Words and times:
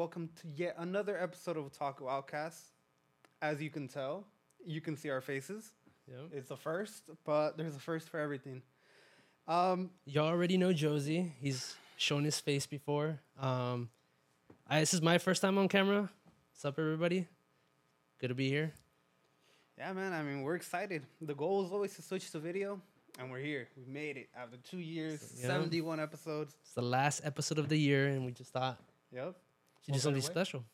welcome 0.00 0.30
to 0.34 0.48
yet 0.56 0.74
another 0.78 1.22
episode 1.22 1.58
of 1.58 1.70
Otaku 1.70 2.10
Outcast. 2.10 2.58
As 3.42 3.60
you 3.60 3.68
can 3.68 3.86
tell, 3.86 4.24
you 4.64 4.80
can 4.80 4.96
see 4.96 5.10
our 5.10 5.20
faces. 5.20 5.72
Yeah. 6.08 6.14
It's 6.32 6.48
the 6.48 6.56
first, 6.56 7.10
but 7.26 7.58
there's 7.58 7.76
a 7.76 7.78
first 7.78 8.08
for 8.08 8.18
everything. 8.18 8.62
Um, 9.46 9.90
Y'all 10.06 10.28
already 10.28 10.56
know 10.56 10.72
Josie. 10.72 11.34
He's 11.38 11.74
shown 11.98 12.24
his 12.24 12.40
face 12.40 12.64
before. 12.64 13.20
Um, 13.38 13.90
I, 14.66 14.80
this 14.80 14.94
is 14.94 15.02
my 15.02 15.18
first 15.18 15.42
time 15.42 15.58
on 15.58 15.68
camera. 15.68 16.08
What's 16.50 16.64
up, 16.64 16.78
everybody? 16.78 17.28
Good 18.22 18.28
to 18.28 18.34
be 18.34 18.48
here. 18.48 18.72
yeah, 19.76 19.92
man. 19.92 20.14
I 20.14 20.22
mean, 20.22 20.40
we're 20.40 20.54
excited. 20.56 21.02
The 21.20 21.34
goal 21.34 21.66
is 21.66 21.72
always 21.72 21.94
to 21.96 22.00
switch 22.02 22.30
to 22.30 22.38
video, 22.38 22.80
and 23.18 23.30
we're 23.30 23.40
here. 23.40 23.68
We 23.76 23.84
made 23.84 24.16
it 24.16 24.30
after 24.34 24.56
two 24.56 24.78
years, 24.78 25.34
Yeah. 25.36 25.48
71 25.48 26.00
episodes. 26.00 26.56
It's 26.62 26.72
the 26.72 26.80
last 26.80 27.20
episode 27.22 27.58
of 27.58 27.68
the 27.68 27.76
year, 27.78 28.06
and 28.08 28.24
we 28.24 28.32
just 28.32 28.50
thought 28.54 28.80
Yep. 29.12 29.36
Should 29.82 29.92
do 29.92 29.96
What 29.96 30.02
something 30.02 30.22
way? 30.22 30.26
special. 30.26 30.64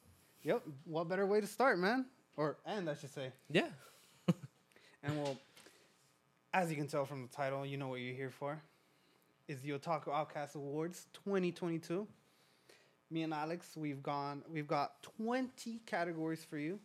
Yep. 0.42 0.62
What 0.84 1.08
better 1.08 1.26
way 1.26 1.40
to 1.40 1.46
start, 1.46 1.78
man? 1.78 2.06
Or 2.36 2.56
end, 2.66 2.88
I 2.90 2.94
should 2.94 3.12
say. 3.12 3.32
Yeah. 3.50 3.68
And 5.02 5.22
well, 5.22 5.36
as 6.52 6.68
you 6.68 6.76
can 6.76 6.88
tell 6.88 7.04
from 7.04 7.22
the 7.22 7.28
title, 7.28 7.64
you 7.64 7.76
know 7.76 7.86
what 7.88 8.00
you're 8.00 8.14
here 8.14 8.30
for. 8.30 8.60
Is 9.46 9.60
the 9.60 9.70
Otaku 9.70 10.08
Outcast 10.12 10.56
Awards 10.56 11.06
2022. 11.24 12.06
Me 13.12 13.22
and 13.22 13.32
Alex, 13.32 13.76
we've 13.76 14.02
gone. 14.02 14.42
We've 14.50 14.66
got 14.66 15.00
20 15.18 15.80
categories 15.86 16.44
for 16.44 16.58
you. 16.58 16.80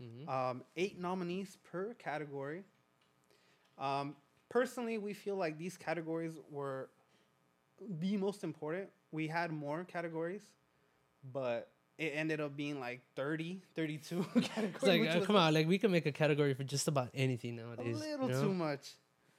hmm 0.00 0.28
Um, 0.28 0.64
eight 0.76 0.98
nominees 0.98 1.56
per 1.62 1.94
category. 1.94 2.64
Um, 3.78 4.16
personally, 4.48 4.98
we 4.98 5.12
feel 5.14 5.36
like 5.36 5.56
these 5.56 5.76
categories 5.76 6.32
were 6.50 6.88
the 8.00 8.16
most 8.16 8.42
important. 8.42 8.88
We 9.12 9.28
had 9.28 9.52
more 9.52 9.84
categories, 9.84 10.42
but 11.32 11.70
it 11.98 12.12
ended 12.14 12.40
up 12.40 12.56
being 12.56 12.80
like 12.80 13.02
30, 13.16 13.62
32 13.74 14.24
categories. 14.42 14.82
Like, 15.06 15.22
uh, 15.22 15.24
come 15.24 15.36
on, 15.36 15.54
like 15.54 15.66
we 15.68 15.78
can 15.78 15.90
make 15.90 16.06
a 16.06 16.12
category 16.12 16.54
for 16.54 16.64
just 16.64 16.88
about 16.88 17.08
anything 17.14 17.56
nowadays. 17.56 17.96
a 17.96 17.98
little 17.98 18.28
you 18.28 18.34
know? 18.34 18.42
too 18.42 18.54
much. 18.54 18.90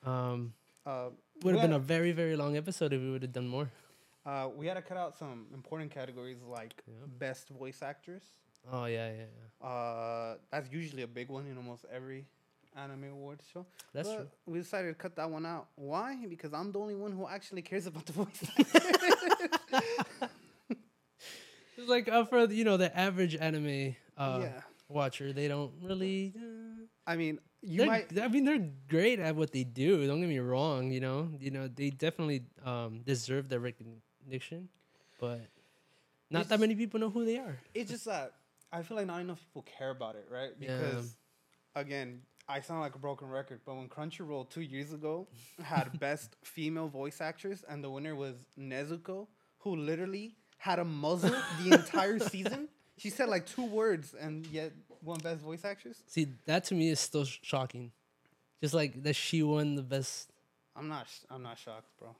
Um, 0.04 0.54
Uh, 0.86 1.10
would 1.44 1.56
have 1.56 1.62
been 1.64 1.74
a 1.74 1.80
very, 1.80 2.12
very 2.12 2.36
long 2.36 2.56
episode 2.56 2.94
if 2.94 3.02
we 3.02 3.10
would 3.12 3.22
have 3.24 3.34
done 3.34 3.48
more. 3.48 3.70
Uh, 4.26 4.50
we 4.56 4.66
had 4.68 4.76
to 4.76 4.82
cut 4.82 4.98
out 4.98 5.16
some 5.18 5.48
important 5.54 5.92
categories 5.92 6.38
like 6.48 6.82
Yeah. 6.88 6.94
best 7.20 7.50
voice 7.50 7.82
actress. 7.82 8.24
Oh 8.72 8.86
yeah, 8.86 9.10
yeah, 9.12 9.26
yeah. 9.62 9.68
Uh, 9.68 10.38
that's 10.52 10.72
usually 10.72 11.04
a 11.04 11.08
big 11.08 11.30
one 11.30 11.46
in 11.48 11.58
almost 11.58 11.86
every 11.92 12.26
anime 12.76 13.06
awards 13.12 13.46
show. 13.52 13.66
That's 13.94 14.10
But 14.10 14.16
true. 14.16 14.28
We 14.46 14.60
decided 14.60 14.90
to 14.90 14.96
cut 14.96 15.16
that 15.18 15.30
one 15.30 15.46
out. 15.46 15.68
Why? 15.76 16.26
Because 16.28 16.54
I'm 16.54 16.72
the 16.72 16.80
only 16.80 16.96
one 16.96 17.12
who 17.12 17.28
actually 17.28 17.62
cares 17.62 17.86
about 17.88 18.06
the 18.06 18.14
voice 18.14 18.42
like 21.88 22.08
uh, 22.10 22.26
for 22.26 22.46
you 22.46 22.64
know 22.64 22.78
the 22.78 22.96
average 22.98 23.36
anime 23.36 23.96
uh, 24.18 24.40
yeah. 24.44 24.62
watcher, 24.90 25.34
they 25.34 25.48
don't 25.48 25.72
really. 25.84 26.34
Uh, 26.36 26.86
I 27.08 27.16
mean, 27.16 27.40
you 27.62 27.80
they're- 27.80 27.88
might. 27.88 28.20
I 28.20 28.28
mean, 28.28 28.46
they're 28.46 28.70
great 28.90 29.20
at 29.20 29.36
what 29.36 29.52
they 29.52 29.64
do. 29.64 30.06
Don't 30.08 30.20
get 30.20 30.30
me 30.30 30.40
wrong. 30.40 30.92
You 30.92 31.00
know, 31.02 31.30
you 31.40 31.52
know, 31.52 31.68
they 31.68 31.90
definitely 31.90 32.44
um, 32.64 33.02
deserve 33.06 33.50
their 33.50 33.60
recognition, 33.60 34.70
but 35.20 35.42
not 36.30 36.40
It's- 36.42 36.50
that 36.50 36.60
many 36.60 36.76
people 36.76 37.00
know 37.00 37.10
who 37.10 37.26
they 37.26 37.38
are. 37.38 37.58
It's 37.74 37.92
just 37.92 38.06
that 38.06 38.34
I 38.72 38.82
feel 38.84 38.98
like 38.98 39.08
not 39.08 39.22
enough 39.22 39.40
people 39.40 39.64
care 39.78 39.92
about 39.92 40.16
it, 40.16 40.28
right? 40.30 40.52
Yeah. 40.60 40.78
Because 40.78 41.16
again, 41.76 42.22
I 42.48 42.62
sound 42.62 42.82
like 42.82 42.96
a 42.96 43.00
broken 43.00 43.28
record, 43.30 43.62
but 43.66 43.76
when 43.76 43.88
Crunchyroll 43.90 44.50
two 44.50 44.62
years 44.62 44.94
ago 44.94 45.28
had 45.64 46.00
best 46.00 46.36
female 46.44 46.88
voice 46.88 47.22
actress, 47.22 47.64
and 47.68 47.84
the 47.84 47.90
winner 47.90 48.16
was 48.16 48.36
Nezuko, 48.60 49.28
who 49.60 49.76
literally 49.76 50.36
had 50.66 50.80
a 50.80 50.84
muzzle 50.84 51.36
the 51.62 51.76
entire 51.76 52.20
season. 52.20 52.68
She 52.98 53.10
said 53.10 53.28
like 53.28 53.46
two 53.46 53.66
words, 53.66 54.16
and 54.18 54.48
yet 54.48 54.72
won 55.04 55.20
best 55.20 55.42
voice 55.42 55.66
actress. 55.66 56.02
See, 56.08 56.28
that 56.46 56.64
to 56.68 56.76
me 56.76 56.88
is 56.88 56.98
still 57.02 57.26
sh- 57.26 57.40
shocking. 57.42 57.92
Just 58.62 58.74
like 58.74 59.04
that 59.04 59.18
she 59.18 59.44
won 59.44 59.76
the 59.76 59.84
best. 59.84 60.32
I'm 60.78 60.88
not. 60.88 61.06
sh- 61.10 61.26
I'm 61.30 61.44
not 61.44 61.58
shocked, 61.58 61.90
bro. 62.00 62.16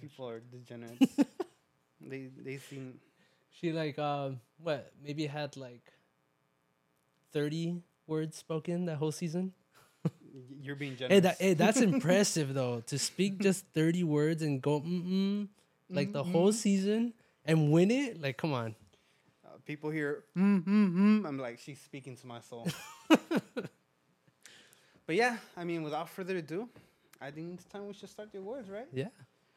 People 0.00 0.26
are 0.30 0.40
degenerates. 0.40 1.18
they 2.00 2.30
they 2.42 2.56
seem. 2.56 2.98
She 3.60 3.72
like 3.72 3.98
um 3.98 4.40
what 4.56 4.90
maybe 5.04 5.26
had 5.26 5.54
like 5.58 5.84
thirty 7.34 7.82
words 8.06 8.38
spoken 8.38 8.86
that 8.86 8.96
whole 8.96 9.12
season. 9.12 9.52
You're 10.62 10.76
being 10.76 10.96
generous. 10.96 11.12
Hey, 11.14 11.20
that, 11.20 11.36
hey, 11.38 11.52
that's 11.52 11.80
impressive 11.92 12.54
though. 12.54 12.80
To 12.86 12.98
speak 12.98 13.38
just 13.38 13.66
thirty 13.74 14.02
words 14.02 14.40
and 14.40 14.62
go 14.62 14.80
mm 14.80 15.04
mm 15.04 15.48
like 15.90 16.12
the 16.14 16.24
whole 16.24 16.52
season 16.52 17.12
and 17.46 17.70
win 17.70 17.90
it. 17.90 18.20
Like, 18.20 18.36
come 18.36 18.52
on. 18.52 18.74
Uh, 19.44 19.50
people 19.64 19.90
hear 19.90 20.24
mm, 20.36 20.62
mm, 20.64 20.94
mm. 20.94 21.26
I'm 21.26 21.38
like, 21.38 21.58
she's 21.58 21.80
speaking 21.80 22.16
to 22.16 22.26
my 22.26 22.40
soul. 22.40 22.66
but 23.08 25.14
yeah, 25.14 25.38
I 25.56 25.64
mean, 25.64 25.82
without 25.82 26.10
further 26.10 26.36
ado, 26.36 26.68
I 27.20 27.30
think 27.30 27.54
it's 27.54 27.64
time 27.64 27.86
we 27.86 27.94
should 27.94 28.10
start 28.10 28.32
the 28.32 28.38
awards, 28.38 28.68
right? 28.68 28.86
Yeah, 28.92 29.08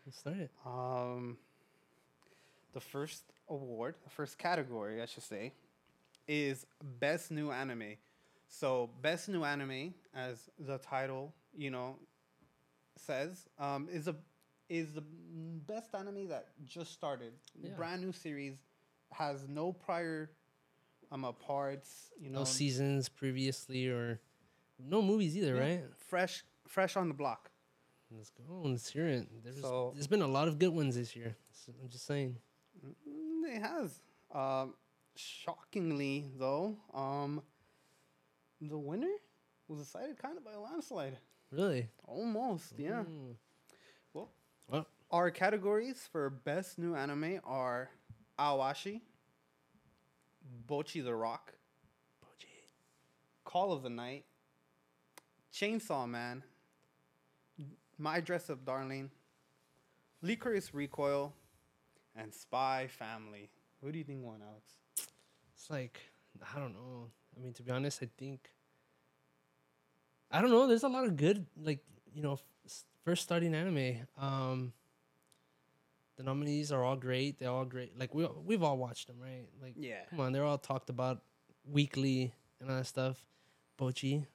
let's 0.06 0.20
start 0.20 0.38
it. 0.38 0.52
Um, 0.66 1.38
the 2.74 2.80
first 2.80 3.24
award, 3.50 3.96
the 4.04 4.10
first 4.10 4.38
category, 4.38 5.02
I 5.02 5.06
should 5.06 5.24
say, 5.24 5.54
is 6.28 6.66
best 7.00 7.32
new 7.32 7.52
anime. 7.52 7.96
So, 8.48 8.90
best 9.02 9.30
new 9.30 9.44
anime, 9.44 9.94
as 10.16 10.50
the 10.58 10.78
title, 10.78 11.34
you 11.56 11.70
know, 11.70 11.98
says, 12.96 13.48
um, 13.60 13.88
is 13.92 14.08
a 14.08 14.16
is 14.70 14.94
the 14.94 15.04
best 15.68 15.94
anime 15.96 16.28
that 16.30 16.48
just 16.66 16.94
started, 16.94 17.34
Yeah. 17.62 17.72
brand 17.76 18.02
new 18.02 18.12
series, 18.12 18.56
has 19.12 19.48
no 19.48 19.74
prior 19.74 20.30
um 21.12 21.26
uh, 21.26 21.32
parts, 21.32 22.12
you 22.20 22.30
know, 22.30 22.40
No 22.40 22.46
seasons 22.46 23.10
previously 23.10 23.88
or 23.88 24.20
no 24.78 25.02
movies 25.02 25.36
either, 25.36 25.56
yeah, 25.56 25.62
right? 25.62 25.84
Fresh, 25.98 26.44
fresh 26.68 26.96
on 26.96 27.08
the 27.08 27.16
block. 27.16 27.50
Let's 28.12 28.30
go. 28.30 28.62
Let's 28.64 28.90
hear 28.90 29.08
it. 29.08 29.28
There's, 29.44 29.62
So- 29.62 29.92
there's 29.94 30.08
been 30.08 30.22
a 30.22 30.28
lot 30.28 30.48
of 30.48 30.60
good 30.60 30.70
ones 30.74 30.96
this 30.96 31.16
year. 31.16 31.36
I'm 31.82 31.90
just 31.90 32.06
saying. 32.06 32.38
Mm, 32.86 33.56
It 33.56 33.62
has. 33.62 34.02
Um, 34.32 34.76
shockingly, 35.16 36.32
though, 36.38 36.78
um, 36.94 37.42
the 38.62 38.78
winner 38.78 39.16
was 39.68 39.80
decided 39.80 40.18
kind 40.18 40.38
of 40.38 40.44
by 40.46 40.54
a 40.54 40.60
landslide. 40.60 41.18
Really? 41.52 41.90
Almost, 42.06 42.74
yeah. 42.78 43.04
Mm. 43.04 43.36
Well, 44.72 44.86
our 45.10 45.32
categories 45.32 46.08
for 46.12 46.30
best 46.30 46.78
new 46.78 46.94
anime 46.94 47.40
are 47.44 47.90
Awashi, 48.38 49.02
Bocchi 50.68 51.04
the 51.04 51.16
Rock, 51.16 51.54
Bocchi. 52.24 52.46
Call 53.46 53.72
of 53.72 53.82
the 53.82 53.90
Night, 53.90 54.26
Chainsaw 55.52 56.08
Man, 56.08 56.44
My 57.98 58.20
Dress 58.20 58.52
Up 58.52 58.64
Darling, 58.64 59.10
Lycoris 60.24 60.70
Recoil, 60.72 61.34
and 62.16 62.32
Spy 62.32 62.88
Family. 62.92 63.50
Who 63.82 63.92
do 63.92 63.98
you 63.98 64.04
think 64.04 64.24
won, 64.24 64.42
Alex? 64.48 64.74
It's 65.56 65.72
like 65.72 66.00
I 66.56 66.60
don't 66.60 66.74
know. 66.74 67.10
I 67.36 67.44
mean, 67.44 67.54
to 67.54 67.64
be 67.64 67.72
honest, 67.72 68.04
I 68.04 68.10
think 68.20 68.52
I 70.32 70.42
don't 70.42 70.52
know. 70.52 70.68
There's 70.68 70.84
a 70.84 70.90
lot 70.90 71.06
of 71.06 71.18
good, 71.18 71.48
like 71.60 71.80
you 72.14 72.22
know, 72.22 72.34
f- 72.34 72.84
first 73.04 73.24
starting 73.24 73.54
anime. 73.56 74.08
Um, 74.18 74.74
the 76.18 76.24
nominees 76.24 76.72
are 76.72 76.84
all 76.84 76.96
great. 76.96 77.40
They're 77.40 77.50
all 77.50 77.66
great. 77.66 77.98
Like 77.98 78.14
we 78.14 78.26
we've 78.46 78.64
all 78.64 78.78
watched 78.78 79.08
them, 79.08 79.18
right? 79.22 79.48
Like 79.62 79.74
Yeah. 79.78 80.02
come 80.10 80.20
on, 80.20 80.32
they're 80.34 80.44
all 80.46 80.58
talked 80.58 80.90
about 80.90 81.22
weekly 81.66 82.34
and 82.60 82.70
all 82.70 82.78
that 82.78 82.86
stuff. 82.88 83.24
Bocchi, 83.78 84.26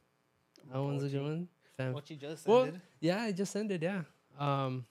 that 0.72 0.78
one's 0.80 1.02
a 1.02 1.08
good 1.08 1.20
Bocchi. 1.20 1.24
one. 1.24 1.48
Fam- 1.76 1.92
What 1.92 2.08
you 2.08 2.16
just 2.16 2.46
well, 2.46 2.64
ended. 2.64 2.80
yeah, 3.00 3.26
it 3.26 3.34
just 3.34 3.54
ended. 3.56 3.82
Yeah. 3.82 4.02
Um. 4.38 4.86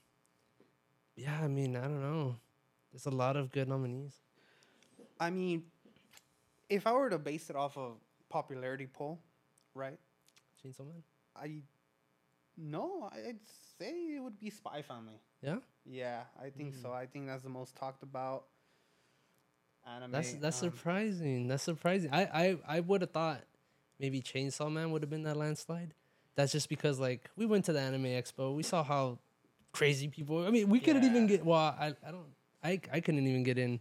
Yeah, 1.16 1.38
I 1.42 1.48
mean, 1.48 1.76
I 1.76 1.82
don't 1.82 2.00
know. 2.02 2.36
There's 2.92 3.06
a 3.06 3.10
lot 3.10 3.36
of 3.36 3.50
good 3.50 3.68
nominees. 3.68 4.14
I 5.18 5.30
mean, 5.30 5.64
if 6.68 6.86
I 6.86 6.92
were 6.92 7.08
to 7.10 7.18
base 7.18 7.50
it 7.50 7.56
off 7.56 7.76
of 7.76 7.96
popularity 8.28 8.86
poll, 8.86 9.20
right? 9.74 9.98
Chainsaw 10.62 10.80
Man. 10.86 11.02
I 11.36 11.62
no, 12.56 13.08
I'd 13.12 13.38
say 13.78 13.90
it 14.16 14.22
would 14.22 14.38
be 14.38 14.50
Spy 14.50 14.82
Family. 14.82 15.20
Yeah. 15.42 15.56
Yeah, 15.84 16.22
I 16.42 16.50
think 16.50 16.74
so. 16.74 16.92
I 16.92 17.06
think 17.06 17.26
that's 17.26 17.42
the 17.42 17.50
most 17.50 17.76
talked 17.76 18.02
about 18.02 18.44
anime. 19.86 20.12
That's 20.12 20.32
that's 20.34 20.62
um, 20.62 20.70
surprising. 20.70 21.48
That's 21.48 21.62
surprising. 21.62 22.10
I 22.12 22.22
I, 22.24 22.56
I 22.76 22.80
would 22.80 23.02
have 23.02 23.10
thought 23.10 23.42
maybe 24.00 24.20
Chainsaw 24.20 24.70
Man 24.72 24.90
would 24.92 25.02
have 25.02 25.10
been 25.10 25.24
that 25.24 25.36
landslide. 25.36 25.94
That's 26.36 26.52
just 26.52 26.68
because 26.68 26.98
like 26.98 27.30
we 27.36 27.46
went 27.46 27.64
to 27.66 27.72
the 27.72 27.80
anime 27.80 28.04
expo. 28.04 28.54
We 28.54 28.62
saw 28.62 28.82
how 28.82 29.18
crazy 29.72 30.08
people. 30.08 30.46
I 30.46 30.50
mean, 30.50 30.68
we 30.68 30.80
couldn't 30.80 31.04
even 31.04 31.26
get. 31.26 31.44
Well, 31.44 31.58
I 31.58 31.94
I 32.06 32.10
don't. 32.10 32.26
I 32.62 32.80
I 32.92 33.00
couldn't 33.00 33.26
even 33.26 33.42
get 33.42 33.58
in. 33.58 33.80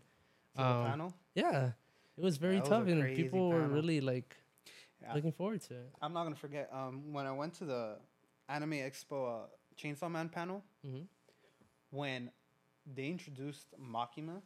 um, 0.58 0.84
panel. 0.86 1.14
Yeah, 1.36 1.72
it 2.18 2.24
was 2.24 2.38
very 2.38 2.58
That 2.58 2.66
tough, 2.66 2.88
a 2.88 2.92
and 2.92 3.16
people 3.16 3.50
were 3.50 3.68
really 3.68 4.02
like 4.02 4.36
Yeah. 5.02 5.14
looking 5.16 5.32
forward 5.32 5.62
to 5.64 5.74
it. 5.74 5.90
I'm 6.02 6.14
not 6.14 6.24
gonna 6.24 6.36
forget. 6.36 6.70
Um, 6.72 7.14
when 7.14 7.26
I 7.26 7.32
went 7.32 7.54
to 7.56 7.66
the 7.66 7.98
Anime 8.50 8.74
Expo 8.74 9.44
uh, 9.44 9.48
Chainsaw 9.78 10.10
Man 10.12 10.30
panel, 10.30 10.64
hmm 10.86 11.02
when 11.92 12.32
they 12.96 13.06
introduced 13.08 13.68
Makima, 13.80 14.42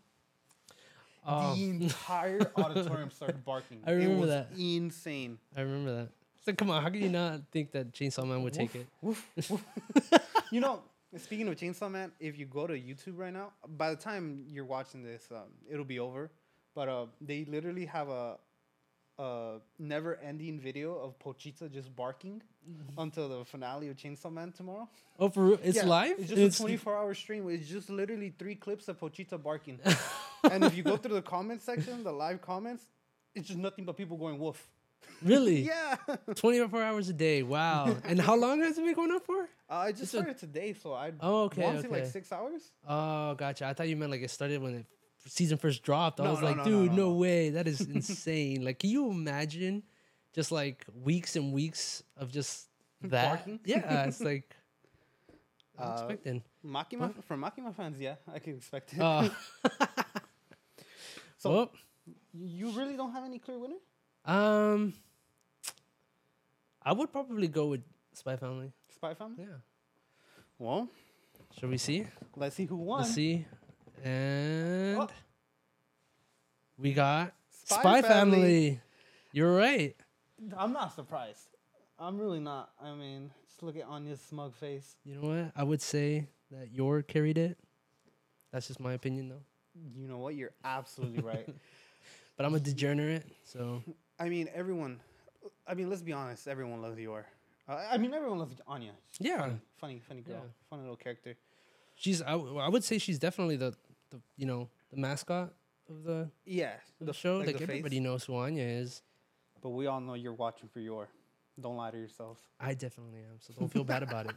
Oh. 1.26 1.56
the 1.56 1.64
entire 1.66 2.52
auditorium 2.56 3.12
started 3.12 3.44
barking. 3.44 3.82
I 3.86 3.92
remember 3.92 4.16
it 4.16 4.20
was 4.20 4.30
that. 4.30 4.48
Insane. 4.58 5.38
I 5.56 5.62
remember 5.62 5.96
that. 5.96 6.10
So 6.46 6.54
come 6.54 6.70
on, 6.70 6.82
how 6.82 6.90
can 6.90 7.02
you 7.02 7.10
not 7.10 7.42
think 7.52 7.72
that 7.74 7.92
Chainsaw 7.92 8.26
Man 8.26 8.44
would 8.44 8.54
take 8.54 8.74
it? 8.76 8.88
Woof, 9.02 9.26
woof. 9.50 9.64
you 10.52 10.62
know, 10.62 10.82
speaking 11.18 11.48
of 11.50 11.56
Chainsaw 11.56 11.92
Man, 11.92 12.12
if 12.22 12.38
you 12.40 12.46
go 12.46 12.66
to 12.68 12.74
YouTube 12.74 13.18
right 13.18 13.34
now, 13.34 13.52
by 13.78 13.90
the 13.90 13.98
time 13.98 14.46
you're 14.48 14.64
watching 14.64 15.04
this, 15.04 15.28
um, 15.32 15.48
it'll 15.70 15.84
be 15.84 16.00
over. 16.00 16.32
But 16.74 16.88
uh, 16.88 17.06
they 17.20 17.44
literally 17.46 17.86
have 17.86 18.08
a 18.10 18.38
a 19.20 19.58
never-ending 19.80 20.60
video 20.60 20.96
of 20.96 21.18
Pochita 21.20 21.72
just 21.72 21.94
barking 21.96 22.42
until 22.98 23.30
the 23.30 23.46
finale 23.46 23.90
of 23.90 23.96
Chainsaw 23.98 24.32
Man 24.32 24.52
tomorrow. 24.52 24.88
Oh, 25.20 25.30
for 25.30 25.44
real? 25.44 25.60
It's 25.64 25.78
Yeah, 25.78 25.86
live. 25.86 26.16
It's 26.20 26.30
just 26.32 26.60
a 26.60 26.64
24-hour 26.64 27.14
stream. 27.14 27.50
It's 27.50 27.68
just 27.68 27.90
literally 27.90 28.34
three 28.38 28.56
clips 28.56 28.88
of 28.88 29.00
Pochita 29.00 29.42
barking. 29.42 29.80
and 30.52 30.64
if 30.64 30.76
you 30.76 30.84
go 30.84 30.98
through 30.98 31.16
the 31.16 31.22
comment 31.22 31.62
section, 31.62 32.04
the 32.04 32.12
live 32.12 32.42
comments, 32.42 32.84
it's 33.36 33.48
just 33.48 33.60
nothing 33.60 33.86
but 33.86 33.96
people 33.98 34.18
going 34.18 34.38
woof. 34.40 34.68
really 35.24 35.62
Yeah. 35.68 35.96
24 36.36 36.84
hours 36.84 37.10
a 37.10 37.14
day. 37.14 37.44
Wow. 37.44 37.96
and 38.04 38.20
how 38.20 38.36
long 38.36 38.62
has 38.62 38.78
it 38.78 38.84
been 38.86 38.94
going 38.94 39.12
on 39.12 39.20
for? 39.22 39.44
Uh, 39.70 39.76
I 39.76 39.92
just 39.92 40.04
It's 40.04 40.14
a- 40.14 40.18
started 40.18 40.38
today, 40.38 40.74
so 40.74 40.94
I 40.94 41.12
Oh, 41.20 41.44
okay, 41.46 41.64
want 41.64 41.78
to 41.78 41.82
say 41.84 41.88
like 41.90 42.06
six 42.06 42.32
hours. 42.32 42.62
Oh, 42.88 43.34
gotcha. 43.36 43.66
I 43.66 43.74
thought 43.74 43.88
you 43.88 43.96
meant 43.98 44.12
like 44.12 44.22
it 44.22 44.30
started 44.32 44.62
when 44.62 44.74
the 45.24 45.30
season 45.30 45.58
first 45.58 45.84
dropped. 45.84 46.20
I 46.20 46.26
No, 46.26 46.32
was 46.32 46.40
no, 46.42 46.46
like, 46.48 46.58
no, 46.58 46.64
dude, 46.66 46.94
no. 46.94 47.14
way. 47.14 47.50
That 47.52 47.68
is 47.68 47.82
insane. 47.82 48.64
like, 48.64 48.80
can 48.80 48.90
you 48.90 49.10
imagine 49.10 49.84
just 50.38 50.52
like 50.54 50.86
weeks 51.04 51.36
and 51.36 51.52
weeks 51.52 52.04
of 52.16 52.32
just 52.32 52.70
that? 53.02 53.38
Barking? 53.42 53.60
Yeah, 53.66 54.06
it's 54.06 54.22
like 54.22 54.56
I'm 55.80 55.90
Uh, 55.90 55.94
expecting. 55.94 56.44
Makima 56.66 57.10
from 57.26 57.42
Makima 57.42 57.74
fans, 57.76 58.00
yeah, 58.00 58.16
I 58.32 58.38
can 58.40 58.56
expect 58.56 58.94
it. 58.94 59.00
Uh, 59.02 59.30
so 61.38 61.50
well, 61.52 61.72
you 62.34 62.70
really 62.72 62.96
don't 62.96 63.12
have 63.12 63.24
any 63.26 63.40
clear 63.40 63.58
winner? 63.60 63.82
um, 64.26 64.94
I 66.84 66.94
would 66.94 67.12
probably 67.12 67.48
go 67.48 67.68
with 67.68 67.82
Spy 68.14 68.36
Family. 68.38 68.72
Spy 68.94 69.14
Family. 69.14 69.44
Yeah. 69.44 69.60
Well, 70.60 70.88
Shall 71.60 71.70
we 71.70 71.78
see? 71.78 72.06
let's 72.36 72.56
see 72.56 72.66
who 72.66 72.78
won. 72.78 73.02
Let's 73.02 73.14
see. 73.14 73.46
And 74.04 74.98
Oh. 75.00 75.08
we 76.78 76.94
got 76.94 77.34
Spy 77.52 77.80
Spy, 77.82 78.02
Family. 78.02 78.38
Family. 78.38 78.82
You're 79.34 79.56
right. 79.56 79.96
I'm 80.58 80.74
not 80.74 80.94
surprised. 80.94 81.48
I'm 82.00 82.18
really 82.18 82.40
not. 82.40 82.70
I 82.82 82.94
mean, 82.94 83.32
just 83.48 83.64
look 83.64 83.76
at 83.76 83.86
Anya's 83.86 84.22
smug 84.22 84.56
face. 84.56 84.96
You 85.04 85.16
know 85.16 85.28
what? 85.28 85.52
I 85.56 85.64
would 85.64 85.82
say 85.82 86.28
that 86.52 86.72
Yor 86.72 87.02
carried 87.02 87.38
it. 87.38 87.58
That's 88.52 88.68
just 88.68 88.80
my 88.80 88.94
opinion, 88.94 89.30
though. 89.30 89.42
You 89.96 90.08
know 90.08 90.18
what? 90.20 90.36
You're 90.36 90.54
absolutely 90.64 91.22
right. 91.22 91.48
But 92.38 92.46
I'm 92.46 92.54
a 92.54 92.60
degenerate, 92.60 93.26
so 93.46 93.82
I 94.20 94.30
mean, 94.30 94.48
everyone. 94.54 95.00
I 95.68 95.74
mean, 95.74 95.90
let's 95.90 96.04
be 96.04 96.14
honest. 96.14 96.48
Everyone 96.48 96.84
loves 96.84 97.00
Yor. 97.00 97.26
Uh, 97.68 97.84
I 97.90 97.98
mean, 97.98 98.14
everyone 98.14 98.38
loves 98.38 98.62
Anya. 98.68 98.92
She's 99.12 99.26
Yeah. 99.26 99.40
funny, 99.40 99.60
funny, 99.80 100.02
funny 100.08 100.22
girl, 100.22 100.36
Yeah. 100.36 100.52
funny 100.70 100.84
little 100.84 100.98
character. 100.98 101.36
she's. 101.96 102.22
I, 102.22 102.34
w- 102.34 102.60
I 102.60 102.70
would 102.70 102.84
say 102.84 103.00
she's 103.00 103.18
definitely 103.18 103.56
the, 103.56 103.74
the 104.12 104.22
you 104.36 104.46
know 104.46 104.70
the 104.92 104.98
mascot 104.98 105.52
of 105.90 106.04
the, 106.04 106.30
Yeah, 106.46 106.74
of 107.02 107.08
the 107.08 107.14
show. 107.14 107.38
Like, 107.38 107.48
the 107.48 107.54
face. 107.54 107.62
everybody 107.64 108.00
knows 108.00 108.24
who 108.26 108.36
Anya 108.36 108.62
is. 108.66 109.02
But 109.68 109.74
we 109.74 109.86
all 109.88 110.00
know 110.00 110.14
you're 110.14 110.32
watching 110.34 110.70
for 110.70 110.80
Yor. 110.80 111.10
Don't 111.60 111.76
lie 111.76 111.92
to 111.92 111.98
yourself. 111.98 112.38
I 112.58 112.74
definitely 112.74 113.20
am, 113.20 113.36
so 113.42 113.52
don't 113.52 113.68
feel 113.68 113.84
bad 113.84 114.02
about 114.02 114.28
it. 114.32 114.36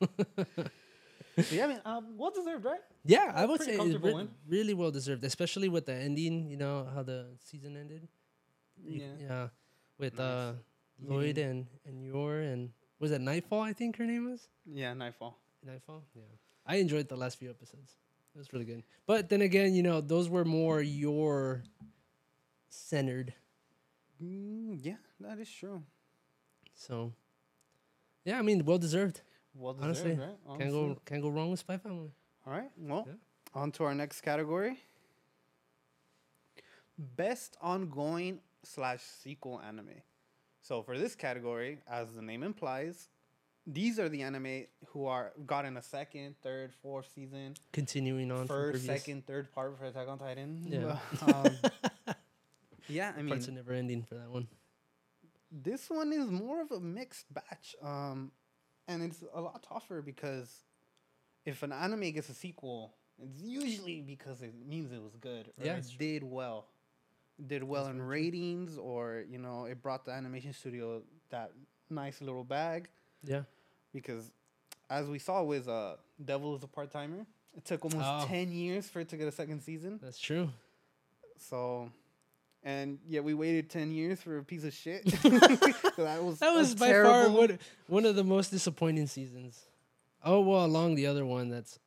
Yeah, 1.50 1.64
I 1.64 1.66
mean, 1.66 1.80
um, 1.84 2.06
well 2.16 2.30
deserved, 2.30 2.64
right? 2.64 2.78
Yeah, 3.04 3.32
I 3.34 3.44
would 3.46 3.58
Pretty 3.58 3.76
say 3.76 3.96
re- 3.96 4.28
really 4.46 4.74
well 4.74 4.92
deserved, 4.92 5.24
especially 5.24 5.68
with 5.68 5.86
the 5.86 5.94
ending. 5.94 6.46
You 6.46 6.58
know 6.58 6.86
how 6.94 7.02
the 7.02 7.26
season 7.42 7.76
ended. 7.76 8.06
Yeah. 8.84 9.06
yeah, 9.18 9.48
with 9.98 10.18
Nice. 10.18 10.20
uh, 10.20 10.52
Lloyd 11.02 11.38
and 11.38 11.66
and 11.84 12.04
Yor 12.04 12.40
and 12.40 12.70
was 13.00 13.10
it 13.10 13.20
Nightfall? 13.20 13.62
I 13.62 13.72
think 13.72 13.96
her 13.96 14.06
name 14.06 14.30
was. 14.30 14.46
Yeah, 14.64 14.92
Nightfall. 14.94 15.38
Nightfall. 15.64 16.04
Yeah, 16.14 16.22
I 16.66 16.76
enjoyed 16.76 17.08
the 17.08 17.16
last 17.16 17.38
few 17.38 17.50
episodes. 17.50 17.96
It 18.34 18.38
was 18.38 18.52
really 18.52 18.66
good. 18.66 18.84
But 19.06 19.28
then 19.28 19.40
again, 19.40 19.74
you 19.74 19.82
know, 19.82 20.00
those 20.02 20.28
were 20.28 20.44
more 20.44 20.82
Yor 20.82 21.64
centered. 22.68 23.32
Mm, 24.22 24.78
yeah, 24.82 24.96
that 25.20 25.38
is 25.38 25.50
true. 25.50 25.82
So, 26.74 27.12
yeah, 28.24 28.38
I 28.38 28.42
mean, 28.42 28.64
well 28.64 28.78
deserved. 28.78 29.20
Well 29.54 29.76
Honestly, 29.80 30.10
deserved, 30.12 30.32
right? 30.46 30.58
Can't 30.58 30.70
go 30.70 30.96
can't 31.04 31.22
go 31.22 31.28
wrong 31.28 31.50
with 31.50 31.60
Spy 31.60 31.76
Family. 31.76 32.10
All 32.46 32.52
right. 32.52 32.70
Well, 32.76 33.04
Yeah. 33.06 33.14
on 33.54 33.72
to 33.72 33.84
our 33.84 33.94
next 33.94 34.20
category. 34.22 34.78
Best 36.98 37.56
ongoing 37.60 38.40
slash 38.62 39.02
sequel 39.02 39.60
anime. 39.60 40.02
So 40.60 40.82
for 40.82 40.96
this 40.98 41.14
category, 41.16 41.80
as 41.88 42.14
the 42.14 42.22
name 42.22 42.42
implies, 42.42 43.08
these 43.66 43.98
are 43.98 44.08
the 44.08 44.22
anime 44.22 44.66
who 44.88 45.06
are 45.06 45.32
gotten 45.46 45.76
a 45.76 45.82
second, 45.82 46.36
third, 46.42 46.72
fourth 46.82 47.08
season, 47.14 47.54
Continuing 47.72 48.30
on 48.30 48.46
first, 48.46 48.84
second, 48.86 49.26
third 49.26 49.52
part 49.52 49.76
for 49.78 49.86
Attack 49.86 50.08
on 50.08 50.18
Titan. 50.18 50.62
Yeah. 50.66 50.98
um, 51.22 51.56
yeah, 52.92 53.12
I 53.16 53.22
mean, 53.22 53.28
parts 53.28 53.48
are 53.48 53.52
never 53.52 53.72
ending 53.72 54.02
for 54.02 54.14
that 54.16 54.30
one. 54.30 54.46
this 55.50 55.88
one 55.90 56.12
is 56.12 56.28
more 56.30 56.60
of 56.62 56.70
a 56.70 56.80
mixed 56.80 57.26
batch 57.32 57.74
um 57.82 58.30
and 58.88 59.02
it's 59.02 59.22
a 59.34 59.40
lot 59.40 59.62
tougher 59.62 60.00
because 60.02 60.48
if 61.44 61.62
an 61.62 61.72
anime 61.72 62.10
gets 62.12 62.28
a 62.28 62.34
sequel 62.34 62.94
it's 63.22 63.40
usually 63.42 64.00
because 64.00 64.42
it 64.42 64.54
means 64.66 64.92
it 64.92 65.02
was 65.02 65.14
good 65.16 65.44
or 65.58 65.64
Yeah, 65.66 65.76
it 65.76 65.86
did 65.98 66.22
well 66.24 66.66
did 67.52 67.62
well 67.62 67.84
That's 67.84 67.94
in 67.94 67.98
very 67.98 68.22
ratings 68.22 68.78
or 68.78 69.24
you 69.28 69.38
know 69.38 69.58
it 69.66 69.82
brought 69.82 70.04
the 70.06 70.12
animation 70.12 70.52
studio 70.52 71.02
that 71.30 71.50
nice 71.90 72.20
little 72.22 72.44
bag 72.44 72.88
Yeah. 73.22 73.42
because 73.92 74.32
as 74.88 75.06
we 75.08 75.18
saw 75.18 75.42
with 75.42 75.68
uh 75.68 75.96
devil 76.32 76.56
is 76.56 76.62
a 76.62 76.66
part-timer 76.78 77.26
it 77.58 77.64
took 77.66 77.84
almost 77.84 78.06
Oh. 78.08 78.24
10 78.26 78.50
years 78.52 78.88
for 78.88 79.00
it 79.00 79.08
to 79.10 79.16
get 79.18 79.28
a 79.28 79.32
second 79.42 79.60
season 79.60 79.98
That's 80.02 80.18
true. 80.18 80.48
so 81.50 81.90
and 82.64 82.98
yeah 83.08 83.20
we 83.20 83.34
waited 83.34 83.68
10 83.70 83.90
years 83.90 84.20
for 84.20 84.38
a 84.38 84.44
piece 84.44 84.64
of 84.64 84.72
shit 84.72 85.04
that 85.22 86.18
was 86.22 86.38
That 86.38 86.54
was 86.54 86.74
by 86.74 86.92
far 86.92 87.28
one, 87.30 87.58
one 87.88 88.04
of 88.04 88.14
the 88.16 88.24
most 88.24 88.50
disappointing 88.50 89.06
seasons. 89.06 89.60
Oh 90.24 90.40
well, 90.40 90.64
along 90.64 90.94
the 90.94 91.06
other 91.08 91.26
one 91.26 91.48
that's 91.48 91.78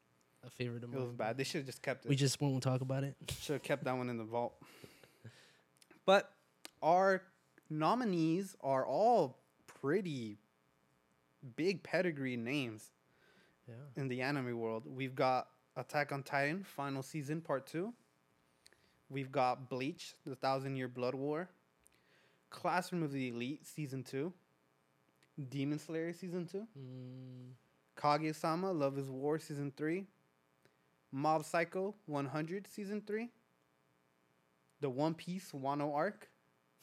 a 0.45 0.49
favorite 0.49 0.83
of 0.83 0.93
It 0.93 0.97
was 0.99 1.07
mine. 1.07 1.15
bad. 1.15 1.37
They 1.37 1.43
should 1.45 1.59
have 1.59 1.65
just 1.65 1.81
kept 1.81 2.05
it. 2.05 2.09
We 2.09 2.15
just 2.15 2.39
won't 2.41 2.61
talk 2.61 2.81
about 2.81 3.03
it. 3.03 3.15
should 3.41 3.53
have 3.53 3.63
kept 3.63 3.85
that 3.85 3.95
one 3.97 4.09
in 4.09 4.17
the 4.17 4.23
vault. 4.25 4.53
But 6.05 6.29
our 6.83 7.23
nominees 7.69 8.55
are 8.61 8.85
all 8.85 9.39
pretty 9.81 10.37
big 11.55 11.81
pedigree 11.83 12.37
names 12.37 12.91
Yeah. 13.67 13.73
in 13.95 14.07
the 14.07 14.21
anime 14.21 14.57
world. 14.59 14.83
We've 14.85 15.15
got 15.15 15.47
Attack 15.77 16.11
on 16.11 16.23
Titan 16.23 16.63
final 16.63 17.01
season 17.01 17.41
part 17.41 17.65
2. 17.67 17.93
We've 19.09 19.31
got 19.31 19.69
Bleach, 19.69 20.13
The 20.25 20.35
Thousand 20.35 20.75
Year 20.75 20.87
Blood 20.87 21.15
War. 21.15 21.49
Classroom 22.49 23.03
of 23.03 23.11
the 23.11 23.29
Elite 23.29 23.65
season 23.65 24.03
2. 24.03 24.31
Demon 25.49 25.79
Slayer 25.79 26.13
season 26.13 26.47
2. 26.47 26.57
Mm, 26.57 27.51
Kaguya-sama, 27.97 28.71
Love 28.71 28.97
is 28.97 29.09
War, 29.09 29.37
Season 29.39 29.71
3. 29.75 30.05
Mob 31.11 31.45
Psycho 31.45 31.95
100, 32.05 32.67
Season 32.67 33.01
3. 33.05 33.29
The 34.81 34.89
One 34.89 35.13
Piece 35.13 35.51
Wano 35.51 35.93
Arc. 35.93 36.27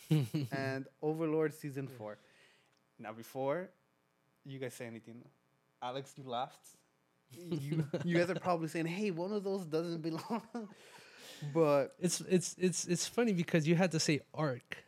and 0.52 0.87
Overlord, 1.00 1.55
Season 1.55 1.87
4. 1.87 2.19
Now, 2.99 3.12
before 3.12 3.71
you 4.45 4.59
guys 4.59 4.75
say 4.75 4.87
anything, 4.87 5.23
Alex, 5.83 6.12
you 6.17 6.25
laughed. 6.29 6.69
You, 7.35 7.85
you 8.05 8.19
guys 8.19 8.31
are 8.31 8.35
probably 8.35 8.69
saying, 8.69 8.87
hey, 8.87 9.11
one 9.11 9.33
of 9.33 9.43
those 9.43 9.64
doesn't 9.64 10.02
belong. 10.02 10.43
but 11.53 11.95
it's 11.99 12.21
it's 12.23 12.55
it's 12.59 12.87
it's 12.87 13.07
funny 13.07 13.33
because 13.33 13.67
you 13.67 13.75
had 13.75 13.91
to 13.93 14.01
say 14.01 14.21
arc. 14.35 14.79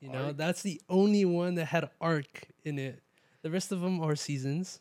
You 0.00 0.10
know, 0.10 0.26
Arc? 0.26 0.36
that's 0.36 0.62
the 0.62 0.80
only 0.88 1.24
one 1.24 1.54
that 1.54 1.66
had 1.66 1.88
arc 2.00 2.48
in 2.64 2.78
it. 2.78 3.00
The 3.42 3.50
rest 3.50 3.72
of 3.72 3.80
them 3.80 4.00
are 4.00 4.14
seasons. 4.16 4.80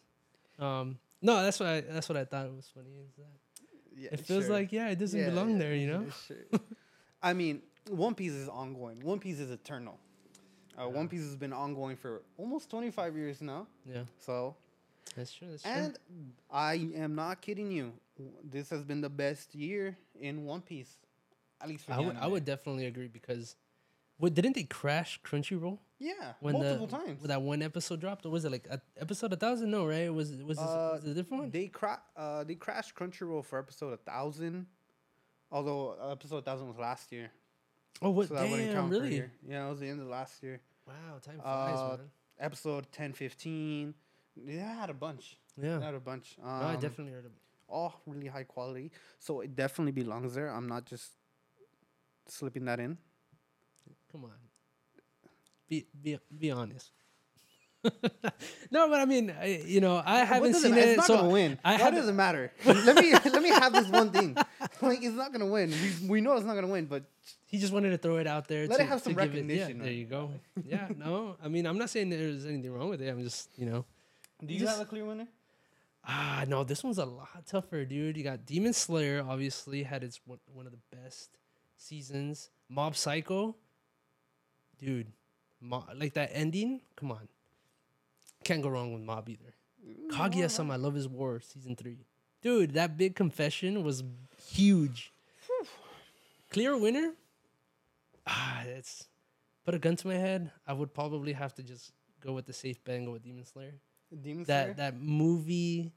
Um, 0.59 0.97
no, 1.21 1.41
that's 1.41 1.59
what 1.59 1.69
I 1.69 1.81
that's 1.81 2.09
what 2.09 2.17
I 2.17 2.25
thought 2.25 2.45
it 2.47 2.53
was 2.55 2.69
funny. 2.73 2.89
Is 3.01 3.13
that 3.17 3.31
yeah, 3.95 4.09
it 4.11 4.19
feels 4.21 4.45
sure. 4.45 4.53
like 4.53 4.71
yeah, 4.71 4.89
it 4.89 4.99
doesn't 4.99 5.19
Yeah, 5.19 5.29
belong 5.29 5.51
yeah, 5.53 5.57
there. 5.59 5.75
You 5.75 5.87
know. 5.87 6.05
sure. 6.27 6.59
I 7.21 7.33
mean, 7.33 7.61
One 7.89 8.15
Piece 8.15 8.33
is 8.33 8.49
ongoing. 8.49 8.99
One 9.01 9.19
Piece 9.19 9.39
is 9.39 9.49
eternal. 9.49 9.97
Uh, 10.77 10.89
One 10.89 11.07
Piece 11.07 11.21
has 11.21 11.35
been 11.35 11.53
ongoing 11.53 11.95
for 11.95 12.21
almost 12.37 12.69
25 12.69 13.15
years 13.15 13.41
now. 13.41 13.67
Yeah, 13.85 14.03
So, 14.19 14.55
that's 15.15 15.31
true. 15.31 15.49
That's 15.51 15.61
true. 15.63 15.71
and 15.71 15.97
I 16.51 16.89
am 16.95 17.13
not 17.15 17.41
kidding 17.41 17.71
you. 17.71 17.93
This 18.43 18.69
has 18.71 18.83
been 18.83 18.99
the 18.99 19.09
best 19.09 19.53
year 19.55 19.95
in 20.19 20.45
One 20.45 20.61
Piece. 20.61 20.97
At 21.63 21.69
least 21.69 21.85
for 21.85 21.93
I 21.93 21.99
would 21.99 22.17
I 22.17 22.27
would 22.27 22.45
definitely 22.45 22.85
agree 22.85 23.07
because, 23.07 23.55
what 24.17 24.33
didn't 24.33 24.53
they 24.55 24.63
crash 24.63 25.19
Crunchyroll 25.23 25.79
Yeah, 25.99 26.33
when 26.41 26.53
multiple 26.53 26.87
the 26.87 26.97
times. 26.97 27.21
when 27.21 27.29
that 27.29 27.41
one 27.41 27.61
episode 27.61 27.99
dropped? 28.01 28.25
Or 28.25 28.29
was 28.29 28.43
it 28.45 28.51
like 28.51 28.67
a, 28.69 28.81
episode 28.99 29.31
a 29.33 29.37
thousand? 29.37 29.71
No, 29.71 29.85
right? 29.87 30.13
Was 30.13 30.31
was, 30.43 30.57
this, 30.57 30.59
Uh, 30.59 30.91
was 30.95 31.05
it 31.05 31.11
a 31.11 31.13
different 31.13 31.43
one? 31.43 31.51
They 31.51 31.67
cra- 31.67 32.01
uh, 32.17 32.43
they 32.43 32.55
crashed 32.55 32.93
Crunchyroll 32.95 33.43
for 33.45 33.57
episode 33.59 33.87
a 33.87 33.99
1000. 34.05 34.65
Although 35.51 35.95
uh, 36.01 36.11
episode 36.11 36.37
1000 36.45 36.67
was 36.67 36.77
last 36.77 37.11
year. 37.11 37.31
Oh, 38.01 38.09
what? 38.09 38.27
so 38.27 38.35
Damn, 38.35 38.73
count 38.73 38.89
for 38.89 38.97
a 38.97 38.99
really? 38.99 39.13
year. 39.15 39.31
Yeah, 39.47 39.67
it 39.67 39.69
was 39.69 39.79
the 39.79 39.87
end 39.87 40.01
of 40.01 40.07
last 40.07 40.41
year. 40.43 40.59
Wow, 40.87 40.93
time 41.21 41.39
flies, 41.39 41.77
Uh, 41.79 41.97
man. 41.97 42.09
Episode 42.39 42.91
10, 42.91 43.13
15. 43.13 43.93
Yeah, 44.45 44.69
I 44.71 44.73
had 44.81 44.89
a 44.89 44.93
bunch. 44.95 45.37
Yeah. 45.61 45.79
I 45.79 45.85
had 45.85 45.93
a 45.93 45.99
bunch. 45.99 46.35
Um, 46.43 46.59
no, 46.59 46.65
I 46.67 46.75
definitely 46.75 47.13
heard 47.13 47.25
of 47.25 47.31
all 47.69 48.01
really 48.07 48.27
high 48.27 48.43
quality. 48.43 48.91
So 49.19 49.41
it 49.41 49.55
definitely 49.55 49.91
belongs 49.91 50.33
there. 50.33 50.49
I'm 50.49 50.67
not 50.67 50.85
just 50.85 51.11
slipping 52.27 52.65
that 52.65 52.79
in. 52.79 52.97
Come 54.11 54.25
on. 54.25 54.31
Be 55.69 55.85
be 56.01 56.17
be 56.37 56.51
honest. 56.51 56.91
no, 58.71 58.87
but 58.87 59.01
I 59.01 59.05
mean, 59.05 59.33
I, 59.37 59.61
you 59.65 59.81
know, 59.81 60.01
I 60.05 60.19
haven't 60.19 60.53
seen 60.53 60.73
it. 60.73 60.87
It's 60.87 60.97
not 60.97 61.05
so 61.07 61.17
gonna 61.17 61.29
win. 61.29 61.59
I 61.65 61.73
Why 61.73 61.77
haven't- 61.79 61.99
does 61.99 62.07
it 62.09 62.13
matter? 62.13 62.51
let 62.65 62.95
me 62.95 63.11
let 63.11 63.41
me 63.41 63.49
have 63.49 63.73
this 63.73 63.87
one 63.89 64.11
thing. 64.11 64.37
Like 64.81 65.01
it's 65.01 65.15
not 65.15 65.31
gonna 65.31 65.45
win. 65.45 65.71
We, 66.01 66.07
we 66.09 66.21
know 66.21 66.33
it's 66.35 66.45
not 66.45 66.55
gonna 66.55 66.67
win, 66.67 66.85
but 66.87 67.03
he 67.45 67.57
just 67.57 67.71
wanted 67.71 67.91
to 67.91 67.97
throw 67.97 68.17
it 68.17 68.27
out 68.27 68.47
there. 68.49 68.67
Let 68.67 68.77
to, 68.77 68.83
it 68.83 68.87
have 68.89 69.01
some 69.01 69.13
recognition, 69.13 69.57
yeah, 69.57 69.65
right? 69.75 69.83
there 69.83 69.93
you 69.93 70.05
go. 70.05 70.31
Yeah, 70.65 70.87
no, 70.97 71.37
I 71.43 71.47
mean, 71.47 71.65
I'm 71.65 71.77
not 71.77 71.89
saying 71.89 72.09
there's 72.09 72.45
anything 72.45 72.69
wrong 72.73 72.89
with 72.89 73.01
it. 73.01 73.07
I'm 73.09 73.23
just, 73.23 73.47
you 73.55 73.65
know, 73.65 73.85
do 74.41 74.47
You 74.53 74.59
you 74.59 74.65
just- 74.65 74.77
have 74.77 74.85
a 74.85 74.89
clear 74.89 75.05
winner? 75.05 75.27
ah, 76.05 76.43
no, 76.49 76.65
this 76.65 76.83
one's 76.83 76.97
a 76.97 77.05
lot 77.05 77.45
tougher, 77.47 77.85
dude. 77.85 78.17
You 78.17 78.23
got 78.25 78.45
Demon 78.45 78.73
Slayer, 78.73 79.23
obviously 79.25 79.83
had 79.83 80.03
its 80.03 80.19
one, 80.25 80.39
one 80.53 80.65
of 80.65 80.73
the 80.73 80.97
best 80.97 81.29
seasons. 81.83 82.49
Mob 82.69 82.95
Psycho, 82.95 83.55
dude, 84.79 85.07
Mo- 85.61 85.85
like 85.95 86.13
that 86.13 86.29
ending. 86.33 86.81
Come 86.95 87.11
on, 87.11 87.27
can't 88.43 88.61
go 88.63 88.69
wrong 88.69 88.93
with 88.93 89.03
Mob 89.03 89.29
either. 89.29 89.53
Kaguya-sama, 90.11 90.77
Love 90.77 90.95
Is 90.97 91.07
War, 91.07 91.39
season 91.41 91.75
three. 91.75 92.05
Dude, 92.41 92.73
that 92.73 92.97
big 92.97 93.15
confession 93.15 93.83
was 93.83 94.03
huge. 94.47 95.11
Clear 96.49 96.77
winner? 96.77 97.13
Ah, 98.27 98.63
it's 98.65 99.07
put 99.65 99.73
a 99.73 99.79
gun 99.79 99.95
to 99.97 100.07
my 100.07 100.15
head. 100.15 100.51
I 100.67 100.73
would 100.73 100.93
probably 100.93 101.33
have 101.33 101.53
to 101.55 101.63
just 101.63 101.91
go 102.21 102.31
with 102.33 102.45
the 102.45 102.53
safe 102.53 102.83
bet 102.83 102.95
and 102.95 103.05
go 103.05 103.11
with 103.13 103.23
Demon 103.23 103.45
Slayer. 103.45 103.73
Demon 104.21 104.43
That 104.45 104.65
Slayer? 104.65 104.73
that 104.75 104.95
movie 104.99 105.91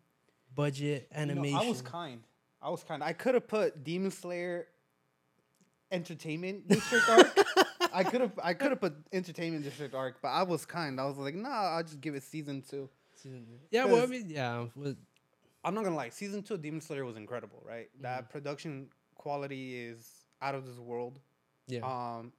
budget 0.55 1.09
You 1.13 1.27
know, 1.27 1.33
animation. 1.33 1.59
I 1.59 1.69
was 1.69 1.83
kind. 1.83 2.21
I 2.63 2.71
was 2.71 2.83
kind. 2.83 3.03
I 3.03 3.13
could 3.13 3.35
have 3.35 3.47
put 3.47 3.85
Demon 3.85 4.11
Slayer 4.11 4.67
Entertainment 5.91 6.67
District 6.69 7.09
arc. 7.09 7.39
I 7.93 8.03
could 8.11 8.21
have 8.21 8.33
I 8.43 8.55
could 8.55 8.71
have 8.71 8.81
put 8.81 8.95
Entertainment 9.13 9.65
District 9.65 9.95
arc, 9.95 10.21
but 10.23 10.29
I 10.29 10.43
was 10.43 10.65
kind. 10.67 11.01
I 11.01 11.05
was 11.07 11.17
like, 11.17 11.35
nah, 11.35 11.49
I'll 11.77 11.83
just 11.83 12.01
give 12.01 12.15
it 12.15 12.23
season 12.23 12.63
two. 12.69 12.89
Season 13.15 13.45
two. 13.47 13.53
yeah, 13.71 13.85
well, 13.85 13.97
I 13.97 14.01
'cause- 14.01 14.11
mean, 14.11 14.31
yeah, 14.31 14.67
with- 14.75 14.99
I'm 15.65 15.75
not 15.75 15.85
gonna 15.85 15.97
lie, 15.97 16.11
season 16.11 16.43
two 16.43 16.55
of 16.55 16.63
Demon 16.63 16.81
Slayer 16.81 17.05
was 17.05 17.17
incredible, 17.17 17.63
right? 17.67 17.89
Mm-hmm. 17.95 18.03
That 18.03 18.31
production 18.31 18.89
quality 19.17 19.77
is 19.81 20.09
out 20.43 20.55
of 20.55 20.67
this 20.67 20.77
world. 20.79 21.19
yeah. 21.67 21.81
Um, 21.81 22.33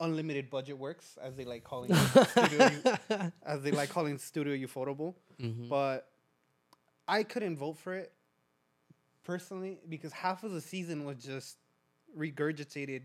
unlimited 0.00 0.50
budget 0.50 0.76
works, 0.76 1.16
as 1.22 1.36
they 1.36 1.44
like 1.44 1.64
calling 1.64 1.94
studio, 2.30 2.70
U- 3.10 3.32
as 3.44 3.62
they 3.62 3.70
like 3.70 3.88
calling 3.88 4.18
Studio 4.18 4.54
Ufotable. 4.66 5.14
Mhm. 5.40 5.68
But 5.68 6.08
I 7.08 7.22
couldn't 7.22 7.56
vote 7.56 7.78
for 7.78 7.94
it 7.94 8.12
personally 9.24 9.78
because 9.88 10.12
half 10.12 10.44
of 10.44 10.52
the 10.52 10.60
season 10.60 11.04
was 11.04 11.16
just 11.22 11.56
regurgitated 12.16 13.02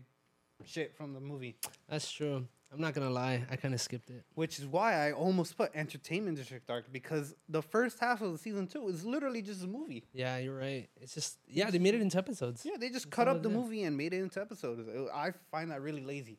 shit 0.64 0.94
from 0.96 1.12
the 1.12 1.20
movie, 1.20 1.56
That's 1.88 2.10
true. 2.10 2.46
I'm 2.72 2.80
not 2.80 2.94
gonna 2.94 3.10
lie, 3.10 3.44
I 3.50 3.56
kind 3.56 3.74
of 3.74 3.80
skipped 3.82 4.08
it. 4.08 4.24
which 4.34 4.58
is 4.58 4.66
why 4.66 5.06
I 5.06 5.12
almost 5.12 5.58
put 5.58 5.70
Entertainment 5.74 6.38
District 6.38 6.66
Dark 6.66 6.90
because 6.90 7.34
the 7.48 7.60
first 7.60 7.98
half 8.00 8.22
of 8.22 8.32
the 8.32 8.38
season 8.38 8.66
two 8.66 8.88
is 8.88 9.04
literally 9.04 9.42
just 9.42 9.62
a 9.62 9.66
movie. 9.66 10.04
Yeah, 10.14 10.38
you're 10.38 10.56
right. 10.56 10.88
It's 10.98 11.12
just 11.14 11.38
yeah, 11.46 11.70
they 11.70 11.78
made 11.78 11.94
it 11.94 12.00
into 12.00 12.16
episodes. 12.16 12.64
Yeah, 12.64 12.78
they 12.78 12.88
just 12.88 13.06
That's 13.06 13.14
cut 13.16 13.28
up 13.28 13.42
the 13.42 13.50
movie 13.50 13.82
and 13.82 13.94
made 13.94 14.14
it 14.14 14.22
into 14.22 14.40
episodes. 14.40 14.88
Uh, 14.88 15.08
I 15.14 15.32
find 15.50 15.70
that 15.70 15.82
really 15.82 16.02
lazy. 16.02 16.38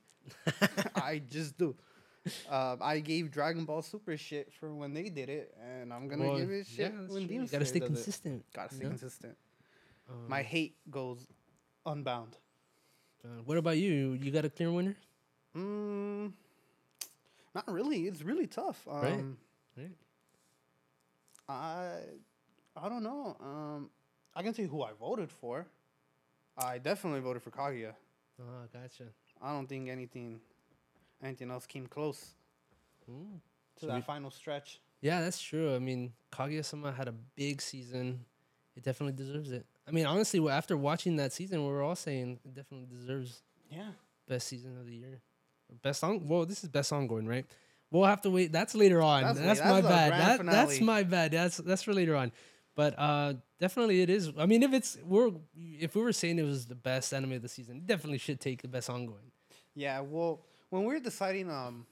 I 0.96 1.22
just 1.30 1.56
do. 1.58 1.75
Um, 2.50 2.80
I 2.82 3.00
gave 3.00 3.30
Dragon 3.30 3.65
Ball 3.65 3.82
Super 3.84 4.15
shit 4.18 4.51
for 4.53 4.74
when 4.74 4.94
they 4.94 5.10
did 5.10 5.30
it, 5.30 5.53
and 5.62 5.94
I'm 5.94 6.08
gonna 6.08 6.24
Well, 6.30 6.38
give 6.39 6.50
it 6.50 6.65
shit 6.65 6.94
yeah, 6.94 7.13
when. 7.13 7.27
Demon 7.27 7.44
You 7.46 7.50
gotta 7.51 7.65
stay 7.65 7.80
it. 7.80 7.86
consistent. 7.86 8.44
Gotta 8.56 8.74
stay 8.74 8.84
Yeah. 8.86 8.89
consistent. 8.89 9.38
Um, 10.10 10.30
My 10.30 10.42
hate 10.42 10.77
goes 10.89 11.27
unbound. 11.86 12.38
Uh, 13.25 13.42
what 13.46 13.58
about 13.58 13.77
you? 13.77 14.13
You 14.22 14.32
got 14.32 14.46
a 14.46 14.50
clear 14.50 14.72
winner? 14.72 14.96
Mm, 15.56 16.32
not 17.56 17.72
really. 17.72 18.08
It's 18.08 18.22
really 18.22 18.48
tough. 18.48 18.86
Um, 18.89 19.01
Right. 19.01 19.24
Right. 19.77 19.92
I 21.48 22.00
I 22.75 22.89
don't 22.89 23.03
know. 23.03 23.38
Um, 23.39 23.89
I 24.36 24.42
can 24.42 24.53
tell 24.53 24.65
you 24.65 24.72
who 24.72 24.82
I 24.82 24.92
voted 25.00 25.32
for. 25.32 25.65
I 26.58 26.77
definitely 26.77 27.20
voted 27.20 27.42
for 27.44 27.51
Kaguya. 27.51 27.94
Oh, 28.42 28.65
gotcha. 28.72 29.06
I 29.42 29.51
don't 29.53 29.68
think 29.68 29.89
anything 29.89 30.39
anything 31.22 31.51
else 31.51 31.65
came 31.65 31.88
close 31.88 32.36
Mm. 33.10 33.39
to 33.75 33.80
Should 33.82 33.89
that 33.89 33.96
we- 33.96 34.01
final 34.01 34.32
stretch. 34.32 34.80
Yeah, 35.01 35.20
that's 35.20 35.42
true. 35.42 35.75
I 35.75 35.80
mean, 35.80 36.13
Kaguya-sama 36.32 36.94
had 36.94 37.10
a 37.10 37.12
big 37.12 37.62
season. 37.62 38.25
It 38.77 38.84
definitely 38.84 39.12
deserves 39.22 39.51
it. 39.51 39.65
I 39.88 39.92
mean, 39.92 40.06
honestly, 40.06 40.40
after 40.50 40.78
watching 40.78 41.18
that 41.18 41.34
season, 41.34 41.66
we 41.66 41.72
were 41.72 41.82
all 41.82 41.96
saying 41.96 42.40
it 42.46 42.54
definitely 42.54 42.88
deserves 42.88 43.42
Yeah. 43.70 43.92
best 44.28 44.48
season 44.48 44.78
of 44.78 44.86
the 44.86 44.96
year. 44.96 45.22
Best 45.82 46.00
song. 46.00 46.28
Well, 46.28 46.46
this 46.46 46.63
is 46.63 46.70
best 46.70 46.94
ongoing, 46.94 47.28
right? 47.28 47.46
We'll 47.92 48.06
have 48.06 48.22
to 48.22 48.30
wait. 48.30 48.52
That's 48.52 48.75
later 48.75 49.02
on. 49.02 49.24
That's 49.24 49.40
That's, 49.40 49.60
late. 49.60 49.70
my 49.70 49.82
bad. 49.82 50.12
That, 50.13 50.46
that's 50.46 50.82
my 50.82 51.04
bad. 51.04 51.32
That's 51.32 51.58
that's 51.58 51.84
for 51.84 51.94
later 51.94 52.16
on. 52.16 52.32
But 52.75 52.98
uh, 52.98 53.34
definitely 53.60 54.02
it 54.02 54.10
is. 54.10 54.32
I 54.38 54.46
mean, 54.46 54.63
if 54.63 54.74
it's 54.74 54.98
we're 55.04 55.32
if 55.56 55.96
we 55.96 56.02
were 56.02 56.13
saying 56.13 56.40
it 56.40 56.44
was 56.44 56.66
the 56.66 56.75
best 56.75 57.13
anime 57.13 57.34
of 57.34 57.42
the 57.42 57.50
season, 57.50 57.78
it 57.78 57.86
definitely 57.88 58.18
should 58.18 58.40
take 58.40 58.62
the 58.62 58.68
best 58.68 58.90
ongoing. 58.90 59.32
Yeah, 59.75 60.00
well, 60.02 60.42
when 60.70 60.86
we 60.86 60.96
are 60.96 61.00
deciding, 61.00 61.50
um, 61.52 61.86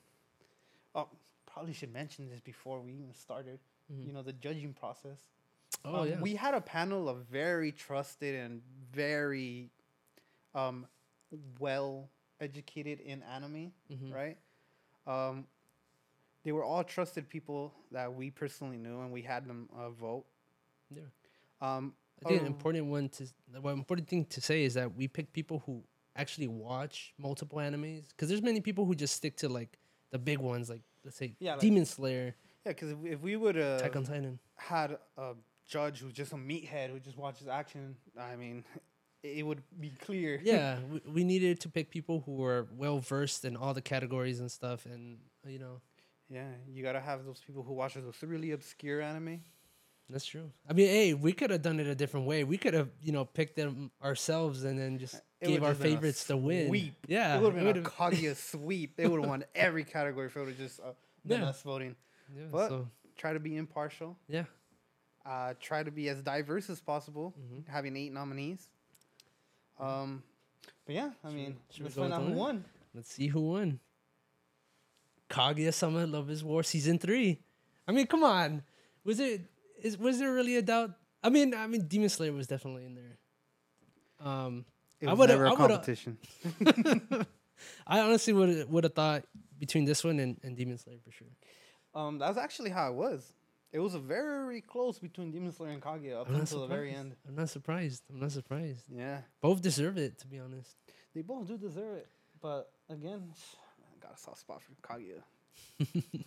oh, 0.96 1.08
probably 1.52 1.74
should 1.74 1.94
mention 1.94 2.30
this 2.30 2.40
before 2.40 2.80
we 2.80 2.94
even 2.94 3.14
started. 3.14 3.60
You 3.90 4.14
know, 4.14 4.22
the 4.24 4.34
judging 4.34 4.74
process. 4.74 5.20
Mm-hmm. 5.86 5.96
Oh 5.96 6.02
Um, 6.02 6.10
yeah. 6.10 6.22
We 6.22 6.36
had 6.36 6.54
a 6.54 6.62
panel 6.62 7.10
of 7.10 7.26
very 7.26 7.72
trusted 7.72 8.36
and 8.36 8.62
very, 8.94 9.72
um, 10.54 10.86
well 11.60 12.10
educated 12.40 13.00
in 13.00 13.24
anime, 13.24 13.72
Mhm. 13.90 14.14
right? 14.14 14.38
Um, 15.08 15.48
they 16.44 16.52
were 16.52 16.64
all 16.64 16.84
trusted 16.84 17.30
people 17.30 17.74
that 17.92 18.14
we 18.14 18.32
personally 18.32 18.78
knew, 18.78 19.02
and 19.02 19.12
we 19.12 19.22
had 19.22 19.48
them 19.48 19.70
uh, 19.76 19.90
vote. 19.92 20.26
Yeah. 20.90 21.04
Um, 21.62 21.96
I 22.26 22.30
think 22.30 22.42
an 22.42 22.48
um, 22.48 22.54
important 22.54 22.86
one 22.88 23.10
to 23.10 23.28
one 23.62 23.74
important 23.78 24.08
thing 24.08 24.26
to 24.26 24.42
say 24.42 24.64
is 24.64 24.74
that 24.76 24.94
we 24.96 25.08
pick 25.08 25.32
people 25.34 25.60
who 25.66 25.84
actually 26.16 26.48
watch 26.48 27.14
multiple 27.18 27.60
animes 27.60 28.10
because 28.10 28.28
there's 28.30 28.42
many 28.42 28.60
people 28.62 28.86
who 28.86 28.94
just 28.94 29.16
stick 29.16 29.38
to 29.38 29.50
like 29.50 29.78
the 30.12 30.20
big 30.20 30.40
ones, 30.40 30.70
like 30.70 30.82
let's 31.06 31.18
say 31.18 31.36
Yeah, 31.40 31.54
like- 31.54 31.62
Demon 31.62 31.86
Slayer, 31.86 32.36
yeah, 32.66 32.72
because 32.74 32.92
if, 32.92 32.98
we- 32.98 33.12
if 33.12 33.22
we 33.22 33.36
would 33.38 33.56
have 33.56 33.80
Attack 33.80 33.96
on 33.96 34.04
Titan. 34.04 34.40
had 34.58 34.98
a 35.18 35.34
judge 35.72 36.00
who's 36.00 36.14
just 36.14 36.34
a 36.34 36.36
meathead 36.36 36.90
who 36.92 37.00
just 37.00 37.18
watches 37.18 37.48
action, 37.48 37.96
I 38.20 38.36
mean, 38.36 38.64
it 39.24 39.46
would 39.46 39.62
be 39.80 39.92
clear. 40.06 40.40
yeah, 40.44 40.78
we, 40.92 41.02
we 41.16 41.24
needed 41.24 41.60
to 41.62 41.70
pick 41.70 41.90
people 41.90 42.22
who 42.26 42.34
were 42.34 42.68
well 42.78 43.00
versed 43.00 43.46
in 43.46 43.56
all 43.56 43.74
the 43.74 43.82
categories 43.82 44.40
and 44.40 44.52
stuff, 44.52 44.86
and 44.86 45.18
you 45.48 45.60
know 45.60 45.82
Yeah, 46.30 46.50
you 46.68 46.84
gotta 46.84 47.00
have 47.00 47.26
those 47.26 47.42
people 47.46 47.64
who 47.64 47.74
watch 47.74 47.94
those 47.96 48.16
really 48.22 48.52
obscure 48.52 49.02
anime. 49.02 49.42
that's 50.10 50.26
true. 50.26 50.52
I 50.70 50.74
mean, 50.74 50.88
hey, 50.88 51.14
we 51.14 51.32
could 51.32 51.52
have 51.52 51.62
done 51.62 51.80
it 51.80 51.88
a 51.88 51.96
different 51.96 52.26
way. 52.28 52.44
We 52.44 52.58
could 52.58 52.74
have 52.74 52.90
you 53.02 53.14
know 53.14 53.24
picked 53.26 53.56
them 53.56 53.92
ourselves 54.04 54.64
and 54.66 54.78
then 54.78 55.00
just 55.00 55.16
It 55.40 55.48
gave 55.48 55.64
our 55.64 55.70
just 55.72 55.82
been 55.82 55.92
a 55.92 55.96
favorites 55.96 56.24
to 56.26 56.36
win. 56.38 56.68
sweep. 56.68 56.96
Yeah, 57.08 57.38
it 57.38 57.42
would 57.42 57.56
have 57.56 57.64
been 57.74 57.86
a 57.86 57.90
Kaguya 57.98 58.36
sweep. 58.36 58.98
They 58.98 59.08
would 59.08 59.22
have 59.22 59.30
won 59.30 59.46
every 59.56 59.84
category 59.86 60.28
if 60.28 60.36
it 60.36 60.40
would 60.40 60.50
have 60.50 60.58
just 60.58 60.80
uh, 60.82 60.92
been 61.26 61.42
Yeah. 61.42 61.50
us 61.50 61.62
voting. 61.62 61.96
yeah, 62.36 62.44
but- 62.52 62.70
so, 62.70 62.88
Try 63.18 63.34
to 63.34 63.40
be 63.40 63.56
impartial. 63.56 64.18
yeah. 64.28 64.46
Uh, 65.26 65.54
try 65.60 65.84
to 65.84 65.92
be 65.92 66.10
as 66.10 66.22
diverse 66.24 66.70
as 66.70 66.82
possible. 66.82 67.34
Mhm. 67.40 67.68
Having 67.68 67.96
eight 67.98 68.12
nominees. 68.12 68.70
Um, 69.80 70.24
but 70.86 70.96
yeah, 70.96 71.12
I 71.24 71.28
Should 71.30 71.36
mean, 71.36 71.58
should 71.70 71.80
we 71.82 71.84
let's 71.86 71.96
find 71.96 72.14
out 72.14 72.24
who 72.24 72.34
won. 72.34 72.66
Let's 72.94 73.14
see 73.14 73.28
who 73.28 73.42
won. 73.42 73.80
Kaguya 75.30 75.74
Sama 75.74 76.06
Love 76.06 76.30
is 76.30 76.44
War 76.44 76.64
season 76.64 77.00
three. 77.00 77.40
I 77.88 77.92
mean, 77.92 78.08
come 78.08 78.24
on. 78.24 78.64
Was 79.04 79.20
it 79.20 79.42
is 79.82 79.98
was 79.98 80.20
there 80.20 80.34
really 80.34 80.56
a 80.58 80.62
doubt? 80.62 80.92
I 81.24 81.30
mean, 81.30 81.54
I 81.54 81.68
mean 81.68 81.88
Demon 81.88 82.10
Slayer 82.10 82.34
was 82.34 82.48
definitely 82.48 82.86
in 82.86 82.96
there. 82.96 83.18
Um 84.20 84.66
It 85.00 85.08
I 85.08 85.12
was 85.14 85.20
would've- 85.20 85.34
never 85.40 85.46
a 85.46 85.50
I 85.50 85.52
would've- 85.54 85.68
competition. 85.68 86.18
I 87.88 88.00
honestly 88.02 88.34
would 88.34 88.70
would 88.70 88.84
have 88.84 88.94
thought 88.94 89.24
between 89.60 89.86
this 89.86 90.04
one 90.04 90.20
and, 90.20 90.40
and 90.44 90.58
Demon 90.58 90.78
Slayer 90.78 90.98
for 91.04 91.12
sure. 91.12 91.28
Um, 91.94 92.18
that's 92.18 92.38
actually 92.38 92.70
how 92.72 92.90
it 92.92 92.96
was. 92.96 93.34
It 93.72 93.80
was 93.80 93.96
very 93.96 94.60
close 94.62 95.00
between 95.00 95.32
Demon 95.32 95.52
Slayer 95.54 95.72
and 95.72 95.82
Kaguya 95.82 96.20
up 96.22 96.28
I'm 96.30 96.36
until 96.36 96.62
the 96.62 96.68
very 96.68 96.94
end. 96.94 97.16
I'm 97.28 97.36
not 97.36 97.50
surprised. 97.50 98.04
I'm 98.12 98.20
not 98.20 98.32
surprised. 98.32 98.82
Yeah, 98.90 99.22
Both 99.40 99.62
deserve 99.62 99.98
it, 99.98 100.18
to 100.20 100.28
be 100.28 100.40
honest. 100.40 100.76
they 101.16 101.22
both 101.22 101.48
do 101.48 101.58
deserve 101.58 101.96
it, 101.98 102.08
but 102.42 102.70
again, 102.90 103.32
I 103.80 104.06
got 104.06 104.16
a 104.16 104.18
soft 104.18 104.40
spot 104.40 104.62
for 104.62 104.74
Kaguya. 104.86 105.22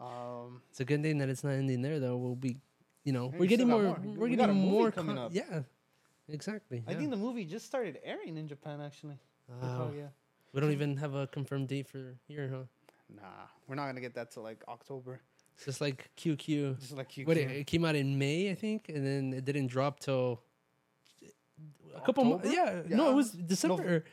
um, 0.00 0.62
It's 0.70 0.80
a 0.80 0.84
good 0.84 1.02
thing 1.02 1.18
that 1.18 1.28
it's 1.28 1.44
not 1.44 1.52
ending 1.52 1.82
there, 1.82 2.00
though. 2.00 2.16
We'll 2.16 2.34
be, 2.34 2.56
you 3.04 3.12
know, 3.12 3.32
we're 3.36 3.46
getting 3.46 3.68
more. 3.68 3.82
more. 3.82 3.98
We're 4.02 4.28
We 4.28 4.36
getting 4.36 4.56
more 4.56 4.90
coming 4.90 5.16
con- 5.16 5.26
up. 5.26 5.34
Yeah, 5.34 5.62
exactly. 6.28 6.82
I 6.86 6.92
yeah. 6.92 6.98
think 6.98 7.10
the 7.10 7.16
movie 7.16 7.44
just 7.44 7.66
started 7.66 7.98
airing 8.04 8.36
in 8.36 8.48
Japan 8.48 8.80
actually. 8.80 9.18
Oh. 9.62 9.64
Kaguya. 9.92 10.08
We 10.52 10.60
don't 10.60 10.72
even 10.72 10.96
have 10.96 11.14
a 11.14 11.26
confirmed 11.26 11.68
date 11.68 11.86
for 11.88 12.16
here, 12.26 12.48
huh? 12.50 12.64
Nah, 13.14 13.22
we're 13.68 13.74
not 13.76 13.86
gonna 13.86 14.00
get 14.00 14.14
that 14.14 14.30
till 14.32 14.42
like 14.42 14.62
October. 14.68 15.20
It's 15.58 15.64
just 15.64 15.80
like 15.80 16.08
QQ. 16.16 16.78
Just 16.78 16.96
like 16.96 17.16
you. 17.16 17.26
What 17.26 17.36
it, 17.36 17.50
it 17.50 17.66
came 17.66 17.84
out 17.84 17.96
in 17.96 18.16
May, 18.16 18.48
I 18.50 18.54
think, 18.54 18.88
and 18.88 19.04
then 19.04 19.32
it 19.36 19.44
didn't 19.44 19.66
drop 19.66 19.98
till 19.98 20.40
a 21.96 22.00
couple 22.00 22.22
months. 22.24 22.46
October? 22.46 22.84
Yeah, 22.88 22.96
no, 22.96 23.10
it 23.10 23.14
was 23.14 23.32
December. 23.32 24.04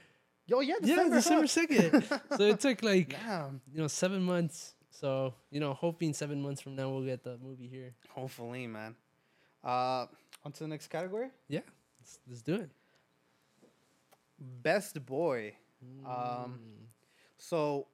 Yo, 0.47 0.59
yeah, 0.61 0.73
yeah, 0.81 0.95
December. 0.95 1.15
December 1.15 1.47
second. 1.47 2.03
so 2.37 2.43
it 2.45 2.59
took 2.59 2.81
like 2.81 3.11
Yeah. 3.11 3.49
you 3.71 3.79
know 3.79 3.87
seven 3.87 4.23
months. 4.23 4.73
So 4.89 5.35
you 5.51 5.59
know, 5.59 5.73
hoping 5.75 6.13
seven 6.15 6.41
months 6.41 6.61
from 6.61 6.75
now 6.75 6.89
we'll 6.89 7.03
get 7.05 7.23
the 7.23 7.37
movie 7.37 7.67
here. 7.67 7.93
Hopefully, 8.09 8.65
man. 8.65 8.95
Uh, 9.63 10.07
on 10.43 10.51
to 10.51 10.59
the 10.63 10.67
next 10.67 10.87
category. 10.87 11.29
Yeah, 11.47 11.59
let's, 12.01 12.19
let's 12.27 12.41
do 12.41 12.55
it. 12.55 12.69
Best 14.39 15.05
boy. 15.05 15.53
Um, 16.05 16.11
Mm. 16.15 16.57
So, 17.37 17.85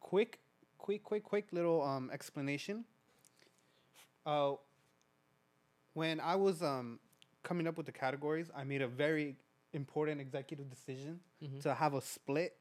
quick, 0.00 0.40
quick, 0.88 1.02
quick, 1.04 1.22
quick 1.22 1.46
little 1.52 1.82
um 1.82 2.10
explanation. 2.10 2.82
Uh, 4.24 4.52
when 5.92 6.18
I 6.18 6.34
was 6.36 6.62
um 6.62 6.98
coming 7.42 7.66
up 7.66 7.76
with 7.76 7.84
the 7.84 7.92
categories, 7.92 8.50
I 8.56 8.64
made 8.64 8.80
a 8.80 8.88
very 8.88 9.36
important 9.74 10.18
executive 10.20 10.70
decision 10.70 11.20
Mhm. 11.42 11.60
to 11.60 11.74
have 11.74 11.92
a 11.92 12.00
split 12.00 12.56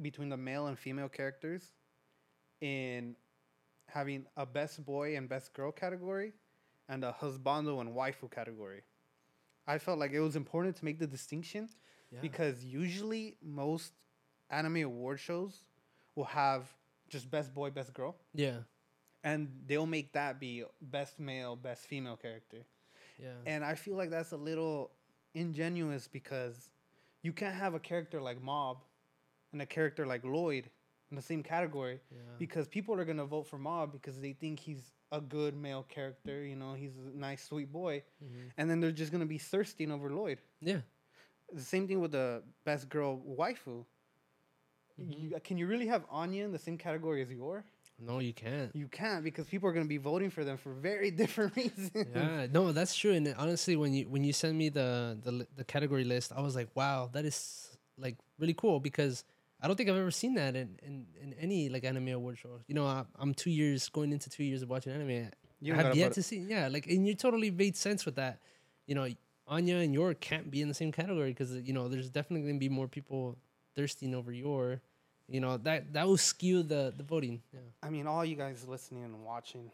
between 0.00 0.30
the 0.30 0.38
male 0.38 0.68
and 0.68 0.78
female 0.78 1.10
characters 1.10 1.74
in 2.62 3.14
having 3.88 4.26
a 4.38 4.46
best 4.46 4.82
boy 4.84 5.16
and 5.18 5.28
best 5.28 5.52
girl 5.52 5.70
category 5.72 6.32
and 6.88 7.04
a 7.04 7.12
husbando 7.20 7.80
and 7.82 7.90
waifu 7.94 8.30
category. 8.30 8.82
I 9.66 9.76
felt 9.78 9.98
like 9.98 10.12
it 10.12 10.20
was 10.20 10.34
important 10.34 10.76
to 10.76 10.84
make 10.86 10.98
the 10.98 11.06
distinction 11.06 11.68
Yeah. 12.10 12.20
because 12.22 12.64
usually 12.64 13.36
most 13.42 13.92
anime 14.48 14.76
award 14.82 15.20
shows 15.20 15.64
will 16.14 16.24
have 16.42 16.62
just 17.10 17.30
best 17.30 17.52
boy, 17.54 17.70
best 17.70 17.92
girl, 17.92 18.16
yeah, 18.34 18.58
and 19.22 19.48
they'll 19.66 19.86
make 19.86 20.12
that 20.14 20.40
be 20.40 20.64
best 20.80 21.20
male, 21.20 21.56
best 21.56 21.82
female 21.86 22.16
character. 22.16 22.64
yeah, 23.18 23.28
And 23.46 23.62
I 23.64 23.74
feel 23.74 23.96
like 23.96 24.10
that's 24.10 24.32
a 24.32 24.36
little 24.36 24.90
ingenuous 25.34 26.08
because 26.08 26.70
you 27.22 27.32
can't 27.32 27.54
have 27.54 27.74
a 27.74 27.78
character 27.78 28.20
like 28.20 28.40
Mob 28.42 28.78
and 29.52 29.60
a 29.60 29.66
character 29.66 30.06
like 30.06 30.24
Lloyd 30.24 30.70
in 31.10 31.16
the 31.16 31.22
same 31.22 31.42
category 31.42 32.00
yeah. 32.10 32.18
because 32.38 32.66
people 32.68 32.94
are 32.98 33.04
gonna 33.04 33.26
vote 33.26 33.46
for 33.46 33.58
Mob 33.58 33.92
because 33.92 34.20
they 34.20 34.32
think 34.32 34.60
he's 34.60 34.92
a 35.12 35.20
good 35.20 35.54
male 35.56 35.84
character. 35.88 36.44
You 36.44 36.54
know, 36.56 36.74
he's 36.74 36.96
a 36.96 37.18
nice, 37.18 37.42
sweet 37.44 37.70
boy, 37.72 38.02
Mhm. 38.24 38.50
and 38.56 38.70
then 38.70 38.80
they're 38.80 38.92
just 38.92 39.10
gonna 39.12 39.26
be 39.26 39.38
thirsting 39.38 39.90
over 39.90 40.08
Lloyd. 40.10 40.38
yeah. 40.60 40.80
The 41.52 41.62
same 41.62 41.88
thing 41.88 41.98
with 42.00 42.12
the 42.12 42.44
best 42.64 42.88
girl 42.88 43.18
waifu. 43.26 43.84
Mhm. 44.98 45.30
You, 45.30 45.40
can 45.42 45.58
you 45.58 45.66
really 45.66 45.86
have 45.86 46.04
Anya 46.10 46.44
in 46.44 46.52
the 46.52 46.58
same 46.58 46.78
category 46.78 47.22
as 47.22 47.30
Yor? 47.30 47.64
No, 47.98 48.18
you 48.18 48.32
can't. 48.32 48.74
You 48.74 48.88
can't 48.88 49.22
because 49.22 49.46
people 49.46 49.68
are 49.68 49.72
going 49.72 49.84
to 49.84 49.88
be 49.88 49.98
voting 49.98 50.30
for 50.30 50.42
them 50.42 50.56
for 50.56 50.72
very 50.72 51.10
different 51.22 51.54
reasons. 51.54 51.90
yeah, 52.14 52.46
no, 52.50 52.72
that's 52.72 52.96
true. 52.96 53.12
And 53.12 53.34
honestly, 53.36 53.76
when 53.76 53.92
you 53.92 54.08
when 54.08 54.24
you 54.24 54.32
send 54.32 54.56
me 54.56 54.70
the 54.70 55.18
the 55.22 55.46
the 55.56 55.64
category 55.64 56.04
list, 56.04 56.32
I 56.34 56.40
was 56.40 56.56
like, 56.56 56.68
wow, 56.74 57.10
that 57.12 57.24
is 57.24 57.76
like 57.98 58.16
really 58.38 58.54
cool 58.54 58.80
because 58.80 59.24
I 59.60 59.66
don't 59.66 59.76
think 59.76 59.90
I've 59.90 59.96
ever 59.96 60.10
seen 60.10 60.34
that 60.34 60.56
in 60.56 60.78
in, 60.82 61.06
in 61.20 61.34
any 61.34 61.68
like 61.68 61.84
anime 61.84 62.08
award 62.08 62.38
show. 62.38 62.60
You 62.68 62.74
know, 62.74 62.86
I, 62.86 63.04
I'm 63.18 63.34
two 63.34 63.50
years 63.50 63.88
going 63.90 64.12
into 64.12 64.30
two 64.30 64.44
years 64.44 64.62
of 64.62 64.70
watching 64.70 64.92
anime. 64.92 65.30
You 65.60 65.74
I 65.74 65.76
have 65.76 65.94
yet 65.94 66.12
to 66.12 66.22
see. 66.22 66.38
Yeah, 66.38 66.68
like 66.68 66.86
and 66.86 67.06
you 67.06 67.14
totally 67.14 67.50
made 67.50 67.76
sense 67.76 68.06
with 68.06 68.16
that. 68.16 68.40
You 68.86 68.94
know, 68.94 69.06
Anya 69.46 69.76
and 69.76 69.92
Yor 69.92 70.14
can't 70.14 70.50
be 70.50 70.62
in 70.62 70.68
the 70.68 70.74
same 70.74 70.90
category 70.90 71.30
because 71.30 71.54
you 71.54 71.74
know 71.74 71.88
there's 71.88 72.08
definitely 72.08 72.48
gonna 72.48 72.58
be 72.58 72.70
more 72.70 72.88
people 72.88 73.36
thirsting 73.76 74.14
over 74.14 74.32
Yor. 74.32 74.80
You 75.30 75.40
know 75.40 75.56
that 75.58 75.92
that 75.92 76.06
will 76.06 76.16
skew 76.16 76.62
the 76.62 76.92
the 76.96 77.02
voting. 77.04 77.40
Yeah. 77.54 77.60
I 77.82 77.88
mean, 77.90 78.06
all 78.06 78.24
you 78.24 78.34
guys 78.36 78.66
listening 78.66 79.04
and 79.04 79.24
watching, 79.24 79.70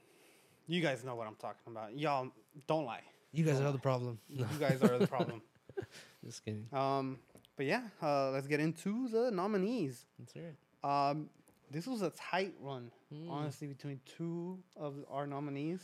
you 0.67 0.83
guys 0.83 1.03
know 1.03 1.15
what 1.15 1.27
I'm 1.27 1.35
talking 1.37 1.73
about. 1.73 1.97
Y'all 1.99 2.29
don't 2.67 2.85
lie. 2.85 3.01
You 3.33 3.45
guys 3.45 3.59
Don't 3.59 3.67
are 3.69 3.73
the 3.73 3.79
problem. 3.79 4.19
You 4.29 4.47
guys 4.61 4.83
are 4.83 4.99
the 4.99 5.07
problem. 5.07 5.43
Just 6.25 6.45
kidding. 6.45 6.67
Um, 6.73 7.19
but 7.57 7.67
yeah, 7.67 7.83
uh, 8.03 8.31
let's 8.31 8.47
get 8.47 8.61
into 8.61 9.09
the 9.09 9.31
nominees. 9.31 10.05
That's 10.19 10.35
right. 10.37 11.11
Um, 11.11 11.29
this 11.71 11.87
was 11.87 12.03
a 12.03 12.11
tight 12.11 12.55
run, 12.61 12.91
Mm. 13.13 13.31
honestly, 13.31 13.67
between 13.69 14.01
two 14.17 14.59
of 14.77 14.95
our 15.11 15.27
nominees. 15.27 15.81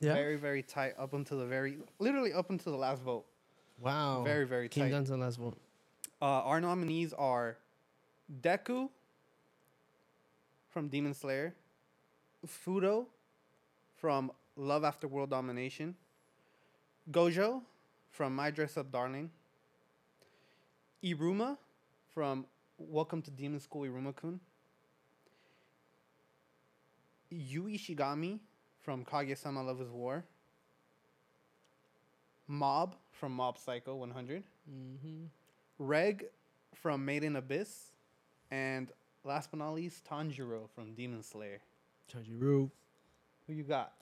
Yeah. 0.00 0.14
Very, 0.14 0.36
very 0.36 0.62
tight 0.62 0.94
up 0.98 1.12
until 1.14 1.38
the 1.38 1.46
very, 1.46 1.78
literally 1.98 2.32
up 2.32 2.50
until 2.50 2.72
the 2.72 2.78
last 2.78 3.02
vote. 3.02 3.24
Wow. 3.78 4.22
Very, 4.24 4.46
very 4.46 4.68
Came 4.68 4.84
tight. 4.84 4.90
down 4.90 5.04
to 5.04 5.10
the 5.12 5.16
last 5.18 5.36
vote. 5.38 5.58
Uh, 6.22 6.24
our 6.24 6.60
nominees 6.60 7.12
are 7.14 7.56
Deku 8.42 8.88
from 10.70 10.88
Demon 10.88 11.14
Slayer, 11.14 11.54
Fudo 12.46 13.06
from 13.96 14.30
Love 14.56 14.84
After 14.84 15.08
World 15.08 15.30
Domination, 15.30 15.94
Gojo 17.10 17.62
from 18.10 18.34
My 18.34 18.50
Dress 18.50 18.76
Up 18.76 18.90
Darling, 18.90 19.30
Iruma 21.04 21.56
from 22.14 22.46
Welcome 22.78 23.20
to 23.22 23.30
Demon 23.30 23.60
School 23.60 23.82
Iruma 23.82 24.14
Kun, 24.14 24.40
Yu 27.30 27.64
Ishigami 27.64 28.38
from 28.80 29.04
Kaguya-sama 29.04 29.62
Love 29.62 29.80
is 29.82 29.88
War, 29.90 30.24
Mob 32.46 32.96
from 33.12 33.32
Mob 33.32 33.58
Psycho 33.58 33.96
100, 33.96 34.42
Mm-hmm. 34.70 35.24
Reg 35.78 36.26
from 36.74 37.04
Made 37.04 37.24
in 37.24 37.36
Abyss, 37.36 37.92
and 38.50 38.90
last 39.24 39.50
but 39.50 39.58
not 39.58 39.72
least, 39.74 40.04
Tanjiro 40.04 40.68
from 40.74 40.94
Demon 40.94 41.22
Slayer. 41.22 41.60
Tanjiro. 42.12 42.70
Who 43.46 43.52
you 43.52 43.62
got? 43.64 43.92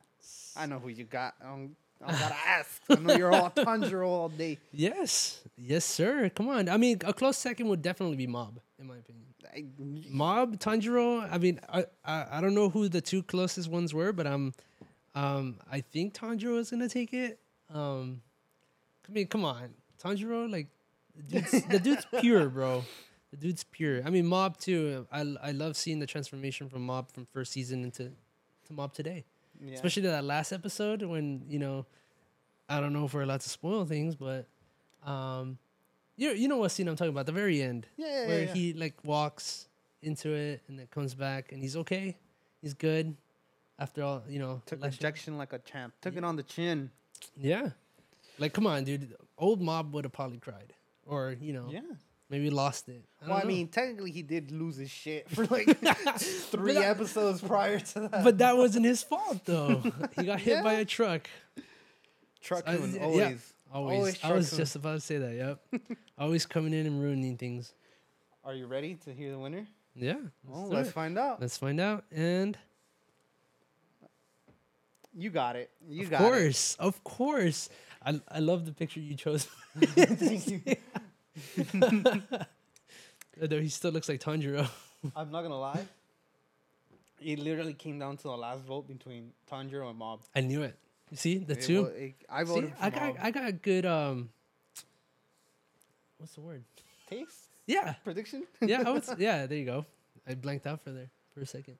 I 0.56 0.66
know 0.66 0.78
who 0.78 0.88
you 0.88 1.04
got. 1.04 1.34
I 1.42 1.46
don't, 1.48 1.76
I 2.04 2.10
don't 2.10 2.20
gotta 2.20 2.36
ask. 2.46 2.82
I 2.90 2.94
know 2.96 3.16
you're 3.16 3.32
all 3.32 3.50
Tanjiro 3.50 4.06
all 4.06 4.28
day. 4.28 4.58
Yes. 4.72 5.40
Yes, 5.56 5.84
sir. 5.84 6.30
Come 6.34 6.48
on. 6.48 6.68
I 6.68 6.76
mean, 6.76 7.00
a 7.04 7.12
close 7.12 7.36
second 7.36 7.68
would 7.68 7.82
definitely 7.82 8.16
be 8.16 8.26
Mob, 8.26 8.58
in 8.78 8.86
my 8.86 8.96
opinion. 8.96 9.24
I, 9.54 9.64
Mob, 10.10 10.58
Tanjiro. 10.58 11.26
I 11.32 11.38
mean, 11.38 11.60
I, 11.72 11.86
I 12.04 12.26
I 12.32 12.40
don't 12.40 12.54
know 12.54 12.68
who 12.68 12.88
the 12.88 13.00
two 13.00 13.22
closest 13.22 13.70
ones 13.70 13.94
were, 13.94 14.12
but 14.12 14.26
um, 14.26 14.52
um, 15.14 15.58
I 15.70 15.80
think 15.80 16.14
Tanjiro 16.14 16.58
is 16.58 16.70
gonna 16.70 16.88
take 16.88 17.14
it. 17.14 17.38
Um, 17.72 18.20
I 19.08 19.12
mean, 19.12 19.26
come 19.26 19.44
on, 19.44 19.70
Tanjiro, 20.02 20.50
like, 20.50 20.66
the 21.16 21.22
dude's, 21.40 21.62
the 21.64 21.78
dude's 21.78 22.06
pure, 22.20 22.48
bro. 22.48 22.84
The 23.30 23.36
dude's 23.36 23.64
pure. 23.64 24.02
I 24.06 24.10
mean, 24.10 24.26
Mob 24.26 24.56
too. 24.58 25.06
I 25.12 25.20
I 25.42 25.50
love 25.52 25.76
seeing 25.76 25.98
the 25.98 26.06
transformation 26.06 26.68
from 26.68 26.86
Mob 26.86 27.10
from 27.12 27.26
first 27.32 27.52
season 27.52 27.84
into 27.84 28.04
to 28.66 28.72
Mob 28.72 28.92
today. 28.94 29.24
yeah. 29.60 29.74
especially 29.74 30.02
that 30.02 30.24
last 30.24 30.52
episode 30.52 31.02
when 31.02 31.42
you 31.48 31.58
know 31.58 31.84
i 32.68 32.78
don't 32.80 32.92
know 32.92 33.04
if 33.06 33.14
we're 33.14 33.22
allowed 33.22 33.40
to 33.40 33.48
spoil 33.48 33.84
things 33.86 34.14
but 34.14 34.46
um 35.04 35.58
you, 36.16 36.30
you 36.30 36.46
know 36.48 36.58
what 36.58 36.70
scene 36.70 36.86
i'm 36.86 36.94
talking 36.94 37.10
about 37.12 37.26
the 37.26 37.32
very 37.32 37.60
end 37.62 37.86
yeah, 37.96 38.06
yeah, 38.06 38.26
where 38.28 38.44
yeah. 38.44 38.52
he 38.54 38.72
like 38.74 38.94
walks 39.04 39.66
into 40.02 40.28
it 40.32 40.62
and 40.68 40.78
then 40.78 40.86
comes 40.92 41.14
back 41.14 41.50
and 41.50 41.60
he's 41.62 41.76
okay 41.76 42.14
he's 42.62 42.74
good 42.74 43.16
after 43.80 44.02
all 44.04 44.22
you 44.28 44.38
know 44.38 44.60
took 44.66 44.80
rejection 44.84 45.36
like 45.38 45.52
a 45.52 45.58
champ. 45.60 45.92
Took 46.02 46.16
it 46.16 46.24
on 46.24 46.36
the 46.36 46.42
chin. 46.44 46.90
yeah 47.36 47.70
like 48.38 48.52
come 48.52 48.66
on 48.66 48.84
dude 48.84 49.16
old 49.38 49.60
mob 49.62 49.92
would 49.94 50.04
have 50.04 50.12
probably 50.12 50.38
cried 50.38 50.72
or 51.06 51.34
you 51.40 51.52
know 51.52 51.66
Yeah. 51.70 51.80
Maybe 52.30 52.50
lost 52.50 52.88
it 52.88 53.02
I 53.24 53.28
Well, 53.28 53.40
I 53.42 53.44
mean, 53.44 53.68
technically, 53.68 54.10
he 54.10 54.22
did 54.22 54.50
lose 54.50 54.76
his 54.76 54.90
shit 54.90 55.28
for 55.30 55.44
like 55.50 55.66
three 56.18 56.74
that- 56.74 56.84
episodes 56.84 57.40
prior 57.40 57.78
to 57.80 58.00
that. 58.08 58.24
but 58.24 58.38
that 58.38 58.56
wasn't 58.56 58.84
his 58.86 59.02
fault 59.02 59.44
though 59.44 59.82
he 60.16 60.24
got 60.24 60.40
hit 60.40 60.62
by 60.62 60.74
a 60.74 60.84
truck 60.84 61.28
Truck 62.40 62.64
I- 62.66 62.76
Kun, 62.76 62.94
yeah. 62.94 63.02
always. 63.02 63.52
always, 63.72 63.98
Always 63.98 64.24
i 64.24 64.32
was 64.32 64.50
just 64.56 64.76
about 64.76 64.94
to 64.94 65.00
say 65.00 65.18
that 65.18 65.34
yep 65.34 65.80
always 66.18 66.46
coming 66.46 66.72
in 66.72 66.86
and 66.86 67.02
ruining 67.02 67.36
things 67.36 67.72
Are 68.44 68.54
you 68.54 68.66
ready 68.66 68.94
to 69.04 69.12
hear 69.12 69.30
the 69.32 69.38
winner? 69.38 69.66
Yeah. 69.94 70.14
Oh, 70.50 70.68
do 70.70 70.76
let's 70.76 70.90
find 70.92 71.18
out. 71.18 71.40
Let's 71.40 71.58
find 71.58 71.80
out. 71.80 72.04
And 72.12 72.56
You 75.12 75.30
got 75.30 75.56
it. 75.56 75.70
You 75.88 76.04
of 76.04 76.10
got 76.10 76.20
course, 76.20 76.76
of 76.78 77.02
course. 77.02 77.66
Of 77.66 77.68
course. 77.68 77.68
I 78.06 78.20
I 78.30 78.38
love 78.38 78.64
the 78.64 78.72
picture 78.72 79.00
you 79.00 79.16
chose. 79.16 79.48
Thank 79.76 80.46
you. 80.48 80.60
Though 83.40 83.60
he 83.60 83.68
still 83.68 83.92
looks 83.92 84.08
like 84.08 84.20
Tanjiro. 84.20 84.68
I'm 85.16 85.30
not 85.30 85.42
gonna 85.42 85.58
lie. 85.58 85.86
It 87.20 87.38
literally 87.38 87.74
came 87.74 87.98
down 87.98 88.16
to 88.18 88.22
the 88.24 88.36
last 88.36 88.62
vote 88.64 88.86
between 88.88 89.32
Tanjiro 89.50 89.88
and 89.90 89.98
Mob. 89.98 90.20
I 90.34 90.40
knew 90.40 90.62
it. 90.62 90.76
You 91.10 91.16
see 91.16 91.38
the 91.38 91.54
It 91.54 91.62
two. 91.62 91.82
wa- 91.82 91.88
it- 91.88 92.14
I 92.28 92.44
See, 92.44 92.48
voted 92.50 92.70
for 92.76 92.84
I 92.84 92.90
got 92.90 93.02
Mob. 93.08 93.16
I 93.22 93.30
got 93.30 93.48
a 93.48 93.52
good 93.52 93.86
um. 93.86 94.30
What's 96.18 96.34
the 96.34 96.40
word? 96.40 96.64
Taste 97.08 97.46
Yeah, 97.66 97.94
prediction. 98.04 98.44
yeah. 98.60 98.82
I 98.84 98.90
was, 98.90 99.08
yeah, 99.18 99.46
there 99.46 99.56
you 99.58 99.64
go. 99.64 99.86
I 100.26 100.34
blanked 100.34 100.66
out 100.66 100.82
for 100.82 100.90
there 100.90 101.08
for 101.32 101.40
a 101.40 101.46
second. 101.46 101.78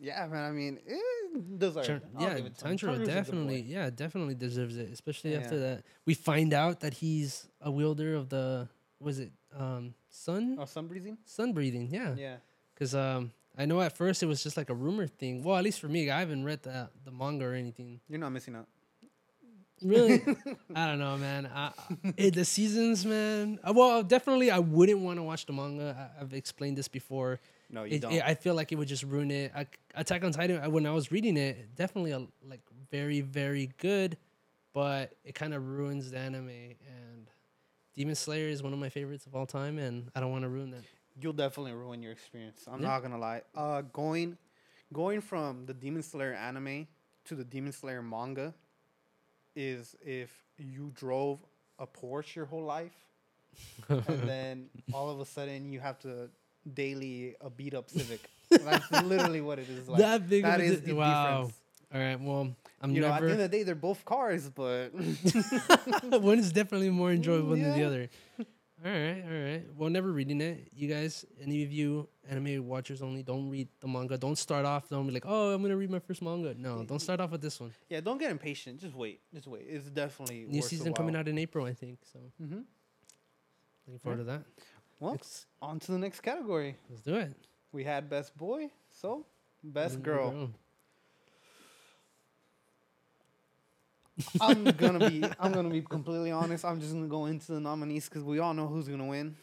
yeah, 0.00 0.26
man. 0.28 0.44
I 0.44 0.52
mean, 0.52 0.78
it 0.86 1.58
deserved. 1.58 1.88
It. 1.90 2.02
I'll 2.16 2.22
yeah, 2.22 2.34
give 2.36 2.46
it 2.46 2.58
to 2.58 2.68
him. 2.68 2.76
Tanjiro 2.76 2.88
Tanjiro's 2.90 2.94
a 2.94 2.98
good 2.98 3.06
definitely, 3.06 3.62
boy. 3.62 3.68
yeah, 3.68 3.90
definitely 3.90 4.34
deserves 4.36 4.76
it. 4.76 4.90
Especially 4.92 5.32
Yeah. 5.32 5.38
after 5.40 5.58
that, 5.58 5.82
we 6.06 6.14
find 6.14 6.54
out 6.54 6.80
that 6.80 6.94
he's 6.94 7.48
a 7.60 7.70
wielder 7.70 8.14
of 8.14 8.28
the 8.28 8.68
was 9.00 9.18
it 9.18 9.32
um 9.56 9.94
sun 10.08 10.56
Oh, 10.58 10.64
sun 10.64 10.86
breathing. 10.86 11.18
sun 11.24 11.52
breathing? 11.52 11.88
Yeah, 11.90 12.14
Yeah. 12.16 12.36
because 12.74 12.94
um 12.94 13.32
I 13.56 13.66
know 13.66 13.80
at 13.80 13.96
first 13.96 14.22
it 14.22 14.26
was 14.26 14.42
just 14.42 14.56
like 14.56 14.68
a 14.70 14.74
rumor 14.74 15.06
thing. 15.06 15.42
Well, 15.44 15.56
at 15.56 15.62
least 15.64 15.78
for 15.80 15.88
me, 15.88 16.10
I 16.10 16.18
haven't 16.20 16.44
read 16.44 16.62
the 16.62 16.90
the 17.04 17.10
manga 17.12 17.44
or 17.44 17.54
anything. 17.54 18.00
You're 18.08 18.18
not 18.20 18.30
missing 18.30 18.56
out. 18.56 18.66
Really, 19.82 20.22
I 20.74 20.86
don't 20.86 20.98
know, 21.00 21.16
man. 21.18 21.50
I, 21.52 21.72
I, 22.18 22.30
the 22.30 22.44
seasons, 22.44 23.04
man. 23.04 23.58
uh, 23.62 23.72
Well, 23.74 24.02
definitely, 24.02 24.50
I 24.50 24.60
wouldn't 24.60 25.00
want 25.00 25.18
to 25.18 25.22
watch 25.24 25.46
the 25.46 25.52
manga. 25.52 26.10
I, 26.16 26.22
I've 26.22 26.32
explained 26.32 26.78
this 26.78 26.88
before. 26.88 27.40
No, 27.70 27.82
you 27.84 27.96
It, 27.96 28.02
don't. 28.02 28.12
it, 28.12 28.22
I 28.24 28.34
feel 28.34 28.54
like 28.54 28.70
it 28.70 28.76
would 28.76 28.88
just 28.88 29.02
ruin 29.02 29.30
it. 29.32 29.52
I, 29.54 29.66
Attack 29.94 30.24
on 30.24 30.30
Titan. 30.32 30.60
I- 30.62 30.68
When 30.68 30.86
I 30.86 30.92
was 30.92 31.10
reading 31.10 31.36
it, 31.36 31.74
definitely 31.74 32.12
a, 32.12 32.20
like 32.48 32.60
very, 32.90 33.20
very 33.20 33.70
good, 33.78 34.16
but 34.72 35.12
it 35.24 35.34
kind 35.34 35.52
of 35.52 35.66
ruins 35.66 36.12
the 36.12 36.18
anime. 36.18 36.48
And 36.48 37.28
Demon 37.94 38.14
Slayer 38.14 38.48
is 38.48 38.62
one 38.62 38.72
of 38.72 38.78
my 38.78 38.88
favorites 38.88 39.26
of 39.26 39.34
all 39.34 39.46
time, 39.46 39.78
and 39.78 40.10
I 40.14 40.20
don't 40.20 40.30
want 40.32 40.42
to 40.42 40.48
ruin 40.48 40.70
that. 40.72 40.82
You'll 41.20 41.32
definitely 41.32 41.72
ruin 41.72 42.02
your 42.02 42.12
experience. 42.12 42.64
I'm 42.66 42.80
Yeah. 42.82 42.88
not 42.88 43.02
gonna 43.02 43.18
lie. 43.18 43.42
Uh, 43.54 43.82
going, 43.82 44.36
going 44.92 45.20
from 45.20 45.66
the 45.66 45.74
Demon 45.74 46.02
Slayer 46.02 46.34
anime 46.34 46.88
to 47.26 47.34
the 47.36 47.44
Demon 47.44 47.72
Slayer 47.72 48.02
manga, 48.02 48.52
is 49.54 49.94
if 50.04 50.30
you 50.58 50.90
drove 50.94 51.38
a 51.78 51.86
Porsche 51.86 52.34
your 52.34 52.46
whole 52.46 52.64
life, 52.64 52.92
and 53.88 54.02
then 54.28 54.68
all 54.92 55.08
of 55.10 55.20
a 55.20 55.24
sudden 55.24 55.72
you 55.72 55.78
have 55.78 55.98
to 56.00 56.28
daily 56.74 57.36
a 57.40 57.48
beat 57.50 57.74
up 57.74 57.88
Civic. 57.90 58.28
That's 58.50 58.90
literally 58.90 59.40
what 59.40 59.58
it 59.60 59.68
is 59.68 59.88
like. 59.88 59.98
that 60.00 60.28
big 60.28 60.42
that 60.42 60.60
is 60.60 60.80
di- 60.80 60.86
the 60.86 60.92
wow. 60.94 61.36
difference. 61.42 61.60
All 61.94 62.00
right, 62.00 62.20
well, 62.20 62.56
I'm 62.84 62.94
You 62.94 63.00
know, 63.00 63.08
at 63.12 63.20
the 63.22 63.30
end 63.32 63.40
of 63.40 63.50
the 63.50 63.56
day, 63.56 63.62
they're 63.62 63.74
both 63.74 64.04
cars, 64.04 64.48
but 64.50 64.88
one 66.20 66.38
is 66.38 66.52
definitely 66.52 66.90
more 66.90 67.10
enjoyable 67.12 67.50
than 67.56 67.72
the 67.78 67.84
other. 67.84 68.08
All 68.84 68.90
right, 68.90 69.22
all 69.24 69.42
right. 69.50 69.62
Well, 69.74 69.88
never 69.88 70.12
reading 70.12 70.42
it. 70.42 70.68
You 70.74 70.88
guys, 70.88 71.24
any 71.40 71.62
of 71.62 71.72
you 71.72 72.06
anime 72.28 72.66
watchers 72.68 73.00
only, 73.00 73.22
don't 73.22 73.48
read 73.48 73.68
the 73.80 73.88
manga. 73.88 74.18
Don't 74.18 74.36
start 74.36 74.66
off. 74.66 74.90
Don't 74.90 75.06
be 75.06 75.12
like, 75.14 75.24
oh, 75.26 75.54
I'm 75.54 75.62
gonna 75.62 75.76
read 75.76 75.90
my 75.90 76.00
first 76.00 76.20
manga. 76.20 76.54
No, 76.54 76.84
don't 76.84 76.98
start 77.00 77.20
off 77.20 77.30
with 77.30 77.40
this 77.40 77.58
one. 77.58 77.72
yeah, 77.88 78.00
don't 78.00 78.18
get 78.18 78.30
impatient. 78.30 78.80
Just 78.80 78.94
wait. 78.94 79.20
Just 79.32 79.46
wait. 79.46 79.64
It's 79.66 79.88
definitely 79.88 80.44
New 80.46 80.60
season 80.60 80.92
coming 80.92 81.16
out 81.16 81.26
in 81.28 81.38
April, 81.38 81.64
I 81.64 81.72
think. 81.72 82.00
So 82.12 82.18
Mm-hmm. 82.42 82.60
looking 83.86 83.98
forward 84.00 84.18
to 84.18 84.24
that. 84.24 84.42
Well, 85.00 85.12
Let's, 85.12 85.46
on 85.62 85.78
to 85.80 85.92
the 85.92 85.98
next 85.98 86.20
category. 86.20 86.76
let's 86.90 87.00
do 87.02 87.14
it. 87.16 87.32
We 87.72 87.84
had 87.84 88.10
best 88.10 88.36
boy, 88.36 88.70
so 88.92 89.24
best 89.62 89.98
Mm, 89.98 90.02
girl. 90.02 90.50
I'm 94.40 94.64
gonna 94.64 95.10
be 95.10 95.24
I'm 95.40 95.52
gonna 95.52 95.70
be 95.70 95.82
completely 95.82 96.30
honest. 96.30 96.64
I'm 96.64 96.80
just 96.80 96.92
gonna 96.92 97.08
go 97.08 97.26
into 97.26 97.52
the 97.52 97.60
nominees 97.60 98.08
because 98.08 98.22
we 98.22 98.38
all 98.38 98.54
know 98.54 98.66
who's 98.66 98.88
gonna 98.88 99.06
win. 99.06 99.36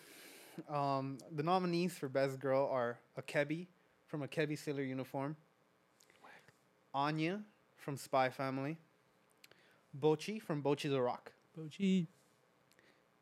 Um, 0.69 1.17
the 1.33 1.43
nominees 1.43 1.97
for 1.97 2.07
best 2.07 2.39
girl 2.39 2.69
are 2.71 2.99
Akebi 3.19 3.67
from 4.07 4.21
Akebi 4.27 4.57
Sailor 4.57 4.83
Uniform, 4.83 5.35
Anya 6.93 7.41
from 7.77 7.97
Spy 7.97 8.29
Family, 8.29 8.77
Bocchi 9.99 10.41
from 10.41 10.61
Bocchi 10.61 10.89
the 10.89 11.01
Rock, 11.01 11.31
Bocchi. 11.57 12.07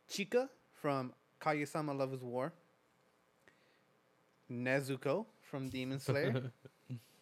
Chika 0.10 0.50
from 0.74 1.14
Kaguya-sama 1.40 1.94
Love 1.94 2.14
is 2.16 2.24
War, 2.24 2.52
Nezuko 4.52 5.26
from 5.42 5.70
Demon 5.70 6.00
Slayer, 6.00 6.52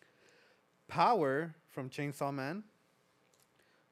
Power 0.88 1.54
from 1.70 1.90
Chainsaw 1.90 2.34
Man, 2.34 2.63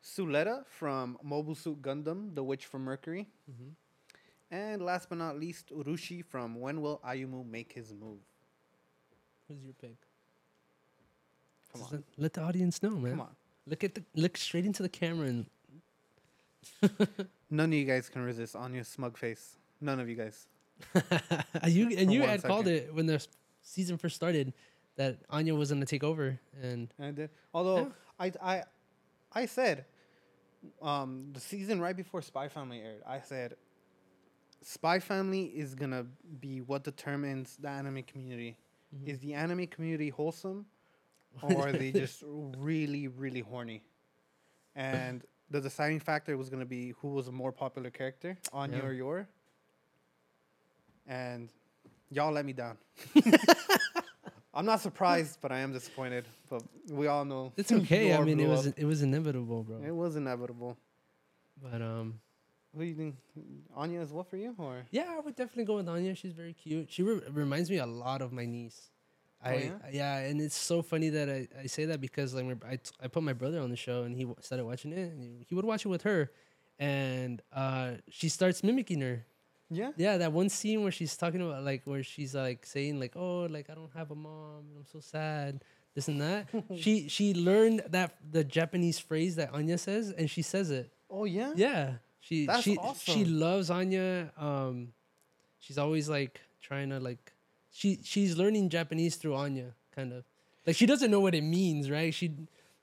Suletta 0.05 0.65
from 0.67 1.17
Mobile 1.23 1.55
Suit 1.55 1.81
Gundam, 1.81 2.35
The 2.35 2.43
Witch 2.43 2.65
from 2.67 2.83
Mercury, 2.83 3.27
Mhm. 3.49 3.71
and 4.51 4.81
last 4.83 5.09
but 5.09 5.17
not 5.17 5.39
least, 5.39 5.69
Urushi 5.69 6.23
from 6.23 6.59
When 6.61 6.79
Will 6.81 6.99
Ayumu 7.03 7.43
Make 7.45 7.73
His 7.73 7.91
Move? 7.91 8.19
Who's 9.47 9.63
your 9.63 9.73
pick? 9.73 9.97
Come 11.71 11.81
Just 11.81 11.93
on, 11.93 11.99
Let, 11.99 12.19
let 12.19 12.33
the 12.33 12.41
audience 12.41 12.83
know, 12.83 12.91
man. 12.91 13.11
come 13.13 13.21
on. 13.21 13.35
Look 13.67 13.83
at 13.83 13.95
the 13.95 14.03
look 14.13 14.37
straight 14.37 14.65
into 14.65 14.83
the 14.83 14.89
camera 14.89 15.27
and 15.27 15.45
None 17.49 17.69
of 17.69 17.73
you 17.73 17.85
guys 17.85 18.09
can 18.09 18.21
resist 18.23 18.55
Anya's 18.55 18.87
smug 18.87 19.17
face. 19.17 19.57
None 19.81 19.99
of 19.99 20.07
you 20.09 20.15
guys. 20.15 20.47
you 21.67 21.87
and 21.97 22.07
For 22.09 22.13
you 22.13 22.21
had 22.23 22.43
called 22.43 22.67
it 22.67 22.93
when 22.93 23.05
the 23.07 23.25
season 23.61 23.97
first 23.97 24.15
started 24.15 24.53
that 24.97 25.17
Anya 25.29 25.55
was 25.55 25.71
gonna 25.71 25.85
take 25.85 26.03
over, 26.03 26.39
and 26.61 26.93
And 26.99 27.07
I 27.07 27.11
did. 27.11 27.29
Although 27.53 27.87
Yeah. 27.87 27.91
I 28.19 28.31
I 28.41 28.63
I 29.31 29.45
said 29.47 29.85
um 30.81 31.29
the 31.33 31.39
season 31.39 31.79
right 31.79 31.95
before 31.95 32.21
Spy 32.21 32.47
Family 32.47 32.79
aired, 32.81 33.01
I 33.07 33.19
said 33.21 33.55
Spy 34.61 34.99
Family 34.99 35.45
is 35.45 35.75
gonna 35.75 36.05
be 36.39 36.61
what 36.61 36.83
determines 36.83 37.57
the 37.57 37.69
anime 37.69 38.03
community. 38.03 38.57
Mhm. 38.95 39.07
Is 39.07 39.19
the 39.19 39.33
anime 39.33 39.67
community 39.67 40.09
wholesome 40.09 40.65
or 41.41 41.67
are 41.69 41.71
they 41.71 41.91
just 41.91 42.23
really, 42.25 43.07
really 43.07 43.41
horny? 43.41 43.83
And 44.75 45.23
the 45.49 45.61
deciding 45.61 45.99
factor 45.99 46.35
was 46.37 46.49
gonna 46.49 46.65
be 46.65 46.91
who 47.01 47.09
was 47.09 47.27
a 47.27 47.31
more 47.31 47.51
popular 47.51 47.89
character, 47.91 48.37
Anya 48.53 48.77
Yeah. 48.77 48.83
or 48.85 48.93
Yor. 48.93 49.27
And 51.07 51.49
y'all 52.09 52.31
let 52.31 52.45
me 52.45 52.53
down. 52.53 52.77
I'm 54.55 54.65
not 54.65 54.79
surprised, 54.81 55.39
but 55.41 55.51
I 55.51 55.59
am 55.59 55.73
disappointed. 55.73 56.25
But 56.49 56.63
we 56.89 57.07
all 57.07 57.25
know 57.25 57.51
it's 57.57 57.71
okay. 57.79 58.13
I 58.13 58.23
mean, 58.23 58.39
it 58.39 58.47
was 58.47 58.67
it 58.67 58.85
was 58.85 59.01
inevitable, 59.01 59.63
bro. 59.63 59.81
It 59.85 59.95
was 59.95 60.15
inevitable. 60.15 60.77
But 61.61 61.81
um, 61.81 62.19
Who 62.73 62.79
do 62.81 62.85
you 62.85 62.95
think? 62.95 63.15
Anya 63.75 64.01
is 64.01 64.11
what 64.11 64.29
for 64.29 64.37
you, 64.37 64.55
or 64.57 64.85
yeah, 64.91 65.13
I 65.15 65.19
would 65.19 65.35
definitely 65.35 65.65
go 65.65 65.75
with 65.75 65.87
Anya. 65.89 66.15
She's 66.15 66.33
very 66.33 66.53
cute. 66.53 66.91
She 66.91 67.03
re- 67.03 67.21
reminds 67.31 67.69
me 67.69 67.77
a 67.77 67.85
lot 67.85 68.21
of 68.21 68.31
my 68.31 68.45
niece. 68.45 68.91
Oh, 69.43 69.49
I 69.49 69.53
yeah? 69.55 69.71
yeah, 69.91 70.17
and 70.29 70.41
it's 70.41 70.55
so 70.55 70.81
funny 70.81 71.09
that 71.09 71.29
I, 71.29 71.47
I 71.63 71.65
say 71.67 71.85
that 71.85 71.99
because 72.01 72.33
like 72.33 72.45
my, 72.45 72.55
I, 72.67 72.75
t- 72.77 72.91
I 73.03 73.07
put 73.07 73.21
my 73.23 73.33
brother 73.33 73.59
on 73.59 73.69
the 73.69 73.75
show 73.75 74.03
and 74.03 74.15
he 74.15 74.23
w- 74.23 74.37
started 74.41 74.65
watching 74.65 74.91
it 74.91 75.11
and 75.11 75.21
he, 75.21 75.45
he 75.47 75.53
would 75.55 75.65
watch 75.65 75.85
it 75.85 75.89
with 75.89 76.03
her, 76.03 76.31
and 76.79 77.41
uh 77.53 77.91
she 78.09 78.29
starts 78.29 78.63
mimicking 78.63 79.01
her. 79.01 79.25
Yeah? 79.69 79.91
Yeah, 79.97 80.17
that 80.17 80.31
one 80.31 80.49
scene 80.49 80.83
where 80.83 80.91
she's 80.91 81.15
talking 81.17 81.41
about 81.41 81.63
like 81.63 81.81
where 81.85 82.03
she's 82.03 82.35
like 82.35 82.65
saying 82.65 82.99
like, 82.99 83.15
"Oh, 83.15 83.47
like 83.49 83.69
I 83.69 83.73
don't 83.75 83.91
have 83.95 84.11
a 84.11 84.15
mom, 84.15 84.63
I'm 84.77 84.85
so 84.91 84.99
sad." 84.99 85.61
This 85.95 86.07
and 86.07 86.19
that. 86.21 86.47
she 86.77 87.07
she 87.07 87.33
learned 87.33 87.83
that 87.89 88.15
the 88.31 88.43
Japanese 88.43 88.99
phrase 88.99 89.35
that 89.37 89.53
Anya 89.53 89.77
says, 89.77 90.11
and 90.11 90.29
she 90.29 90.41
says 90.41 90.69
it. 90.71 90.91
Oh 91.09 91.25
yeah. 91.25 91.53
Yeah, 91.55 91.93
she 92.19 92.45
That's 92.45 92.61
she 92.63 92.77
she 92.99 93.23
loves 93.25 93.69
Anya. 93.69 94.31
Um, 94.37 94.89
she's 95.59 95.77
always 95.77 96.09
like 96.09 96.41
trying 96.61 96.89
to 96.89 96.99
like 96.99 97.31
she 97.71 97.99
she's 98.03 98.37
learning 98.37 98.69
Japanese 98.69 99.15
through 99.15 99.35
Anya, 99.35 99.73
kind 99.95 100.11
of 100.13 100.23
like 100.67 100.75
she 100.75 100.85
doesn't 100.85 101.09
know 101.11 101.19
what 101.21 101.33
it 101.35 101.43
means, 101.43 101.89
right? 101.89 102.13
She, 102.13 102.31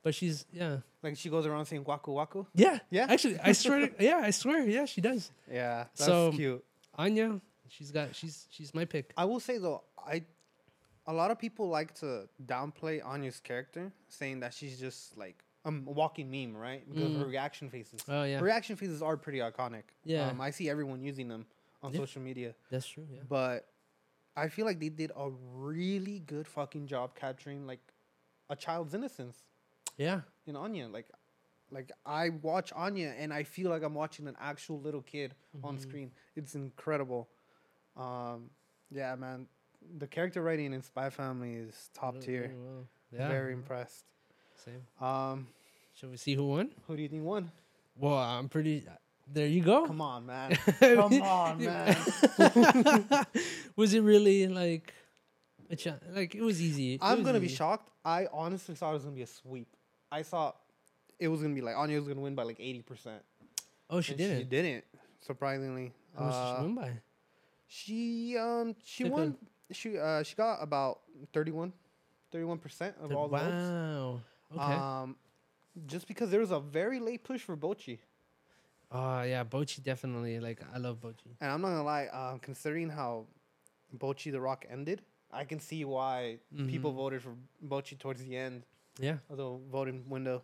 but 0.02 0.14
she's 0.14 0.46
yeah 0.52 0.78
Like 1.02 1.16
she 1.16 1.28
goes 1.28 1.46
around 1.46 1.66
saying 1.66 1.84
waku 1.84 2.08
waku. 2.14 2.46
yeah 2.54 2.78
Yeah? 2.90 3.06
Actually, 3.08 3.38
I 3.40 3.52
swear, 3.52 3.90
yeah, 4.00 4.20
I 4.24 4.30
swear, 4.30 4.66
yeah, 4.68 4.84
she 4.86 5.00
does. 5.00 5.30
Yeah, 5.50 5.84
that's 5.94 6.04
So- 6.06 6.32
cute. 6.32 6.64
Anya, 6.98 7.40
she's 7.68 7.90
got 7.90 8.14
she's 8.14 8.46
she's 8.50 8.74
my 8.74 8.84
pick. 8.84 9.12
I 9.16 9.24
will 9.24 9.40
say 9.40 9.58
though, 9.58 9.82
I 10.06 10.24
a 11.06 11.12
lot 11.12 11.30
of 11.30 11.38
people 11.38 11.68
like 11.68 11.94
to 11.96 12.28
downplay 12.46 13.04
Anya's 13.04 13.40
character, 13.40 13.92
saying 14.08 14.40
that 14.40 14.54
she's 14.54 14.78
just 14.78 15.16
like 15.16 15.42
um, 15.64 15.84
a 15.86 15.90
walking 15.92 16.30
meme, 16.30 16.56
right? 16.56 16.88
Because 16.88 17.12
of 17.14 17.18
her 17.20 17.24
Mm. 17.26 17.30
reaction 17.30 17.70
faces. 17.70 18.00
Oh 18.08 18.24
yeah, 18.24 18.38
Her 18.38 18.44
reaction 18.44 18.76
faces 18.76 19.00
are 19.02 19.16
pretty 19.16 19.38
iconic. 19.38 19.84
Yeah. 20.04 20.28
um, 20.28 20.40
I 20.40 20.50
see 20.50 20.68
everyone 20.68 21.00
using 21.02 21.28
them 21.28 21.46
on 21.82 21.92
Yeah. 21.92 21.98
social 22.00 22.22
media, 22.22 22.54
that's 22.70 22.86
true. 22.86 23.06
Yeah. 23.10 23.20
but 23.28 23.68
I 24.36 24.48
feel 24.48 24.64
like 24.66 24.80
they 24.80 24.88
did 24.88 25.12
a 25.16 25.30
really 25.30 26.20
good 26.20 26.46
fucking 26.48 26.86
job 26.86 27.14
capturing 27.14 27.66
like 27.66 27.80
a 28.50 28.56
child's 28.56 28.94
innocence 28.94 29.42
Yeah. 29.98 30.22
in 30.46 30.56
Anya. 30.56 30.88
Like, 30.88 31.06
like 31.72 31.90
I 32.06 32.28
watch 32.28 32.72
Anya 32.74 33.14
and 33.18 33.32
I 33.32 33.42
feel 33.42 33.70
like 33.70 33.82
I'm 33.82 33.94
watching 33.94 34.28
an 34.28 34.36
actual 34.38 34.78
little 34.80 35.02
kid 35.02 35.34
on 35.64 35.76
Mhm. 35.78 35.80
screen. 35.80 36.10
It's 36.36 36.54
incredible. 36.54 37.28
Um, 37.96 38.50
yeah, 38.90 39.14
man, 39.16 39.46
the 39.98 40.06
character 40.06 40.42
writing 40.42 40.72
in 40.72 40.82
Spy 40.82 41.10
Family 41.10 41.54
is 41.54 41.90
top 41.94 42.14
Really- 42.14 42.26
tier. 42.26 42.42
really 42.42 42.54
well. 42.62 42.88
Yeah. 43.10 43.28
Very 43.28 43.52
impressed. 43.54 44.04
Same. 44.56 44.86
Um, 45.00 45.48
Shall 45.94 46.10
we 46.10 46.16
see 46.16 46.34
who 46.34 46.46
won? 46.46 46.70
who 46.86 46.96
do 46.96 47.02
you 47.02 47.08
think 47.08 47.24
won? 47.24 47.50
Well, 47.96 48.14
I'm 48.16 48.48
pretty. 48.48 48.86
There 49.26 49.46
you 49.46 49.62
go. 49.62 49.86
Come 49.86 50.00
on, 50.00 50.24
man. 50.26 50.54
Come 50.80 51.22
on, 51.22 51.58
man. 51.64 51.96
was 53.76 53.94
it 53.94 54.00
really 54.00 54.46
like 54.48 54.92
a 55.70 55.76
cha- 55.76 55.98
like 56.12 56.34
it 56.34 56.42
was 56.42 56.60
easy? 56.60 56.94
It 56.94 57.00
I'm 57.02 57.18
was 57.18 57.26
gonna 57.26 57.40
be 57.40 57.48
shocked. 57.48 57.90
I 58.04 58.26
honestly 58.32 58.74
thought 58.74 58.90
it 58.90 58.94
was 58.94 59.04
gonna 59.04 59.14
be 59.16 59.22
a 59.22 59.26
sweep. 59.26 59.68
I 60.10 60.22
thought 60.22 60.56
it 61.22 61.28
was 61.28 61.40
gonna 61.42 61.54
be 61.54 61.60
like 61.60 61.76
Anya 61.76 61.98
was 61.98 62.08
gonna 62.08 62.20
win 62.20 62.34
by 62.34 62.42
like 62.42 62.60
eighty 62.60 62.82
percent. 62.82 63.22
Oh, 63.88 64.00
she 64.00 64.14
didn't. 64.14 64.38
She 64.38 64.44
didn't. 64.44 64.84
Surprisingly, 65.20 65.92
How 66.16 66.24
much 66.24 66.34
did 66.34 66.42
Uh, 66.42 66.56
she 66.56 66.62
win 66.62 66.74
by? 66.74 66.90
She 67.66 68.36
um 68.38 68.74
she 68.84 69.04
won. 69.04 69.36
She 69.70 69.96
uh 69.98 70.22
she 70.22 70.34
got 70.34 70.62
about 70.62 71.00
31 71.32 71.72
percent 72.58 72.94
of 73.00 73.12
all 73.12 73.28
the 73.28 73.36
votes. 73.38 73.62
wow. 73.62 74.20
Okay. 74.56 74.72
Um, 75.02 75.16
just 75.86 76.06
because 76.06 76.30
there 76.30 76.40
was 76.40 76.50
a 76.50 76.60
very 76.60 76.98
late 77.00 77.24
push 77.24 77.40
for 77.40 77.56
Bocchi. 77.56 77.98
Oh 78.90 79.22
yeah, 79.22 79.44
Bocchi 79.44 79.82
definitely. 79.82 80.40
Like 80.40 80.60
I 80.74 80.78
love 80.78 81.00
Bocchi. 81.00 81.32
And 81.40 81.50
I'm 81.50 81.60
not 81.62 81.68
gonna 81.68 81.82
lie, 81.84 82.06
um, 82.08 82.38
considering 82.40 82.90
how 82.90 83.26
Bocchi 83.96 84.30
the 84.30 84.40
Rock 84.40 84.66
ended, 84.68 85.02
I 85.30 85.44
can 85.44 85.60
see 85.60 85.84
why 85.84 86.38
people 86.66 86.92
Mhm. 86.92 86.96
voted 86.96 87.22
for 87.22 87.34
Bocchi 87.64 87.96
towards 87.98 88.22
the 88.22 88.36
end 88.36 88.64
Yeah, 88.98 89.18
of 89.30 89.36
the 89.38 89.48
voting 89.70 90.04
window. 90.10 90.42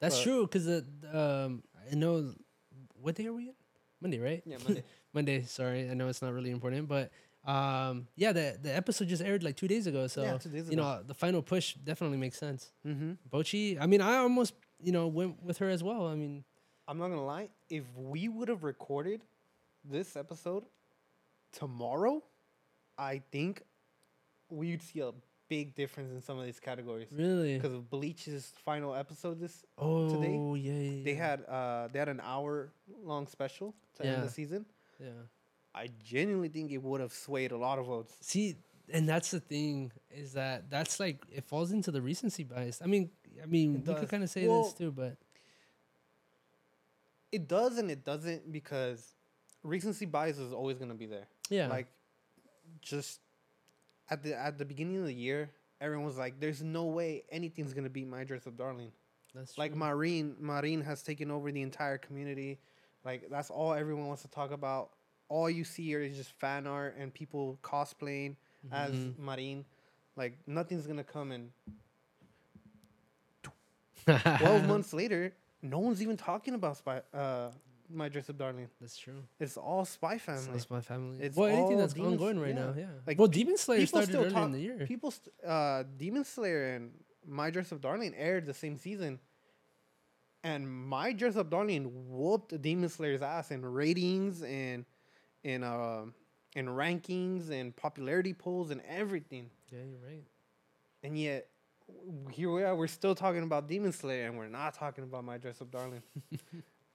That's 0.00 0.16
But- 0.16 0.22
true. 0.24 0.46
Cause 0.46 0.64
the 0.64 0.84
um, 1.12 1.62
I 1.90 1.94
know 1.94 2.34
what 3.00 3.14
day 3.14 3.26
are 3.26 3.32
we 3.32 3.48
in? 3.48 3.54
Monday, 4.00 4.18
right? 4.20 4.42
Yeah, 4.46 4.58
Monday. 4.64 4.84
Monday. 5.12 5.42
Sorry, 5.44 5.90
I 5.90 5.94
know 5.94 6.08
it's 6.08 6.22
not 6.22 6.32
really 6.32 6.50
important, 6.50 6.88
but 6.88 7.10
um, 7.44 8.06
yeah, 8.14 8.32
the 8.32 8.58
the 8.62 8.74
episode 8.74 9.08
just 9.08 9.22
aired 9.22 9.42
like 9.42 9.56
two 9.56 9.68
days 9.68 9.86
ago. 9.86 10.06
So 10.06 10.22
yeah, 10.22 10.38
days 10.38 10.68
you 10.70 10.76
know, 10.76 11.02
the 11.06 11.14
final 11.14 11.42
push 11.42 11.74
definitely 11.74 12.18
makes 12.18 12.38
sense. 12.38 12.70
Mm-hmm. 12.86 13.12
Bocchi. 13.32 13.80
I 13.80 13.86
mean, 13.86 14.00
I 14.00 14.16
almost 14.18 14.54
you 14.80 14.92
know 14.92 15.08
went 15.08 15.42
with 15.42 15.58
her 15.58 15.68
as 15.68 15.82
well. 15.82 16.06
I 16.06 16.14
mean, 16.14 16.44
I'm 16.86 16.98
not 16.98 17.08
gonna 17.08 17.24
lie. 17.24 17.48
If 17.68 17.84
we 17.96 18.28
would 18.28 18.48
have 18.48 18.62
recorded 18.62 19.22
this 19.84 20.16
episode 20.16 20.64
tomorrow, 21.52 22.22
I 22.96 23.22
think 23.32 23.62
we'd 24.50 24.82
see 24.82 25.00
a 25.00 25.12
big 25.48 25.74
difference 25.74 26.10
in 26.12 26.20
some 26.22 26.38
of 26.38 26.44
these 26.44 26.60
categories. 26.60 27.08
really. 27.12 27.56
Because 27.56 27.72
of 27.72 27.88
Bleach's 27.90 28.52
final 28.64 28.94
episode, 28.94 29.40
this 29.40 29.64
Oh 29.78 30.08
today, 30.10 30.36
yeah, 30.60 30.72
yeah, 30.72 31.04
they 31.04 31.14
had 31.14 31.44
uh 31.46 31.88
they 31.92 31.98
had 31.98 32.08
an 32.08 32.20
hour 32.22 32.70
long 33.02 33.26
special 33.26 33.74
to 33.96 34.04
end 34.04 34.12
Yeah. 34.18 34.24
the 34.24 34.30
season. 34.30 34.66
yeah. 35.00 35.08
I 35.74 35.88
genuinely 36.02 36.48
think 36.48 36.72
it 36.72 36.82
would 36.82 37.00
have 37.00 37.12
swayed 37.12 37.52
a 37.52 37.56
lot 37.56 37.78
of 37.78 37.86
votes. 37.86 38.14
See, 38.20 38.56
and 38.92 39.08
that's 39.08 39.30
the 39.30 39.38
thing 39.40 39.92
is 40.10 40.32
that 40.32 40.70
that's 40.70 40.98
like 40.98 41.18
it 41.30 41.44
falls 41.44 41.70
into 41.72 41.90
the 41.90 42.00
recency 42.02 42.42
bias. 42.42 42.80
I 42.82 42.86
mean, 42.86 43.10
I 43.42 43.46
mean, 43.46 43.84
we 43.86 43.94
could 43.94 44.08
kind 44.08 44.22
of 44.24 44.30
say 44.30 44.48
Well, 44.48 44.62
this 44.62 44.72
too, 44.72 44.90
but 44.90 45.16
It 47.30 47.46
does 47.48 47.78
and 47.78 47.90
it 47.90 48.04
doesn't 48.04 48.50
because 48.50 49.14
recency 49.62 50.06
bias 50.06 50.38
is 50.38 50.52
always 50.52 50.78
gonna 50.78 50.94
be 50.94 51.06
there. 51.06 51.28
yeah, 51.50 51.68
Like 51.68 51.88
just 52.80 53.20
at 54.10 54.22
the 54.22 54.34
at 54.38 54.58
the 54.58 54.64
beginning 54.64 54.98
of 54.98 55.04
the 55.06 55.14
year, 55.14 55.50
everyone 55.80 56.06
was 56.06 56.16
like, 56.18 56.40
"There's 56.40 56.62
no 56.62 56.86
way 56.86 57.24
anything's 57.30 57.74
gonna 57.74 57.90
beat 57.90 58.06
My 58.08 58.24
Dress 58.24 58.46
Up 58.46 58.56
Darling." 58.56 58.92
that's 59.34 59.54
true. 59.54 59.62
Like. 59.62 59.74
Marine, 59.74 60.34
Marine 60.40 60.80
has 60.82 61.02
taken 61.02 61.30
over 61.30 61.52
the 61.52 61.62
entire 61.62 61.98
community. 61.98 62.58
Like 63.04 63.28
that's 63.30 63.50
all 63.50 63.72
everyone 63.74 64.06
wants 64.06 64.22
to 64.22 64.28
talk 64.28 64.50
about. 64.50 64.90
All 65.28 65.48
you 65.50 65.62
see 65.64 65.84
here 65.84 66.00
is 66.00 66.16
just 66.16 66.32
fan 66.32 66.66
art 66.66 66.96
and 66.98 67.12
people 67.12 67.58
cosplaying 67.62 68.36
as 68.72 68.92
Mhm. 68.94 69.18
Marine. 69.18 69.64
Like 70.16 70.38
nothing's 70.46 70.86
gonna 70.86 71.04
come 71.04 71.30
in. 71.32 71.52
Twelve 74.38 74.66
months 74.66 74.92
later, 74.94 75.34
no 75.62 75.78
one's 75.80 76.00
even 76.02 76.16
talking 76.16 76.54
about 76.54 76.78
Spy. 76.78 77.02
Uh, 77.12 77.50
My 77.90 78.08
Dress 78.08 78.28
Up 78.28 78.38
Darling. 78.38 78.68
That's 78.80 78.96
true. 78.96 79.22
It's 79.40 79.56
all 79.56 79.84
Spy 79.84 80.18
Family. 80.18 80.48
that's 80.52 80.70
my 80.70 80.80
family. 80.80 81.18
It's 81.20 81.36
well, 81.36 81.48
anything 81.48 81.72
all 81.74 81.78
that's 81.78 81.94
Demon- 81.94 82.12
ongoing 82.12 82.38
right 82.40 82.54
yeah. 82.54 82.64
now, 82.66 82.74
yeah. 82.76 82.86
Like, 83.06 83.18
well, 83.18 83.28
Demon 83.28 83.56
Slayer 83.56 83.86
started 83.86 84.08
still 84.08 84.20
earlier 84.20 84.30
talk- 84.32 84.46
in 84.46 84.52
the 84.52 84.60
year. 84.60 84.84
People, 84.86 85.10
st- 85.10 85.34
uh, 85.46 85.84
Demon 85.96 86.24
Slayer 86.24 86.74
and 86.74 86.90
My 87.26 87.50
Dress 87.50 87.72
Up 87.72 87.80
Darling 87.80 88.14
aired 88.16 88.46
the 88.46 88.54
same 88.54 88.76
season, 88.78 89.18
and 90.44 90.70
My 90.70 91.12
Dress 91.12 91.36
Up 91.36 91.50
Darling 91.50 91.90
whooped 92.08 92.60
Demon 92.62 92.88
Slayer's 92.88 93.22
ass 93.22 93.50
in 93.50 93.64
ratings 93.64 94.42
and 94.42 94.84
in 95.44 95.62
uh, 95.64 96.04
in 96.56 96.66
rankings 96.66 97.50
and 97.50 97.74
popularity 97.76 98.32
polls 98.34 98.70
and 98.70 98.80
everything. 98.88 99.50
yeah, 99.70 99.78
you're 99.88 100.00
right. 100.06 100.24
And 101.02 101.18
yet, 101.18 101.48
here 102.32 102.50
we 102.50 102.62
are. 102.64 102.74
We're 102.76 102.86
still 102.88 103.14
talking 103.14 103.42
about 103.44 103.68
Demon 103.68 103.92
Slayer, 103.92 104.26
and 104.26 104.36
we're 104.36 104.48
not 104.48 104.74
talking 104.74 105.04
about 105.04 105.24
My 105.24 105.38
Dress 105.38 105.60
Up 105.62 105.70
Darling. 105.70 106.02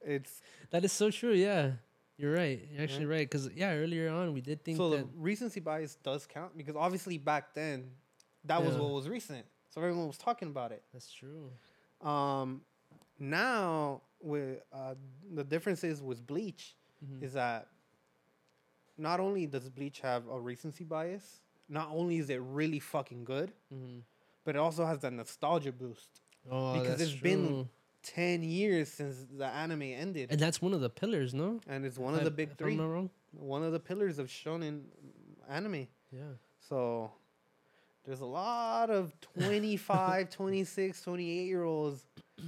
it's 0.04 0.40
That 0.70 0.84
is 0.84 0.92
so 0.92 1.10
true. 1.10 1.32
Yeah, 1.32 1.72
you're 2.16 2.32
right. 2.34 2.60
You're 2.72 2.82
actually 2.82 3.06
right. 3.06 3.28
Because 3.28 3.50
yeah, 3.54 3.72
earlier 3.74 4.08
on 4.10 4.32
we 4.34 4.40
did 4.40 4.64
think 4.64 4.76
so 4.76 4.90
that. 4.90 4.98
the 4.98 5.08
recency 5.18 5.60
bias 5.60 5.96
does 6.02 6.26
count 6.26 6.56
because 6.56 6.76
obviously 6.76 7.18
back 7.18 7.54
then, 7.54 7.90
that 8.44 8.62
was 8.64 8.74
Yeah. 8.74 8.82
what 8.82 8.92
was 8.92 9.08
recent, 9.08 9.46
so 9.70 9.80
everyone 9.80 10.06
was 10.06 10.18
talking 10.18 10.48
about 10.48 10.72
it. 10.72 10.82
That's 10.92 11.10
true. 11.12 11.50
Um, 12.00 12.62
now 13.18 14.02
with 14.20 14.60
uh, 14.72 14.94
the 15.32 15.44
difference 15.44 15.84
is 15.84 16.02
with 16.02 16.26
Bleach 16.26 16.74
Mhm. 17.04 17.22
is 17.22 17.32
that 17.34 17.68
not 18.96 19.20
only 19.20 19.46
does 19.46 19.68
Bleach 19.70 20.00
have 20.00 20.26
a 20.28 20.38
recency 20.38 20.84
bias, 20.84 21.40
not 21.68 21.88
only 21.90 22.18
is 22.18 22.30
it 22.30 22.40
really 22.40 22.78
fucking 22.78 23.24
good, 23.24 23.52
Mhm. 23.72 24.02
but 24.44 24.54
it 24.54 24.58
also 24.58 24.84
has 24.86 25.00
that 25.00 25.12
nostalgia 25.12 25.72
boost. 25.72 26.20
Oh, 26.50 26.74
because 26.74 26.98
that's 26.98 27.12
it's 27.12 27.20
been 27.20 27.46
true. 27.48 27.68
Ten 28.04 28.42
years 28.42 28.90
since 28.92 29.16
the 29.36 29.46
anime 29.46 29.80
ended, 29.82 30.30
and 30.30 30.38
that's 30.38 30.60
one 30.60 30.74
of 30.74 30.80
the 30.82 30.90
pillars, 30.90 31.32
no? 31.32 31.58
and 31.66 31.84
it's 31.86 31.96
one 31.98 32.12
If 32.14 32.20
of 32.20 32.26
I- 32.26 32.28
the 32.28 32.30
big 32.30 32.48
if 32.48 32.52
I'm 32.52 32.56
three, 32.58 32.76
not 32.76 32.86
wrong. 32.86 33.10
one 33.32 33.62
of 33.62 33.72
the 33.72 33.80
pillars 33.80 34.18
of 34.18 34.26
shonen 34.28 34.82
anime. 35.48 35.88
Yeah. 36.12 36.20
So 36.68 37.10
there's 38.04 38.20
a 38.20 38.26
lot 38.26 38.90
of 38.90 39.18
25, 39.38 40.28
26, 40.28 41.00
28 41.02 41.46
year 41.46 41.64
olds, 41.64 42.04
a 42.38 42.42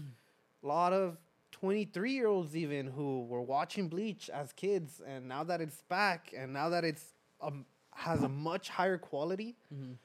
lot 0.67 0.93
of 0.93 1.17
23 1.53 2.13
year 2.13 2.27
olds 2.27 2.55
even 2.55 2.87
who 2.87 3.25
were 3.25 3.41
watching 3.41 3.89
Bleach 3.89 4.29
as 4.29 4.53
kids 4.53 5.01
and 5.07 5.27
now 5.27 5.43
that 5.43 5.63
it's 5.63 5.81
back 5.89 6.35
and 6.37 6.53
now 6.53 6.69
that 6.69 6.85
it's 6.85 7.15
um, 7.41 7.65
has 7.95 8.23
a 8.23 8.29
much 8.29 8.69
higher 8.69 8.99
quality, 8.99 9.57
Mhm. 9.75 9.97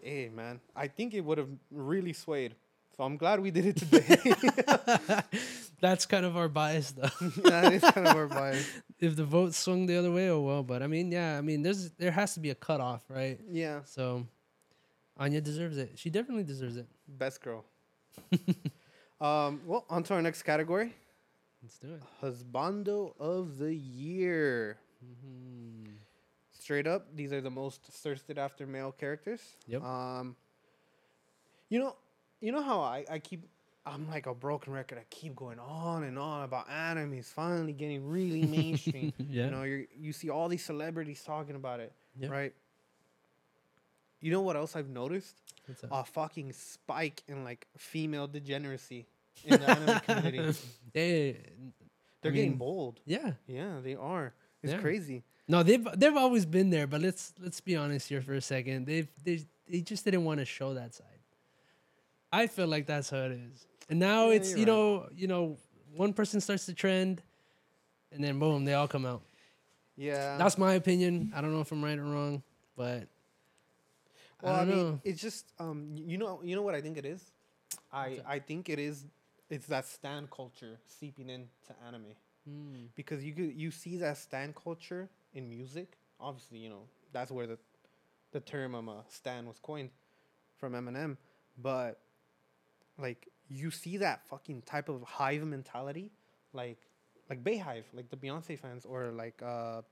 hey 0.00 0.28
man, 0.28 0.60
I 0.76 0.86
think 0.86 1.14
it 1.14 1.20
would 1.22 1.38
have 1.38 1.48
really 1.72 2.12
swayed. 2.12 2.54
So 2.96 3.04
I'm 3.04 3.16
glad 3.16 3.40
we 3.40 3.50
did 3.50 3.66
it 3.66 3.76
today. 3.76 4.18
That's 5.80 6.06
kind 6.06 6.24
of 6.24 6.36
our 6.36 6.48
bias, 6.48 6.92
though. 6.92 7.08
that 7.42 7.72
is 7.72 7.82
kind 7.82 8.06
of 8.06 8.16
our 8.16 8.26
bias. 8.40 8.68
if 9.00 9.16
the 9.16 9.24
vote 9.24 9.54
swung 9.54 9.86
the 9.86 9.96
other 9.96 10.12
way, 10.12 10.28
oh 10.30 10.40
well. 10.40 10.62
But 10.62 10.82
I 10.82 10.86
mean, 10.86 11.10
yeah, 11.10 11.36
I 11.38 11.40
mean, 11.40 11.62
there's 11.62 11.90
there 11.92 12.12
has 12.12 12.34
to 12.34 12.40
be 12.40 12.50
a 12.50 12.54
cutoff, 12.54 13.02
right? 13.08 13.40
Yeah, 13.50 13.80
So 13.84 14.26
Anya 15.16 15.40
deserves 15.40 15.78
it. 15.78 15.92
She 15.96 16.10
definitely 16.10 16.44
deserves 16.44 16.76
it. 16.76 16.86
best 17.08 17.40
girl. 17.42 17.64
um, 19.20 19.60
well, 19.66 19.84
on 19.90 20.02
to 20.04 20.14
our 20.14 20.22
next 20.22 20.42
category. 20.42 20.94
Let's 21.62 21.78
do 21.78 21.94
it. 21.94 22.02
Husbando 22.22 23.14
of 23.18 23.58
the 23.58 23.74
year. 23.74 24.76
Mhm. 25.04 25.94
Straight 26.52 26.86
up, 26.86 27.06
these 27.16 27.32
are 27.32 27.40
the 27.40 27.50
most 27.50 27.82
thirsted 27.82 28.38
after 28.38 28.66
male 28.68 28.92
characters. 28.92 29.40
Yep. 29.66 29.82
Um, 29.82 30.36
you 31.68 31.80
know, 31.80 31.96
you 32.42 32.52
know 32.52 32.62
how 32.62 32.80
I, 32.80 33.04
I 33.10 33.18
keep 33.20 33.44
I'm 33.86 34.08
like 34.08 34.26
a 34.26 34.34
broken 34.34 34.72
record. 34.72 34.98
I 34.98 35.04
keep 35.10 35.34
going 35.34 35.58
on 35.58 36.04
and 36.04 36.18
on 36.18 36.44
about 36.44 36.68
anime 36.70 37.14
is 37.14 37.28
finally 37.28 37.72
getting 37.72 38.06
really 38.08 38.42
mainstream. 38.58 39.12
yeah. 39.18 39.46
You 39.46 39.50
know, 39.50 39.62
you 39.62 39.86
you 39.98 40.12
see 40.12 40.28
all 40.30 40.48
these 40.48 40.64
celebrities 40.64 41.22
talking 41.24 41.56
about 41.56 41.80
it, 41.80 41.92
Yeah. 42.18 42.28
right? 42.28 42.52
You 44.20 44.30
know 44.30 44.42
what 44.42 44.56
else 44.56 44.76
I've 44.76 44.88
noticed? 44.88 45.34
A 45.90 46.04
fucking 46.04 46.52
spike 46.52 47.22
in 47.28 47.44
like 47.44 47.66
female 47.76 48.26
degeneracy 48.26 49.06
in 49.44 49.60
the 49.60 49.70
anime 49.70 50.00
community. 50.00 50.58
They, 50.92 51.36
They're 52.20 52.30
I 52.32 52.34
getting 52.34 52.56
bold. 52.56 53.00
yeah. 53.06 53.32
Yeah, 53.46 53.78
they 53.82 53.94
are. 53.96 54.34
It's 54.62 54.72
Yeah. 54.72 54.78
crazy. 54.80 55.24
No, 55.48 55.62
they've 55.64 55.84
they've 55.96 56.16
always 56.16 56.46
been 56.46 56.70
there, 56.70 56.86
but 56.86 57.00
let's 57.00 57.32
let's 57.40 57.60
be 57.60 57.74
honest 57.74 58.08
here 58.08 58.22
for 58.22 58.34
a 58.34 58.40
second. 58.40 58.86
They've 58.86 59.08
they 59.24 59.44
they 59.68 59.80
just 59.80 60.04
didn't 60.04 60.24
want 60.24 60.38
to 60.38 60.44
show 60.46 60.74
that 60.74 60.94
side. 60.94 61.11
I 62.32 62.46
feel 62.46 62.66
like 62.66 62.86
that's 62.86 63.10
how 63.10 63.18
it 63.18 63.32
is. 63.32 63.66
And 63.90 63.98
now 63.98 64.28
Yeah, 64.28 64.34
it's 64.36 64.50
you're 64.50 64.58
right. 64.60 64.66
know, 64.66 65.08
you 65.14 65.26
know, 65.28 65.58
one 65.94 66.12
person 66.12 66.40
starts 66.40 66.66
the 66.66 66.72
trend 66.74 67.22
and 68.12 68.22
then 68.22 68.38
boom, 68.38 68.64
they 68.64 68.74
all 68.74 68.88
come 68.88 69.04
out. 69.06 69.22
Yeah. 69.96 70.38
That's 70.38 70.56
my 70.58 70.74
opinion. 70.74 71.32
I 71.34 71.40
don't 71.40 71.52
know 71.52 71.60
if 71.60 71.70
I'm 71.72 71.84
right 71.84 71.98
or 71.98 72.04
wrong, 72.04 72.42
but 72.76 73.08
Well, 74.40 74.54
I 74.54 74.62
I, 74.62 74.64
mean, 74.64 74.76
know. 74.78 75.00
it's 75.04 75.20
just 75.20 75.52
um, 75.58 75.90
you 75.94 76.18
know, 76.18 76.40
you 76.42 76.56
know 76.56 76.62
what 76.62 76.74
I 76.74 76.80
think 76.80 76.96
it 76.96 77.04
is. 77.04 77.30
I? 77.92 78.20
I 78.26 78.38
think 78.38 78.68
it 78.68 78.78
is. 78.78 79.04
It's 79.50 79.66
that 79.66 79.86
stan 79.86 80.28
culture 80.34 80.78
seeping 80.86 81.28
into 81.28 81.74
anime 81.86 82.14
Hmm. 82.48 82.86
because 82.96 83.22
you 83.22 83.32
could 83.34 83.54
you 83.54 83.70
see 83.70 83.98
that 83.98 84.16
stan 84.16 84.52
culture 84.54 85.08
in 85.34 85.48
music. 85.48 85.96
Obviously, 86.18 86.58
you 86.58 86.68
know 86.70 86.84
that's 87.12 87.30
where 87.30 87.46
the 87.46 87.58
the 88.32 88.40
term 88.40 88.74
um, 88.74 88.88
uh, 88.88 88.94
stan 89.08 89.46
was 89.46 89.58
coined 89.60 89.90
from 90.56 90.72
Eminem. 90.72 91.16
But 91.58 92.00
like 93.02 93.28
you 93.48 93.70
see 93.70 93.98
that 93.98 94.26
fucking 94.26 94.62
type 94.62 94.88
of 94.88 95.02
hive 95.02 95.44
mentality, 95.44 96.10
like 96.52 96.78
like 97.28 97.44
Beyhive, 97.44 97.84
like 97.94 98.08
the 98.10 98.16
Beyonce 98.16 98.58
fans, 98.58 98.84
or 98.84 99.12
like 99.12 99.42
uh, 99.42 99.82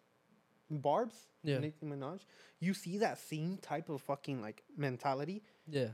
Barb's, 0.71 1.17
Yeah. 1.43 1.59
Nicki 1.59 1.87
Minaj. 1.87 2.21
You 2.61 2.75
see 2.75 2.99
that 2.99 3.19
same 3.19 3.59
type 3.59 3.89
of 3.89 4.01
fucking 4.03 4.41
like 4.43 4.63
mentality 4.77 5.43
yeah. 5.69 5.89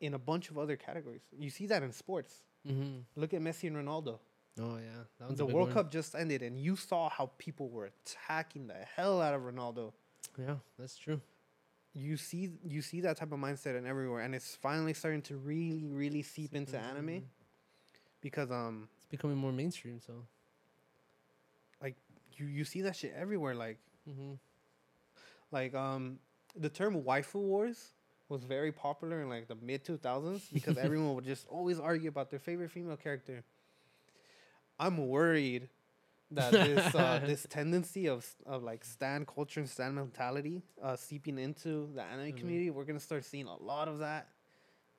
in 0.00 0.14
a 0.14 0.18
bunch 0.18 0.50
of 0.50 0.58
other 0.58 0.76
categories. 0.76 1.22
You 1.38 1.50
see 1.50 1.66
that 1.66 1.82
in 1.82 1.92
sports. 1.92 2.42
Mm-hmm. 2.66 3.00
Look 3.16 3.34
at 3.34 3.40
Messi 3.40 3.68
and 3.68 3.76
Ronaldo. 3.76 4.18
Oh 4.60 4.76
yeah, 4.76 5.02
that 5.18 5.28
was 5.28 5.38
the 5.38 5.46
World 5.46 5.68
one. 5.68 5.74
Cup 5.74 5.90
just 5.90 6.14
ended, 6.14 6.42
and 6.42 6.58
you 6.58 6.76
saw 6.76 7.08
how 7.08 7.32
people 7.38 7.68
were 7.70 7.86
attacking 7.86 8.68
the 8.68 8.76
hell 8.96 9.20
out 9.20 9.34
of 9.34 9.42
Ronaldo. 9.42 9.92
Yeah, 10.38 10.56
that's 10.78 10.96
true. 10.96 11.20
You 11.94 12.16
see, 12.16 12.50
you 12.64 12.82
see 12.82 13.00
that 13.02 13.16
type 13.16 13.32
of 13.32 13.38
mindset 13.38 13.76
in 13.78 13.86
everywhere, 13.86 14.20
and 14.22 14.34
it's 14.34 14.54
finally 14.56 14.94
starting 14.94 15.22
to 15.22 15.36
really, 15.36 15.84
really 15.84 16.22
seep 16.22 16.54
into 16.54 16.76
anime. 16.78 17.22
Because 18.20 18.50
um, 18.50 18.88
It's 19.02 19.10
becoming 19.10 19.36
more 19.36 19.52
mainstream. 19.52 20.00
So 20.00 20.26
like 21.82 21.96
you 22.36 22.46
you 22.46 22.64
see 22.64 22.82
that 22.82 22.96
shit 22.96 23.14
everywhere. 23.16 23.54
Like 23.54 23.78
Mm-hmm. 24.08 24.34
like 25.50 25.74
um 25.74 26.18
the 26.56 26.68
term 26.68 27.02
waifu 27.02 27.34
wars 27.36 27.92
was 28.28 28.44
very 28.44 28.72
popular 28.72 29.20
in 29.22 29.28
like 29.28 29.48
the 29.48 29.56
mid 29.56 29.84
2000s 29.84 30.48
because 30.52 30.76
everyone 30.76 31.14
would 31.14 31.24
just 31.24 31.46
always 31.48 31.78
argue 31.78 32.08
about 32.08 32.30
their 32.30 32.38
favorite 32.38 32.70
female 32.70 32.96
character. 32.96 33.44
I'm 34.78 35.08
worried 35.08 35.68
that 36.34 36.52
this 36.52 36.94
uh, 36.94 37.20
this 37.26 37.46
tendency 37.48 38.06
of 38.08 38.26
of 38.46 38.62
like 38.62 38.84
stan 38.84 39.24
culture 39.26 39.60
and 39.60 39.68
stan 39.68 39.94
mentality 39.94 40.62
uh, 40.82 40.96
seeping 40.96 41.38
into 41.38 41.88
the 41.94 42.02
anime 42.02 42.32
Mhm. 42.32 42.38
community, 42.38 42.70
we're 42.70 42.84
gonna 42.84 43.00
start 43.00 43.24
seeing 43.24 43.46
a 43.46 43.56
lot 43.56 43.88
of 43.88 43.98
that, 44.00 44.28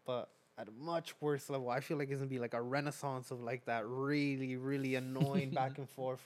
but 0.06 0.30
at 0.58 0.67
a 0.69 0.71
much 0.71 1.13
worse 1.21 1.50
level. 1.50 1.69
I 1.69 1.82
feel 1.82 1.98
like 1.98 2.10
it's 2.10 2.17
gonna 2.17 2.30
be 2.30 2.39
like 2.39 2.54
a 2.54 2.62
renaissance 2.62 3.32
of 3.32 3.41
like 3.41 3.65
that 3.65 3.86
really 3.88 4.56
really 4.56 4.95
annoying 4.95 5.52
back 5.52 5.78
and 5.78 5.89
forth. 5.98 6.21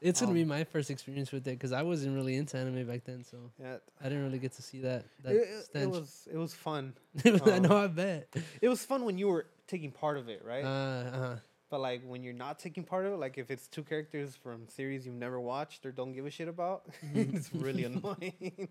It's 0.00 0.20
gonna 0.20 0.34
be 0.34 0.42
Um, 0.42 0.48
my 0.48 0.64
first 0.64 0.90
experience 0.90 1.32
with 1.32 1.46
it 1.46 1.52
because 1.52 1.72
I 1.72 1.82
wasn't 1.82 2.14
really 2.14 2.36
into 2.36 2.58
anime 2.58 2.86
back 2.86 3.04
then, 3.04 3.24
so 3.24 3.50
Yeah, 3.58 3.76
I 4.00 4.04
didn't 4.08 4.24
really 4.24 4.38
get 4.38 4.52
to 4.52 4.62
see 4.62 4.80
that. 4.82 5.04
That 5.22 5.32
it, 5.34 5.48
it- 5.74 5.80
it 5.82 5.88
was 5.90 6.28
it 6.30 6.36
was 6.36 6.52
fun. 6.54 6.94
I 7.24 7.30
um, 7.30 7.62
know, 7.62 7.76
I 7.76 7.86
bet. 7.86 8.28
It 8.60 8.68
was 8.68 8.84
fun 8.84 9.04
when 9.04 9.16
you 9.18 9.28
were 9.28 9.46
taking 9.66 9.92
part 9.92 10.18
of 10.18 10.28
it, 10.28 10.42
right? 10.44 10.64
Uh, 10.64 10.68
uh, 10.68 11.36
But 11.74 11.80
like 11.80 12.02
when 12.06 12.22
you're 12.22 12.32
not 12.46 12.60
taking 12.60 12.84
part 12.84 13.04
of 13.04 13.14
it, 13.14 13.16
like 13.16 13.36
if 13.36 13.50
it's 13.50 13.66
two 13.66 13.82
characters 13.82 14.36
from 14.36 14.68
series 14.68 15.04
you've 15.06 15.16
never 15.16 15.40
watched 15.40 15.84
or 15.84 15.90
don't 15.90 16.12
give 16.12 16.24
a 16.24 16.30
shit 16.30 16.46
about, 16.46 16.86
Mhm. 17.12 17.34
it's 17.34 17.52
really 17.52 17.82
annoying. 17.82 18.68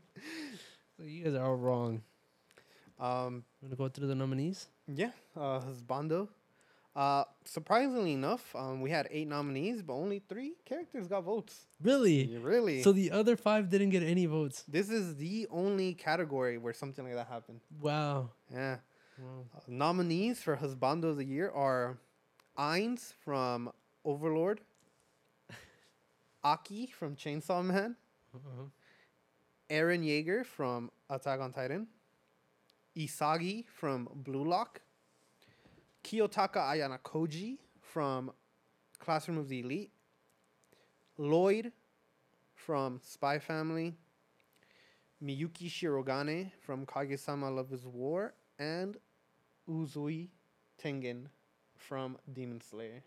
so 0.96 1.04
you 1.04 1.26
guys 1.26 1.34
are 1.34 1.44
all 1.46 1.58
wrong. 1.58 2.02
Um, 2.98 3.44
Want 3.62 3.72
to 3.72 3.76
go 3.76 3.90
through 3.90 4.08
the 4.08 4.16
nominees? 4.16 4.68
yeah, 4.88 5.12
uh, 5.36 5.60
Husbando. 5.60 6.30
Uh, 6.96 7.26
surprisingly 7.44 8.14
enough, 8.14 8.56
um, 8.56 8.80
we 8.80 8.90
had 8.90 9.10
eight 9.12 9.28
nominees, 9.28 9.82
but 9.82 9.96
only 9.96 10.20
three 10.30 10.54
characters 10.64 11.10
got 11.10 11.26
votes. 11.26 11.66
Really? 11.82 12.24
Yeah, 12.24 12.40
really? 12.42 12.84
So 12.84 12.94
the 12.94 13.12
other 13.12 13.36
five 13.36 13.70
didn't 13.70 13.90
get 13.90 14.04
any 14.04 14.28
votes. 14.28 14.64
this 14.70 14.90
is 14.90 15.18
the 15.18 15.46
only 15.52 15.94
category 15.94 16.58
where 16.58 16.74
something 16.74 17.04
like 17.04 17.16
that 17.16 17.28
happened. 17.28 17.60
Wow. 17.82 18.30
Yeah. 18.50 18.78
Wow. 19.20 19.44
Uh, 19.54 19.60
nominees 19.68 20.42
for 20.42 20.56
Husbando 20.56 21.10
of 21.12 21.18
the 21.18 21.26
Year 21.26 21.50
are 21.52 21.98
Ainz 22.58 23.14
from 23.24 23.72
Overlord, 24.06 24.62
Aki 26.44 26.88
from 26.88 27.16
Chainsaw 27.16 27.64
Man, 27.66 27.96
Uh-huh. 28.36 28.66
Eren 29.70 30.04
Yeager 30.04 30.46
from 30.46 30.92
Attack 31.10 31.40
on 31.40 31.52
Titan, 31.52 31.88
Isagi 32.96 33.66
from 33.68 34.08
Blue 34.14 34.44
Lock, 34.44 34.82
Kiyotaka 36.04 36.58
Ayanokoji 36.58 37.58
from 37.80 38.32
Classroom 39.00 39.38
of 39.38 39.48
the 39.50 39.60
Elite, 39.62 39.92
Lloyd 41.18 41.72
from 42.56 43.00
Spy 43.04 43.40
Family, 43.40 43.96
Miyuki 45.24 45.70
Shirogane 45.70 46.52
from 46.62 46.86
Kaguya-sama 46.86 47.50
Love 47.50 47.72
is 47.72 47.86
War, 47.86 48.34
and 48.60 48.98
Uzui 49.70 50.28
Tengen 50.82 51.28
from 51.88 52.18
Demon 52.32 52.62
Slayer. 52.62 53.04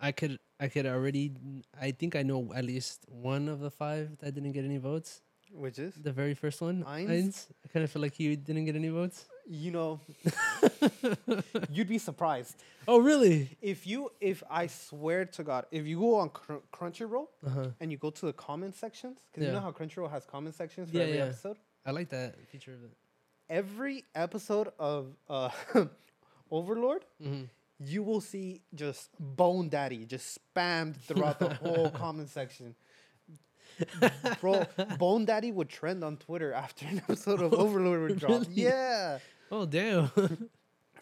I 0.00 0.10
could 0.12 0.38
I 0.60 0.68
could 0.68 0.86
already 0.86 1.32
I 1.80 1.90
think 1.92 2.16
I 2.16 2.22
know 2.22 2.52
at 2.54 2.64
least 2.64 3.04
one 3.08 3.48
of 3.48 3.60
the 3.60 3.70
five 3.70 4.18
that 4.18 4.34
didn't 4.34 4.52
get 4.52 4.64
any 4.64 4.78
votes. 4.78 5.20
Which 5.52 5.78
is, 5.78 5.94
The 5.94 6.10
very 6.10 6.34
first 6.34 6.60
one, 6.60 6.82
Ainz? 6.82 7.08
Ainz. 7.10 7.46
I 7.64 7.68
kind 7.72 7.84
of 7.84 7.90
feel 7.90 8.02
like 8.02 8.14
he 8.14 8.34
didn't 8.34 8.64
get 8.64 8.74
any 8.74 8.88
votes. 8.88 9.26
you 9.46 9.70
know, 9.70 10.00
you'd 11.70 11.88
be 11.88 11.98
surprised. 11.98 12.56
Oh 12.88 12.98
really? 12.98 13.56
if 13.62 13.86
you 13.86 14.10
if 14.20 14.42
I 14.50 14.66
swear 14.66 15.24
to 15.26 15.44
God, 15.44 15.66
if 15.70 15.86
you 15.86 15.98
go 16.00 16.16
on 16.16 16.30
Cr- 16.30 16.64
Crunchyroll 16.72 17.28
Uh 17.46 17.50
huh. 17.50 17.66
and 17.80 17.92
you 17.92 17.98
go 17.98 18.10
to 18.10 18.26
the 18.26 18.32
comment 18.32 18.74
sections, 18.74 19.18
because 19.30 19.46
you 19.46 19.52
know 19.52 19.60
how 19.60 19.70
Crunchyroll 19.70 20.10
has 20.10 20.24
comment 20.26 20.54
sections 20.56 20.90
for 20.90 20.96
Yeah, 20.96 21.04
every 21.04 21.18
yeah. 21.18 21.24
episode. 21.26 21.58
I 21.86 21.90
like 21.92 22.08
that 22.10 22.34
feature 22.50 22.72
of 22.72 22.82
it. 22.84 22.90
Every 23.48 24.04
episode 24.14 24.68
of 24.78 25.14
uh, 25.28 25.50
Overlord, 26.50 27.04
Mm-hmm. 27.22 27.44
You 27.80 28.02
will 28.02 28.20
see 28.20 28.62
just 28.74 29.10
Bone 29.18 29.68
Daddy 29.68 30.06
just 30.06 30.38
spammed 30.38 30.96
throughout 30.96 31.38
the 31.38 31.54
whole 31.54 31.90
comment 32.02 32.30
section. 32.30 32.74
Bro, 34.40 34.66
Bone 34.98 35.24
Daddy 35.24 35.50
would 35.50 35.68
trend 35.68 36.04
on 36.04 36.16
Twitter 36.16 36.52
after 36.52 36.86
an 36.86 36.98
episode 36.98 37.42
of 37.42 37.52
Overlord 37.54 38.10
would 38.10 38.18
drop. 38.20 38.30
Really? 38.30 38.46
Yeah. 38.50 39.18
Oh 39.50 39.66
damn. 39.66 40.10
oh 40.16 40.28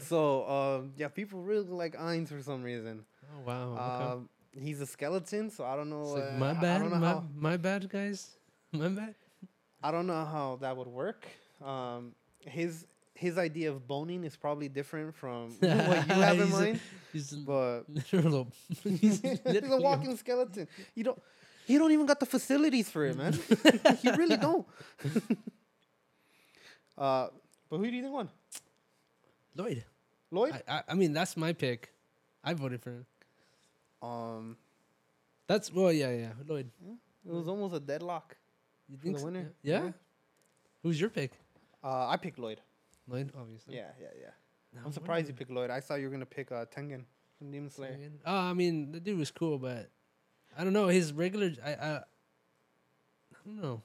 So 0.00 0.48
um, 0.48 0.92
yeah, 0.96 1.08
people 1.08 1.40
really 1.40 1.68
like 1.68 1.96
Ainz 1.96 2.28
for 2.28 2.42
some 2.42 2.62
reason. 2.62 3.04
Oh 3.22 3.46
wow. 3.46 3.72
Okay. 3.72 4.12
Um, 4.12 4.28
he's 4.58 4.80
a 4.80 4.86
skeleton, 4.86 5.50
so 5.50 5.64
I 5.64 5.76
don't 5.76 5.90
know. 5.90 6.02
Like, 6.02 6.24
uh, 6.24 6.38
my 6.38 6.54
bad. 6.54 6.90
My, 6.90 6.98
how. 6.98 7.24
my 7.36 7.56
bad, 7.56 7.88
guys. 7.88 8.30
My 8.72 8.88
bad. 8.88 9.14
I 9.82 9.90
don't 9.90 10.06
know 10.06 10.24
how 10.24 10.58
that 10.60 10.76
would 10.76 10.88
work. 10.88 11.26
Um, 11.64 12.14
his 12.40 12.86
his 13.22 13.38
idea 13.38 13.70
of 13.70 13.86
boning 13.86 14.24
is 14.24 14.36
probably 14.36 14.68
different 14.68 15.14
from 15.14 15.50
what 15.60 16.06
you 16.08 16.14
have 16.28 16.38
in 16.40 16.46
He's 16.46 16.52
a- 16.54 16.60
mind. 16.60 16.80
He's 17.12 17.32
a 17.32 17.36
But 17.36 17.80
literal. 17.88 18.48
he's 18.84 19.20
he's 19.20 19.70
a 19.78 19.80
walking 19.88 20.16
skeleton. 20.16 20.66
You 20.94 21.04
don't. 21.04 21.22
He 21.66 21.78
don't 21.78 21.92
even 21.92 22.06
got 22.06 22.18
the 22.18 22.26
facilities 22.26 22.90
for 22.90 23.06
it, 23.06 23.16
man. 23.16 23.32
he 24.02 24.10
really 24.10 24.36
don't. 24.36 24.66
uh, 26.98 27.28
but 27.70 27.78
who 27.78 27.88
do 27.90 27.96
you 27.96 28.02
think 28.02 28.12
won? 28.14 28.28
Lloyd. 29.54 29.84
Lloyd. 30.30 30.54
I, 30.68 30.72
I, 30.78 30.82
I 30.88 30.94
mean, 30.94 31.12
that's 31.12 31.36
my 31.36 31.52
pick. 31.52 31.92
I 32.42 32.54
voted 32.54 32.82
for 32.82 32.90
him. 32.90 33.06
um, 34.02 34.56
That's 35.46 35.72
well, 35.72 35.92
yeah, 35.92 36.10
yeah. 36.10 36.32
Lloyd. 36.46 36.68
it 37.24 37.32
was 37.32 37.46
almost 37.48 37.74
a 37.74 37.80
deadlock 37.80 38.36
You 38.88 38.96
think 38.98 39.14
the 39.14 39.20
so? 39.20 39.26
winner. 39.26 39.52
Yeah? 39.62 39.90
Who's 40.82 41.00
your 41.00 41.10
pick? 41.10 41.30
Uh, 41.84 42.08
I 42.08 42.16
picked 42.16 42.38
Lloyd. 42.38 42.60
Lloyd, 43.08 43.32
obviously. 43.38 43.76
Yeah, 43.76 43.90
yeah, 44.00 44.08
yeah. 44.20 44.30
No, 44.74 44.80
I'm 44.86 44.92
surprised 44.92 45.28
you 45.28 45.34
picked 45.34 45.50
Lloyd. 45.50 45.70
I 45.70 45.80
thought 45.80 45.96
you 45.96 46.06
were 46.06 46.12
gonna 46.12 46.26
pick 46.26 46.50
uh, 46.50 46.64
Tengen 46.66 47.04
from 47.38 47.50
Demon 47.50 47.70
Slayer. 47.70 47.96
Lloyd? 47.98 48.12
Oh, 48.24 48.36
I 48.36 48.52
mean, 48.54 48.92
the 48.92 49.00
dude 49.00 49.18
was 49.18 49.30
cool, 49.30 49.58
but 49.58 49.90
I 50.56 50.64
don't 50.64 50.72
know 50.72 50.88
his 50.88 51.12
regular. 51.12 51.52
I, 51.64 51.70
I, 51.70 51.90
I 51.96 52.02
don't 53.44 53.60
know. 53.60 53.82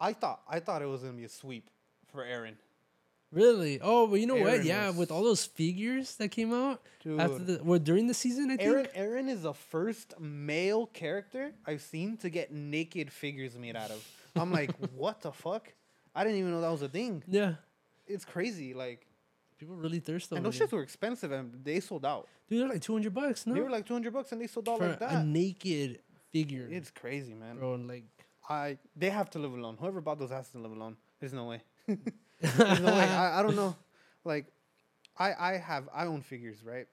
I 0.00 0.12
thought 0.12 0.42
I 0.48 0.60
thought 0.60 0.82
it 0.82 0.86
was 0.86 1.02
gonna 1.02 1.14
be 1.14 1.24
a 1.24 1.28
sweep 1.28 1.70
for 2.12 2.24
Eren. 2.24 2.54
Really? 3.32 3.80
Oh, 3.82 4.06
but 4.06 4.20
you 4.20 4.26
know 4.26 4.36
what? 4.36 4.64
Yeah, 4.64 4.90
with 4.90 5.10
all 5.10 5.24
those 5.24 5.44
figures 5.44 6.16
that 6.16 6.28
came 6.28 6.52
out 6.52 6.80
Dude, 7.02 7.20
after 7.20 7.38
the 7.38 7.60
well 7.62 7.78
during 7.78 8.06
the 8.06 8.14
season, 8.14 8.50
I 8.50 8.56
think. 8.56 8.70
Eren 8.70 8.96
Eren 8.96 9.28
is 9.28 9.42
the 9.42 9.54
first 9.54 10.18
male 10.20 10.86
character 10.86 11.52
I've 11.66 11.82
seen 11.82 12.16
to 12.18 12.30
get 12.30 12.52
naked 12.52 13.12
figures 13.12 13.56
made 13.56 13.76
out 13.76 13.90
of. 13.90 14.06
I'm 14.34 14.52
like, 14.52 14.70
what 14.94 15.20
the 15.22 15.32
fuck? 15.32 15.72
I 16.14 16.24
didn't 16.24 16.38
even 16.38 16.52
know 16.52 16.60
that 16.60 16.70
was 16.70 16.82
a 16.82 16.88
thing. 16.88 17.22
Yeah, 17.26 17.54
It's 18.06 18.24
crazy. 18.24 18.74
Like, 18.74 19.06
people 19.58 19.76
really 19.76 20.00
thirst 20.00 20.32
over 20.32 20.36
and 20.38 20.46
those 20.46 20.58
shits 20.58 20.72
were 20.72 20.82
expensive, 20.82 21.32
and 21.32 21.64
they 21.64 21.80
sold 21.80 22.04
out. 22.04 22.28
Dude, 22.48 22.60
they're 22.62 22.68
like 22.68 22.82
two 22.82 22.92
hundred 22.92 23.14
bucks. 23.14 23.46
No, 23.46 23.54
They 23.54 23.60
were 23.60 23.70
like 23.70 23.86
200 23.86 24.12
bucks, 24.12 24.32
and 24.32 24.40
they 24.40 24.46
sold 24.46 24.68
out 24.68 24.78
for 24.78 24.88
like 24.88 24.96
a 24.96 25.00
that. 25.00 25.26
naked 25.26 26.00
figure, 26.32 26.68
It's 26.70 26.90
crazy, 26.90 27.34
man. 27.34 27.56
bro. 27.58 27.74
Like, 27.74 28.04
I 28.48 28.78
they 28.94 29.10
have 29.10 29.30
to 29.30 29.38
live 29.40 29.52
alone. 29.52 29.76
Whoever 29.80 30.00
bought 30.00 30.18
those 30.18 30.30
has 30.30 30.48
to 30.50 30.58
live 30.58 30.70
alone. 30.72 30.96
There's 31.20 31.32
no 31.32 31.44
way. 31.46 31.62
There's 32.40 32.80
no 32.80 32.92
way. 32.94 33.08
I, 33.08 33.40
I 33.40 33.42
don't 33.42 33.56
know. 33.56 33.74
Like, 34.24 34.46
I 35.18 35.32
I 35.34 35.52
have 35.56 35.88
I 35.94 36.06
own 36.06 36.20
figures, 36.22 36.64
right? 36.64 36.86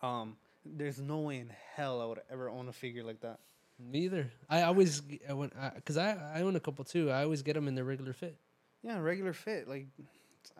Um, 0.00 0.36
there's 0.64 1.00
no 1.00 1.18
way 1.20 1.38
in 1.40 1.50
hell 1.74 2.00
I 2.00 2.04
would 2.06 2.20
ever 2.30 2.48
own 2.48 2.68
a 2.68 2.72
figure 2.72 3.02
like 3.02 3.20
that. 3.22 3.40
Me 3.78 4.00
either. 4.04 4.30
I 4.48 4.62
always 4.62 5.02
I 5.28 5.32
when 5.32 5.50
because 5.74 5.96
I, 5.96 6.16
I 6.36 6.42
own 6.42 6.54
a 6.56 6.60
couple 6.60 6.84
too. 6.84 7.10
I 7.10 7.24
always 7.24 7.42
get 7.42 7.54
them 7.54 7.66
in 7.68 7.74
their 7.74 7.84
regular 7.84 8.12
fit. 8.12 8.36
Yeah, 8.82 8.98
regular 8.98 9.32
fit. 9.32 9.68
Like, 9.68 9.86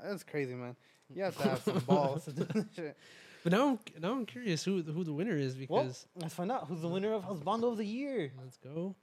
that's 0.02 0.24
crazy, 0.24 0.54
man. 0.54 0.76
You 1.12 1.24
have 1.24 1.36
to 1.38 1.42
have 1.42 1.60
some 1.62 1.78
balls 1.80 2.26
to 2.26 2.32
do 2.32 2.44
that 2.44 2.66
shit. 2.76 2.96
But 3.42 3.50
now 3.52 3.68
I'm 3.70 3.78
now 4.00 4.12
I'm 4.12 4.26
curious 4.26 4.62
who 4.62 4.80
who 4.82 5.02
the 5.02 5.12
winner 5.12 5.36
is 5.36 5.56
Well, 5.68 5.82
because 5.82 6.06
let's 6.14 6.34
find 6.34 6.52
out 6.52 6.68
who's 6.68 6.82
the 6.82 6.88
winner 6.88 7.12
of 7.12 7.24
Husbando 7.24 7.72
of 7.72 7.78
the 7.78 7.84
Year. 7.84 8.30
let's 8.40 8.56
go. 8.58 8.94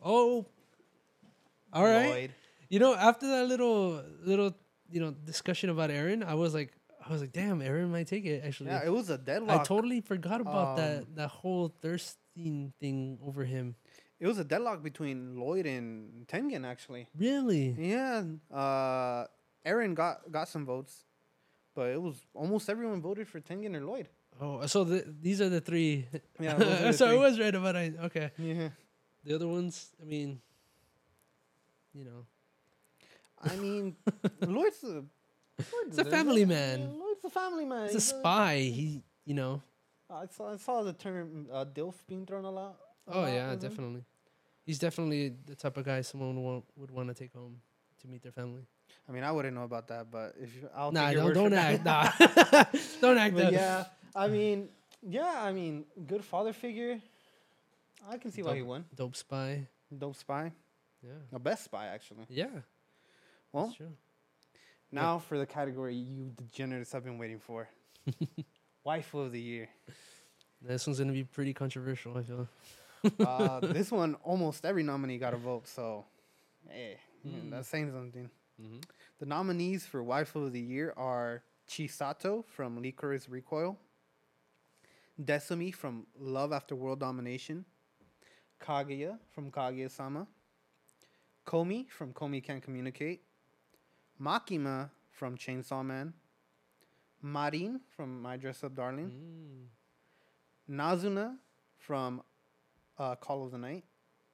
Oh, 0.00 0.46
all 1.72 1.82
right. 1.84 2.08
Lloyd. 2.10 2.30
You 2.68 2.78
know, 2.78 2.94
after 2.94 3.26
that 3.28 3.48
little 3.48 4.04
little 4.22 4.54
you 4.88 5.00
know 5.00 5.10
discussion 5.10 5.68
about 5.68 5.90
Eren, 5.90 6.24
I 6.24 6.34
was 6.34 6.54
like, 6.54 6.72
I 7.04 7.10
was 7.12 7.20
like, 7.22 7.32
damn, 7.32 7.58
Eren 7.60 7.90
might 7.90 8.06
take 8.06 8.24
it. 8.24 8.44
Actually, 8.44 8.70
Yeah, 8.70 8.82
it 8.84 8.92
was 8.92 9.10
a 9.10 9.18
deadlock. 9.18 9.62
I 9.62 9.64
totally 9.64 10.00
forgot 10.00 10.40
about 10.40 10.68
Um, 10.68 10.76
that 10.76 11.14
that 11.16 11.28
whole 11.28 11.74
thirsting 11.82 12.72
thing 12.78 13.18
over 13.26 13.44
him. 13.44 13.74
It 14.22 14.28
was 14.28 14.38
a 14.38 14.44
deadlock 14.44 14.84
between 14.84 15.36
Lloyd 15.36 15.66
and 15.66 16.28
Tengen, 16.28 16.64
actually. 16.64 17.08
Really? 17.18 17.74
Yeah, 17.76 18.22
uh, 18.54 19.24
Eren 19.66 19.96
got 19.96 20.30
got 20.30 20.48
some 20.48 20.64
votes, 20.64 21.02
but 21.74 21.88
it 21.88 22.00
was 22.00 22.24
almost 22.32 22.70
everyone 22.70 23.02
voted 23.02 23.26
for 23.26 23.40
Tengen 23.40 23.74
or 23.74 23.84
Lloyd. 23.84 24.08
Oh, 24.40 24.64
so 24.66 24.84
the, 24.84 25.04
these 25.20 25.40
are 25.40 25.48
the 25.48 25.60
three. 25.60 26.06
Yeah, 26.38 26.54
the 26.58 26.92
so 26.92 27.10
I 27.10 27.14
was 27.16 27.40
right 27.40 27.52
about 27.52 27.74
I. 27.74 27.94
Okay, 28.04 28.30
Yeah, 28.38 28.68
the 29.24 29.34
other 29.34 29.48
ones. 29.48 29.90
I 30.00 30.04
mean, 30.04 30.40
you 31.92 32.04
know, 32.04 32.24
I 33.42 33.56
mean, 33.56 33.96
Lloyd's 34.40 34.84
a 34.84 34.86
Lloyd 34.86 35.88
He's 35.88 35.98
a 35.98 36.04
family 36.04 36.44
man. 36.44 36.96
Lloyd's 36.96 37.24
a 37.24 37.30
family 37.30 37.64
man. 37.64 37.86
he's 37.86 37.96
a 37.96 38.00
spy. 38.00 38.58
He, 38.58 39.02
you 39.24 39.34
know, 39.34 39.62
I 40.08 40.26
saw 40.26 40.52
I 40.52 40.58
saw 40.58 40.84
the 40.84 40.92
term 40.92 41.48
uh, 41.52 41.64
DILF 41.64 41.94
being 42.06 42.24
thrown 42.24 42.44
a 42.44 42.50
lot 42.52 42.76
Oh 43.08 43.26
yeah, 43.26 43.50
with 43.50 43.62
him. 43.62 43.68
definitely. 43.70 44.04
He's 44.64 44.78
definitely 44.78 45.34
the 45.46 45.54
type 45.56 45.76
of 45.76 45.84
guy 45.84 46.02
someone 46.02 46.36
would 46.36 46.42
want, 46.42 46.64
would 46.76 46.90
want 46.90 47.08
to 47.08 47.14
take 47.14 47.32
home 47.34 47.60
to 48.00 48.08
meet 48.08 48.22
their 48.22 48.32
family. 48.32 48.62
I 49.08 49.12
mean, 49.12 49.24
I 49.24 49.32
wouldn't 49.32 49.54
know 49.54 49.64
about 49.64 49.88
that, 49.88 50.10
but 50.10 50.34
if 50.40 50.54
you, 50.54 50.68
I'll 50.74 50.92
nah, 50.92 51.06
take 51.08 51.14
your 51.16 51.32
don't 51.32 51.44
word 51.44 51.50
don't 51.50 51.54
act. 51.54 51.84
that. 51.84 52.52
Nah, 52.52 52.80
don't 53.00 53.18
act. 53.18 53.34
but 53.34 53.52
yeah, 53.52 53.84
I 54.14 54.28
mean, 54.28 54.68
yeah, 55.02 55.34
I 55.38 55.52
mean, 55.52 55.84
good 56.06 56.24
father 56.24 56.52
figure. 56.52 57.00
I 58.08 58.18
can 58.18 58.30
see 58.30 58.42
why 58.42 58.54
he 58.56 58.62
won. 58.62 58.84
Dope 58.94 59.16
spy. 59.16 59.66
Dope 59.96 60.16
spy, 60.16 60.52
Yeah. 61.02 61.10
the 61.30 61.38
best 61.38 61.64
spy 61.64 61.86
actually. 61.86 62.24
Yeah. 62.28 62.46
Well, 63.52 63.66
that's 63.66 63.76
true. 63.76 63.92
now 64.90 65.18
for 65.18 65.36
the 65.38 65.46
category 65.46 65.94
you 65.96 66.30
degenerates 66.36 66.92
have 66.92 67.04
been 67.04 67.18
waiting 67.18 67.38
for. 67.40 67.68
Wife 68.84 69.12
of 69.14 69.32
the 69.32 69.40
year. 69.40 69.68
This 70.60 70.86
one's 70.86 70.98
gonna 70.98 71.12
be 71.12 71.24
pretty 71.24 71.52
controversial. 71.52 72.16
I 72.16 72.22
feel. 72.22 72.48
Uh, 73.20 73.60
this 73.60 73.90
one, 73.90 74.14
almost 74.22 74.64
every 74.64 74.82
nominee 74.82 75.18
got 75.18 75.34
a 75.34 75.36
vote, 75.36 75.66
so 75.66 76.04
hey, 76.68 76.96
Mm. 77.26 77.50
that's 77.50 77.68
saying 77.68 77.90
something. 77.92 78.28
Mm-hmm. 78.60 78.78
The 79.20 79.26
nominees 79.26 79.86
for 79.86 80.02
Wife 80.02 80.34
of 80.36 80.52
the 80.52 80.60
Year 80.60 80.92
are 80.96 81.42
Chisato 81.68 82.44
from 82.46 82.82
Lycoris 82.82 83.28
Recoil, 83.30 83.76
Desumi 85.20 85.74
from 85.74 86.06
Love 86.18 86.52
After 86.52 86.74
World 86.74 87.00
Domination, 87.00 87.64
Kaguya 88.60 89.18
from 89.30 89.50
Kaguya 89.50 89.90
Sama, 89.90 90.26
Komi 91.46 91.88
from 91.90 92.12
Komi 92.12 92.42
Can't 92.42 92.62
Communicate, 92.62 93.22
Makima 94.20 94.90
from 95.10 95.36
Chainsaw 95.36 95.84
Man, 95.84 96.12
Marin 97.22 97.80
from 97.96 98.20
My 98.20 98.36
Dress 98.36 98.64
Up 98.64 98.74
Darling, 98.74 99.10
Mm. 99.10 100.76
Nazuna 100.76 101.36
from 101.78 102.22
uh, 102.98 103.14
Call 103.16 103.44
of 103.44 103.50
the 103.52 103.58
Night, 103.58 103.84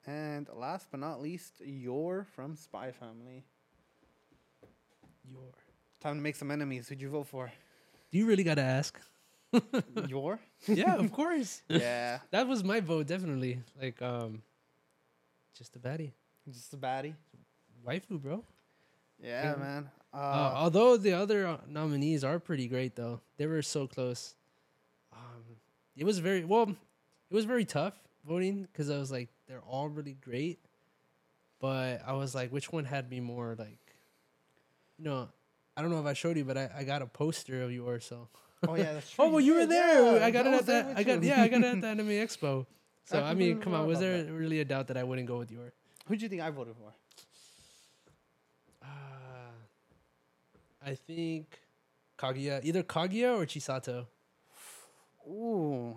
and 0.06 0.48
last 0.54 0.88
but 0.90 1.00
not 1.00 1.20
least, 1.20 1.60
Yor 1.64 2.26
from 2.34 2.56
Spy 2.56 2.92
Family. 2.92 3.44
Yor. 5.30 5.52
Time 6.00 6.16
to 6.16 6.22
make 6.22 6.36
some 6.36 6.50
enemies. 6.50 6.88
Who'd 6.88 7.00
you 7.00 7.08
vote 7.10 7.26
for? 7.26 7.50
Do 8.10 8.18
you 8.18 8.26
really 8.26 8.44
gotta 8.44 8.62
ask? 8.62 8.98
Yor? 10.08 10.38
yeah, 10.66 10.96
of 10.96 11.12
course. 11.12 11.62
yeah, 11.68 12.20
That 12.30 12.46
was 12.46 12.62
my 12.64 12.80
vote, 12.80 13.06
definitely. 13.06 13.60
Like, 13.80 14.00
um, 14.02 14.42
just 15.56 15.74
a 15.76 15.78
baddie, 15.78 16.12
just 16.52 16.72
a 16.74 16.76
baddie. 16.76 17.14
waifu, 17.86 18.20
bro. 18.20 18.44
Yeah, 19.22 19.52
Yeah. 19.52 19.56
man. 19.56 19.90
Uh, 20.12 20.16
Uh, 20.16 20.52
although 20.56 20.96
the 20.96 21.12
other 21.12 21.46
uh, 21.46 21.58
nominees 21.68 22.24
are 22.24 22.38
pretty 22.38 22.66
great, 22.68 22.94
though 22.96 23.20
they 23.36 23.46
were 23.46 23.62
so 23.62 23.86
close. 23.86 24.34
Um, 25.12 25.42
it 25.96 26.04
was 26.04 26.18
very 26.18 26.44
well. 26.44 26.70
It 27.30 27.34
was 27.34 27.44
very 27.44 27.64
tough 27.66 27.94
voting 28.28 28.68
because 28.70 28.90
I 28.90 28.98
was 28.98 29.10
like, 29.10 29.28
they're 29.48 29.62
all 29.62 29.88
really 29.88 30.14
great, 30.20 30.58
but 31.60 32.02
I 32.06 32.12
was 32.12 32.34
like, 32.34 32.50
which 32.52 32.70
one 32.70 32.84
had 32.84 33.10
me 33.10 33.20
more 33.20 33.56
like, 33.58 33.78
you 34.98 35.04
know, 35.04 35.28
I 35.76 35.82
don't 35.82 35.90
know 35.90 36.00
if 36.00 36.06
I 36.06 36.12
showed 36.12 36.36
you, 36.36 36.44
but 36.44 36.58
I, 36.58 36.70
I 36.78 36.84
got 36.84 37.02
a 37.02 37.06
poster 37.06 37.62
of 37.62 37.72
Yor's, 37.72 38.04
so. 38.04 38.28
oh 38.66 38.74
yeah, 38.74 38.92
that's 38.94 39.10
true. 39.14 39.24
Oh 39.24 39.30
well, 39.30 39.40
you 39.40 39.54
were 39.54 39.66
there. 39.66 40.16
yeah. 40.18 40.26
I 40.26 40.30
got 40.30 40.46
it 40.46 40.54
at 40.54 40.66
that. 40.66 40.96
I 40.96 41.02
got 41.04 41.22
you. 41.22 41.28
yeah, 41.30 41.42
I 41.42 41.48
got 41.48 41.62
it 41.62 41.66
at 41.66 41.80
the 41.80 41.86
Anime 41.86 42.08
Expo. 42.08 42.66
So 43.04 43.18
I 43.18 43.30
I 43.30 43.34
mean, 43.34 43.60
come 43.60 43.74
on, 43.74 43.86
was 43.86 44.00
there 44.00 44.22
that. 44.22 44.32
really 44.32 44.60
a 44.60 44.64
doubt 44.64 44.88
that 44.88 44.96
I 44.96 45.04
wouldn't 45.04 45.26
go 45.28 45.38
with 45.38 45.50
Yor? 45.50 45.72
Who 46.06 46.16
do 46.16 46.22
you 46.22 46.28
think 46.28 46.42
I 46.42 46.50
voted 46.50 46.74
for? 46.76 46.92
Uh, 48.82 48.86
I 50.84 50.94
think 50.94 51.46
Kaguya, 52.18 52.64
either 52.64 52.82
Kaguya 52.82 53.36
or 53.38 53.46
Chisato. 53.46 54.06
Ooh, 55.28 55.96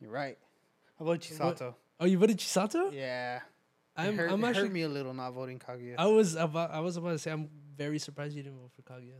you're 0.00 0.10
right. 0.10 0.38
About 1.00 1.20
Chisato? 1.20 1.74
Oh, 2.00 2.06
you 2.06 2.18
voted 2.18 2.38
Chisato? 2.38 2.92
Yeah, 2.92 3.40
I'm, 3.96 4.14
it 4.14 4.16
hurt, 4.16 4.30
I'm 4.32 4.42
it 4.44 4.48
actually. 4.48 4.62
hurt 4.64 4.72
me 4.72 4.82
a 4.82 4.88
little 4.88 5.14
not 5.14 5.30
voting 5.32 5.58
Kaguya. 5.58 5.94
I 5.98 6.06
was 6.06 6.34
about, 6.34 6.70
I 6.70 6.80
was 6.80 6.96
about 6.96 7.10
to 7.10 7.18
say, 7.18 7.30
I'm 7.30 7.48
very 7.76 7.98
surprised 7.98 8.34
you 8.36 8.42
didn't 8.42 8.58
vote 8.58 8.70
for 8.74 8.82
Kaguya. 8.82 9.14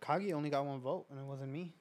Kaguya 0.00 0.32
only 0.34 0.50
got 0.50 0.64
one 0.64 0.80
vote, 0.80 1.06
and 1.10 1.18
it 1.18 1.24
wasn't 1.24 1.52
me. 1.52 1.74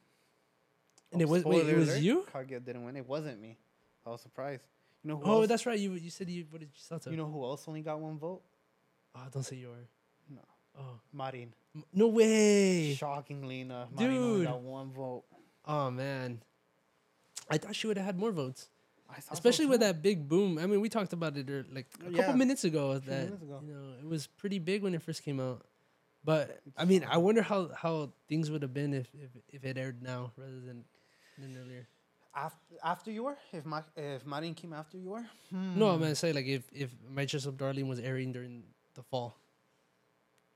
And 1.12 1.22
it 1.22 1.26
oh, 1.26 1.32
was 1.32 1.46
wait, 1.46 1.68
it 1.68 1.78
was 1.78 1.90
alert, 1.90 2.02
you? 2.02 2.26
Kaguya 2.34 2.64
didn't 2.64 2.84
win. 2.84 2.96
It 2.96 3.08
wasn't 3.08 3.40
me. 3.42 3.58
I 4.06 4.10
was 4.10 4.22
surprised. 4.22 4.64
You 5.04 5.12
know 5.12 5.18
who 5.18 5.30
Oh, 5.32 5.40
else? 5.42 5.48
that's 5.48 5.66
right. 5.66 5.80
You 5.80 5.94
you 5.94 6.10
said 6.10 6.30
you 6.30 6.44
voted 6.46 6.70
Chisato. 6.74 7.12
You 7.12 7.18
know 7.18 7.28
who 7.28 7.44
else 7.44 7.66
only 7.68 7.82
got 7.82 8.00
one 8.00 8.18
vote? 8.18 8.42
oh, 9.16 9.22
don't 9.32 9.44
say 9.44 9.56
Yor. 9.58 9.88
No. 10.30 10.42
Oh, 10.78 11.00
Marin. 11.14 11.54
M- 11.76 11.84
no 11.94 12.08
way. 12.08 12.94
Shockingly 12.96 13.62
enough, 13.62 13.90
Marin 13.98 14.18
only 14.18 14.46
got 14.46 14.62
one 14.62 14.92
vote. 14.92 15.24
Oh 15.66 15.92
man, 15.92 16.42
I 17.50 17.58
thought 17.58 17.76
she 17.76 17.88
would 17.88 17.98
have 17.98 18.06
had 18.06 18.18
more 18.18 18.32
votes. 18.32 18.70
I 19.10 19.16
thought 19.16 19.24
so 19.24 19.34
especially 19.34 19.66
with 19.68 19.80
that 19.82 20.02
big 20.02 20.28
boom. 20.28 20.58
I 20.58 20.66
mean, 20.66 20.82
we 20.82 20.90
talked 20.90 21.14
about 21.14 21.38
it 21.38 21.50
er, 21.50 21.66
like 21.72 21.88
a 22.06 22.12
Yeah. 22.12 22.18
couple 22.18 22.36
minutes 22.38 22.64
ago. 22.64 23.00
That 23.00 23.26
minutes 23.26 23.42
ago. 23.44 23.62
you 23.66 23.74
know, 23.74 23.94
it 24.00 24.08
was 24.08 24.28
pretty 24.28 24.60
big 24.60 24.84
when 24.84 24.94
it 24.94 25.02
first 25.02 25.24
came 25.24 25.40
out. 25.40 25.66
But 26.24 26.60
I 26.76 26.86
mean, 26.86 27.06
I 27.10 27.18
wonder 27.18 27.42
how 27.42 27.70
how 27.74 28.12
things 28.28 28.52
would 28.52 28.62
have 28.62 28.74
been 28.74 28.94
if 28.94 29.08
if, 29.16 29.32
if 29.50 29.64
it 29.64 29.78
aired 29.78 30.02
now 30.04 30.34
rather 30.38 30.60
than 30.60 30.84
than 31.38 31.58
earlier. 31.58 31.88
After, 32.36 32.76
after 32.84 33.12
your, 33.12 33.38
if 33.52 33.66
Ma- 33.66 33.82
if 33.96 34.24
Marin 34.26 34.54
came 34.54 34.72
after 34.74 34.98
you 34.98 35.06
your, 35.06 35.26
No, 35.52 35.90
I'm 35.90 36.00
gonna 36.00 36.14
say 36.16 36.34
like 36.34 36.46
if 36.46 36.70
if 36.72 36.92
My 37.10 37.26
Dress 37.26 37.48
Up 37.48 37.58
Darling 37.58 37.88
was 37.88 38.00
airing 38.00 38.32
during 38.34 38.64
the 38.94 39.04
fall. 39.04 39.38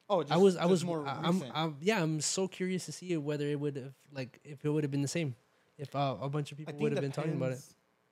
Oh, 0.10 0.22
just, 0.22 0.34
I 0.34 0.38
was 0.38 0.58
I 0.58 0.66
was 0.66 0.84
more 0.84 1.08
I- 1.08 1.22
I'm. 1.24 1.44
I'm 1.56 1.78
yeah 1.80 2.04
I'm 2.04 2.20
so 2.20 2.48
curious 2.48 2.86
to 2.86 2.92
see 2.92 3.16
whether 3.18 3.48
it 3.48 3.60
would 3.60 3.78
have 3.78 3.94
like 4.14 4.40
if 4.44 4.66
it 4.66 4.70
would 4.70 4.84
have 4.84 4.92
been 4.92 5.02
the 5.02 5.08
same 5.08 5.36
if 5.78 5.96
uh, 5.96 6.18
a 6.22 6.28
bunch 6.30 6.52
of 6.52 6.58
people 6.58 6.74
would 6.76 6.92
have 6.92 7.02
been 7.02 7.12
talking 7.14 7.34
about 7.34 7.54
it. 7.54 7.64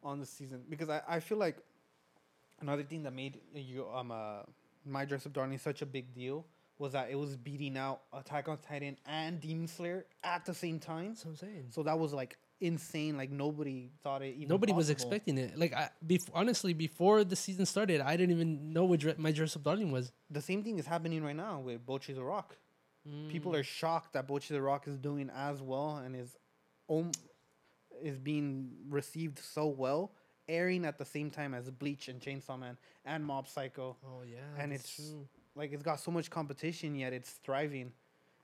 On 0.02 0.20
the 0.20 0.26
season 0.26 0.64
because 0.70 0.90
I, 0.90 1.02
I 1.08 1.20
feel 1.20 1.38
like 1.38 1.58
another 2.62 2.84
thing 2.84 3.04
that 3.04 3.14
made 3.14 3.40
you 3.54 3.86
um 3.94 4.12
uh, 4.12 4.44
my 4.86 5.04
dress 5.06 5.26
up 5.26 5.34
darling 5.34 5.58
such 5.58 5.82
a 5.82 5.86
big 5.86 6.14
deal 6.14 6.46
was 6.78 6.94
that 6.94 7.10
it 7.12 7.16
was 7.16 7.36
beating 7.36 7.78
out 7.78 8.00
Attack 8.14 8.48
on 8.48 8.58
Titan 8.58 8.98
and 9.06 9.42
Demon 9.42 9.68
Slayer 9.68 10.06
at 10.24 10.46
the 10.46 10.54
same 10.54 10.80
time. 10.80 11.10
That's 11.10 11.26
what 11.26 11.32
I'm 11.32 11.38
saying. 11.38 11.66
So 11.72 11.84
that 11.84 12.00
was 12.00 12.14
like 12.14 12.38
insane. 12.62 13.18
Like 13.18 13.30
nobody 13.32 13.90
thought 14.02 14.22
it 14.22 14.36
even. 14.38 14.48
Nobody 14.48 14.72
was 14.72 14.90
expecting 14.90 15.38
it. 15.38 15.60
Like 15.60 15.74
I, 15.74 15.90
bef- 16.08 16.30
honestly, 16.34 16.74
before 16.74 17.26
the 17.26 17.36
season 17.36 17.66
started, 17.66 18.00
I 18.00 18.16
didn't 18.16 18.34
even 18.34 18.72
know 18.72 18.86
what 18.86 19.02
dre- 19.02 19.16
my 19.18 19.34
dress 19.34 19.58
up 19.58 19.64
darling 19.64 19.92
was. 19.92 20.14
The 20.30 20.42
same 20.42 20.64
thing 20.64 20.80
is 20.80 20.86
happening 20.86 21.22
right 21.22 21.36
now 21.36 21.60
with 21.60 21.86
Bocchi 21.86 22.16
the 22.16 22.24
Rock. 22.24 22.56
Mm. 23.08 23.30
People 23.30 23.54
are 23.56 23.64
shocked 23.64 24.14
that 24.14 24.28
Bocchi 24.28 24.50
the 24.50 24.62
Rock 24.62 24.88
is 24.88 24.98
doing 24.98 25.30
as 25.36 25.62
well 25.62 25.98
and 25.98 26.16
is, 26.16 26.38
om- 26.88 27.12
is 28.02 28.18
being 28.18 28.70
received 28.90 29.40
so 29.40 29.68
well, 29.68 30.12
airing 30.48 30.86
at 30.86 30.98
the 30.98 31.06
same 31.06 31.30
time 31.30 31.54
as 31.54 31.70
Bleach 31.70 32.08
and 32.08 32.20
Chainsaw 32.20 32.60
Man 32.60 32.78
and 33.06 33.26
Mob 33.26 33.48
Psycho. 33.48 33.96
Oh 34.06 34.22
yeah, 34.30 34.38
and 34.58 34.72
it's- 34.74 34.96
true. 34.96 35.28
like 35.56 35.72
it's 35.74 35.84
got 35.84 36.00
so 36.00 36.12
much 36.12 36.30
competition 36.30 36.96
yet 36.96 37.12
it's 37.14 37.32
thriving 37.44 37.92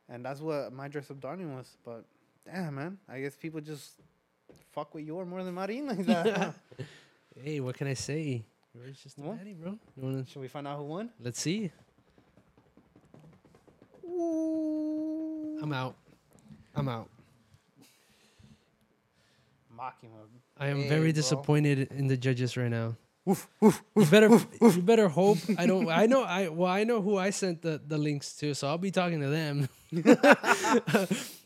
and 0.10 0.26
that's 0.26 0.41
what 0.41 0.74
my 0.74 0.88
dress 0.88 1.10
up 1.12 1.20
darling 1.22 1.56
was 1.56 1.78
but 1.86 2.03
damn 2.45 2.76
man 2.76 2.97
i 3.08 3.22
guess 3.22 3.36
people 3.38 3.62
just 3.62 3.91
fuck 4.74 4.93
with 4.93 5.06
Yor 5.06 5.26
more 5.26 5.43
than 5.43 5.53
Marin 5.53 5.88
like 5.88 6.06
that 6.06 6.53
Hey, 7.43 7.60
what 7.60 7.76
can 7.78 7.88
I 7.88 7.93
say? 7.95 8.43
You're 8.74 8.89
just 8.91 9.18
a 9.18 9.22
Well, 9.22 9.34
baddie, 9.34 9.56
bro. 9.56 9.72
You 9.95 10.03
wanna, 10.03 10.26
should 10.26 10.41
we 10.41 10.47
find 10.47 10.68
out 10.68 10.78
who 10.80 10.86
won 10.86 11.10
let's 11.22 11.39
see. 11.39 11.72
I'm 15.62 15.72
out. 15.74 15.95
I'm 16.76 16.88
out. 16.89 17.10
Makima. 19.78 20.28
I 20.57 20.67
am 20.67 20.82
Hey, 20.84 20.89
very 20.89 21.11
bro. 21.11 21.19
disappointed 21.21 21.91
in 21.91 22.07
the 22.07 22.17
judges 22.17 22.55
right 22.57 22.69
now. 22.71 22.95
you 23.26 24.05
better 24.11 24.30
you 24.61 24.82
better 24.84 25.07
hope 25.09 25.39
I 25.57 25.65
don't 25.65 25.89
I 25.89 26.05
know 26.05 26.21
I 26.23 26.47
well 26.49 26.69
I 26.71 26.84
know 26.84 27.01
who 27.01 27.17
I 27.17 27.32
sent 27.32 27.61
the, 27.63 27.82
the 27.82 27.97
links 27.97 28.34
to, 28.38 28.53
so 28.53 28.67
I'll 28.67 28.78
be 28.78 28.91
talking 28.91 29.19
to 29.21 29.30
them. 29.30 29.67
but 29.91 30.13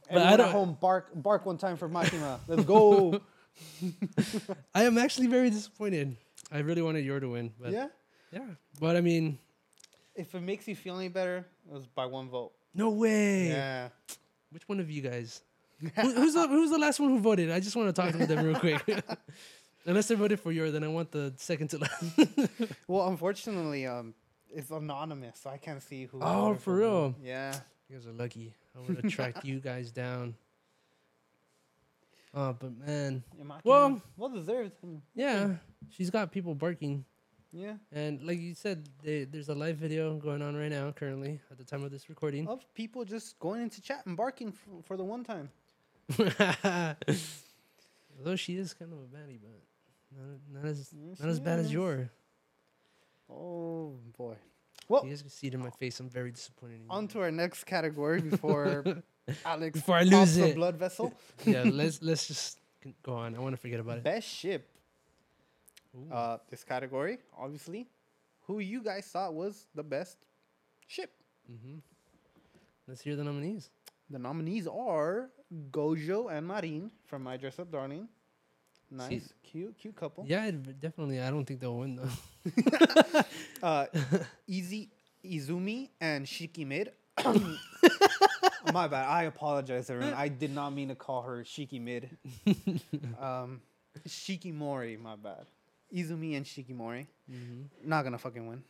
Everyone 0.09 0.27
I 0.27 0.34
at 0.34 0.38
don't 0.38 0.51
home 0.51 0.77
bark 0.80 1.11
bark 1.15 1.45
one 1.45 1.57
time 1.57 1.77
for 1.77 1.88
Makima 1.88 2.39
let's 2.47 2.63
go 2.65 3.21
I 4.75 4.84
am 4.84 4.97
actually 4.97 5.27
very 5.27 5.49
disappointed. 5.49 6.15
I 6.51 6.59
really 6.59 6.82
wanted 6.82 7.05
Yor 7.05 7.19
to 7.19 7.30
win. 7.30 7.51
But 7.59 7.71
yeah. 7.71 7.88
yeah 8.32 8.45
But 8.80 8.95
I 8.95 9.01
mean, 9.01 9.38
if 10.15 10.34
it 10.36 10.41
makes 10.41 10.67
you 10.67 10.75
feel 10.75 10.97
any 10.97 11.09
better 11.09 11.45
it 11.67 11.73
was 11.73 11.86
by 11.88 12.05
one 12.07 12.30
vote 12.30 12.51
no 12.73 12.89
way. 12.91 13.47
yeah 13.49 13.89
Which 14.51 14.67
one 14.67 14.80
of 14.80 14.89
you 14.91 15.01
guys? 15.01 15.41
Who, 15.82 16.13
who's 16.13 16.34
the 16.34 16.47
who's 16.47 16.71
the 16.71 16.77
last 16.77 16.99
one 16.99 17.09
who 17.11 17.19
voted? 17.19 17.51
I 17.51 17.59
just 17.59 17.75
want 17.75 17.93
to 17.93 18.01
talk 18.01 18.11
to 18.11 18.25
them 18.25 18.45
real 18.45 18.59
quick. 18.59 18.82
Unless 19.86 20.09
they 20.09 20.15
voted 20.15 20.39
for 20.39 20.51
Yor, 20.51 20.71
then 20.71 20.84
I 20.84 20.88
want 20.89 21.11
the 21.11 21.34
second 21.38 21.69
to 21.69 21.77
last. 21.80 22.03
well 22.88 23.07
unfortunately 23.07 23.88
um 23.88 24.13
it's 24.53 24.71
anonymous 24.71 25.39
so 25.43 25.49
i 25.49 25.57
can't 25.57 25.82
see 25.82 26.05
who 26.05 26.19
Oh, 26.21 26.55
for 26.55 26.73
who. 26.75 26.80
real? 26.82 27.15
yeah 27.23 27.53
You 27.88 27.95
guys 27.97 28.07
are 28.07 28.11
lucky. 28.11 28.53
I 28.75 28.80
would 28.82 28.97
have 29.03 29.11
tracked 29.11 29.45
you 29.45 29.59
guys 29.59 29.91
down. 29.91 30.36
Oh, 32.34 32.53
but 32.59 32.77
man, 32.77 33.23
Well- 33.63 34.01
well 34.17 34.30
deserved 34.30 34.73
yeah, 35.15 35.55
she's 35.89 36.09
got 36.11 36.32
people 36.32 36.53
barking, 36.53 37.03
yeah 37.51 37.73
and 37.91 38.21
like 38.21 38.39
you 38.39 38.53
said, 38.53 38.88
they, 39.03 39.23
there's 39.23 39.49
a 39.49 39.55
live 39.55 39.77
video 39.77 40.17
going 40.17 40.41
on 40.43 40.55
right 40.55 40.69
now, 40.69 40.91
currently 40.91 41.39
at 41.49 41.57
the 41.57 41.63
time 41.63 41.84
of 41.84 41.89
this 41.89 42.07
recording. 42.09 42.47
of 42.47 42.61
people 42.75 43.03
just 43.05 43.39
going 43.39 43.61
into 43.61 43.82
chat 43.82 44.05
and 44.05 44.15
barking 44.15 44.51
for, 44.51 44.69
for 44.84 44.97
the 44.97 45.03
one 45.03 45.23
time. 45.23 45.49
Although 48.18 48.36
she 48.36 48.57
is 48.57 48.74
kind 48.74 48.91
of 48.91 48.99
a 48.99 49.03
baddie, 49.16 49.39
but 49.41 49.62
Not, 50.18 50.39
not 50.64 50.66
as 50.70 50.89
Yes, 50.93 51.20
not 51.20 51.30
as 51.30 51.39
bad 51.39 51.60
as 51.60 51.66
yes. 51.68 51.74
Yor. 51.74 52.10
Oh 53.30 53.95
boy. 54.18 54.36
Well, 54.88 55.03
You 55.03 55.12
guys 55.12 55.22
can 55.22 55.30
see 55.30 55.47
it 55.47 55.53
in 55.53 55.60
my 55.60 55.70
face. 55.70 55.99
I'm 55.99 56.10
very 56.10 56.32
disappointed. 56.32 56.82
in 56.82 56.89
on 56.89 57.07
to 57.10 57.20
our 57.22 57.32
next 57.32 57.64
category 57.66 58.22
before 58.22 58.84
Alex 59.45 59.80
Before 59.80 59.95
I 59.95 60.03
lose 60.03 60.36
the 60.36 60.49
it. 60.49 60.55
blood 60.55 60.78
vessel. 60.78 61.14
yeah, 61.45 61.64
let's 61.64 62.01
let's 62.01 62.28
just 62.28 62.60
go 63.03 63.14
on. 63.14 63.36
I 63.36 63.39
want 63.39 63.53
to 63.53 63.62
forget 63.62 63.80
about 63.80 63.97
it. 63.99 64.03
Best 64.03 64.28
ship. 64.28 64.68
Ooh. 65.95 66.12
Uh, 66.12 66.38
this 66.49 66.64
category, 66.64 67.20
obviously, 67.38 67.88
who 68.47 68.60
you 68.60 68.82
guys 68.84 69.05
thought 69.05 69.34
was 69.34 69.68
the 69.76 69.84
best 69.84 70.18
ship. 70.88 71.12
Mm-hmm. 71.51 71.78
Let's 72.88 73.01
hear 73.01 73.16
the 73.16 73.24
nominees. 73.24 73.70
The 74.10 74.20
nominees 74.20 74.68
are 74.68 75.30
Gojo 75.72 76.32
and 76.32 76.47
Marin 76.47 76.91
from 77.05 77.24
My 77.24 77.38
Dress 77.38 77.60
Up 77.60 77.72
Darling. 77.72 78.07
Nice, 78.91 79.34
cute, 79.43 79.78
cute 79.78 79.95
couple. 79.95 80.26
Yeah, 80.28 80.49
definitely. 80.49 81.22
I 81.22 81.30
don't 81.30 81.45
think 81.45 81.60
they'll 81.60 81.78
win 81.78 81.95
though. 81.95 83.22
Uh, 83.62 83.86
Easy 84.47 84.89
Izumi 85.24 85.89
and 85.99 86.26
Shiki 86.26 86.66
Mid. 86.66 86.93
My 88.74 88.88
bad. 88.88 89.05
I 89.05 89.24
apologize, 89.24 89.89
everyone. 89.89 90.14
I 90.14 90.30
did 90.30 90.55
not 90.55 90.70
mean 90.70 90.88
to 90.88 90.95
call 90.95 91.24
her 91.24 91.43
Shiki 91.43 91.82
Mid. 91.82 92.18
um, 93.20 93.62
Shiki 94.07 94.53
Mori. 94.53 94.95
My 94.95 95.18
bad. 95.18 95.45
Izumi 95.93 96.38
and 96.38 96.45
Shiki 96.45 96.74
Mori. 96.74 97.07
hmm 97.30 97.64
Not 97.84 98.03
gonna 98.03 98.18
fucking 98.18 98.47
win. 98.47 98.64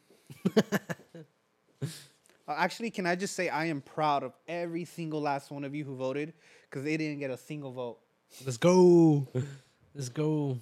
Uh, 2.49 2.55
actually, 2.57 2.89
can 2.89 3.05
I 3.05 3.15
just 3.15 3.35
say 3.35 3.47
I 3.47 3.65
am 3.65 3.79
proud 3.79 4.23
of 4.23 4.33
every 4.47 4.83
single 4.83 5.21
last 5.21 5.51
one 5.51 5.63
of 5.63 5.75
you 5.75 5.85
who 5.85 5.95
voted 5.95 6.33
because 6.67 6.83
they 6.83 6.97
didn't 6.97 7.19
get 7.19 7.29
a 7.29 7.37
single 7.37 7.71
vote. 7.71 7.99
Let's 8.43 8.57
go. 8.57 9.27
Let's 9.95 10.09
go. 10.09 10.57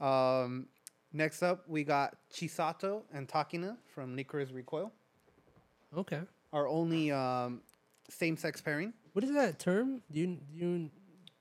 Um, 0.00 0.66
next 1.14 1.42
up, 1.42 1.64
we 1.66 1.82
got 1.82 2.14
Chisato 2.30 3.02
and 3.12 3.26
Takina 3.26 3.78
from 3.94 4.14
Lycoris 4.16 4.54
Recoil. 4.54 4.92
Okay. 5.96 6.20
Our 6.52 6.68
only 6.68 7.10
um, 7.10 7.62
same-sex 8.10 8.60
pairing. 8.60 8.92
What 9.14 9.24
is 9.24 9.32
that 9.32 9.58
term? 9.58 10.02
Do 10.12 10.20
you 10.20 10.26
do 10.26 10.56
you 10.66 10.90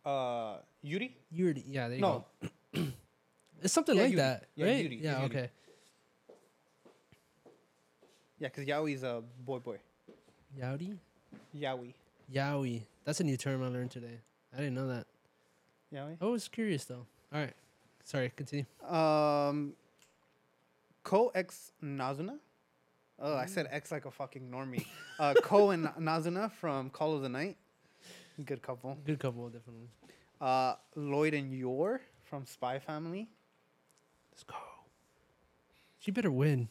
Uh, 0.05 0.57
Yuri. 0.81 1.17
you're 1.31 1.51
yeah, 1.67 1.87
there 1.89 1.95
you 1.97 2.01
No, 2.01 2.25
go. 2.41 2.49
It's 3.61 3.73
something 3.73 3.95
Yeah, 3.95 4.01
like 4.03 4.11
Yuri. 4.11 4.21
that, 4.21 4.47
Yeah, 4.55 4.65
right? 4.65 4.83
Yuri. 4.83 4.99
Yeah, 5.01 5.17
Yuri. 5.23 5.25
okay. 5.25 5.49
Yeah, 8.43 8.49
because 8.49 8.65
Yaoi's 8.65 9.03
a 9.03 9.23
boy 9.45 9.59
boy. 9.59 9.77
Yaoi? 10.59 10.97
Yaoi. 11.57 11.93
Yaoi. 12.29 12.81
That's 13.05 13.21
a 13.21 13.23
new 13.23 13.37
term 13.37 13.63
I 13.63 13.67
learned 13.69 13.91
today. 13.91 14.19
I 14.53 14.57
didn't 14.57 14.73
know 14.73 14.87
that. 14.87 15.07
Yaoi. 15.95 16.17
I 16.19 16.25
was 16.25 16.49
curious 16.49 16.83
though. 16.83 17.05
All 17.33 17.39
right. 17.39 17.53
Sorry, 18.03 18.33
continue. 18.35 18.65
Um, 18.85 19.75
Ko 21.03 21.31
X 21.33 21.71
Nazuna. 21.81 22.37
Oh, 23.17 23.37
I 23.37 23.45
said 23.45 23.69
X 23.71 23.93
like 23.93 24.03
a 24.03 24.11
fucking 24.11 24.51
normie. 24.51 24.85
Uh, 25.17 25.35
Ko 25.41 25.69
and 25.69 25.85
Nazuna 25.97 26.51
from 26.51 26.89
Call 26.89 27.15
of 27.15 27.21
the 27.21 27.29
Night. 27.29 27.55
Good 28.43 28.61
couple. 28.61 28.97
Good 29.05 29.19
couple, 29.19 29.47
definitely. 29.47 29.87
Uh, 30.41 30.75
Lloyd 30.97 31.33
and 31.33 31.53
Yor 31.53 32.01
from 32.25 32.45
Spy 32.45 32.79
Family. 32.79 33.29
Let's 34.33 34.43
go. 34.43 34.55
She 35.99 36.11
better 36.11 36.31
win. 36.31 36.67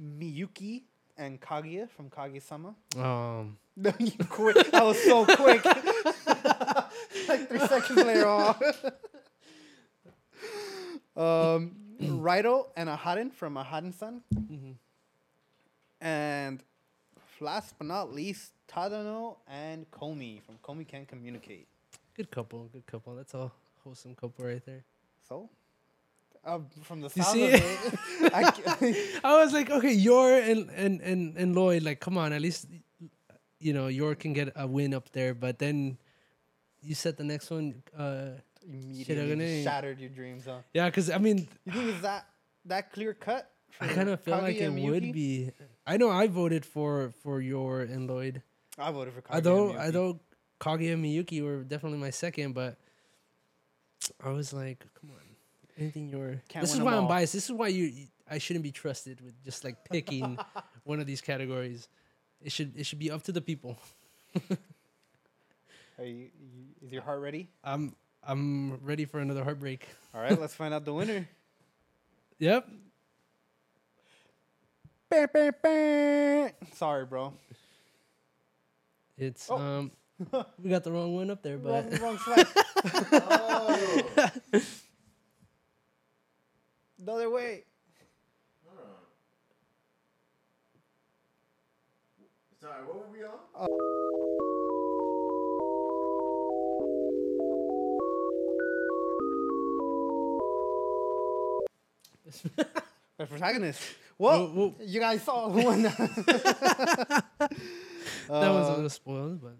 Miyuki 0.00 0.82
and 1.16 1.40
Kaguya 1.40 1.88
from 1.88 2.10
Kaguya-sama. 2.10 2.74
Um, 2.96 3.58
No, 3.76 3.92
you 3.98 4.12
quit. 4.30 4.70
That 4.72 4.84
was 4.84 4.98
so 5.02 5.26
quick. 5.26 5.62
like 7.28 7.46
three 7.48 7.58
seconds 7.58 7.96
later 8.04 8.26
on. 8.26 8.54
um, 11.16 11.76
Raito 12.00 12.68
and 12.76 12.88
Aharen 12.88 13.32
from 13.32 13.54
Aharen-san. 13.56 14.22
mhm. 14.34 14.74
And 16.00 16.62
last 17.40 17.74
but 17.78 17.86
not 17.86 18.12
least, 18.14 18.52
Tadano 18.68 19.36
and 19.48 19.90
Komi 19.90 20.42
from 20.42 20.56
Komi 20.62 20.86
Can 20.88 21.04
Communicate. 21.06 21.66
good 22.14 22.30
couple. 22.30 22.68
Good 22.72 22.86
couple. 22.86 23.14
That's 23.14 23.34
a 23.34 23.50
wholesome 23.84 24.14
couple 24.14 24.44
right 24.44 24.64
there. 24.64 24.84
So, 25.28 25.48
uh, 26.46 26.60
from 26.82 27.00
the 27.02 27.10
You 27.14 27.22
sound 27.22 27.34
see 27.34 27.52
of 27.52 27.60
it, 27.60 28.32
I, 28.32 29.20
I 29.24 29.42
was 29.44 29.52
like, 29.52 29.68
okay, 29.70 29.92
Yor 29.92 30.32
and 30.40 30.70
and 30.70 31.00
and 31.00 31.36
and 31.36 31.54
Lloyd, 31.54 31.82
like, 31.82 32.00
come 32.00 32.16
on, 32.16 32.32
at 32.32 32.40
least 32.40 32.66
you 33.58 33.72
know 33.72 33.88
Yor 33.88 34.14
can 34.14 34.32
get 34.32 34.52
a 34.56 34.66
win 34.66 34.94
up 34.94 35.10
there. 35.12 35.34
But 35.34 35.58
then 35.58 35.98
you 36.82 36.94
said 36.94 37.16
the 37.16 37.24
next 37.24 37.50
one, 37.50 37.82
uh, 37.98 38.38
immediately 38.62 39.64
shattered 39.64 39.98
your 40.00 40.10
dreams, 40.10 40.44
huh? 40.46 40.58
yeah, 40.72 40.86
because 40.86 41.10
I 41.10 41.18
mean, 41.18 41.48
You 41.66 41.72
think 41.72 41.88
it's 41.90 42.02
that 42.02 42.26
that 42.66 42.92
clear 42.92 43.12
cut? 43.12 43.50
I 43.80 43.88
kind 43.88 44.08
of 44.08 44.20
feel 44.20 44.38
like 44.38 44.56
it 44.56 44.70
would 44.72 45.12
be. 45.12 45.50
I 45.86 45.96
know 45.98 46.08
I 46.10 46.28
voted 46.28 46.64
for 46.64 47.12
for 47.22 47.40
Yor 47.40 47.80
and 47.82 48.08
Lloyd. 48.08 48.42
I 48.78 48.90
voted 48.92 49.14
for 49.14 49.22
Kaguya 49.22 49.34
Although 49.34 49.70
and 49.70 49.78
Miyuki. 49.78 49.84
although 49.86 50.20
Kaguya 50.60 50.92
and 50.94 51.04
Miyuki 51.04 51.42
were 51.42 51.64
definitely 51.64 51.98
my 51.98 52.10
second, 52.10 52.52
but 52.54 52.78
I 54.22 54.30
was 54.30 54.52
like, 54.52 54.84
come 55.00 55.10
on, 55.10 55.25
anything 55.78 56.08
Yor. 56.08 56.42
Can't 56.48 56.62
this 56.64 56.74
is 56.74 56.80
why 56.80 56.94
I'm 56.94 57.06
biased. 57.08 57.32
This 57.32 57.44
is 57.46 57.52
why 57.52 57.68
you 57.68 57.92
I 58.30 58.38
shouldn't 58.38 58.62
be 58.64 58.72
trusted 58.72 59.20
with 59.20 59.34
just 59.44 59.64
like 59.64 59.76
picking 59.90 60.38
one 60.84 61.00
of 61.00 61.06
these 61.06 61.20
categories. 61.20 61.88
It 62.42 62.52
should 62.52 62.76
it 62.76 62.84
should 62.86 62.98
be 62.98 63.10
up 63.10 63.22
to 63.24 63.32
the 63.32 63.40
people. 63.40 63.78
Are 65.98 66.04
you, 66.04 66.28
you, 66.38 66.66
is 66.84 66.92
your 66.92 67.02
heart 67.02 67.20
ready? 67.20 67.48
I'm 67.64 67.94
I'm 68.22 68.76
ready 68.84 69.04
for 69.06 69.20
another 69.20 69.42
heartbreak. 69.44 69.86
All 70.14 70.20
right, 70.20 70.38
let's 70.38 70.54
find 70.54 70.74
out 70.74 70.84
the 70.84 70.92
winner. 70.94 71.28
Yep. 72.38 72.68
Bah, 75.08 75.26
bah, 75.32 75.50
bah. 75.62 76.48
Sorry, 76.74 77.06
bro. 77.06 77.32
It's 79.16 79.48
Oh. 79.50 79.56
um 79.56 79.90
we 80.62 80.68
got 80.68 80.84
the 80.84 80.92
wrong 80.92 81.14
one 81.14 81.30
up 81.30 81.42
there, 81.42 81.56
but 81.56 81.90
Wrong, 82.00 82.00
wrong 82.02 82.18
slide. 82.18 82.46
oh. 83.12 84.60
The 87.06 87.12
other 87.12 87.30
way. 87.30 87.62
Sorry, 92.60 92.84
what 92.84 92.96
were 92.96 93.12
we 93.12 93.22
on? 93.24 93.66
The 103.18 103.24
protagonist. 103.26 103.80
Well, 104.18 104.46
Whoa, 104.48 104.68
whoa. 104.68 104.74
you 104.84 105.00
guys 105.00 105.22
saw 105.22 105.48
who 105.48 105.64
won. 105.64 105.82
that 105.82 105.96
that 107.38 107.50
was 108.28 108.68
a 108.68 108.72
Uh, 108.72 108.74
little 108.74 108.90
spoiled, 108.90 109.40
but 109.40 109.54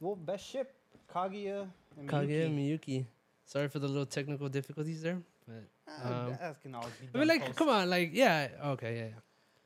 Well, 0.00 0.16
best 0.16 0.44
ship, 0.50 0.72
Kaguya 1.12 1.68
and 1.98 2.08
Kaguya 2.08 2.26
Miyuki. 2.28 2.46
and 2.46 2.58
Miyuki. 2.58 3.06
Sorry 3.44 3.68
for 3.68 3.78
the 3.78 3.86
little 3.86 4.06
technical 4.06 4.48
difficulties 4.48 5.02
there, 5.02 5.22
but 5.46 5.62
um, 6.04 6.36
that 6.40 6.62
can 6.62 6.74
always 6.74 6.92
be 6.94 7.08
I 7.14 7.18
mean, 7.18 7.28
like, 7.28 7.44
post. 7.44 7.56
come 7.56 7.68
on, 7.68 7.88
like, 7.90 8.10
yeah, 8.12 8.48
okay, 8.64 8.96
yeah, 8.96 9.08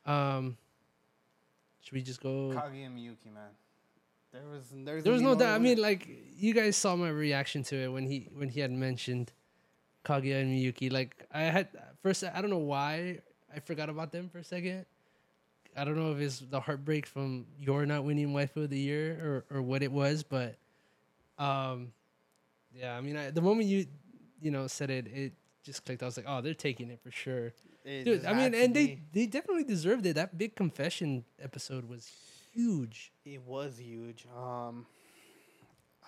yeah. 0.06 0.36
Um, 0.36 0.56
should 1.80 1.94
we 1.94 2.02
just 2.02 2.20
go? 2.22 2.52
Kaguya 2.54 2.86
and 2.86 2.98
Miyuki, 2.98 3.32
man. 3.32 3.50
There 4.32 4.42
was 4.52 4.64
there's 4.72 5.02
There 5.02 5.12
was 5.12 5.22
no 5.22 5.34
doubt. 5.34 5.54
I 5.54 5.58
mean, 5.58 5.78
like, 5.78 6.06
you 6.36 6.54
guys 6.54 6.76
saw 6.76 6.94
my 6.94 7.08
reaction 7.08 7.62
to 7.64 7.76
it 7.76 7.88
when 7.88 8.06
he 8.06 8.28
when 8.34 8.48
he 8.48 8.60
had 8.60 8.70
mentioned 8.70 9.32
Kaguya 10.04 10.42
and 10.42 10.52
Miyuki. 10.52 10.92
Like, 10.92 11.26
I 11.32 11.42
had 11.42 11.68
first, 12.02 12.22
I 12.22 12.40
don't 12.40 12.50
know 12.50 12.58
why 12.58 13.18
I 13.54 13.60
forgot 13.60 13.88
about 13.88 14.12
them 14.12 14.28
for 14.28 14.38
a 14.38 14.44
second. 14.44 14.86
I 15.76 15.84
don't 15.84 15.96
know 15.96 16.12
if 16.12 16.18
it's 16.18 16.40
the 16.40 16.60
heartbreak 16.60 17.06
from 17.06 17.46
Yor 17.58 17.86
not 17.86 18.04
winning 18.04 18.32
wife 18.32 18.56
of 18.56 18.70
the 18.70 18.78
year 18.78 19.44
or 19.50 19.56
or 19.56 19.62
what 19.62 19.82
it 19.82 19.90
was, 19.90 20.22
but 20.22 20.56
um, 21.38 21.92
yeah. 22.74 22.96
I 22.96 23.00
mean, 23.00 23.16
I, 23.16 23.30
the 23.30 23.40
moment 23.40 23.66
you 23.68 23.86
you 24.40 24.50
know 24.50 24.66
said 24.66 24.90
it, 24.90 25.06
it 25.06 25.32
just 25.64 25.84
clicked. 25.84 26.02
I 26.02 26.06
was 26.06 26.16
like, 26.16 26.26
oh, 26.28 26.40
they're 26.40 26.54
taking 26.54 26.90
it 26.90 27.00
for 27.02 27.10
sure. 27.10 27.52
It 27.84 28.04
Dude, 28.04 28.24
I 28.26 28.32
mean, 28.34 28.54
and 28.54 28.74
they 28.74 28.86
be- 28.86 29.02
they 29.12 29.26
definitely 29.26 29.64
deserved 29.64 30.04
it. 30.06 30.14
That 30.14 30.36
big 30.36 30.54
confession 30.56 31.24
episode 31.40 31.88
was 31.88 32.10
huge. 32.52 33.12
It 33.24 33.42
was 33.42 33.78
huge. 33.78 34.26
Um, 34.36 34.86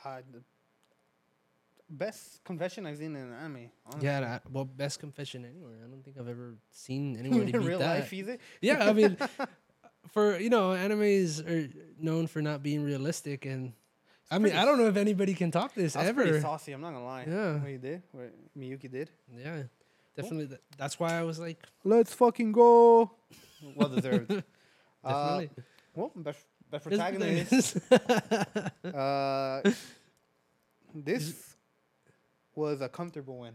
uh, 0.05 0.21
the 0.33 0.43
best 1.89 2.43
confession 2.45 2.87
I've 2.87 2.99
seen 2.99 3.15
in 3.17 3.23
an 3.23 3.33
anime. 3.33 3.71
Honestly. 3.87 4.07
Yeah, 4.09 4.21
that, 4.21 4.51
well, 4.51 4.65
best 4.65 4.99
confession 5.01 5.45
anywhere. 5.45 5.77
I 5.85 5.89
don't 5.89 6.03
think 6.05 6.17
I've 6.19 6.29
ever 6.29 6.55
seen 6.71 7.17
in 7.17 7.47
beat 7.47 7.57
real 7.57 7.79
that. 7.79 8.01
life, 8.01 8.13
easy. 8.13 8.39
yeah, 8.61 8.85
I 8.85 8.93
mean, 8.93 9.17
for 10.13 10.39
you 10.39 10.51
know, 10.51 10.71
animes 10.71 11.47
are 11.47 11.71
known 11.99 12.27
for 12.27 12.43
not 12.43 12.63
being 12.63 12.83
realistic, 12.83 13.47
and 13.47 13.73
I 14.31 14.39
mean, 14.39 14.55
I 14.55 14.65
don't 14.65 14.79
know 14.79 14.87
if 14.87 14.97
anybody 14.97 15.35
can 15.35 15.51
top 15.51 15.75
this 15.75 15.93
That's 15.93 16.11
pretty 16.13 16.31
ever. 16.31 16.41
saucy. 16.41 16.73
I'm 16.73 16.81
not 16.81 16.93
gonna 16.93 17.05
lie. 17.05 17.25
Yeah. 17.29 17.59
what 17.59 17.69
he 17.71 17.77
did, 17.77 18.03
what 18.13 18.33
Miyuki 18.59 18.91
did. 18.91 19.11
Yeah, 19.37 19.65
definitely. 20.17 20.49
th- 20.49 20.61
that's 20.79 20.99
why 20.99 21.15
I 21.19 21.23
was 21.23 21.39
like, 21.39 21.63
Let's 21.85 22.15
fucking 22.15 22.53
go. 22.53 23.11
Well 23.77 23.89
deserved. 23.91 24.31
uh, 25.05 25.41
definitely. 25.41 25.65
well, 25.95 26.13
best, 26.17 26.47
best 26.71 26.85
This 26.89 26.99
protagonist. 26.99 27.89
protagonist. 27.89 28.85
uh, 28.95 29.63
this 30.95 31.57
was 32.55 32.81
a 32.81 32.89
comfortable 32.89 33.39
win. 33.39 33.55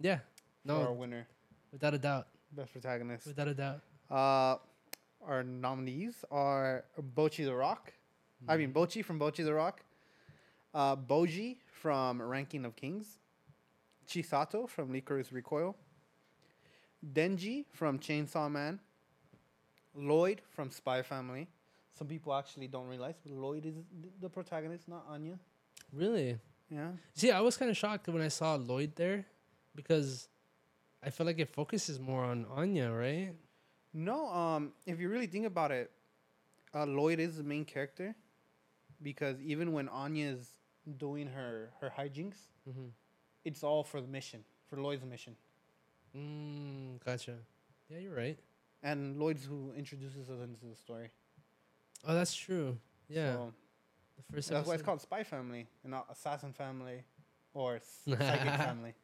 Yeah. 0.00 0.18
for 0.66 0.72
our 0.72 0.84
No, 0.84 0.92
winner, 0.92 1.26
without 1.72 1.94
a 1.94 1.98
doubt. 1.98 2.26
best 2.52 2.72
protagonist. 2.72 3.26
Without 3.26 3.48
a 3.48 3.54
doubt. 3.54 3.80
Uh, 4.10 4.56
our 5.26 5.42
nominees 5.42 6.24
are 6.30 6.84
Bocchi 7.16 7.44
the 7.44 7.54
Rock. 7.54 7.92
I 8.48 8.56
mean, 8.56 8.72
Bocchi 8.72 9.04
from 9.04 9.18
Bocchi 9.20 9.44
the 9.44 9.54
Rock. 9.54 9.80
Uh, 10.74 10.96
Bojji 10.96 11.58
from 11.80 12.20
Ranking 12.22 12.64
of 12.64 12.76
Kings. 12.76 13.18
Chisato 14.08 14.68
from 14.68 14.92
Lycoris 14.92 15.32
Recoil. 15.32 15.76
Denji 17.12 17.66
from 17.72 17.98
Chainsaw 17.98 18.50
Man. 18.50 18.80
Lloyd 19.94 20.40
from 20.50 20.70
Spy 20.70 21.02
Family. 21.02 21.48
Some 21.90 22.06
people 22.06 22.34
actually 22.34 22.68
don't 22.68 22.88
realize, 22.88 23.16
but 23.22 23.32
Lloyd 23.32 23.66
is 23.66 23.74
the 24.20 24.30
protagonist, 24.30 24.88
not 24.88 25.04
Anya. 25.08 25.38
Really? 25.92 26.38
Yeah. 26.70 26.92
See, 27.12 27.30
I 27.30 27.40
was 27.40 27.58
kind 27.58 27.70
of 27.70 27.76
shocked 27.76 28.08
when 28.08 28.22
I 28.22 28.28
saw 28.28 28.54
Lloyd 28.54 28.96
there 28.96 29.26
because 29.74 30.28
I 31.02 31.10
feel 31.10 31.26
like 31.26 31.38
it 31.38 31.50
focuses 31.50 32.00
more 32.00 32.24
on 32.24 32.46
Anya, 32.50 32.90
right? 32.90 33.34
No, 33.92 34.26
um, 34.28 34.72
if 34.86 34.98
you 34.98 35.10
really 35.10 35.26
think 35.26 35.44
about 35.44 35.70
it, 35.70 35.90
uh, 36.74 36.86
Lloyd 36.86 37.20
is 37.20 37.36
the 37.36 37.42
main 37.42 37.66
character 37.66 38.14
because 39.02 39.38
even 39.42 39.72
when 39.72 39.88
Anya's 39.88 40.48
doing 40.98 41.28
her 41.28 41.70
her 41.80 41.92
hijinks, 41.98 42.36
Mm-hmm. 42.68 42.88
it's 43.44 43.62
all 43.64 43.82
for 43.84 44.00
the 44.00 44.06
mission, 44.08 44.44
for 44.68 44.76
Lloyd's 44.80 45.04
mission, 45.04 45.36
Mm, 46.16 47.02
gotcha. 47.04 47.36
Yeah, 47.88 47.98
you're 47.98 48.14
right. 48.14 48.38
and 48.82 49.18
Lloyd's 49.18 49.44
who 49.44 49.72
introduces 49.76 50.28
us 50.30 50.40
into 50.42 50.66
the 50.66 50.76
story. 50.76 51.10
Oh, 52.06 52.14
that's 52.14 52.34
true. 52.34 52.78
Yeah. 53.08 53.32
so 53.34 53.52
the 54.16 54.22
first 54.34 54.50
that's 54.50 54.66
why 54.68 54.74
it's 54.74 54.82
called 54.82 55.00
Spy 55.00 55.22
Family 55.24 55.66
and 55.84 55.90
not 55.90 56.06
Assassin 56.10 56.52
Family 56.52 57.04
or 57.54 57.80
Psychic 58.04 58.54
Family. 58.68 58.94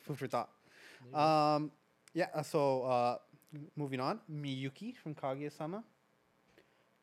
Food 0.00 0.18
for 0.18 0.26
thought. 0.26 0.50
There 1.00 1.08
you 1.10 1.14
go. 1.14 1.20
Um, 1.20 1.70
yeah. 2.14 2.28
uh, 2.34 2.42
So 2.42 2.82
uh, 2.84 3.18
moving 3.76 4.00
on, 4.00 4.20
Miyuki 4.30 4.96
from 4.96 5.14
Kaguya-sama, 5.14 5.84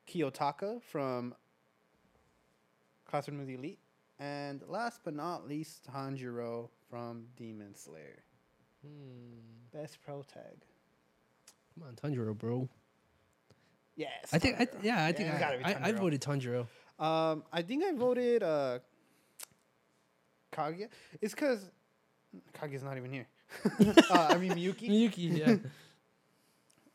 Kiyotaka 0.07 0.81
from 0.81 1.33
Classroom 3.09 3.39
of 3.39 3.47
the 3.47 3.55
Elite, 3.55 3.79
and 4.19 4.61
last 4.67 5.01
but 5.03 5.15
not 5.15 5.47
least, 5.47 5.87
Tanjiro 5.91 6.69
from 6.89 7.25
Demon 7.35 7.73
Slayer. 7.73 8.23
Hmm. 8.85 9.39
Best 9.73 9.97
pro 10.05 10.21
tag. 10.21 10.63
Come 11.73 11.87
on, 11.87 11.95
Tanjiro, 11.95 12.37
bro. 12.37 12.69
Yes. 13.95 14.29
I 14.31 14.37
think, 14.37 14.55
I 14.59 14.65
th- 14.65 14.83
yeah, 14.83 15.05
I 15.05 15.11
think 15.11 15.29
it's 15.29 15.37
I, 15.37 15.39
gotta 15.39 15.57
be 15.57 15.63
I, 15.65 15.87
I 15.87 15.91
voted 15.91 16.21
Tanjiro. 16.21 16.67
Um, 16.99 17.43
I 17.51 17.63
think 17.63 17.83
I 17.83 17.93
voted 17.93 18.43
uh, 18.43 18.79
Kaguya. 20.53 20.89
It's 21.19 21.33
because 21.33 21.71
Kaguya's 22.53 22.83
not 22.83 22.97
even 22.97 23.11
here. 23.11 23.27
uh, 24.11 24.27
I 24.29 24.37
mean 24.37 24.51
Miyuki. 24.51 24.89
Miyuki, 24.89 25.63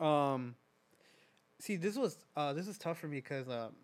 yeah. 0.01 0.33
Um, 0.33 0.55
see, 1.59 1.75
this 1.77 1.97
was 1.97 2.17
uh, 2.37 2.53
this 2.53 2.69
is 2.69 2.79
tough 2.79 2.99
for 2.99 3.09
me 3.09 3.17
because 3.17 3.49
um, 3.49 3.75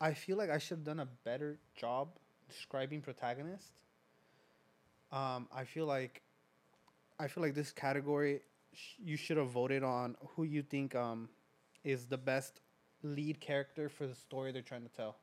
I 0.00 0.14
feel 0.14 0.36
like 0.36 0.50
I 0.50 0.58
should 0.58 0.78
have 0.78 0.84
done 0.84 1.00
a 1.00 1.08
better 1.24 1.58
job 1.76 2.08
describing 2.48 3.00
protagonist. 3.00 3.72
Um, 5.10 5.48
I 5.54 5.64
feel 5.64 5.86
like 5.86 6.22
I 7.18 7.28
feel 7.28 7.42
like 7.42 7.54
this 7.54 7.72
category 7.72 8.42
sh- 8.74 8.94
you 8.98 9.16
should 9.16 9.36
have 9.38 9.50
voted 9.50 9.82
on 9.82 10.16
who 10.36 10.44
you 10.44 10.62
think 10.62 10.94
um 10.94 11.28
is 11.84 12.06
the 12.06 12.18
best 12.18 12.60
lead 13.02 13.40
character 13.40 13.88
for 13.88 14.06
the 14.06 14.14
story 14.14 14.52
they're 14.52 14.62
trying 14.62 14.82
to 14.82 14.88
tell, 14.88 15.16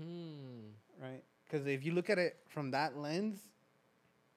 hmm. 0.00 0.70
right? 1.00 1.22
Because 1.44 1.66
if 1.66 1.84
you 1.84 1.92
look 1.92 2.10
at 2.10 2.18
it 2.18 2.36
from 2.48 2.70
that 2.72 2.96
lens, 2.96 3.40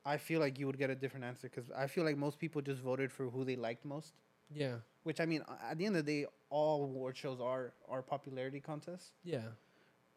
I 0.06 0.18
feel 0.18 0.39
like 0.39 0.60
you 0.60 0.68
would 0.68 0.78
get 0.78 0.89
a 0.89 0.96
different 0.96 1.26
answer. 1.26 1.50
Because 1.50 1.72
I 1.72 1.88
feel 1.88 2.04
like 2.04 2.18
most 2.18 2.39
people 2.39 2.62
just 2.62 2.82
voted 2.82 3.12
for 3.12 3.30
who 3.30 3.43
they 3.43 3.56
liked 3.56 3.86
most. 3.86 4.14
Yeah. 4.54 4.76
Which 5.04 5.20
I 5.20 5.26
mean, 5.26 5.43
at 5.70 5.78
the 5.78 5.86
end 5.86 5.98
of 5.98 6.06
the 6.06 6.24
day, 6.24 6.28
all 6.50 6.84
award 6.84 7.18
shows 7.18 7.39
are 7.39 7.74
are 7.88 8.02
popularity 8.02 8.60
contests. 8.60 9.12
Yeah. 9.24 9.41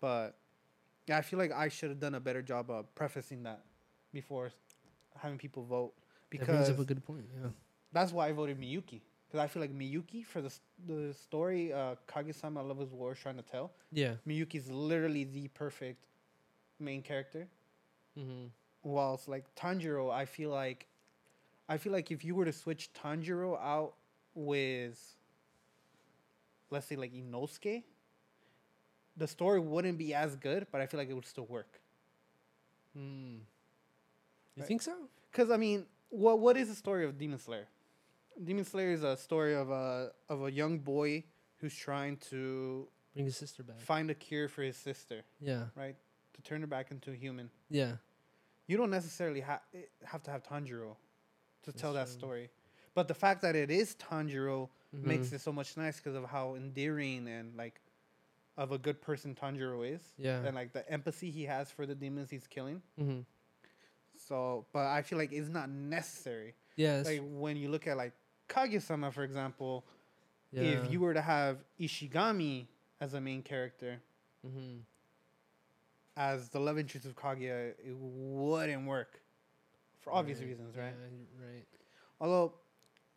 But 0.00 0.36
yeah, 1.06 1.18
I 1.18 1.22
feel 1.22 1.38
like 1.38 1.52
I 1.52 1.68
should 1.68 1.90
have 1.90 2.00
done 2.00 2.14
a 2.14 2.20
better 2.20 2.42
job 2.42 2.70
of 2.70 2.94
prefacing 2.94 3.42
that 3.44 3.60
before 4.12 4.50
having 5.18 5.38
people 5.38 5.64
vote 5.64 5.92
because 6.30 6.46
that 6.46 6.52
brings 6.54 6.70
up 6.70 6.78
a 6.78 6.84
good 6.84 7.04
point. 7.04 7.24
Yeah. 7.42 7.48
that's 7.92 8.12
why 8.12 8.28
I 8.28 8.32
voted 8.32 8.60
Miyuki. 8.60 9.00
Because 9.26 9.44
I 9.44 9.46
feel 9.46 9.60
like 9.60 9.76
Miyuki 9.76 10.24
for 10.24 10.40
the 10.40 10.52
the 10.86 11.12
story 11.14 11.72
uh, 11.72 11.96
Kaguya-sama 12.06 12.62
Love 12.62 12.80
is 12.80 12.92
War 12.92 13.12
is 13.12 13.18
trying 13.18 13.36
to 13.36 13.42
tell. 13.42 13.72
Yeah. 13.92 14.14
Miyuki's 14.26 14.70
literally 14.70 15.24
the 15.24 15.48
perfect 15.48 16.04
main 16.78 17.02
character. 17.02 17.46
Mm-hmm. 18.18 18.46
Whilst 18.84 19.28
like 19.28 19.44
Tanjiro, 19.54 20.10
I 20.10 20.24
feel 20.24 20.50
like 20.50 20.86
I 21.68 21.76
feel 21.76 21.92
like 21.92 22.10
if 22.10 22.24
you 22.24 22.34
were 22.34 22.46
to 22.46 22.52
switch 22.52 22.90
Tanjiro 22.94 23.58
out 23.60 23.94
with 24.38 24.98
let's 26.70 26.86
say 26.86 26.96
like 26.96 27.12
Inosuke, 27.12 27.82
the 29.16 29.26
story 29.26 29.58
wouldn't 29.60 29.98
be 29.98 30.14
as 30.14 30.36
good, 30.36 30.66
but 30.70 30.80
I 30.80 30.86
feel 30.86 30.98
like 30.98 31.08
it 31.10 31.14
would 31.14 31.26
still 31.26 31.46
work. 31.46 31.80
Mm. 32.96 33.38
You 34.54 34.62
Right. 34.62 34.66
think 34.68 34.82
so? 34.82 35.08
Cause 35.32 35.50
I 35.50 35.56
mean, 35.56 35.86
what 36.10 36.38
what 36.40 36.56
is 36.56 36.68
the 36.68 36.74
story 36.74 37.04
of 37.04 37.18
Demon 37.18 37.38
Slayer? 37.38 37.66
Demon 38.42 38.64
Slayer 38.64 38.90
is 38.92 39.02
a 39.02 39.16
story 39.16 39.54
of 39.54 39.70
a 39.70 40.12
of 40.28 40.42
a 40.44 40.50
young 40.52 40.78
boy 40.78 41.24
who's 41.58 41.74
trying 41.74 42.16
to 42.30 42.88
Bring 43.14 43.26
his 43.26 43.36
sister 43.36 43.62
back. 43.64 43.80
find 43.80 44.10
a 44.10 44.14
cure 44.14 44.48
for 44.48 44.62
his 44.62 44.76
sister, 44.76 45.24
Yeah. 45.40 45.66
right? 45.74 45.96
To 46.34 46.42
turn 46.42 46.60
her 46.60 46.66
back 46.68 46.90
into 46.92 47.10
a 47.10 47.14
human. 47.14 47.50
Yeah. 47.68 47.96
You 48.68 48.76
don't 48.76 48.90
necessarily 48.90 49.40
ha- 49.40 49.62
have 50.04 50.22
to 50.24 50.30
have 50.30 50.42
Tanjiro 50.44 50.96
to 51.62 51.72
tell 51.72 51.92
that 51.94 52.06
true. 52.06 52.14
story. 52.18 52.50
But 52.98 53.06
the 53.06 53.14
fact 53.14 53.42
that 53.42 53.54
it 53.54 53.70
is 53.70 53.94
Tanjiro 53.94 54.68
makes 54.92 55.28
Mhm. 55.28 55.34
it 55.34 55.40
so 55.40 55.52
much 55.52 55.76
nice 55.76 55.98
because 55.98 56.16
of 56.16 56.24
how 56.24 56.56
endearing 56.56 57.28
and 57.28 57.56
like 57.56 57.80
of 58.56 58.72
a 58.72 58.78
good 58.78 59.00
person 59.00 59.36
Tanjiro 59.36 59.88
is. 59.88 60.02
Yeah. 60.18 60.42
And 60.44 60.56
like 60.56 60.72
the 60.72 60.82
empathy 60.90 61.30
he 61.30 61.44
has 61.44 61.70
for 61.70 61.86
the 61.86 61.94
demons 61.94 62.28
he's 62.28 62.48
killing. 62.48 62.82
Mm-hmm. 62.98 63.20
So, 64.16 64.66
but 64.72 64.86
I 64.86 65.02
feel 65.02 65.16
like 65.16 65.30
it's 65.32 65.48
not 65.48 65.68
necessary. 65.70 66.56
Yes. 66.74 67.06
like 67.06 67.22
when 67.44 67.56
you 67.56 67.68
look 67.70 67.86
at 67.86 67.96
like 67.96 68.14
Kaguya-sama, 68.48 69.12
for 69.12 69.22
example, 69.22 69.84
yeah. 70.50 70.62
if 70.62 70.90
you 70.90 70.98
were 70.98 71.14
to 71.14 71.20
have 71.22 71.58
Ishigami 71.78 72.66
as 73.00 73.14
a 73.14 73.20
main 73.20 73.42
character, 73.44 74.00
Mm-hmm. 74.44 74.78
as 76.16 76.48
the 76.48 76.58
love 76.58 76.78
interest 76.78 77.06
of 77.06 77.14
Kaguya, 77.14 77.74
it 77.78 77.94
wouldn't 77.96 78.86
work 78.88 79.20
for 80.00 80.12
obvious 80.12 80.40
Right. 80.40 80.48
reasons, 80.48 80.76
right? 80.76 80.94
Yeah, 80.98 81.46
right. 81.46 81.66
Although, 82.20 82.54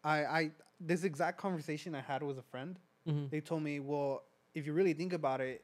I, 0.03 0.17
I 0.25 0.51
this 0.79 1.03
exact 1.03 1.37
conversation 1.37 1.93
I 1.95 2.01
had 2.01 2.23
with 2.23 2.37
a 2.39 2.43
friend, 2.43 2.77
Mm-hmm. 3.07 3.27
they 3.31 3.41
told 3.41 3.63
me, 3.63 3.79
well, 3.79 4.23
if 4.53 4.65
you 4.67 4.73
really 4.73 4.93
think 4.93 5.11
about 5.13 5.41
it, 5.41 5.63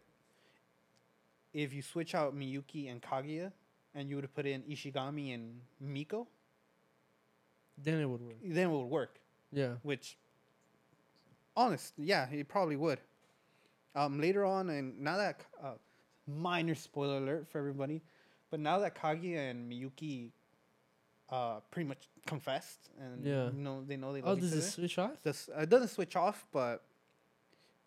if 1.53 1.71
you 1.73 1.81
switch 1.83 2.15
out 2.15 2.35
Miyuki 2.35 2.89
and 2.91 2.99
Kaguya, 3.01 3.51
and 3.93 4.09
you 4.09 4.15
would 4.15 4.33
put 4.33 4.45
in 4.47 4.63
Ishigami 4.63 5.33
and 5.35 5.61
Miko, 5.79 6.27
Then 7.77 7.99
it 8.01 8.05
would 8.09 8.21
work. 8.21 8.37
then 8.43 8.67
it 8.69 8.71
would 8.71 8.85
work. 8.89 9.19
Yeah. 9.51 9.73
which 9.83 10.17
honest 11.55 11.93
yeah 11.97 12.27
it 12.31 12.47
probably 12.47 12.75
would 12.75 12.99
um 13.95 14.19
later 14.19 14.43
on 14.45 14.69
and 14.69 14.99
now 14.99 15.17
that 15.17 15.41
uh, 15.63 15.71
minor 16.27 16.75
spoiler 16.75 17.17
alert 17.17 17.47
for 17.49 17.57
everybody 17.59 18.01
but 18.51 18.59
now 18.59 18.77
that 18.79 18.93
kaguya 18.95 19.49
and 19.51 19.71
miyuki 19.71 20.31
uh 21.29 21.59
pretty 21.71 21.87
much 21.87 22.07
confessed 22.25 22.89
and 22.99 23.25
Yeah. 23.25 23.45
you 23.51 23.61
know 23.61 23.83
they 23.85 23.97
know 23.97 24.13
they 24.13 24.21
Oh, 24.21 24.29
love 24.29 24.39
does 24.39 24.53
each 24.53 24.63
it 24.63 24.71
switch 24.71 24.97
off? 24.97 25.21
this 25.23 25.49
it 25.57 25.69
doesn't 25.69 25.89
switch 25.89 26.15
off 26.15 26.47
but 26.51 26.83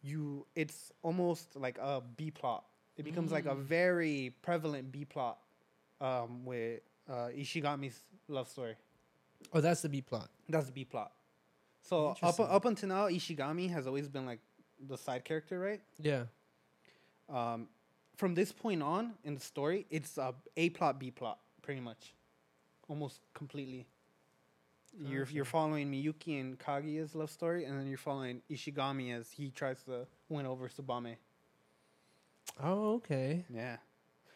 you 0.03 0.47
it's 0.55 0.93
almost 1.03 1.57
like 1.57 1.79
a 1.79 2.03
b 2.17 2.31
plot 2.31 2.65
it 2.97 3.03
becomes 3.05 3.33
like 3.33 3.47
a 3.47 3.55
Mm. 3.55 3.63
very 3.63 4.35
prevalent 4.43 4.91
b 4.93 5.05
plot 5.05 5.39
um 6.01 6.45
with 6.45 6.81
uh 7.09 7.29
ishigami's 7.35 7.99
love 8.29 8.49
story 8.49 8.77
Oh, 9.55 9.61
that's 9.63 9.81
the 9.81 9.89
B 9.89 10.03
plot. 10.03 10.29
that's 10.51 10.67
the 10.67 10.73
B 10.73 10.85
plot. 10.85 11.13
So 11.81 12.15
up 12.23 12.39
up 12.39 12.65
until 12.67 12.91
now, 12.91 13.09
Ishigami 13.09 13.71
has 13.71 13.87
always 13.87 14.07
been 14.07 14.27
like 14.27 14.41
the 14.79 14.99
side 14.99 15.25
character, 15.25 15.59
right? 15.59 15.81
Yeah. 15.99 16.25
Um, 17.31 17.69
from 18.17 18.35
this 18.35 18.53
point 18.53 18.83
on 18.83 19.15
in 19.25 19.35
the 19.35 19.41
story, 19.41 19.87
it's 19.89 20.19
a 20.19 20.35
A 20.59 20.69
plot, 20.71 21.01
B 21.01 21.11
plot, 21.11 21.39
pretty 21.63 21.81
much, 21.81 22.13
almost 22.91 23.21
completely. 23.33 23.87
You're 25.01 25.27
you're 25.31 25.45
following 25.45 25.91
Miyuki 25.91 26.41
and 26.41 26.59
Kaguya's 26.59 27.15
love 27.15 27.31
story, 27.31 27.65
and 27.65 27.79
then 27.79 27.87
you're 27.87 27.97
following 27.97 28.43
Ishigami 28.51 29.17
as 29.19 29.31
he 29.31 29.51
tries 29.51 29.81
to 29.85 30.07
win 30.29 30.47
over 30.47 30.69
Tsubame. 30.69 31.15
Oh, 32.63 32.95
okay. 32.95 33.45
Yeah, 33.55 33.77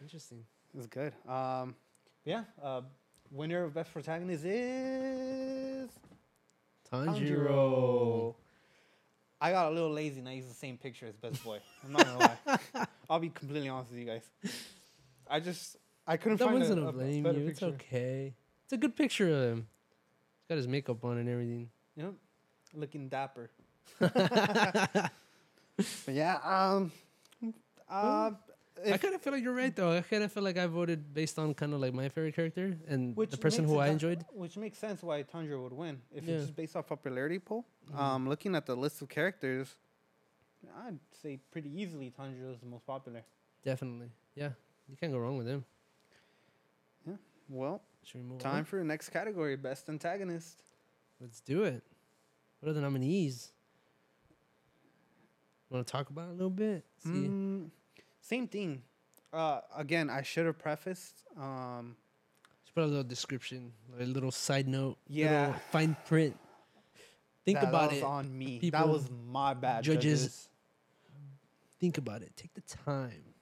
Interesting. 0.01 0.45
it's 0.79 0.87
good. 0.87 1.13
Um, 1.29 1.75
yeah. 2.25 2.45
Uh, 2.63 2.83
winner 3.33 3.65
of 3.65 3.75
best 3.75 3.93
protagonist 3.93 4.45
is 4.45 5.91
Tanjiro. 6.91 8.35
I 9.41 9.51
got 9.51 9.73
a 9.73 9.75
little 9.75 9.91
lazy 9.91 10.21
and 10.21 10.29
I 10.29 10.35
used 10.35 10.49
the 10.49 10.55
same 10.55 10.79
picture 10.79 11.07
as 11.07 11.17
Best 11.17 11.45
Boy. 11.45 11.59
I'm 11.85 11.93
not 11.93 12.07
gonna 12.07 12.19
lie. 12.19 12.87
I'll 13.11 13.19
be 13.19 13.29
completely 13.29 13.69
honest 13.69 13.91
with 13.91 13.99
you 13.99 14.07
guys. 14.07 14.23
I 15.29 15.41
just 15.41 15.77
I 16.07 16.17
couldn't 16.17 16.39
find 16.39 16.63
a, 16.63 16.87
a 16.87 16.93
blame 16.93 17.25
better 17.25 17.41
you. 17.41 17.49
It's 17.49 17.63
okay. 17.63 18.35
It's 18.65 18.73
a 18.73 18.77
good 18.77 18.97
picture 18.97 19.29
of 19.29 19.43
him. 19.53 19.67
He's 20.41 20.49
got 20.49 20.57
his 20.57 20.69
makeup 20.69 21.05
on 21.05 21.19
and 21.19 21.29
everything. 21.29 21.71
Yep. 21.97 22.15
Looking 22.75 23.09
dapper. 23.09 23.51
But 26.07 26.15
yeah, 26.15 26.39
um, 26.45 26.93
uh, 27.91 28.31
I 28.87 28.97
kind 28.97 29.13
of 29.15 29.21
feel 29.23 29.33
like 29.33 29.43
you're 29.43 29.53
right 29.55 29.75
though. 29.75 29.97
I 29.97 30.03
kind 30.03 30.23
of 30.23 30.31
feel 30.31 30.45
like 30.45 30.57
I 30.57 30.67
voted 30.67 31.13
based 31.13 31.37
on 31.37 31.53
kind 31.53 31.75
of 31.75 31.81
like 31.81 31.93
my 31.93 32.09
favorite 32.09 32.37
character 32.37 32.77
and 32.87 33.17
the 33.17 33.37
person 33.37 33.65
who 33.65 33.79
I 33.79 33.89
enjoyed. 33.89 34.25
Which 34.33 34.57
makes 34.57 34.79
sense 34.79 35.03
why 35.03 35.25
Tanjiro 35.25 35.65
would 35.65 35.73
win. 35.73 36.01
If 36.15 36.25
Yeah. 36.25 36.35
it's 36.35 36.45
just 36.45 36.57
based 36.57 36.77
off 36.77 36.87
popularity 36.87 37.41
poll, 37.41 37.65
Mhm. 37.91 37.99
um, 37.99 38.29
looking 38.29 38.55
at 38.55 38.67
the 38.67 38.77
list 38.77 39.03
of 39.03 39.09
characters, 39.09 39.75
I'd 40.87 41.01
say 41.23 41.41
pretty 41.51 41.71
easily 41.81 42.13
Tanjiro 42.17 42.53
is 42.55 42.61
the 42.61 42.67
most 42.67 42.87
popular. 42.87 43.25
Definitely, 43.65 44.11
yeah. 44.37 44.51
You 44.89 44.97
can't 44.97 45.11
go 45.13 45.19
wrong 45.19 45.39
with 45.39 45.49
him. 45.49 45.65
Yeah. 47.05 47.17
Well, 47.49 47.83
Should 48.05 48.21
we 48.23 48.23
move 48.29 48.39
time 48.41 48.59
on? 48.59 48.65
for 48.65 48.79
the 48.79 48.85
next 48.85 49.09
category, 49.11 49.57
best 49.57 49.89
antagonist. 49.89 50.63
Let's 51.21 51.41
do 51.41 51.65
it. 51.65 51.83
What 52.61 52.71
are 52.71 52.73
the 52.73 52.81
nominees? 52.81 53.53
Want 55.71 55.87
to 55.87 55.91
talk 55.91 56.11
about 56.11 56.29
it 56.29 56.31
a 56.31 56.35
little 56.35 56.51
bit? 56.51 56.85
See, 56.99 57.09
Mm, 57.11 57.71
same 58.21 58.47
thing. 58.49 58.83
Uh, 59.33 59.61
again, 59.75 60.11
I 60.11 60.23
should 60.23 60.47
have 60.47 60.59
prefaced. 60.59 61.25
Um, 61.37 61.97
just 62.63 62.75
put 62.75 62.85
a 62.85 62.87
little 62.87 63.03
description, 63.03 63.73
a 63.99 64.05
little 64.05 64.31
side 64.31 64.69
note, 64.69 64.99
Yeah. 65.09 65.47
little 65.47 65.61
fine 65.73 65.97
print. 66.07 66.39
Think 67.45 67.59
that, 67.61 67.69
about 67.69 67.91
that 67.91 67.97
was 67.97 67.99
it. 67.99 68.05
on 68.05 68.39
me. 68.39 68.71
that 68.71 68.89
was 68.89 69.11
my 69.11 69.53
bad. 69.55 69.83
judges. 69.85 70.21
Judges. 70.23 70.49
Think 71.81 71.99
about 71.99 72.23
it. 72.23 72.35
Take 72.37 72.55
the 72.55 72.61
time. 72.63 73.34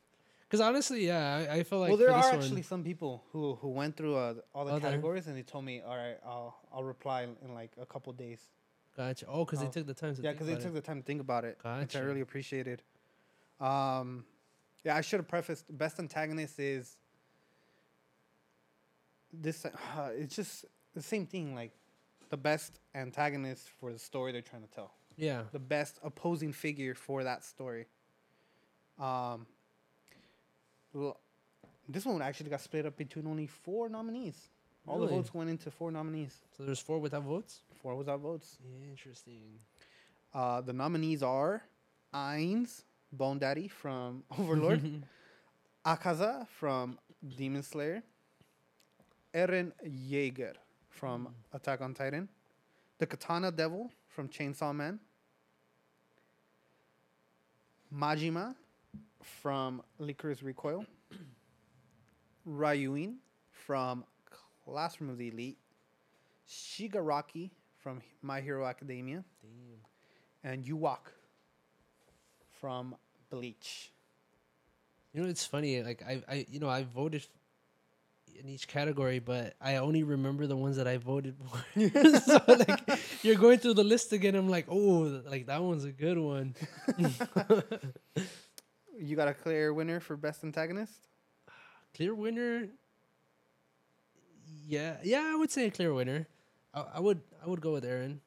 Because 0.53 0.67
honestly, 0.69 1.07
yeah, 1.07 1.47
I, 1.51 1.55
I 1.55 1.63
feel 1.63 1.79
like 1.79 1.89
well, 1.89 1.97
there 1.97 2.11
are 2.13 2.21
one- 2.31 2.35
actually 2.35 2.61
some 2.61 2.85
people 2.85 3.25
who 3.33 3.55
who 3.55 3.69
went 3.71 3.97
through 3.97 4.17
uh, 4.17 4.35
all 4.55 4.67
the 4.67 4.73
Oh, 4.73 4.79
there? 4.79 4.91
categories 4.91 5.27
and 5.27 5.35
they 5.35 5.41
told 5.43 5.65
me, 5.65 5.81
all 5.81 5.97
right, 5.97 6.19
I'll 6.27 6.55
I'll 6.71 6.85
reply 6.85 7.27
in, 7.43 7.55
like 7.55 7.71
a 7.81 7.87
couple 7.87 8.13
days. 8.13 8.51
Gotcha. 8.95 9.25
Oh, 9.27 9.47
because 9.47 9.61
Oh. 9.61 9.65
they 9.65 9.71
took 9.71 9.87
the 9.87 9.95
time 9.95 10.15
to. 10.15 10.21
Yeah, 10.21 10.33
because 10.33 10.49
they 10.49 10.57
took 10.57 10.67
it. 10.67 10.75
the 10.75 10.83
time 10.83 10.99
to 11.01 11.07
think 11.07 11.23
about 11.23 11.47
it, 11.47 11.57
which 11.81 11.97
I 11.97 12.01
really 12.01 12.21
appreciated. 12.21 12.83
Um, 13.61 14.27
yeah, 14.85 14.95
I 14.95 15.01
should 15.01 15.21
have 15.21 15.29
prefaced. 15.29 15.65
Best 15.75 15.99
antagonist 15.99 16.59
is 16.61 16.99
this. 19.33 19.65
Uh, 19.65 20.11
it's 20.15 20.37
just 20.37 20.67
the 20.93 21.01
same 21.01 21.25
thing. 21.25 21.55
Like 21.55 21.73
the 22.29 22.37
best 22.37 22.79
antagonist 22.95 23.71
for 23.81 23.91
the 23.91 23.99
story 23.99 24.33
they're 24.33 24.43
trying 24.43 24.65
to 24.69 24.69
tell. 24.75 24.93
Yeah. 25.17 25.45
The 25.53 25.59
best 25.59 25.99
opposing 26.05 26.53
figure 26.53 26.95
for 26.95 27.25
that 27.25 27.43
story. 27.43 27.87
Um. 29.01 29.47
Well, 30.93 31.19
this 31.89 32.05
one 32.05 32.23
actually 32.23 32.51
got 32.51 32.61
split 32.61 32.87
up 32.87 32.97
between 32.97 33.27
only 33.27 33.47
four 33.47 33.89
nominees. 33.89 34.49
All 34.87 34.99
the 34.99 35.07
Really? 35.07 35.19
votes 35.19 35.33
went 35.35 35.49
into 35.51 35.71
four 35.71 35.91
nominees. 35.93 36.35
So 36.57 36.65
there's 36.65 36.81
four 36.81 36.99
without 36.99 37.23
votes. 37.23 37.61
Four 37.83 37.95
without 37.97 38.21
votes. 38.21 38.59
Interesting. 38.91 39.59
Uh, 40.35 40.61
the 40.61 40.73
nominees 40.73 41.23
are 41.23 41.63
Ainz, 42.13 42.83
Bone 43.13 43.39
Daddy 43.39 43.69
from 43.69 44.25
Overlord, 44.39 44.83
Akaza 45.87 46.47
from 46.49 46.99
Demon 47.37 47.63
Slayer, 47.63 48.03
Eren 49.35 49.73
Yeager 49.87 50.55
from 50.89 51.29
Attack 51.53 51.81
on 51.81 51.95
Titan, 51.95 52.29
the 52.99 53.07
Katana 53.07 53.51
Devil 53.53 53.91
from 54.09 54.29
Chainsaw 54.29 54.75
Man, 54.75 54.99
Majima 57.95 58.55
from 59.25 59.83
Lycoris 60.01 60.43
Recoil, 60.43 60.85
Ryuen 62.49 63.17
from 63.51 64.05
Classroom 64.65 65.11
of 65.11 65.19
the 65.19 65.29
Elite, 65.29 65.59
Shigaraki 66.49 67.51
from 67.79 68.01
My 68.23 68.41
Hero 68.41 68.67
Academia, 68.67 69.25
Damn. 69.43 70.53
and 70.53 70.65
Yhwach 70.65 71.11
from 72.61 72.95
Bleach. 73.31 73.93
You 75.13 75.23
know, 75.23 75.29
it's 75.29 75.45
funny. 75.45 75.83
Like 75.83 76.03
I, 76.07 76.23
I, 76.29 76.47
you 76.49 76.61
know, 76.61 76.69
I 76.69 76.85
voted 76.85 77.27
in 78.39 78.49
each 78.49 78.67
category, 78.67 79.19
but 79.19 79.55
I 79.61 79.77
only 79.77 80.03
remember 80.03 80.47
the 80.47 80.57
ones 80.57 80.77
that 80.77 80.87
I 80.87 80.97
voted 80.97 81.37
for. 81.37 81.81
so 82.21 82.41
like, 82.47 83.01
you're 83.23 83.37
going 83.37 83.59
through 83.59 83.75
the 83.75 83.85
list 83.85 84.13
again. 84.13 84.35
I'm 84.35 84.49
like, 84.49 84.67
oh, 84.69 85.23
like 85.27 85.47
that 85.47 85.63
one's 85.63 85.85
a 85.85 85.93
good 85.93 86.19
one. 86.19 86.55
You 89.05 89.17
got 89.17 89.27
a 89.29 89.35
clear 89.35 89.73
winner 89.75 89.99
for 90.01 90.17
best 90.17 90.45
antagonist? 90.45 91.09
Clear 91.95 92.15
winner. 92.15 92.69
Yeah, 94.67 94.97
yeah, 95.03 95.31
I 95.33 95.37
would 95.37 95.51
say 95.51 95.67
a 95.67 95.71
clear 95.71 95.93
winner. 95.93 96.27
I, 96.73 96.85
I 96.95 97.01
would, 97.01 97.21
I 97.45 97.49
would 97.49 97.61
go 97.61 97.73
with 97.73 97.85
Eren. 97.85 98.19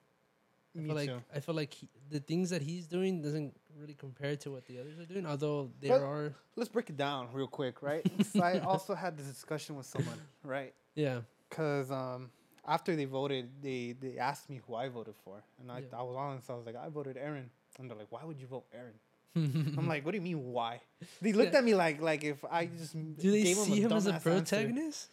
I 0.75 0.79
Me 0.79 0.87
feel 0.87 0.95
like 0.95 1.09
too. 1.09 1.21
I 1.33 1.39
feel 1.39 1.55
like 1.55 1.73
he, 1.73 1.87
the 2.09 2.19
things 2.19 2.49
that 2.49 2.61
he's 2.61 2.87
doing 2.87 3.21
doesn't 3.21 3.53
really 3.79 3.93
compare 3.93 4.35
to 4.37 4.51
what 4.51 4.65
the 4.65 4.79
others 4.79 4.99
are 4.99 5.05
doing. 5.05 5.25
Although 5.25 5.71
there 5.79 5.97
But- 5.99 6.03
are, 6.05 6.33
Let's 6.57 6.69
break 6.69 6.89
it 6.89 6.97
down 6.97 7.29
real 7.33 7.47
quick, 7.47 7.81
right? 7.81 8.05
I 8.41 8.59
also 8.59 8.95
had 8.95 9.17
this 9.17 9.27
discussion 9.27 9.75
with 9.75 9.85
someone, 9.85 10.19
right? 10.43 10.73
yeah, 10.95 11.21
Because 11.49 11.91
um, 11.91 12.31
after 12.67 12.95
they 12.95 13.05
voted, 13.05 13.49
they, 13.61 13.95
they 13.99 14.17
asked 14.17 14.49
me 14.49 14.61
who 14.67 14.75
I 14.75 14.87
voted 14.89 15.15
for. 15.23 15.41
And 15.61 15.71
I, 15.71 15.79
Yeah. 15.79 15.99
I 15.99 16.03
was 16.03 16.15
honest. 16.17 16.49
I 16.49 16.53
was 16.53 16.65
like, 16.65 16.75
I 16.75 16.89
voted 16.89 17.15
Eren. 17.17 17.45
And 17.79 17.89
they're 17.89 17.97
like, 17.97 18.11
why 18.11 18.23
would 18.23 18.39
you 18.39 18.47
vote 18.47 18.65
Eren? 18.73 18.93
I'm 19.77 19.87
like, 19.87 20.05
what 20.05 20.11
do 20.11 20.17
you 20.17 20.21
mean, 20.23 20.43
why? 20.45 20.81
They 21.21 21.33
looked 21.33 21.51
Yeah. 21.53 21.59
at 21.59 21.63
me 21.65 21.75
like 21.75 22.01
like 22.01 22.23
if 22.23 22.43
I 22.49 22.67
just 22.67 22.93
do 22.93 23.31
they 23.31 23.43
gave 23.43 23.57
see 23.57 23.81
them 23.81 23.91
him 23.91 23.97
as 23.97 24.07
a 24.07 24.11
dumbass 24.11 24.13
answer. 24.15 24.29
protagonist? 24.29 25.09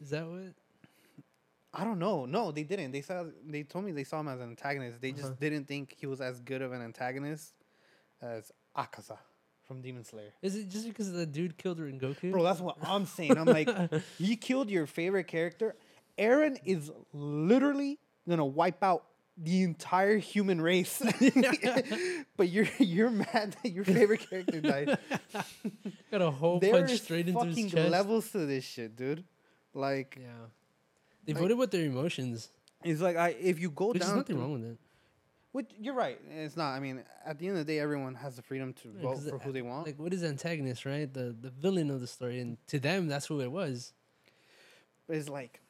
Is 0.00 0.10
that 0.10 0.26
what? 0.26 0.54
I 1.74 1.84
don't 1.84 1.98
know. 1.98 2.24
No, 2.24 2.52
they 2.52 2.62
didn't. 2.62 2.92
They 2.92 3.02
saw. 3.02 3.24
They 3.46 3.62
told 3.62 3.84
me 3.84 3.92
they 3.92 4.04
saw 4.04 4.20
him 4.20 4.28
as 4.28 4.40
an 4.40 4.48
antagonist. 4.48 5.00
They 5.00 5.12
just 5.12 5.24
Uh-huh. 5.24 5.34
didn't 5.40 5.66
think 5.68 5.94
he 5.98 6.06
was 6.06 6.20
as 6.20 6.40
good 6.40 6.62
of 6.62 6.72
an 6.72 6.80
antagonist 6.80 7.52
as 8.22 8.50
Akaza 8.76 9.18
from 9.64 9.82
Demon 9.82 10.04
Slayer. 10.04 10.32
Is 10.40 10.56
it 10.56 10.68
just 10.68 10.86
because 10.88 11.12
the 11.12 11.26
dude 11.26 11.58
killed 11.58 11.78
Rengoku? 11.78 12.30
Bro, 12.32 12.44
that's 12.44 12.60
what 12.60 12.78
I'm 12.82 13.04
saying. 13.04 13.36
I'm 13.36 13.44
like, 13.46 13.68
you 14.18 14.36
killed 14.38 14.70
your 14.70 14.86
favorite 14.86 15.26
character. 15.26 15.76
Eren 16.18 16.58
is 16.64 16.90
literally 17.12 17.98
gonna 18.26 18.44
wipe 18.46 18.82
out 18.82 19.04
the 19.36 19.62
entire 19.62 20.16
human 20.18 20.60
race. 20.60 21.02
but 22.36 22.48
you're 22.48 22.68
you're 22.78 23.10
mad 23.10 23.56
that 23.62 23.70
your 23.70 23.84
favorite 23.84 24.28
character 24.28 24.60
died. 24.60 24.98
Got 26.10 26.22
a 26.22 26.30
whole 26.30 26.58
There 26.60 26.72
punch 26.72 27.00
straight 27.00 27.28
into 27.28 27.40
his 27.44 27.54
fucking 27.54 27.70
chest. 27.70 27.90
levels 27.90 28.30
to 28.30 28.46
this 28.46 28.64
shit, 28.64 28.96
dude. 28.96 29.24
Like, 29.74 30.16
Yeah, 30.20 30.28
they 31.24 31.32
Like- 31.34 31.42
voted 31.42 31.58
with 31.58 31.70
their 31.70 31.84
emotions. 31.84 32.48
it's 32.84 33.00
like 33.00 33.16
I 33.16 33.30
if 33.38 33.60
you 33.60 33.70
go 33.70 33.88
Which 33.88 34.00
down. 34.02 34.16
nothing 34.16 34.36
through- 34.36 34.42
wrong 34.42 34.52
with 34.54 34.64
it. 34.64 34.78
Which 35.52 35.70
you're 35.78 35.94
right. 35.94 36.18
It's 36.30 36.56
not. 36.56 36.72
I 36.74 36.80
mean, 36.80 37.02
at 37.24 37.38
the 37.38 37.48
end 37.48 37.56
of 37.58 37.66
the 37.66 37.72
day, 37.72 37.78
everyone 37.80 38.14
has 38.16 38.36
the 38.36 38.42
freedom 38.42 38.74
to 38.82 38.88
Yeah, 38.94 39.02
vote 39.02 39.18
for 39.18 39.24
the- 39.30 39.38
who 39.38 39.52
they 39.52 39.62
want. 39.62 39.86
Like, 39.86 39.98
what 39.98 40.12
is 40.12 40.22
antagonist, 40.22 40.84
right? 40.84 41.12
The 41.12 41.34
the 41.38 41.50
villain 41.50 41.90
of 41.90 42.00
the 42.00 42.06
story, 42.06 42.40
and 42.40 42.58
to 42.68 42.78
them, 42.78 43.08
that's 43.08 43.26
who 43.26 43.40
it 43.40 43.50
was. 43.50 43.92
But 45.06 45.16
it's 45.16 45.28
like, 45.28 45.60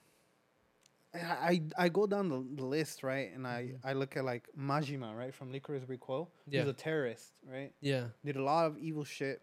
I 1.22 1.62
I, 1.78 1.88
go 1.88 2.06
down 2.06 2.28
the, 2.28 2.44
the 2.56 2.64
list 2.66 3.02
right, 3.02 3.32
and 3.34 3.46
I 3.46 3.62
Mhm. 3.72 3.78
I 3.84 3.92
look 3.94 4.16
at 4.16 4.24
like 4.24 4.48
Majima 4.58 5.16
right 5.16 5.34
from 5.34 5.52
Lycoris 5.52 5.88
Recoil. 5.88 6.28
Yeah. 6.48 6.60
He's 6.62 6.70
a 6.70 6.72
terrorist, 6.74 7.32
right? 7.50 7.72
Yeah. 7.80 8.08
Did 8.24 8.36
a 8.36 8.42
lot 8.42 8.66
of 8.66 8.78
evil 8.78 9.04
shit. 9.04 9.42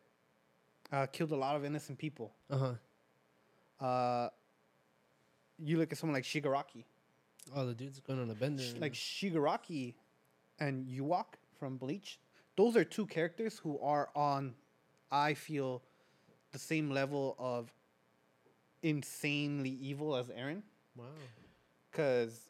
Uh, 0.91 1.07
killed 1.07 1.31
a 1.31 1.35
lot 1.35 1.55
of 1.55 1.65
innocent 1.65 1.97
people. 1.97 2.33
Uh 2.49 2.57
huh. 3.79 3.85
Uh, 3.85 4.29
you 5.57 5.77
look 5.77 5.91
at 5.91 5.97
someone 5.97 6.13
like 6.13 6.23
Shigaraki, 6.23 6.83
Oh, 7.55 7.65
the 7.65 7.73
dude's 7.73 7.99
going 7.99 8.19
on 8.21 8.29
a 8.29 8.35
bender. 8.35 8.63
Like 8.79 8.93
Shigaraki, 8.93 9.95
and 10.59 10.87
Yhwach 10.87 11.35
from 11.59 11.77
Bleach. 11.77 12.19
Those 12.55 12.75
are 12.77 12.83
two 12.85 13.05
characters 13.07 13.57
who 13.57 13.79
are 13.79 14.09
on, 14.15 14.53
I 15.11 15.33
feel, 15.33 15.81
the 16.51 16.59
same 16.59 16.89
level 16.91 17.35
of 17.39 17.73
insanely 18.81 19.71
evil 19.71 20.15
as 20.15 20.27
Eren. 20.27 20.61
wow. 20.95 21.05
Because 21.93 22.49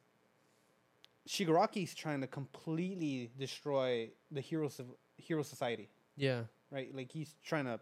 Shigaraki's 1.27 1.93
trying 1.93 2.21
to 2.21 2.27
completely 2.27 3.29
destroy 3.37 4.09
the 4.31 4.39
hero 4.41 4.69
civ- 4.69 4.95
hero 5.17 5.43
society, 5.43 5.89
Yeah. 6.15 6.43
right? 6.71 6.93
Like 6.95 7.11
he's 7.11 7.35
trying 7.43 7.65
to 7.65 7.79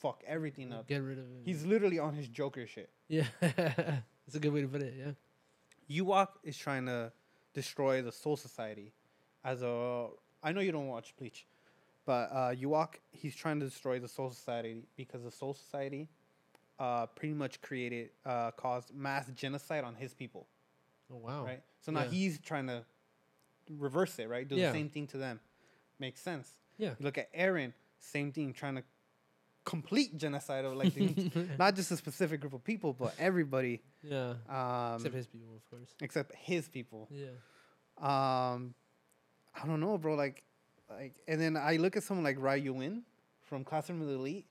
fuck 0.00 0.22
everything 0.26 0.72
up. 0.72 0.88
Get 0.88 1.02
rid 1.02 1.18
of 1.18 1.24
it. 1.24 1.42
He's 1.44 1.64
literally 1.64 1.98
on 2.00 2.14
his 2.14 2.28
Joker 2.28 2.66
shit. 2.66 2.90
yeah. 3.08 3.26
That's 3.40 4.34
a 4.34 4.40
good 4.40 4.52
way 4.52 4.62
to 4.62 4.68
put 4.68 4.82
it. 4.82 4.94
Yeah. 4.98 5.12
Yhwach 6.02 6.28
is 6.42 6.56
trying 6.58 6.86
to 6.86 7.12
destroy 7.54 8.02
the 8.02 8.10
Soul 8.10 8.36
Society. 8.36 8.92
As 9.44 9.62
a, 9.62 10.08
I 10.42 10.50
know 10.50 10.60
you 10.60 10.72
don't 10.72 10.88
watch 10.88 11.14
Bleach, 11.16 11.46
but 12.04 12.30
uh, 12.32 12.52
Yhwach 12.52 12.94
he's 13.12 13.36
trying 13.36 13.60
to 13.60 13.66
destroy 13.66 14.00
the 14.00 14.08
Soul 14.08 14.30
Society 14.30 14.82
because 14.96 15.22
the 15.22 15.30
Soul 15.30 15.54
Society, 15.54 16.08
uh, 16.80 17.06
pretty 17.06 17.32
much 17.34 17.60
created 17.62 18.10
uh, 18.24 18.50
caused 18.50 18.92
mass 18.94 19.30
genocide 19.34 19.82
on 19.84 19.94
his 19.94 20.12
people. 20.12 20.46
Oh 21.12 21.16
wow. 21.16 21.44
right? 21.44 21.62
So 21.80 21.92
now 21.92 22.02
Yeah. 22.02 22.08
he's 22.10 22.38
trying 22.40 22.66
to 22.68 22.84
reverse 23.70 24.18
it, 24.18 24.28
right? 24.28 24.46
Do 24.46 24.56
Yeah. 24.56 24.68
the 24.68 24.72
same 24.78 24.90
thing 24.90 25.06
to 25.08 25.18
them. 25.18 25.40
Makes 25.98 26.20
sense. 26.20 26.48
Yeah. 26.78 26.90
You 26.98 27.04
look 27.04 27.18
at 27.18 27.32
Eren, 27.34 27.72
same 28.00 28.32
thing, 28.32 28.52
trying 28.52 28.76
to 28.76 28.82
complete 29.64 30.16
genocide 30.16 30.64
of 30.64 30.74
like 30.74 30.94
the, 30.94 31.48
not 31.58 31.74
just 31.74 31.90
a 31.90 31.96
specific 31.96 32.40
group 32.40 32.52
of 32.52 32.62
people, 32.64 32.92
but 32.92 33.14
everybody. 33.18 33.82
Yeah. 34.02 34.34
Um, 34.48 34.96
Except 34.96 35.14
his 35.14 35.26
people, 35.26 35.56
of 35.56 35.70
course. 35.70 35.88
except 36.00 36.34
his 36.36 36.68
people. 36.68 37.08
Yeah. 37.10 37.26
Um, 37.98 38.74
I 39.60 39.66
don't 39.66 39.80
know, 39.80 39.96
bro. 39.98 40.14
Like, 40.14 40.42
like, 40.90 41.14
and 41.26 41.40
then 41.40 41.56
I 41.56 41.76
look 41.76 41.96
at 41.96 42.02
someone 42.02 42.24
like 42.24 42.38
Ryuen 42.38 43.02
from 43.42 43.64
Classroom 43.64 44.02
of 44.02 44.08
the 44.08 44.14
Elite. 44.14 44.46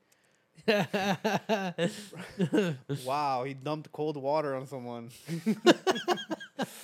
Wow, 3.06 3.44
he 3.44 3.54
dumped 3.54 3.92
cold 3.92 4.18
water 4.18 4.56
on 4.56 4.68
someone. 4.68 5.10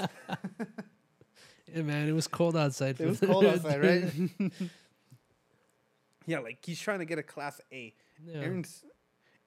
yeah, 1.74 1.82
man, 1.82 2.08
it 2.08 2.14
was 2.14 2.28
cold 2.28 2.56
outside. 2.58 3.00
It 3.00 3.08
was 3.08 3.20
cold 3.20 3.46
outside, 3.54 3.82
right? 3.84 4.52
yeah, 6.26 6.40
like 6.40 6.60
he's 6.64 6.80
trying 6.80 7.00
to 7.00 7.06
get 7.06 7.20
a 7.20 7.24
Class 7.24 7.62
A. 7.72 7.94
yeah, 8.26 8.44
Eren's 8.44 8.84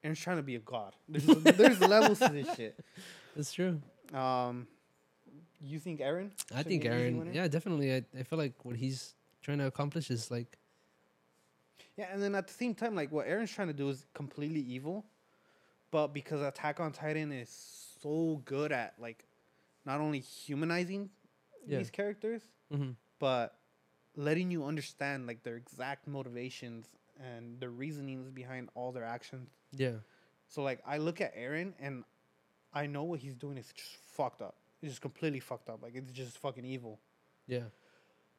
Eren's 0.03 0.19
trying 0.19 0.37
to 0.37 0.43
be 0.43 0.55
a 0.55 0.59
god. 0.59 0.95
There's 1.07 1.25
there's 1.25 1.79
levels 1.81 2.19
to 2.19 2.29
this 2.29 2.55
shit. 2.55 2.79
that's 3.35 3.53
true. 3.53 3.81
Um, 4.13 4.67
you 5.61 5.79
think 5.79 5.99
Eren? 5.99 6.31
I 6.53 6.63
think 6.63 6.83
be 6.83 6.87
an 6.87 6.99
easy 6.99 7.29
Eren. 7.29 7.35
Yeah, 7.35 7.47
definitely. 7.47 7.93
I, 7.93 8.03
I 8.17 8.23
feel 8.23 8.37
like 8.37 8.53
what 8.63 8.75
he's 8.75 9.15
trying 9.41 9.57
to 9.59 9.67
accomplish 9.67 10.11
is 10.11 10.29
like, 10.29 10.57
Yeah, 11.97 12.07
and 12.11 12.21
then 12.21 12.35
at 12.35 12.47
the 12.47 12.53
same 12.53 12.75
time, 12.75 12.95
like 12.95 13.11
what 13.11 13.27
Eren's 13.27 13.51
trying 13.51 13.67
to 13.67 13.73
do 13.73 13.89
is 13.89 14.05
completely 14.13 14.61
evil, 14.61 15.05
but 15.91 16.07
because 16.07 16.41
Attack 16.41 16.79
on 16.79 16.91
Titan 16.91 17.31
is 17.31 17.49
so 18.01 18.41
good 18.45 18.71
at 18.71 18.93
like 18.99 19.25
not 19.85 19.99
only 20.01 20.19
humanizing 20.19 21.09
Yeah. 21.67 21.77
these 21.79 21.89
characters, 21.91 22.41
mhm. 22.71 22.95
but 23.19 23.57
letting 24.15 24.49
you 24.51 24.65
understand 24.65 25.27
like 25.27 25.43
their 25.43 25.55
exact 25.57 26.07
motivations 26.07 26.87
and 27.19 27.59
the 27.59 27.69
reasonings 27.69 28.29
behind 28.29 28.69
all 28.75 28.91
their 28.91 29.03
actions. 29.05 29.49
yeah, 29.71 29.99
So 30.47 30.61
like 30.63 30.81
I 30.85 30.97
look 30.97 31.21
at 31.21 31.35
Eren 31.35 31.73
and 31.79 32.03
I 32.73 32.87
know 32.87 33.03
what 33.03 33.19
he's 33.19 33.35
doing 33.35 33.57
is 33.57 33.71
just 33.73 33.95
fucked 34.15 34.41
up. 34.41 34.55
It's 34.81 34.91
just 34.91 35.01
completely 35.01 35.39
fucked 35.39 35.69
up. 35.69 35.81
Like 35.81 35.95
it's 35.95 36.11
just 36.11 36.37
fucking 36.37 36.65
evil. 36.65 36.99
yeah. 37.47 37.69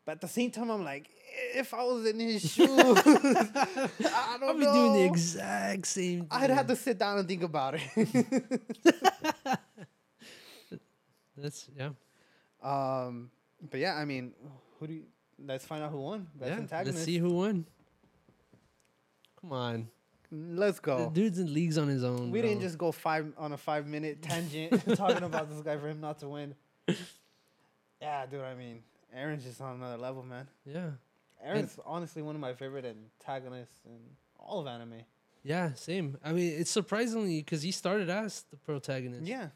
But 0.04 0.12
at 0.12 0.20
the 0.20 0.28
same 0.28 0.52
time, 0.52 0.70
I'm 0.70 0.84
like, 0.84 1.10
if 1.52 1.74
I 1.74 1.82
was 1.82 2.06
in 2.06 2.20
his 2.20 2.40
shoes, 2.54 2.68
I 2.70 4.36
don't 4.38 4.56
be 4.56 4.64
know. 4.64 4.72
doing 4.72 4.92
the 4.92 5.04
exact 5.04 5.84
same. 5.88 6.28
I'd 6.30 6.50
have 6.50 6.68
to 6.68 6.76
sit 6.76 6.96
down 6.96 7.18
and 7.18 7.26
think 7.26 7.42
about 7.42 7.74
it. 7.74 7.82
That's 11.36 11.68
yeah. 11.76 11.90
um, 12.62 13.30
but 13.70 13.80
yeah, 13.80 13.94
I 13.94 14.04
mean, 14.04 14.32
who 14.78 14.86
do 14.86 14.94
you? 14.94 15.02
Let's 15.44 15.64
find 15.66 15.82
out 15.82 15.90
who 15.90 16.00
won. 16.00 16.26
Best 16.34 16.50
yeah. 16.50 16.56
antagonist. 16.58 16.96
Let's 16.96 17.04
see 17.04 17.18
who 17.18 17.30
won. 17.34 17.66
Come 19.40 19.52
on, 19.52 19.88
Let's 20.30 20.80
the 20.80 20.82
go. 20.82 21.10
dude's 21.12 21.38
in 21.38 21.52
leagues 21.52 21.78
on 21.78 21.88
his 21.88 22.02
own. 22.02 22.30
We 22.30 22.42
didn't 22.42 22.60
just 22.60 22.78
go 22.78 22.90
five 22.90 23.32
on 23.38 23.52
a 23.52 23.56
five 23.56 23.86
minute 23.86 24.22
tangent 24.22 24.82
talking 24.96 25.22
about 25.22 25.48
this 25.50 25.60
guy 25.60 25.76
for 25.76 25.88
him 25.88 26.00
not 26.00 26.18
to 26.20 26.28
win. 26.28 26.54
Yeah, 28.00 28.26
dude. 28.26 28.40
I 28.40 28.54
mean, 28.54 28.82
Eren's 29.16 29.44
just 29.44 29.60
on 29.60 29.76
another 29.76 29.98
level, 29.98 30.22
man. 30.22 30.48
Yeah, 30.64 30.90
Eren's 31.46 31.78
honestly 31.84 32.22
one 32.22 32.34
of 32.34 32.40
my 32.40 32.54
favorite 32.54 32.84
antagonists 32.84 33.80
in 33.84 33.98
all 34.38 34.60
of 34.60 34.66
anime. 34.66 35.02
yeah. 35.42 35.74
Same. 35.74 36.16
I 36.24 36.32
mean, 36.32 36.58
it's 36.58 36.70
surprisingly 36.70 37.38
because 37.38 37.62
he 37.62 37.70
started 37.70 38.10
as 38.10 38.44
the 38.50 38.56
protagonist. 38.56 39.26
Yeah. 39.26 39.48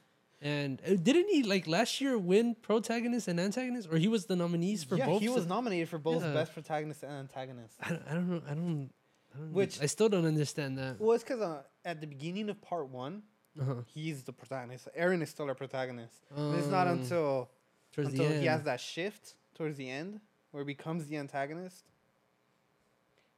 And 0.42 0.80
uh, 0.86 0.94
didn't 0.94 1.28
he 1.28 1.42
like 1.42 1.66
last 1.66 2.00
year 2.00 2.16
win 2.16 2.54
protagonist 2.54 3.28
and 3.28 3.38
antagonist, 3.38 3.88
or 3.92 3.98
he 3.98 4.08
was 4.08 4.24
the 4.26 4.36
nominees 4.36 4.84
for 4.84 4.96
yeah, 4.96 5.06
both? 5.06 5.20
he 5.20 5.28
was 5.28 5.46
nominated 5.46 5.88
for 5.88 5.98
both 5.98 6.22
Yeah. 6.22 6.32
best 6.32 6.54
protagonist 6.54 7.02
and 7.02 7.12
antagonist. 7.12 7.74
I 7.80 7.88
don't, 7.90 8.02
I 8.10 8.14
don't 8.14 8.28
know. 8.30 8.42
I 8.48 8.54
don't. 8.54 8.90
I 9.34 9.38
don't 9.38 9.52
Which- 9.52 9.80
I 9.82 9.86
still 9.86 10.08
don't 10.08 10.24
understand 10.24 10.78
that. 10.78 10.98
Well, 10.98 11.12
it's 11.12 11.22
because 11.24 11.40
uh, 11.42 11.62
at 11.84 12.00
the 12.00 12.06
beginning 12.06 12.48
of 12.48 12.60
part 12.62 12.88
one, 12.88 13.22
Uh-huh. 13.60 13.74
he's 13.86 14.22
the 14.24 14.32
protagonist. 14.32 14.88
Eren 14.98 15.20
is 15.22 15.28
still 15.30 15.46
our 15.46 15.54
protagonist. 15.54 16.14
And 16.34 16.54
it's 16.58 16.68
not 16.68 16.86
Um, 16.88 17.00
until 17.00 17.50
towards 17.92 18.10
until 18.10 18.26
the 18.28 18.34
end. 18.34 18.40
he 18.42 18.46
has 18.48 18.62
that 18.64 18.80
shift 18.80 19.34
towards 19.54 19.76
the 19.76 19.88
end 19.90 20.20
where 20.52 20.62
he 20.64 20.66
becomes 20.66 21.06
the 21.06 21.16
antagonist. 21.18 21.84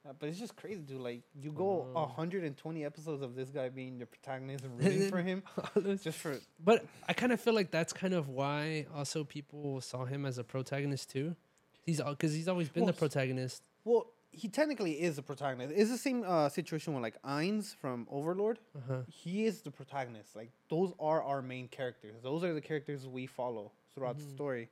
Uh, 0.04 0.12
but 0.18 0.28
it's 0.28 0.38
just 0.38 0.56
crazy, 0.56 0.80
dude. 0.82 1.00
Like 1.00 1.22
you 1.34 1.52
go 1.52 1.86
Oh. 1.94 2.02
120 2.06 2.84
episodes 2.84 3.22
of 3.22 3.34
this 3.36 3.50
guy 3.50 3.68
being 3.68 3.98
the 3.98 4.06
protagonist 4.06 4.64
and 4.64 4.78
rooting 4.82 5.08
for 5.10 5.22
him, 5.22 5.42
just 6.02 6.18
for 6.18 6.36
But 6.62 6.84
I 7.08 7.12
kind 7.12 7.32
of 7.32 7.40
feel 7.40 7.54
like 7.54 7.70
that's 7.70 7.92
kind 7.92 8.14
of 8.14 8.28
why 8.28 8.86
also 8.94 9.22
people 9.24 9.80
saw 9.80 10.04
him 10.04 10.26
as 10.26 10.38
a 10.38 10.44
protagonist 10.44 11.10
too. 11.10 11.36
He's 11.84 12.00
because 12.00 12.32
he's 12.34 12.48
always 12.48 12.68
been 12.68 12.84
Well, 12.84 12.92
the 12.92 12.98
protagonist. 12.98 13.62
well, 13.84 14.06
he 14.32 14.48
technically 14.48 14.92
is 15.00 15.16
the 15.16 15.22
protagonist. 15.22 15.72
It's 15.76 15.90
the 15.90 15.98
same 15.98 16.24
uh, 16.26 16.48
situation 16.48 16.94
with 16.94 17.02
like 17.02 17.20
Ainz 17.22 17.74
from 17.76 18.08
Overlord. 18.10 18.58
Uh-huh. 18.76 19.02
He 19.08 19.44
is 19.44 19.62
the 19.62 19.70
protagonist. 19.70 20.34
Like 20.34 20.50
those 20.68 20.92
are 20.98 21.22
our 21.22 21.42
main 21.42 21.68
characters. 21.68 22.14
Those 22.22 22.42
are 22.42 22.54
the 22.54 22.60
characters 22.60 23.06
we 23.06 23.26
follow 23.26 23.70
throughout 23.94 24.18
the 24.18 24.24
Mhm. 24.24 24.34
story. 24.34 24.68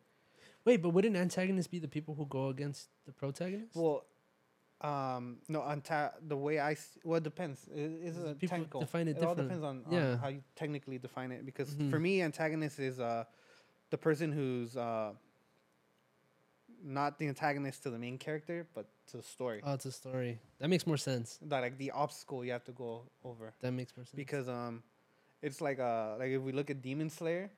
Wait, 0.65 0.83
but 0.83 0.91
wouldn't 0.91 1.17
antagonists 1.17 1.69
be 1.69 1.79
the 1.79 1.89
people 1.89 2.15
who 2.15 2.27
go 2.27 2.49
against 2.49 2.89
the 3.07 3.13
protagonist? 3.13 3.77
Well, 3.77 4.05
um, 4.83 5.39
no, 5.49 5.61
anta- 5.61 6.13
the 6.27 6.37
way 6.37 6.59
I 6.59 6.73
s- 6.73 6.99
well, 7.05 7.19
it 7.19 7.23
depends. 7.25 7.69
It, 7.69 7.91
it's 8.03 8.19
a 8.19 8.35
People 8.35 8.49
technical. 8.49 8.81
define 8.81 9.09
it 9.09 9.17
it 9.19 9.23
all 9.23 9.35
different. 9.35 9.49
depends 9.61 9.65
on, 9.65 9.85
on 9.87 9.93
Yeah. 9.93 10.17
how 10.17 10.29
you 10.29 10.43
technically 10.57 10.99
define 10.99 11.33
it. 11.33 11.45
Because 11.45 11.75
Mhm. 11.75 11.91
for 11.91 11.99
me, 11.99 12.23
antagonist 12.23 12.79
is 12.79 12.99
uh, 12.99 13.25
the 13.91 13.99
person 13.99 14.33
who's 14.33 14.77
uh, 14.77 15.13
not 16.83 17.19
the 17.19 17.29
antagonist 17.29 17.83
to 17.83 17.91
the 17.91 17.99
main 17.99 18.17
character, 18.17 18.67
but 18.75 18.87
to 19.09 19.19
the 19.19 19.23
story. 19.23 19.61
oh, 19.65 19.75
it's 19.75 19.85
a 19.87 19.93
story. 19.93 20.39
That 20.61 20.69
makes 20.69 20.87
more 20.87 20.97
sense. 20.97 21.39
that 21.43 21.61
like 21.61 21.77
the 21.79 21.91
obstacle 21.91 22.45
you 22.45 22.53
have 22.53 22.65
to 22.65 22.73
go 22.73 23.03
over. 23.25 23.53
That 23.61 23.73
makes 23.73 23.95
more 23.97 24.05
sense. 24.07 24.17
Because 24.17 24.49
um, 24.49 24.83
it's 25.43 25.61
like 25.61 25.79
uh, 25.79 26.17
like 26.19 26.31
if 26.31 26.41
we 26.41 26.53
look 26.53 26.71
at 26.71 26.81
Demon 26.81 27.11
Slayer, 27.11 27.51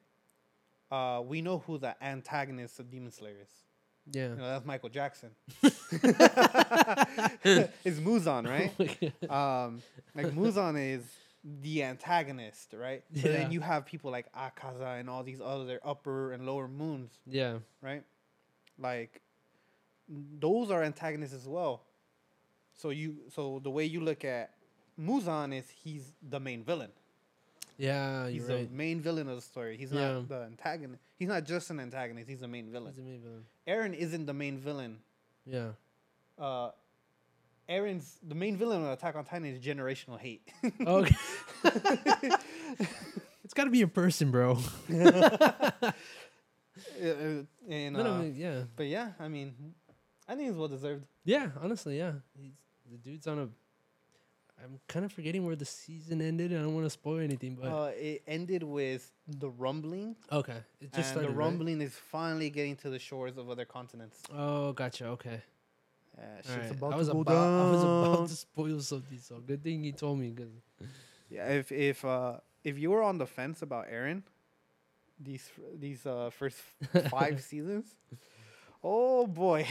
uh, 0.90 1.22
we 1.24 1.40
know 1.40 1.58
who 1.58 1.78
the 1.78 1.94
antagonist 2.02 2.80
of 2.80 2.90
Demon 2.90 3.12
Slayer 3.12 3.36
is. 3.42 3.50
Yeah. 4.10 4.30
You 4.30 4.36
know, 4.36 4.48
that's 4.48 4.64
Michael 4.66 4.88
Jackson. 4.88 5.30
it's 5.62 5.74
Muzan, 8.00 8.48
right? 8.48 8.72
um, 9.30 9.82
like 10.14 10.26
Muzan 10.26 10.94
is 10.94 11.04
the 11.62 11.82
antagonist, 11.84 12.74
right? 12.74 13.04
But 13.12 13.22
then 13.22 13.52
you 13.52 13.60
have 13.60 13.86
people 13.86 14.10
like 14.10 14.26
Akaza 14.32 14.98
and 15.00 15.08
all 15.08 15.22
these 15.22 15.40
other 15.40 15.80
upper 15.84 16.32
and 16.32 16.46
lower 16.46 16.68
moons, 16.68 17.10
yeah. 17.26 17.58
right? 17.80 18.02
Like 18.78 19.20
those 20.08 20.70
are 20.70 20.82
antagonists 20.82 21.34
as 21.34 21.46
well. 21.48 21.82
So 22.74 22.90
you 22.90 23.16
so 23.34 23.60
the 23.62 23.70
way 23.70 23.84
you 23.84 24.00
look 24.00 24.24
at 24.24 24.54
Muzan 25.00 25.56
is 25.56 25.64
he's 25.70 26.12
the 26.22 26.40
main 26.40 26.64
villain. 26.64 26.90
Yeah, 27.82 28.28
He's 28.28 28.46
the 28.46 28.54
right. 28.54 28.70
main 28.70 29.00
villain 29.00 29.28
of 29.28 29.34
the 29.36 29.42
story. 29.42 29.76
He's 29.76 29.90
Yeah. 29.92 30.12
not 30.12 30.28
the 30.28 30.42
antagonist. 30.44 31.02
He's 31.18 31.28
not 31.28 31.44
just 31.44 31.68
an 31.70 31.80
antagonist. 31.80 32.28
He's 32.28 32.38
the 32.40 32.46
main 32.48 32.70
villain. 32.70 32.92
He's 32.94 32.96
the 33.02 33.02
main 33.10 33.20
villain. 33.20 33.44
Eren 33.66 33.94
isn't 33.98 34.26
the 34.26 34.32
main 34.34 34.58
villain. 34.58 34.98
Yeah. 35.44 35.72
Uh, 36.38 36.70
Eren's 37.68 38.18
the 38.22 38.34
main 38.36 38.56
villain 38.56 38.82
of 38.82 38.88
Attack 38.90 39.16
on 39.16 39.24
Titan 39.24 39.46
is 39.46 39.58
generational 39.58 40.18
hate. 40.18 40.42
Okay. 40.86 41.16
it's 43.44 43.54
got 43.54 43.64
to 43.64 43.70
be 43.70 43.82
a 43.82 43.88
person, 43.88 44.30
bro. 44.30 44.58
Uh, 47.00 47.44
and, 47.68 47.94
No, 47.96 48.02
no, 48.02 48.12
uh, 48.14 48.18
mean, 48.22 48.34
yeah. 48.34 48.62
but 48.76 48.86
yeah, 48.86 49.10
I 49.20 49.28
mean, 49.28 49.74
I 50.26 50.34
think 50.34 50.48
it's 50.48 50.56
well 50.56 50.68
deserved. 50.68 51.06
Yeah, 51.24 51.50
honestly, 51.60 51.98
yeah. 51.98 52.12
He's 52.40 52.52
the 52.90 52.96
dude's 52.96 53.26
on 53.26 53.38
a. 53.38 53.48
I'm 54.64 54.78
kind 54.86 55.04
of 55.04 55.12
forgetting 55.12 55.44
where 55.44 55.56
the 55.56 55.64
season 55.64 56.20
ended. 56.22 56.52
I 56.52 56.56
don't 56.56 56.74
want 56.74 56.86
to 56.86 56.90
spoil 56.90 57.18
anything, 57.18 57.56
but 57.60 57.68
Uh, 57.70 57.90
it 57.96 58.22
ended 58.26 58.62
with 58.62 59.10
the 59.26 59.50
rumbling, 59.50 60.14
okay, 60.30 60.58
it 60.80 60.92
just 60.92 60.96
and 60.96 61.04
started. 61.06 61.22
the 61.22 61.28
right? 61.30 61.44
rumbling 61.46 61.80
is 61.80 61.94
finally 61.94 62.50
getting 62.50 62.76
to 62.76 62.90
the 62.90 62.98
shores 62.98 63.36
of 63.36 63.50
other 63.50 63.64
continents. 63.64 64.22
Oh, 64.32 64.72
gotcha. 64.72 65.06
Okay. 65.08 65.42
Shit's 66.44 66.50
Alright, 66.50 66.70
about 66.70 66.92
I 66.92 66.96
was 66.96 67.08
to 67.08 67.14
go 67.14 67.20
about. 67.20 67.60
I 67.60 67.70
was 67.70 67.84
about 67.84 68.28
to 68.28 68.34
spoil 68.36 68.80
something. 68.80 69.18
So 69.18 69.40
good 69.40 69.62
thing 69.64 69.82
you 69.84 69.92
told 69.92 70.18
me. 70.18 70.32
Cause 70.32 70.88
Yeah, 71.30 71.48
if 71.48 71.72
if 71.72 72.04
uh 72.04 72.38
if 72.62 72.78
you 72.78 72.90
were 72.90 73.02
on 73.02 73.18
the 73.18 73.26
fence 73.26 73.62
about 73.62 73.88
Eren, 73.88 74.22
these 75.18 75.48
these 75.78 76.04
uh 76.06 76.30
first 76.30 76.58
five 77.10 77.42
seasons, 77.42 77.96
oh 78.84 79.26
boy, 79.26 79.66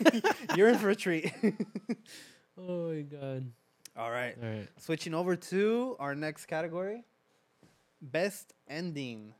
you're 0.56 0.68
in 0.68 0.78
for 0.78 0.90
a 0.90 0.96
treat. 0.96 1.32
oh 2.58 2.88
my 2.92 3.02
god. 3.02 3.52
All 3.96 4.10
right, 4.10 4.34
All 4.42 4.48
right. 4.48 4.68
switching 4.78 5.12
over 5.14 5.36
to 5.36 5.96
our 6.00 6.14
next 6.14 6.46
category, 6.46 7.04
best 8.00 8.52
ending. 8.68 9.34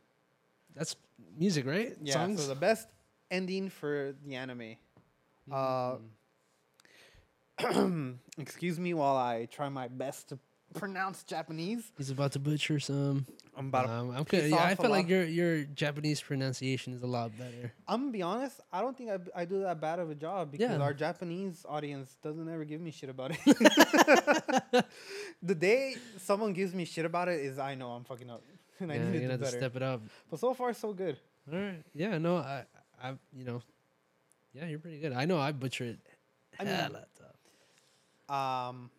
That's 0.75 0.97
music, 1.39 1.67
right? 1.67 1.97
Yeah, 2.03 2.15
Songs. 2.15 2.43
so 2.43 2.49
the 2.49 2.55
best 2.61 2.89
ending 3.31 3.71
for 3.71 4.15
the 4.25 4.35
anime. 4.37 4.77
uh, 5.51 5.97
Mm. 7.61 8.19
Excuse 8.39 8.79
me 8.81 8.93
while 8.95 9.17
I 9.17 9.47
try 9.47 9.69
my 9.69 9.89
best 9.89 10.29
to 10.31 10.39
pronounce 10.73 11.23
Japanese. 11.23 11.93
He's 11.97 12.11
about 12.11 12.33
to 12.33 12.39
butcher 12.39 12.81
some. 12.81 13.27
I'm 13.57 13.69
about. 13.69 13.87
to, 13.87 13.93
Um, 13.93 14.11
I'm 14.11 14.25
piss 14.25 14.43
good. 14.43 14.51
Yeah, 14.51 14.65
I 14.65 14.75
feel 14.75 14.91
like 14.91 15.09
your 15.09 15.25
your 15.25 15.65
Japanese 15.65 16.21
pronunciation 16.21 16.93
is 16.95 17.03
a 17.03 17.07
lot 17.07 17.37
better. 17.39 17.73
I'm 17.87 18.01
gonna 18.01 18.13
be 18.13 18.23
honest. 18.23 18.61
I 18.73 18.81
don't 18.81 18.97
think 18.97 19.11
I, 19.11 19.19
I 19.43 19.45
do 19.45 19.61
that 19.63 19.81
bad 19.81 19.99
of 19.99 20.11
a 20.11 20.15
job 20.15 20.51
because 20.53 20.71
Yeah. 20.71 20.79
our 20.83 20.95
Japanese 20.95 21.65
audience 21.69 22.17
doesn't 22.23 22.49
ever 22.49 22.65
give 22.65 22.81
me 22.81 22.91
shit 22.91 23.11
about 23.11 23.33
it. 23.33 23.41
the 25.43 25.55
day 25.55 25.97
someone 26.19 26.53
gives 26.53 26.75
me 26.75 26.85
shit 26.85 27.05
about 27.05 27.29
it 27.29 27.41
is 27.41 27.59
I 27.59 27.75
know 27.75 27.91
I'm 27.91 28.05
fucking 28.05 28.31
up 28.31 28.43
and 28.81 28.91
I 28.91 28.99
need 28.99 29.05
to 29.07 29.13
do 29.13 29.19
gonna 29.21 29.31
have 29.33 29.41
to 29.41 29.45
better. 29.47 29.59
step 29.59 29.77
it 29.77 29.83
up. 29.83 30.03
But 30.31 30.41
so 30.41 30.55
far, 30.55 30.73
so 30.75 30.93
good. 30.93 31.19
All 31.53 31.59
right. 31.59 31.83
Yeah. 31.95 32.19
No. 32.19 32.37
I. 32.39 32.65
I. 33.03 33.11
You 33.37 33.45
know. 33.45 33.63
Yeah, 34.55 34.67
you're 34.67 34.79
pretty 34.79 34.99
good. 34.99 35.13
I 35.13 35.25
know. 35.25 35.39
I 35.39 35.53
butchered. 35.53 35.99
I 36.59 36.65
mean- 36.65 36.75
hella 36.75 37.05
tough. 37.19 37.29
Um, 38.69 38.91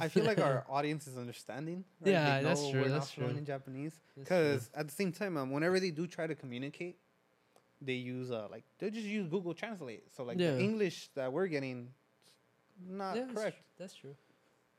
I 0.00 0.08
feel 0.08 0.24
like 0.24 0.40
our 0.40 0.64
audience 0.70 1.06
is 1.06 1.16
understanding. 1.16 1.84
Yeah, 2.04 2.38
They 2.38 2.44
that's 2.44 2.68
true, 2.70 2.80
We're 2.82 2.88
that's 2.88 3.16
not 3.18 3.26
true. 3.28 3.36
in 3.36 3.44
Japanese 3.44 3.92
because 4.18 4.70
at 4.74 4.86
the 4.88 4.92
same 4.94 5.12
time, 5.12 5.36
um, 5.36 5.50
whenever 5.50 5.78
they 5.80 5.90
do 5.90 6.06
try 6.06 6.26
to 6.26 6.34
communicate, 6.34 6.96
they 7.82 7.94
use 7.94 8.30
uh 8.30 8.46
like 8.50 8.64
they 8.78 8.90
just 8.90 9.06
use 9.06 9.26
Google 9.26 9.54
Translate. 9.54 10.04
So 10.14 10.24
like 10.24 10.38
Yeah. 10.38 10.52
the 10.52 10.60
English 10.60 11.08
that 11.14 11.32
we're 11.32 11.46
getting, 11.46 11.88
not 12.88 13.16
yeah, 13.16 13.26
correct. 13.34 13.56
That's 13.78 13.94
true. 13.94 14.14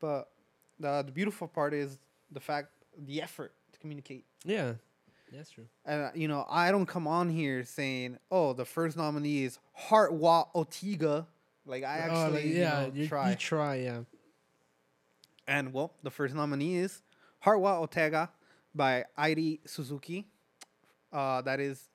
But 0.00 0.30
the 0.78 1.02
the 1.02 1.12
beautiful 1.12 1.48
part 1.48 1.74
is 1.74 1.98
the 2.30 2.40
fact, 2.40 2.68
the 2.96 3.22
effort 3.22 3.52
to 3.72 3.78
communicate. 3.78 4.24
Yeah. 4.44 4.74
That's 5.32 5.50
true. 5.50 5.64
And 5.86 6.02
uh, 6.02 6.10
you 6.14 6.28
know, 6.28 6.44
I 6.48 6.70
don't 6.70 6.84
come 6.84 7.06
on 7.08 7.30
here 7.30 7.64
saying, 7.64 8.18
"Oh, 8.30 8.52
the 8.52 8.66
first 8.66 8.98
nominee 8.98 9.44
is 9.44 9.58
Hartwa 9.88 10.48
Otiga." 10.54 11.26
Like 11.64 11.84
I 11.84 12.00
Oh, 12.00 12.02
actually, 12.02 12.32
like, 12.34 12.44
you 12.44 12.60
yeah. 12.60 12.80
know, 12.86 12.92
you 12.94 13.08
try. 13.08 13.30
You 13.30 13.36
try. 13.36 13.74
Yeah. 13.76 14.00
And 15.52 15.72
well, 15.74 15.92
the 16.02 16.10
first 16.10 16.34
nominee 16.34 16.76
is 16.76 17.02
Harwa 17.44 17.86
Otega 17.86 18.30
by 18.74 19.04
Airi 19.18 19.60
Suzuki. 19.66 20.26
Uh, 21.12 21.42
that 21.42 21.60
is 21.60 21.90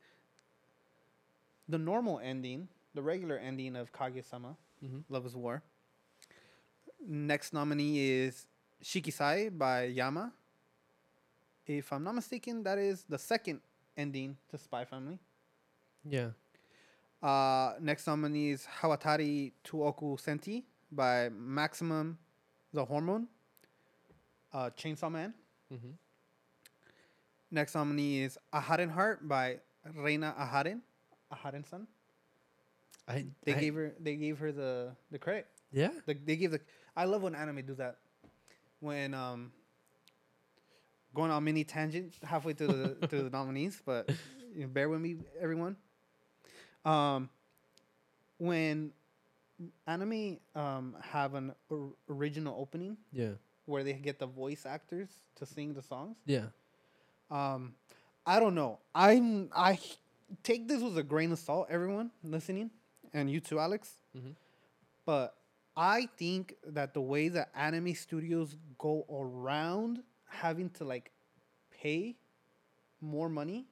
the 1.68 1.80
normal 1.80 2.20
ending, 2.24 2.68
the 2.94 3.02
regular 3.02 3.38
ending 3.38 3.76
of 3.76 3.92
Kaguya-sama, 3.92 4.56
Mhm. 4.84 5.04
Love 5.10 5.26
is 5.26 5.36
War. 5.36 5.64
Next 7.00 7.52
nominee 7.52 7.98
is 8.26 8.46
Shikisai 8.84 9.50
by 9.58 9.86
Yama. 9.86 10.32
If 11.66 11.92
I'm 11.92 12.04
not 12.04 12.14
mistaken, 12.14 12.62
that 12.64 12.78
is 12.78 13.06
the 13.10 13.18
second 13.18 13.62
ending 13.98 14.38
to 14.50 14.58
Spy 14.60 14.86
Family. 14.86 15.18
Yeah. 16.06 16.34
Uh, 17.24 17.74
next 17.80 18.06
nominee 18.06 18.52
is 18.52 18.68
Hawatari 18.82 19.52
Tuoku 19.64 20.20
Senti 20.20 20.64
by 20.92 21.30
Maximum 21.30 22.20
the 22.72 22.86
Hormone. 22.86 23.28
Uh, 24.54 24.70
Chainsaw 24.78 25.12
Man. 25.12 25.34
Mm-hmm. 25.74 25.90
Next 27.52 27.76
nominee 27.76 28.24
is 28.24 28.38
Aharen 28.54 28.92
Heart 28.92 29.28
by 29.28 29.60
Reina 29.96 30.36
Aharen. 30.40 30.82
Aharen 31.34 31.66
san. 31.66 31.88
I. 33.08 33.26
They 33.44 33.54
I- 33.56 33.60
gave 33.60 33.76
her 33.76 33.94
they 34.00 34.16
gave 34.16 34.40
her 34.40 34.52
the 34.52 34.92
the 35.12 35.20
credit. 35.20 35.48
Yeah. 35.72 35.92
The, 36.06 36.14
they 36.14 36.36
gave 36.36 36.52
the 36.52 36.60
I 36.96 37.06
love 37.06 37.22
when 37.24 37.36
anime 37.36 37.66
do 37.66 37.76
that. 37.76 37.98
When 38.80 39.14
um 39.14 39.52
going 41.14 41.32
on 41.32 41.44
mini 41.44 41.64
tangent 41.64 42.14
halfway 42.24 42.54
through 42.54 42.68
the 42.68 43.08
through 43.08 43.24
the 43.24 43.30
nominees, 43.30 43.82
but 43.86 44.10
you 44.56 44.62
know, 44.62 44.68
bear 44.68 44.90
with 44.90 45.02
me 45.02 45.18
everyone. 45.40 45.76
Um 46.86 47.30
when 48.40 48.92
anime 49.88 50.38
um 50.56 50.96
have 51.02 51.34
an 51.34 51.54
or- 51.70 51.94
original 52.10 52.56
opening 52.60 52.98
Yeah. 53.12 53.32
Where 53.68 53.84
they 53.84 53.94
get 53.94 54.18
the 54.18 54.26
voice 54.26 54.66
actors 54.66 55.10
to 55.36 55.46
sing 55.46 55.74
the 55.74 55.82
songs. 55.82 56.18
Yeah. 56.26 56.48
Um, 57.30 57.76
I 58.26 58.40
don't 58.40 58.56
know. 58.56 58.80
I'm 58.96 59.50
I 59.56 59.80
take 60.44 60.68
this 60.68 60.82
with 60.82 60.98
a 60.98 61.04
grain 61.04 61.32
of 61.32 61.40
salt, 61.40 61.68
everyone 61.70 62.12
listening, 62.24 62.72
and 63.14 63.30
you 63.30 63.40
too, 63.40 63.60
Alex. 63.60 64.02
Mhm. 64.16 64.36
But 65.06 65.36
I 65.76 66.08
think 66.18 66.56
that 66.66 66.94
the 66.94 67.02
way 67.02 67.28
that 67.30 67.52
anime 67.56 67.94
studios 67.94 68.56
go 68.78 69.06
around 69.10 70.02
having 70.30 70.70
to 70.72 70.84
like 70.86 71.12
pay 71.70 72.16
more 73.00 73.30
money 73.30 73.68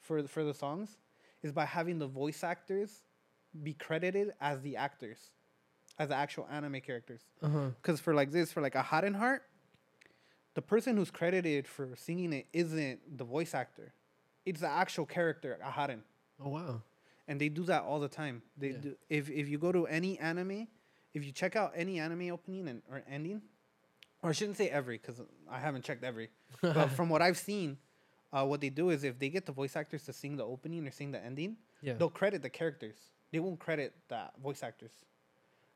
for 0.00 0.22
the, 0.22 0.28
for 0.28 0.44
the 0.44 0.54
songs 0.54 0.96
is 1.42 1.50
by 1.52 1.64
having 1.64 1.98
the 1.98 2.06
voice 2.06 2.44
actors 2.44 3.02
be 3.62 3.72
credited 3.74 4.32
as 4.40 4.60
the 4.62 4.76
actors, 4.76 5.30
as 5.98 6.08
the 6.08 6.14
actual 6.14 6.46
anime 6.50 6.80
characters. 6.80 7.20
Because 7.40 8.00
for 8.00 8.14
like 8.14 8.30
this, 8.32 8.52
for 8.52 8.60
like 8.60 8.74
a 8.74 8.82
Hot 8.82 9.04
and 9.04 9.16
Heart, 9.16 9.42
the 10.54 10.62
person 10.62 10.96
who's 10.96 11.10
credited 11.10 11.66
for 11.66 11.88
singing 11.96 12.32
it 12.32 12.46
isn't 12.52 13.18
the 13.18 13.24
voice 13.24 13.54
actor; 13.54 13.92
it's 14.46 14.60
the 14.60 14.68
actual 14.68 15.06
character, 15.06 15.58
Aharen. 15.64 16.00
Oh 16.44 16.48
wow. 16.50 16.82
And 17.26 17.40
they 17.40 17.48
do 17.48 17.62
that 17.64 17.82
all 17.84 18.00
the 18.00 18.08
time. 18.08 18.42
They 18.56 18.68
Yeah. 18.70 18.78
do. 18.78 18.96
If 19.08 19.30
if 19.30 19.48
you 19.48 19.58
go 19.58 19.72
to 19.72 19.86
any 19.86 20.18
anime, 20.18 20.68
if 21.14 21.24
you 21.24 21.32
check 21.32 21.56
out 21.56 21.72
any 21.74 21.98
anime 21.98 22.30
opening 22.30 22.68
and 22.68 22.82
or 22.90 23.02
ending, 23.08 23.42
or 24.22 24.30
I 24.30 24.32
shouldn't 24.32 24.56
say 24.58 24.68
every 24.68 24.98
because 24.98 25.20
I 25.50 25.58
haven't 25.58 25.84
checked 25.84 26.04
every, 26.04 26.30
but 26.62 26.88
from 26.90 27.08
what 27.08 27.22
I've 27.22 27.38
seen, 27.38 27.78
uh, 28.32 28.44
what 28.44 28.60
they 28.60 28.68
do 28.70 28.90
is 28.90 29.04
if 29.04 29.18
they 29.18 29.28
get 29.30 29.46
the 29.46 29.52
voice 29.52 29.74
actors 29.76 30.04
to 30.04 30.12
sing 30.12 30.36
the 30.36 30.44
opening 30.44 30.86
or 30.86 30.90
sing 30.90 31.10
the 31.12 31.24
ending, 31.24 31.56
Yeah. 31.82 31.94
they'll 31.94 32.10
credit 32.10 32.42
the 32.42 32.50
characters. 32.50 32.96
They 33.32 33.38
won't 33.40 33.58
credit 33.58 33.94
the 34.08 34.30
voice 34.42 34.62
actors. 34.62 34.92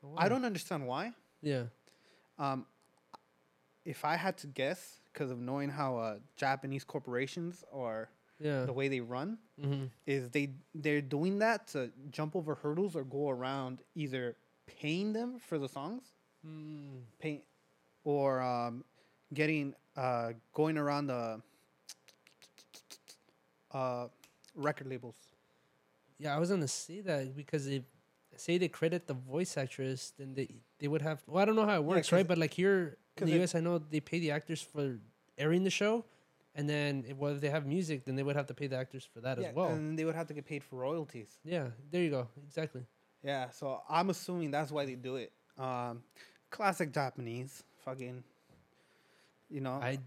Oh, 0.03 0.13
I 0.17 0.29
don't 0.29 0.45
understand 0.45 0.87
why. 0.87 1.13
Yeah. 1.41 1.63
Um, 2.37 2.65
if 3.85 4.05
I 4.05 4.15
had 4.15 4.37
to 4.39 4.47
guess, 4.47 4.99
because 5.11 5.31
of 5.31 5.39
knowing 5.39 5.69
how 5.69 5.97
uh, 5.97 6.17
Japanese 6.35 6.83
corporations 6.83 7.63
are, 7.73 8.09
Yeah. 8.39 8.65
the 8.65 8.73
way 8.73 8.87
they 8.87 9.01
run, 9.01 9.37
Mm-hmm. 9.59 9.85
is 10.05 10.29
they 10.29 10.53
they're 10.73 11.01
doing 11.01 11.39
that 11.39 11.67
to 11.73 11.91
jump 12.11 12.35
over 12.35 12.55
hurdles 12.55 12.95
or 12.95 13.03
go 13.03 13.29
around 13.29 13.81
either 13.95 14.37
paying 14.67 15.11
them 15.13 15.39
for 15.39 15.57
the 15.59 15.67
songs, 15.67 16.03
Mm. 16.47 17.01
pay, 17.19 17.43
or 18.05 18.39
um, 18.41 18.85
getting 19.33 19.73
uh, 19.97 20.31
going 20.53 20.77
around 20.77 21.07
the 21.07 21.41
uh, 23.71 24.07
record 24.55 24.87
labels. 24.87 25.15
Yeah, 26.17 26.35
I 26.35 26.39
was 26.39 26.49
gonna 26.49 26.67
say 26.67 27.01
that 27.01 27.35
because 27.35 27.67
if 27.67 27.83
say 28.39 28.57
they 28.57 28.67
credit 28.67 29.07
the 29.07 29.13
voice 29.13 29.57
actress, 29.57 30.13
then 30.17 30.33
they 30.33 30.47
they 30.79 30.87
would 30.87 31.01
have. 31.01 31.21
Well, 31.27 31.41
I 31.41 31.45
don't 31.45 31.55
know 31.55 31.65
how 31.65 31.75
it 31.75 31.83
works, 31.83 32.11
right? 32.11 32.27
But 32.27 32.37
like 32.37 32.53
here 32.53 32.97
in 33.17 33.25
the 33.27 33.33
it- 33.33 33.37
U.S., 33.37 33.55
I 33.55 33.59
know 33.59 33.77
they 33.79 33.99
pay 33.99 34.19
the 34.19 34.31
actors 34.31 34.61
for 34.61 34.97
airing 35.37 35.63
the 35.63 35.69
show, 35.69 36.05
and 36.55 36.67
then 36.69 37.05
if, 37.07 37.17
well, 37.17 37.33
if 37.35 37.41
they 37.41 37.49
have 37.49 37.65
music, 37.65 38.05
then 38.05 38.15
they 38.15 38.23
would 38.23 38.35
have 38.35 38.47
to 38.47 38.53
pay 38.53 38.67
the 38.67 38.77
actors 38.77 39.07
for 39.13 39.21
that 39.21 39.39
as 39.39 39.53
well. 39.53 39.67
and 39.69 39.97
they 39.97 40.05
would 40.05 40.15
have 40.15 40.27
to 40.27 40.33
get 40.33 40.45
paid 40.45 40.63
for 40.63 40.77
royalties. 40.77 41.37
yeah, 41.43 41.67
there 41.91 42.01
you 42.03 42.09
go. 42.09 42.27
Exactly. 42.47 42.81
Yeah, 43.23 43.49
so 43.51 43.81
I'm 43.89 44.09
assuming 44.09 44.51
that's 44.51 44.71
why 44.71 44.85
they 44.85 44.95
do 44.95 45.17
it. 45.17 45.31
Um, 45.57 46.03
classic 46.49 46.93
Japanese, 46.93 47.63
fucking, 47.83 48.23
you 49.49 49.61
know. 49.61 49.73
I, 49.81 49.99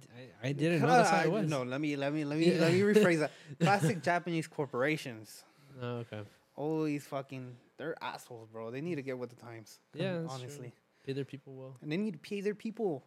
I, 0.42 0.48
I 0.48 0.52
didn't 0.52 0.80
know 0.80 0.86
that's 0.88 1.10
how 1.10 1.18
I- 1.18 1.24
it 1.24 1.32
was. 1.32 1.48
No, 1.48 1.62
let 1.62 1.80
me 1.80 1.96
let 1.96 2.12
me 2.12 2.24
let 2.24 2.38
me 2.38 2.52
Yeah. 2.52 2.60
let 2.64 2.72
me 2.72 2.80
rephrase 2.80 3.18
that. 3.20 3.32
Classic 3.60 4.02
Japanese 4.02 4.46
corporations, 4.46 5.44
Oh, 5.80 5.96
okay. 6.04 6.20
always 6.56 7.04
fucking, 7.04 7.54
they're 7.82 7.96
assholes, 8.00 8.48
bro. 8.48 8.70
They 8.70 8.80
need 8.80 8.94
to 8.94 9.02
get 9.02 9.18
with 9.18 9.30
the 9.30 9.36
times. 9.36 9.80
Yeah, 9.94 10.20
that's 10.20 10.34
true. 10.34 10.42
honestly, 10.42 10.72
Pay 11.04 11.12
their 11.14 11.24
people 11.24 11.54
well. 11.54 11.76
and 11.82 11.90
they 11.90 11.96
need 11.96 12.12
to 12.12 12.18
pay 12.18 12.40
their 12.40 12.54
people. 12.54 13.04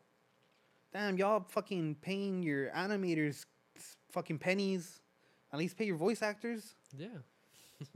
Damn, 0.92 1.18
y'all 1.18 1.46
fucking 1.50 1.96
paying 2.02 2.44
your 2.44 2.70
animators 2.72 3.46
fucking 4.12 4.38
pennies. 4.40 5.00
At 5.54 5.60
least 5.60 5.78
pay 5.78 5.86
your 5.86 5.96
voice 5.96 6.22
actors. 6.22 6.76
Yeah. 6.98 7.08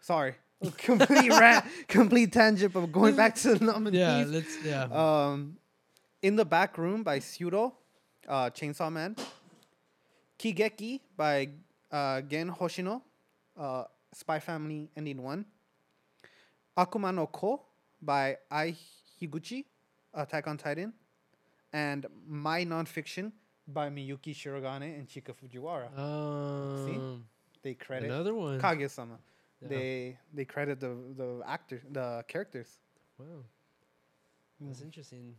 Sorry, 0.00 0.34
complete 0.78 1.28
rant, 1.30 1.64
complete 1.88 2.32
tangent. 2.32 2.72
But 2.72 2.86
going 2.90 3.14
back 3.14 3.34
to 3.36 3.54
the 3.54 3.64
nominees. 3.64 4.00
Yeah. 4.00 4.24
Let's. 4.26 4.64
Yeah. 4.64 4.84
Um, 4.84 5.58
in 6.22 6.36
the 6.36 6.44
back 6.44 6.78
room 6.78 7.02
by 7.02 7.18
Syudou, 7.18 7.72
uh, 8.28 8.50
Chainsaw 8.50 8.90
Man. 8.90 9.14
Kigeki 10.38 11.00
by 11.16 11.50
uh, 11.92 12.20
Gen 12.22 12.50
Hoshino, 12.50 13.02
uh, 13.56 13.84
Spy 14.12 14.38
Family 14.40 14.90
Ending 14.96 15.22
One. 15.22 15.44
Akuma 16.76 17.14
no 17.14 17.26
Ko 17.26 17.62
by 18.00 18.36
Ai 18.50 18.74
Higuchi, 19.20 19.64
Attack 20.14 20.46
on 20.48 20.56
Titan, 20.56 20.92
and 21.72 22.06
My 22.26 22.64
Nonfiction 22.64 23.32
by 23.68 23.88
Miyuki 23.90 24.34
Shirogane 24.34 24.98
and 24.98 25.06
Chika 25.08 25.34
Fujiwara. 25.34 25.96
um. 25.98 27.24
They 27.62 27.74
credit 27.74 28.10
Another 28.10 28.34
one. 28.34 28.60
Kaguya-sama. 28.60 29.18
Yeah. 29.60 29.68
They 29.68 30.18
they 30.34 30.44
credit 30.44 30.80
the 30.80 30.96
the 31.16 31.42
actors, 31.46 31.82
the 31.92 32.24
characters. 32.26 32.78
Wow. 33.18 33.26
That's 34.60 34.80
Mhm. 34.80 34.84
interesting. 34.86 35.36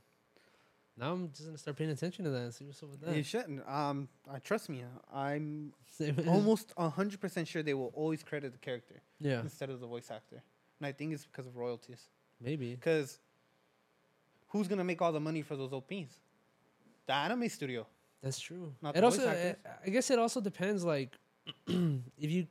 Now 0.97 1.11
I'm 1.11 1.29
just 1.29 1.45
gonna 1.45 1.57
start 1.57 1.77
paying 1.77 1.89
attention 1.89 2.25
to 2.25 2.31
that 2.31 2.41
and 2.41 2.53
see 2.53 2.65
what's 2.65 2.83
up 2.83 2.89
with 2.89 3.15
You 3.15 3.23
shouldn't. 3.23 3.67
Um, 3.67 4.07
uh, 4.29 4.37
trust 4.43 4.69
me. 4.69 4.83
I'm 5.11 5.73
almost 6.27 6.73
hundred 6.77 7.19
percent 7.19 7.47
sure 7.47 7.63
they 7.63 7.73
will 7.73 7.91
always 7.95 8.23
credit 8.23 8.51
the 8.51 8.59
character 8.59 9.01
yeah, 9.19 9.41
instead 9.41 9.69
of 9.69 9.79
the 9.79 9.87
voice 9.87 10.11
actor, 10.11 10.43
and 10.79 10.87
I 10.87 10.91
think 10.91 11.13
it's 11.13 11.25
because 11.25 11.47
of 11.47 11.55
royalties. 11.55 12.09
maybe. 12.39 12.75
Because 12.75 13.19
who's 14.49 14.67
gonna 14.67 14.83
make 14.83 15.01
all 15.01 15.11
the 15.11 15.19
money 15.19 15.41
for 15.41 15.55
those 15.55 15.73
OPs? 15.73 16.19
The 17.07 17.13
anime 17.13 17.49
studio. 17.49 17.87
That's 18.21 18.39
true. 18.39 18.73
Not 18.81 18.95
it 18.95 19.03
also, 19.03 19.25
voice 19.25 19.55
I. 19.65 19.69
I 19.85 19.89
guess, 19.89 20.09
it 20.11 20.19
also 20.19 20.39
depends. 20.41 20.85
Like, 20.85 21.17
if 21.67 22.29
you 22.29 22.47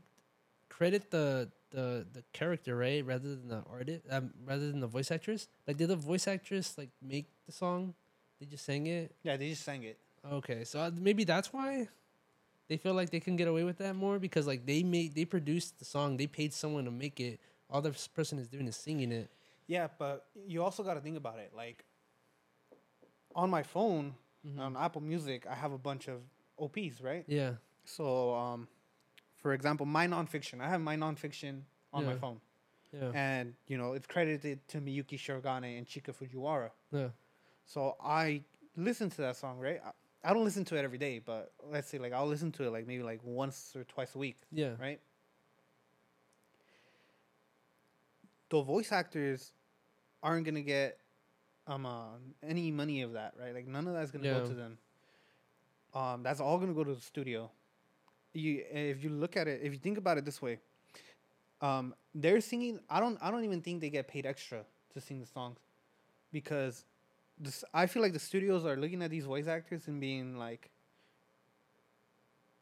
credit 0.68 1.11
the 1.11 1.49
the 1.70 2.07
the 2.12 2.24
character, 2.32 2.76
right, 2.76 3.05
rather 3.07 3.28
than 3.28 3.49
the 3.49 3.62
artist, 3.70 4.03
um, 4.11 4.32
rather 4.45 4.66
than 4.70 4.80
the 4.80 4.86
voice 4.88 5.11
actress. 5.11 5.49
Like, 5.66 5.76
did 5.76 5.88
the 5.88 5.97
voice 5.97 6.26
actress 6.26 6.76
like 6.76 6.90
make 7.01 7.26
the 7.47 7.53
song? 7.53 7.95
They 8.43 8.47
just 8.47 8.64
sang 8.64 8.88
it. 8.88 9.14
Yeah, 9.22 9.36
they 9.36 9.51
just 9.51 9.62
sang 9.62 9.84
it. 9.84 10.01
Okay, 10.28 10.64
so 10.64 10.90
maybe 10.99 11.22
that's 11.22 11.53
why 11.53 11.86
they 12.68 12.76
feel 12.76 12.93
like 12.93 13.11
they 13.11 13.20
can 13.20 13.36
get 13.36 13.47
away 13.47 13.62
with 13.62 13.78
that 13.78 13.95
more 13.95 14.18
because 14.18 14.49
like 14.49 14.66
they 14.66 14.82
made 14.82 15.14
they 15.14 15.24
produced 15.24 15.78
the 15.78 15.84
song, 15.84 16.16
they 16.16 16.26
paid 16.26 16.53
someone 16.53 16.84
to 16.86 16.90
make 16.90 17.20
it. 17.20 17.38
All 17.70 17.80
this 17.80 18.09
person 18.09 18.40
is 18.40 18.49
doing 18.49 18.66
is 18.66 18.74
singing 18.74 19.12
it. 19.12 19.30
Yeah, 19.68 19.86
but 19.97 20.26
you 20.45 20.61
also 20.61 20.82
got 20.82 20.95
to 20.95 21.01
think 21.01 21.16
about 21.16 21.38
it. 21.38 21.53
Like 21.57 21.84
on 23.36 23.49
my 23.49 23.62
phone, 23.62 24.16
Mhm. 24.45 24.59
on 24.59 24.76
Apple 24.76 25.03
Music, 25.03 25.47
I 25.47 25.55
have 25.55 25.70
a 25.70 25.78
bunch 25.78 26.09
of 26.09 26.20
OPs, 26.59 27.01
right? 27.01 27.24
Yeah, 27.28 27.55
So, 27.84 28.34
um, 28.34 28.66
for 29.36 29.53
example, 29.53 29.86
my 29.86 30.09
nonfiction, 30.09 30.61
I 30.61 30.68
have 30.68 30.80
my 30.80 30.97
nonfiction 30.97 31.62
on 31.93 32.05
my 32.07 32.16
phone, 32.16 32.40
yeah, 32.93 33.12
and 33.14 33.55
you 33.68 33.78
know 33.78 33.93
it's 33.93 34.09
credited 34.09 34.66
to 34.68 34.80
Miyuki 34.80 35.16
Shirogane 35.16 35.78
and 35.78 35.86
Chika 35.86 36.12
Fujiwara. 36.12 36.72
yeah, 36.90 37.11
So 37.72 37.96
I 38.04 38.42
listen 38.76 39.08
to 39.08 39.22
that 39.22 39.36
song, 39.36 39.58
right? 39.58 39.80
I, 39.82 40.30
I 40.30 40.34
don't 40.34 40.44
listen 40.44 40.62
to 40.66 40.76
it 40.76 40.84
every 40.84 40.98
day, 40.98 41.20
but 41.24 41.52
let's 41.70 41.88
say 41.88 41.96
like 41.96 42.12
I'll 42.12 42.26
listen 42.26 42.52
to 42.52 42.64
it 42.64 42.70
like 42.70 42.86
maybe 42.86 43.02
like 43.02 43.20
once 43.24 43.72
or 43.74 43.84
twice 43.84 44.14
a 44.14 44.18
week, 44.18 44.36
yeah, 44.50 44.72
right? 44.78 45.00
The 48.50 48.60
voice 48.60 48.92
actors 48.92 49.52
aren't 50.22 50.44
gonna 50.44 50.60
get 50.60 50.98
um 51.66 51.86
uh, 51.86 52.18
any 52.46 52.70
money 52.70 53.00
of 53.00 53.14
that, 53.14 53.32
right? 53.40 53.54
Like 53.54 53.66
none 53.66 53.88
of 53.88 53.94
that's 53.94 54.10
gonna 54.10 54.26
Yeah. 54.26 54.40
go 54.40 54.48
to 54.48 54.54
them. 54.54 54.78
Um, 55.94 56.22
that's 56.22 56.40
all 56.40 56.58
gonna 56.58 56.74
go 56.74 56.84
to 56.84 56.94
the 56.94 57.00
studio. 57.00 57.50
You, 58.34 58.64
if 58.70 59.02
you 59.02 59.08
look 59.08 59.34
at 59.36 59.48
it, 59.48 59.60
if 59.62 59.72
you 59.72 59.78
think 59.78 59.96
about 59.96 60.18
it 60.18 60.26
this 60.26 60.42
way, 60.42 60.58
um, 61.62 61.94
they're 62.14 62.42
singing. 62.42 62.80
I 62.90 63.00
don't, 63.00 63.18
I 63.22 63.30
don't 63.30 63.44
even 63.44 63.62
think 63.62 63.80
they 63.80 63.90
get 63.90 64.08
paid 64.08 64.26
extra 64.26 64.64
to 64.92 65.00
sing 65.00 65.20
the 65.20 65.26
songs, 65.26 65.58
because 66.32 66.84
this, 67.38 67.64
I 67.74 67.86
feel 67.86 68.02
like 68.02 68.12
the 68.12 68.18
studios 68.18 68.64
are 68.64 68.76
looking 68.76 69.02
at 69.02 69.10
these 69.10 69.24
voice 69.24 69.46
actors 69.46 69.88
and 69.88 70.00
being 70.00 70.36
like, 70.38 70.70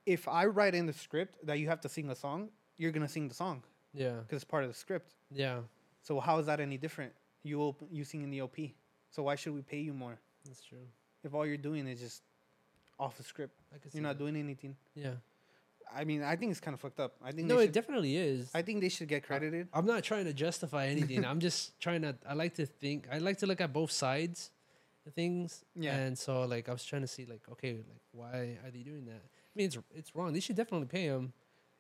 if 0.07 0.27
I 0.29 0.47
write 0.47 0.75
in 0.75 0.87
the 0.87 0.93
script 0.93 1.45
that 1.47 1.59
you 1.59 1.69
have 1.69 1.81
to 1.83 1.89
sing 1.89 2.09
a 2.11 2.15
song, 2.15 2.49
you're 2.79 2.93
gonna 2.93 3.09
sing 3.09 3.29
the 3.29 3.35
song 3.35 3.63
yeah, 3.93 4.13
because 4.23 4.37
it's 4.37 4.45
part 4.45 4.65
of 4.65 4.71
the 4.71 4.77
script. 4.77 5.15
yeah. 5.31 5.59
So 6.03 6.19
how 6.19 6.39
is 6.39 6.47
that 6.47 6.61
any 6.61 6.79
different? 6.79 7.13
You 7.43 7.61
op- 7.61 7.83
you 7.93 8.05
sing 8.05 8.23
in 8.23 8.31
the 8.31 8.41
OP. 8.41 8.57
So 9.11 9.23
why 9.25 9.35
should 9.35 9.53
we 9.55 9.61
pay 9.61 9.81
you 9.81 9.93
more 9.93 10.19
That's 10.47 10.63
true. 10.63 10.79
if 11.23 11.35
all 11.35 11.45
you're 11.47 11.59
doing 11.59 11.87
is 11.87 12.01
just 12.01 12.23
off 12.99 13.19
the 13.19 13.23
script? 13.23 13.55
I 13.73 13.77
You're 13.93 14.03
not 14.03 14.17
that. 14.17 14.19
doing 14.25 14.37
anything. 14.37 14.77
Yeah. 14.95 15.13
I 15.95 16.05
mean, 16.05 16.23
I 16.23 16.37
think 16.37 16.53
it's 16.53 16.61
kind 16.61 16.73
of 16.75 16.81
fucked 16.81 17.01
up. 17.01 17.17
I 17.23 17.33
think 17.33 17.49
No, 17.49 17.59
they 17.59 17.65
it 17.65 17.73
definitely 17.73 18.17
is. 18.17 18.51
I 18.55 18.63
think 18.63 18.81
they 18.81 18.89
should 18.89 19.09
get 19.09 19.25
credited. 19.25 19.69
I'm 19.75 19.85
not 19.87 20.03
trying 20.05 20.25
to 20.25 20.33
justify 20.33 20.87
anything. 20.87 21.25
I'm 21.27 21.41
just 21.41 21.79
trying 21.81 22.01
to. 22.03 22.17
I 22.27 22.33
like 22.35 22.55
to 22.55 22.65
think. 22.67 23.07
I 23.13 23.19
like 23.19 23.39
to 23.39 23.47
look 23.47 23.61
at 23.61 23.73
both 23.73 23.91
sides 23.91 24.51
things. 25.15 25.65
Yeah. 25.75 25.95
And 25.97 26.19
so, 26.19 26.43
like, 26.45 26.69
I 26.69 26.73
was 26.73 26.85
trying 26.85 27.03
to 27.03 27.09
see, 27.09 27.27
like, 27.27 27.43
okay, 27.53 27.75
like, 27.89 28.03
why 28.13 28.59
are 28.65 28.71
they 28.71 28.83
doing 28.83 29.05
that? 29.07 29.23
I 29.23 29.53
mean, 29.55 29.67
it's 29.67 29.79
it's 29.95 30.15
wrong. 30.15 30.33
They 30.33 30.41
should 30.41 30.57
definitely 30.57 30.87
pay 30.87 31.05
him. 31.05 31.33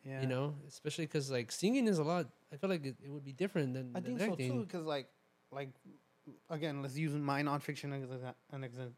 Yeah. 0.04 0.22
You 0.22 0.26
know, 0.28 0.54
especially 0.66 1.04
because 1.06 1.30
like 1.30 1.52
singing 1.52 1.86
is 1.86 1.98
a 1.98 2.02
lot. 2.04 2.26
I 2.52 2.56
feel 2.56 2.70
like 2.70 2.84
it, 2.86 2.96
it 3.04 3.10
would 3.10 3.24
be 3.24 3.32
different 3.32 3.74
than, 3.74 3.90
I 3.94 4.00
than 4.00 4.16
think 4.16 4.30
so 4.30 4.36
too. 4.36 4.60
Because 4.66 4.86
like, 4.86 5.06
like, 5.52 5.68
again, 6.48 6.80
let's 6.80 6.96
use 6.96 7.12
my 7.12 7.42
nonfiction 7.42 7.92
as 8.02 8.10
an 8.50 8.62
exa- 8.62 8.92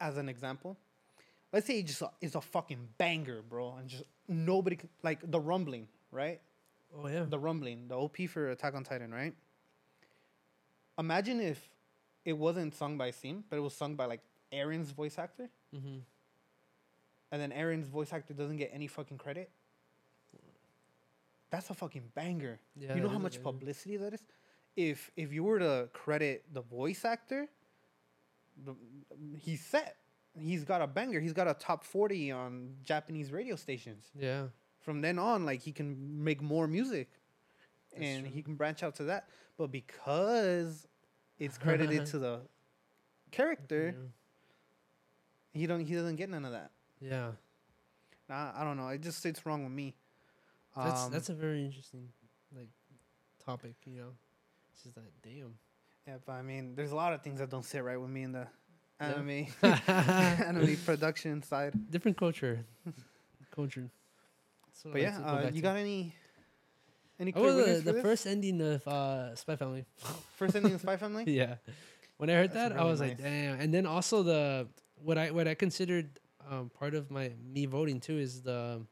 as 0.00 0.16
an 0.16 0.28
example. 0.28 0.76
Let's 1.52 1.66
say 1.66 1.80
it 1.80 1.86
just 1.86 2.02
a- 2.02 2.12
it's 2.20 2.36
a 2.36 2.40
fucking 2.40 2.88
banger, 2.98 3.42
bro, 3.42 3.74
and 3.78 3.88
just 3.88 4.04
nobody 4.28 4.78
like 5.02 5.28
the 5.28 5.40
rumbling, 5.40 5.88
right? 6.12 6.40
Oh 6.96 7.08
yeah. 7.08 7.24
the 7.28 7.38
rumbling, 7.38 7.88
the 7.88 7.96
OP 7.96 8.28
for 8.28 8.50
Attack 8.50 8.74
on 8.76 8.84
Titan, 8.84 9.12
right? 9.12 9.34
Imagine 10.98 11.40
if 11.40 11.68
it 12.24 12.32
wasn't 12.32 12.74
sung 12.74 12.96
by 12.96 13.10
Sim, 13.10 13.44
but 13.48 13.56
it 13.56 13.60
was 13.60 13.74
sung 13.74 13.94
by 13.94 14.06
like 14.06 14.20
Eren's 14.52 14.90
voice 14.90 15.18
actor, 15.18 15.50
mm-hmm. 15.74 15.98
and 17.32 17.42
then 17.42 17.50
Eren's 17.50 17.88
voice 17.88 18.12
actor 18.12 18.34
doesn't 18.34 18.56
get 18.56 18.70
any 18.72 18.86
fucking 18.86 19.18
credit. 19.18 19.50
That's 21.50 21.70
a 21.70 21.74
fucking 21.74 22.10
banger. 22.14 22.58
Yeah. 22.74 22.96
you 22.96 23.00
know 23.00 23.08
how 23.08 23.18
much 23.18 23.40
publicity 23.42 23.96
that 23.98 24.14
is? 24.14 24.22
If 24.76 25.10
if 25.16 25.32
you 25.32 25.44
were 25.44 25.60
to 25.60 25.88
credit 25.92 26.44
the 26.52 26.62
voice 26.62 27.04
actor, 27.04 27.46
the, 28.64 28.74
he's 29.38 29.64
set. 29.64 29.96
He's 30.36 30.64
got 30.64 30.82
a 30.82 30.88
banger. 30.88 31.20
He's 31.20 31.32
got 31.32 31.46
a 31.46 31.54
top 31.54 31.84
forty 31.84 32.32
on 32.32 32.74
Japanese 32.82 33.30
radio 33.30 33.54
stations. 33.54 34.10
Yeah. 34.18 34.46
From 34.80 35.00
then 35.00 35.18
on, 35.18 35.46
like 35.46 35.62
he 35.62 35.70
can 35.70 36.24
make 36.24 36.42
more 36.42 36.66
music, 36.66 37.08
That's 37.92 38.04
and 38.04 38.24
true. 38.24 38.34
he 38.34 38.42
can 38.42 38.56
branch 38.56 38.82
out 38.82 38.96
to 38.96 39.04
that. 39.04 39.28
But 39.56 39.70
because 39.70 40.88
it's 41.44 41.58
credited 41.58 42.06
to 42.12 42.18
the 42.18 42.40
character, 43.30 43.96
he 45.52 45.66
don't 45.66 45.80
he 45.84 45.94
doesn't 45.94 46.16
get 46.16 46.28
none 46.30 46.44
of 46.44 46.52
that. 46.52 46.70
Yeah. 47.00 47.32
Nah, 48.28 48.52
I 48.56 48.64
don't 48.64 48.76
know. 48.76 48.88
It 48.88 49.02
just 49.02 49.20
sits 49.20 49.44
wrong 49.46 49.62
with 49.64 49.72
me. 49.72 49.94
That's 50.76 51.04
Um, 51.04 51.12
that's 51.12 51.28
a 51.28 51.34
very 51.34 51.64
interesting 51.64 52.08
like 52.56 52.68
topic. 53.44 53.74
You 53.84 53.96
know, 53.98 54.10
it's 54.72 54.82
just 54.82 54.96
like 54.96 55.12
damn. 55.22 55.54
yeah, 56.06 56.16
but 56.24 56.32
I 56.32 56.42
mean, 56.42 56.74
there's 56.74 56.92
a 56.92 56.96
lot 56.96 57.12
of 57.12 57.22
things 57.22 57.38
that 57.40 57.50
don't 57.50 57.64
sit 57.64 57.84
right 57.84 58.00
with 58.00 58.10
me 58.10 58.22
in 58.22 58.32
the 58.32 58.46
Yeah. 59.00 59.08
anime 59.08 59.46
anime 60.48 60.76
production 60.84 61.42
side. 61.42 61.74
Different 61.90 62.16
culture. 62.16 62.64
culture. 63.50 63.90
That's 64.66 64.82
But 64.82 64.98
I 64.98 65.02
yeah, 65.02 65.06
like 65.10 65.16
to 65.16 65.22
go 65.22 65.36
uh, 65.36 65.50
you 65.54 65.62
got 65.62 65.76
any 65.76 66.14
any 67.18 67.32
Oh, 67.34 67.40
clear 67.40 67.80
the, 67.80 67.92
the 67.92 68.02
first 68.02 68.26
ending 68.26 68.60
of 68.60 68.86
uh, 68.86 69.34
Spy 69.36 69.56
Family. 69.56 69.84
first 70.36 70.56
ending 70.56 70.74
of 70.74 70.80
Spy 70.80 70.96
Family? 70.96 71.24
yeah. 71.26 71.56
When 72.16 72.30
I 72.30 72.34
heard 72.34 72.52
That's 72.52 72.70
that, 72.70 72.72
I 72.72 72.76
really 72.76 72.90
was 72.90 73.00
like, 73.00 73.18
damn. 73.18 73.60
And 73.60 73.72
then 73.72 73.86
also 73.86 74.22
the 74.22 74.68
what 75.02 75.18
I 75.18 75.30
what 75.30 75.48
I 75.48 75.54
considered 75.54 76.20
um, 76.50 76.70
part 76.70 76.94
of 76.94 77.10
my 77.10 77.32
me 77.52 77.66
voting 77.66 78.00
too 78.00 78.18
is 78.18 78.42
the 78.42 78.82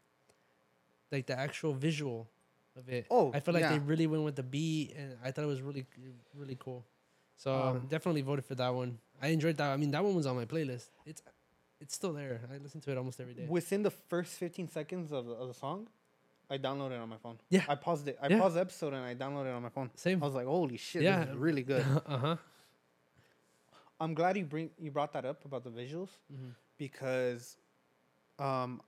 like 1.10 1.26
the 1.26 1.38
actual 1.38 1.72
visual 1.74 2.28
of 2.76 2.88
it. 2.88 3.06
Oh, 3.10 3.30
I 3.34 3.40
feel 3.40 3.54
like 3.54 3.68
they 3.68 3.78
really 3.78 4.06
went 4.06 4.24
with 4.24 4.36
the 4.36 4.42
beat, 4.42 4.94
and 4.96 5.16
I 5.22 5.30
thought 5.30 5.44
it 5.44 5.48
was 5.48 5.62
really 5.62 5.86
really 6.34 6.56
cool. 6.58 6.84
So 7.36 7.52
Um, 7.52 7.86
definitely 7.88 8.22
voted 8.22 8.44
for 8.44 8.54
that 8.56 8.74
one. 8.74 8.98
I 9.20 9.28
enjoyed 9.28 9.56
that. 9.56 9.70
I 9.72 9.76
mean, 9.76 9.90
that 9.92 10.04
one 10.04 10.14
was 10.14 10.26
on 10.26 10.36
my 10.36 10.44
playlist. 10.44 10.88
It's 11.06 11.22
it's 11.80 11.94
still 11.94 12.12
there. 12.12 12.40
I 12.52 12.58
listen 12.58 12.80
to 12.82 12.92
it 12.92 12.98
almost 12.98 13.20
every 13.20 13.34
day. 13.34 13.46
Within 13.48 13.82
the 13.82 13.90
first 13.90 14.34
15 14.34 14.68
seconds 14.68 15.12
of 15.12 15.28
of 15.28 15.48
the 15.48 15.54
song, 15.54 15.88
I 16.52 16.58
downloaded 16.58 16.92
it 16.92 17.00
on 17.00 17.08
my 17.08 17.16
phone. 17.16 17.38
Yeah. 17.48 17.62
I 17.66 17.76
paused 17.76 18.06
it. 18.08 18.18
I 18.20 18.28
Yeah. 18.28 18.38
paused 18.38 18.56
the 18.56 18.60
episode 18.60 18.92
and 18.92 19.02
I 19.02 19.14
downloaded 19.14 19.46
it 19.46 19.54
on 19.54 19.62
my 19.62 19.70
phone. 19.70 19.90
Same. 19.96 20.22
I 20.22 20.26
was 20.26 20.34
like, 20.34 20.44
holy 20.46 20.76
shit, 20.76 21.02
Yeah. 21.02 21.20
this 21.20 21.30
is 21.30 21.36
really 21.36 21.62
good. 21.62 21.84
uh 22.06 22.18
huh. 22.18 22.36
I'm 23.98 24.14
glad 24.14 24.36
you 24.36 24.44
bring 24.44 24.70
you 24.78 24.90
brought 24.90 25.12
that 25.14 25.24
up 25.24 25.44
about 25.44 25.64
the 25.64 25.70
visuals 25.70 26.10
hmm 26.30 26.50
because, 26.78 27.56
um, 28.40 28.82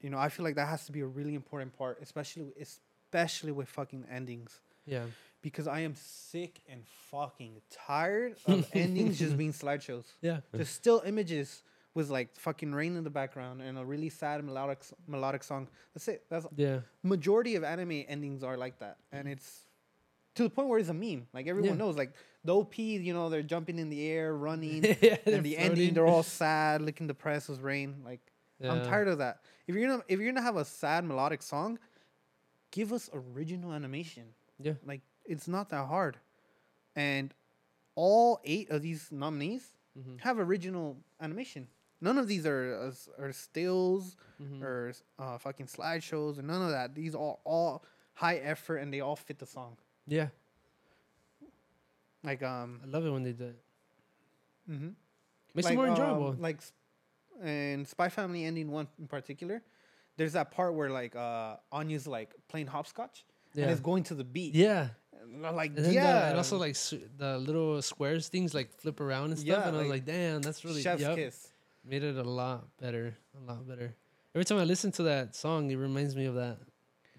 you 0.00 0.10
know, 0.10 0.18
I 0.18 0.28
feel 0.28 0.44
like 0.44 0.56
that 0.56 0.66
has 0.66 0.86
to 0.86 0.92
be 0.92 1.00
a 1.00 1.06
really 1.06 1.34
important 1.34 1.72
part, 1.78 1.98
especially 2.02 2.52
especially 2.60 3.52
with 3.52 3.68
fucking 3.68 4.04
endings. 4.10 4.60
Yeah. 4.86 5.04
Because 5.40 5.66
I 5.68 5.80
am 5.80 5.94
sick 5.94 6.60
and 6.68 6.82
fucking 7.10 7.62
tired 7.70 8.36
of 8.46 8.68
endings 8.74 9.18
just 9.18 9.36
being 9.38 9.52
slideshows. 9.52 10.04
Yeah. 10.20 10.40
Just 10.56 10.74
still 10.74 11.00
images 11.06 11.62
with 11.94 12.08
like 12.10 12.36
fucking 12.36 12.72
rain 12.72 12.96
in 12.96 13.04
the 13.04 13.10
background 13.10 13.60
and 13.62 13.76
a 13.78 13.84
really 13.84 14.08
sad 14.08 14.44
melodic 14.44 14.82
melodic 15.06 15.42
song. 15.42 15.68
That's 15.94 16.06
it. 16.08 16.24
That's 16.30 16.46
Yeah. 16.56 16.80
majority 17.02 17.56
of 17.56 17.64
anime 17.64 18.04
endings 18.08 18.42
are 18.42 18.56
like 18.56 18.78
that, 18.78 18.98
and 19.12 19.26
it's 19.28 19.66
to 20.36 20.44
the 20.44 20.50
point 20.50 20.68
where 20.68 20.78
it's 20.78 20.88
a 20.88 20.94
meme. 20.94 21.26
Like 21.32 21.46
everyone 21.48 21.70
Yeah. 21.72 21.76
knows, 21.76 21.96
like 21.96 22.12
the 22.44 22.54
OP, 22.54 22.78
you 22.78 23.12
know, 23.12 23.28
they're 23.28 23.42
jumping 23.42 23.78
in 23.78 23.90
the 23.90 24.06
air, 24.06 24.34
running, 24.36 24.84
yeah. 25.02 25.16
and 25.26 25.44
the 25.44 25.58
ending, 25.58 25.92
they're 25.94 26.06
all 26.06 26.22
sad, 26.42 26.80
looking 26.82 27.06
depressed 27.08 27.48
with 27.48 27.60
rain. 27.60 28.02
Like 28.04 28.20
I'm 28.62 28.84
tired 28.84 29.08
of 29.08 29.18
that. 29.18 29.42
If 29.66 29.74
you're 29.74 29.88
gonna 29.88 30.02
if 30.06 30.20
you're 30.20 30.30
gonna 30.32 30.44
have 30.44 30.56
a 30.56 30.64
sad 30.64 31.04
melodic 31.04 31.42
song, 31.42 31.78
give 32.70 32.92
us 32.92 33.10
original 33.12 33.72
animation. 33.72 34.24
Yeah. 34.60 34.74
Like 34.84 35.00
it's 35.24 35.48
not 35.48 35.70
that 35.70 35.86
hard, 35.86 36.18
and 36.94 37.34
all 37.96 38.40
eight 38.44 38.70
of 38.70 38.82
these 38.82 39.10
nominees 39.10 39.72
Mhm. 39.98 40.20
have 40.20 40.38
original 40.38 40.96
animation. 41.20 41.66
None 42.00 42.16
of 42.18 42.26
these 42.28 42.46
are 42.46 42.92
uh, 43.18 43.22
are 43.22 43.32
stills 43.32 44.16
Mhm. 44.40 44.62
or 44.62 44.92
uh, 45.18 45.36
fucking 45.38 45.66
slideshows 45.66 46.38
and 46.38 46.46
none 46.48 46.62
of 46.62 46.70
that. 46.70 46.94
These 46.94 47.14
are 47.14 47.36
all 47.44 47.84
high 48.14 48.36
effort 48.36 48.78
and 48.78 48.92
they 48.92 49.00
all 49.00 49.16
fit 49.16 49.38
the 49.38 49.46
song. 49.46 49.76
Yeah. 50.06 50.28
Like 52.24 52.42
um, 52.42 52.80
I 52.82 52.86
love 52.86 53.04
it 53.06 53.10
when 53.10 53.22
they 53.22 53.32
do 53.32 53.44
it. 53.44 53.58
mm-hmm. 54.70 54.88
Makes 55.54 55.64
like, 55.66 55.72
it 55.74 55.76
more 55.76 55.86
um, 55.86 55.90
enjoyable. 55.92 56.36
like, 56.38 56.58
and 57.42 57.86
Spy 57.88 58.08
Family 58.08 58.44
ending 58.44 58.70
one 58.70 58.88
in 58.98 59.06
particular. 59.08 59.62
There's 60.16 60.34
that 60.34 60.50
part 60.50 60.74
where 60.74 60.90
like 60.90 61.16
uh, 61.16 61.56
Anya's 61.72 62.06
like 62.06 62.34
playing 62.48 62.66
hopscotch 62.66 63.24
yeah. 63.54 63.62
and 63.64 63.72
it's 63.72 63.80
going 63.80 64.02
to 64.04 64.14
the 64.14 64.24
beat. 64.24 64.54
yeah. 64.54 64.88
And 65.22 65.42
like 65.42 65.72
And 65.76 65.92
yeah, 65.92 66.12
the, 66.20 66.26
and 66.28 66.36
also 66.38 66.56
like 66.58 66.70
s- 66.70 66.94
the 67.18 67.38
little 67.38 67.80
squares 67.82 68.28
things 68.28 68.52
like 68.54 68.72
flip 68.72 69.00
around 69.00 69.30
and 69.30 69.38
stuff. 69.38 69.48
Yeah, 69.48 69.68
and 69.68 69.76
I 69.76 69.80
was 69.80 69.88
like 69.88 70.00
like, 70.00 70.04
damn, 70.06 70.40
that's 70.42 70.64
really 70.64 70.82
chef's 70.82 71.02
yup. 71.02 71.16
kiss. 71.16 71.48
Made 71.84 72.04
it 72.04 72.16
a 72.16 72.22
lot 72.22 72.66
better. 72.78 73.16
A 73.36 73.50
lot 73.50 73.66
better. 73.66 73.94
Every 74.34 74.44
time 74.44 74.58
I 74.58 74.64
listen 74.64 74.92
to 74.92 75.02
that 75.04 75.34
song, 75.34 75.70
it 75.70 75.76
reminds 75.76 76.14
me 76.14 76.26
of 76.26 76.34
that. 76.34 76.58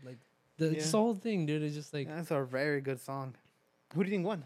Like 0.05 0.17
The, 0.57 0.75
Yeah. 0.75 0.83
the 0.83 0.97
whole 0.97 1.15
thing, 1.15 1.45
dude. 1.45 1.63
It's 1.63 1.75
just 1.75 1.93
like 1.93 2.07
That's 2.07 2.31
a 2.31 2.43
very 2.43 2.81
good 2.81 2.99
song. 2.99 3.35
Who 3.93 4.03
do 4.03 4.09
you 4.09 4.15
think 4.15 4.25
won? 4.25 4.45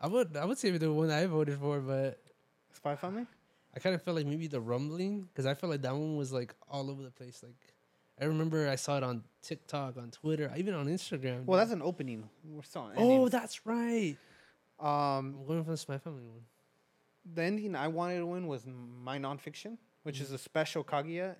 I 0.00 0.06
would 0.08 0.36
I 0.36 0.44
would 0.44 0.58
say 0.58 0.70
the 0.76 0.92
one 0.92 1.10
I 1.10 1.26
voted 1.26 1.58
for, 1.58 1.80
but 1.80 2.20
Spy 2.72 2.94
Family. 2.96 3.26
I 3.74 3.78
kind 3.78 3.94
of 3.94 4.02
felt 4.02 4.16
like 4.16 4.26
maybe 4.26 4.46
the 4.46 4.60
rumbling 4.60 5.22
because 5.22 5.46
I 5.46 5.54
felt 5.54 5.70
like 5.70 5.82
that 5.82 5.92
one 5.94 6.16
was 6.16 6.32
like 6.32 6.54
all 6.70 6.90
over 6.90 7.02
the 7.02 7.10
place. 7.10 7.42
Like 7.42 7.56
I 8.20 8.24
remember 8.26 8.68
I 8.68 8.76
saw 8.76 8.96
it 8.98 9.02
on 9.02 9.24
TikTok, 9.42 9.96
on 9.96 10.10
Twitter, 10.10 10.52
even 10.56 10.74
on 10.74 10.86
Instagram. 10.86 11.44
Well, 11.44 11.58
dude. 11.58 11.68
that's 11.68 11.72
an 11.72 11.82
opening. 11.82 12.28
We're 12.44 12.62
still 12.62 12.82
on 12.82 12.92
oh, 12.96 13.28
that's 13.28 13.66
right. 13.66 14.16
um, 14.78 15.36
I'm 15.40 15.46
going 15.46 15.64
for 15.64 15.70
the 15.72 15.76
Spy 15.76 15.98
Family 15.98 16.26
one. 16.26 16.42
The 17.34 17.42
ending 17.42 17.74
I 17.74 17.88
wanted 17.88 18.18
to 18.18 18.26
win 18.26 18.46
was 18.46 18.64
my 18.66 19.18
nonfiction, 19.18 19.78
which 20.02 20.20
is 20.20 20.32
a 20.32 20.38
special 20.38 20.84
Kaguya 20.84 21.36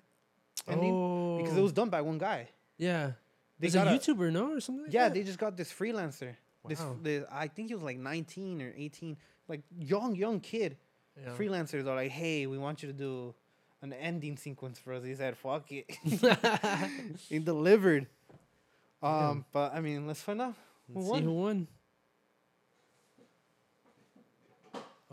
ending 0.67 0.91
oh, 0.93 1.37
because 1.37 1.57
it 1.57 1.61
was 1.61 1.71
done 1.73 1.89
by 1.89 2.01
one 2.01 2.17
guy. 2.17 2.49
yeah. 2.77 3.11
They 3.59 3.69
a 3.69 3.71
got 3.71 3.87
a, 3.87 3.91
YouTuber, 3.91 4.31
no, 4.31 4.53
or 4.53 4.59
something. 4.59 4.83
Like 4.83 4.93
yeah, 4.93 5.05
that? 5.05 5.15
they 5.15 5.23
just 5.23 5.39
got 5.39 5.57
this 5.57 5.71
freelancer. 5.73 6.35
This, 6.67 6.79
Wow. 6.79 6.95
this, 7.01 7.25
I 7.31 7.47
think 7.47 7.69
he 7.69 7.73
was 7.73 7.83
like 7.83 7.97
19 7.97 8.61
or 8.61 8.71
18, 8.77 9.17
like 9.47 9.61
young, 9.79 10.15
young 10.15 10.39
kid. 10.39 10.77
Yeah. 11.19 11.31
Freelancers 11.35 11.87
are 11.87 11.95
like, 11.95 12.11
hey, 12.11 12.45
we 12.45 12.59
want 12.59 12.83
you 12.83 12.87
to 12.87 12.93
do 12.93 13.33
an 13.81 13.93
ending 13.93 14.37
sequence 14.37 14.77
for 14.77 14.93
us. 14.93 15.03
He 15.03 15.15
said, 15.15 15.37
fuck 15.37 15.71
it. 15.71 15.89
he 17.29 17.39
delivered. 17.39 18.05
Yeah. 19.01 19.29
Um, 19.29 19.45
but 19.51 19.73
I 19.73 19.79
mean, 19.79 20.05
let's 20.05 20.21
find 20.21 20.41
out. 20.41 20.53
Who 20.93 20.99
won? 20.99 21.19
see 21.19 21.25
who 21.25 21.33
won. 21.33 21.67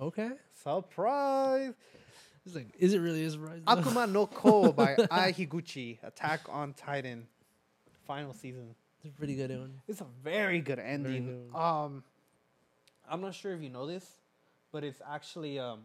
Okay. 0.00 0.30
Surprise! 0.62 1.74
It's 2.46 2.54
like, 2.54 2.68
is 2.78 2.92
it 2.92 2.98
really 2.98 3.24
a 3.24 3.30
surprise? 3.30 3.60
though? 3.66 3.74
Akuma 3.76 4.10
no 4.10 4.26
Ko 4.26 4.72
by 4.72 4.96
Ai 5.10 5.32
Higuchi, 5.32 5.98
Attack 6.02 6.40
on 6.48 6.74
Titan, 6.74 7.26
final 8.06 8.32
season. 8.34 8.74
It's 9.04 9.14
a 9.14 9.18
pretty 9.18 9.34
good 9.34 9.50
one. 9.50 9.80
It's 9.88 10.00
a 10.00 10.06
very 10.22 10.60
good 10.60 10.78
ending. 10.78 11.46
good 11.52 11.58
um, 11.58 12.02
I'm 13.10 13.20
not 13.20 13.34
sure 13.34 13.52
if 13.54 13.62
you 13.62 13.70
know 13.70 13.86
this, 13.86 14.04
but 14.72 14.82
it's 14.84 15.00
actually 15.10 15.58
um, 15.58 15.80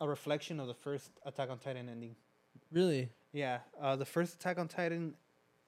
a 0.00 0.08
reflection 0.08 0.60
of 0.60 0.66
the 0.66 0.74
first 0.74 1.10
Attack 1.24 1.50
on 1.50 1.58
Titan 1.58 1.88
ending. 1.88 2.16
Really? 2.72 3.08
Yeah, 3.32 3.58
uh, 3.80 3.96
the 3.96 4.04
first 4.06 4.34
Attack 4.34 4.58
on 4.58 4.68
Titan 4.68 5.14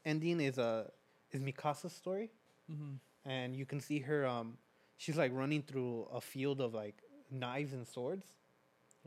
ending 0.05 0.41
is 0.41 0.59
a 0.59 0.91
is 1.33 1.41
Mikasa's 1.41 1.93
story, 1.93 2.31
Mm-hmm. 2.71 3.31
and 3.31 3.55
you 3.57 3.65
can 3.65 3.79
see 3.81 4.01
her. 4.01 4.27
Um, 4.27 4.59
she's 4.97 5.17
like 5.17 5.33
running 5.35 5.63
through 5.63 6.09
a 6.13 6.21
field 6.21 6.61
of 6.61 6.75
like 6.75 6.97
knives 7.31 7.73
and 7.73 7.87
swords, 7.87 8.27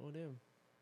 Oh 0.02 0.10
damn. 0.12 0.40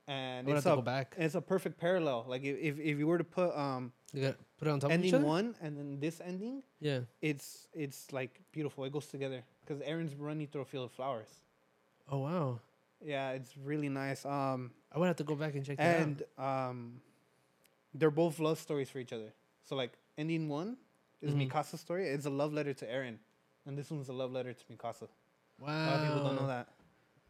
and 0.08 0.48
I 0.48 0.50
would 0.50 0.58
it's 0.58 0.66
have 0.66 0.74
to 0.76 0.80
a 0.80 0.82
go 0.82 0.82
back. 0.82 1.16
it's 1.18 1.36
a 1.36 1.42
perfect 1.42 1.80
parallel. 1.80 2.26
Like 2.28 2.44
if 2.44 2.58
if, 2.58 2.80
if 2.80 2.98
you 3.00 3.08
were 3.08 3.18
to 3.18 3.24
put 3.24 3.56
um 3.58 3.92
You 4.14 4.22
got 4.22 4.36
put 4.58 4.68
it 4.68 4.72
on 4.72 4.80
top 4.80 4.92
of 4.92 4.94
each 5.00 5.06
ending 5.06 5.16
other. 5.16 5.26
one 5.26 5.56
and 5.62 5.78
then 5.78 6.00
this 6.00 6.22
ending, 6.22 6.64
Yeah. 6.80 7.02
it's 7.22 7.68
it's 7.74 8.12
like 8.14 8.42
beautiful. 8.52 8.84
It 8.86 8.92
goes 8.94 9.08
together 9.08 9.44
because 9.66 9.82
Eren's 9.84 10.16
running 10.16 10.48
through 10.48 10.62
a 10.62 10.66
field 10.66 10.86
of 10.86 10.92
flowers. 10.92 11.30
Oh 12.10 12.20
wow. 12.20 12.60
Yeah, 13.04 13.32
it's 13.32 13.56
really 13.58 13.90
nice. 13.90 14.26
Um, 14.26 14.72
I 14.92 14.98
would 14.98 15.08
have 15.08 15.18
to 15.18 15.24
go 15.24 15.36
back 15.36 15.54
and 15.56 15.64
check 15.66 15.78
that 15.78 16.00
and 16.02 16.24
um, 16.40 17.02
they're 17.94 18.12
both 18.12 18.40
love 18.40 18.60
stories 18.60 18.90
for 18.90 19.00
each 19.00 19.14
other. 19.14 19.34
So 19.64 19.76
like 19.76 19.92
ending 20.18 20.48
one 20.50 20.78
is 21.22 21.34
Mhm. 21.34 21.50
Mikasa's 21.50 21.82
story. 21.82 22.08
It's 22.08 22.26
a 22.26 22.30
love 22.30 22.54
letter 22.54 22.74
to 22.74 22.86
Aaron, 22.90 23.20
and 23.66 23.78
this 23.78 23.90
one's 23.92 24.10
a 24.10 24.14
love 24.14 24.32
letter 24.32 24.54
to 24.54 24.64
Mikasa. 24.66 25.04
out. 25.04 25.10
A 25.60 25.64
Wow. 25.64 25.86
lot 25.88 25.96
of 26.00 26.02
people 26.08 26.24
don't 26.24 26.36
know 26.36 26.48
that. 26.48 26.68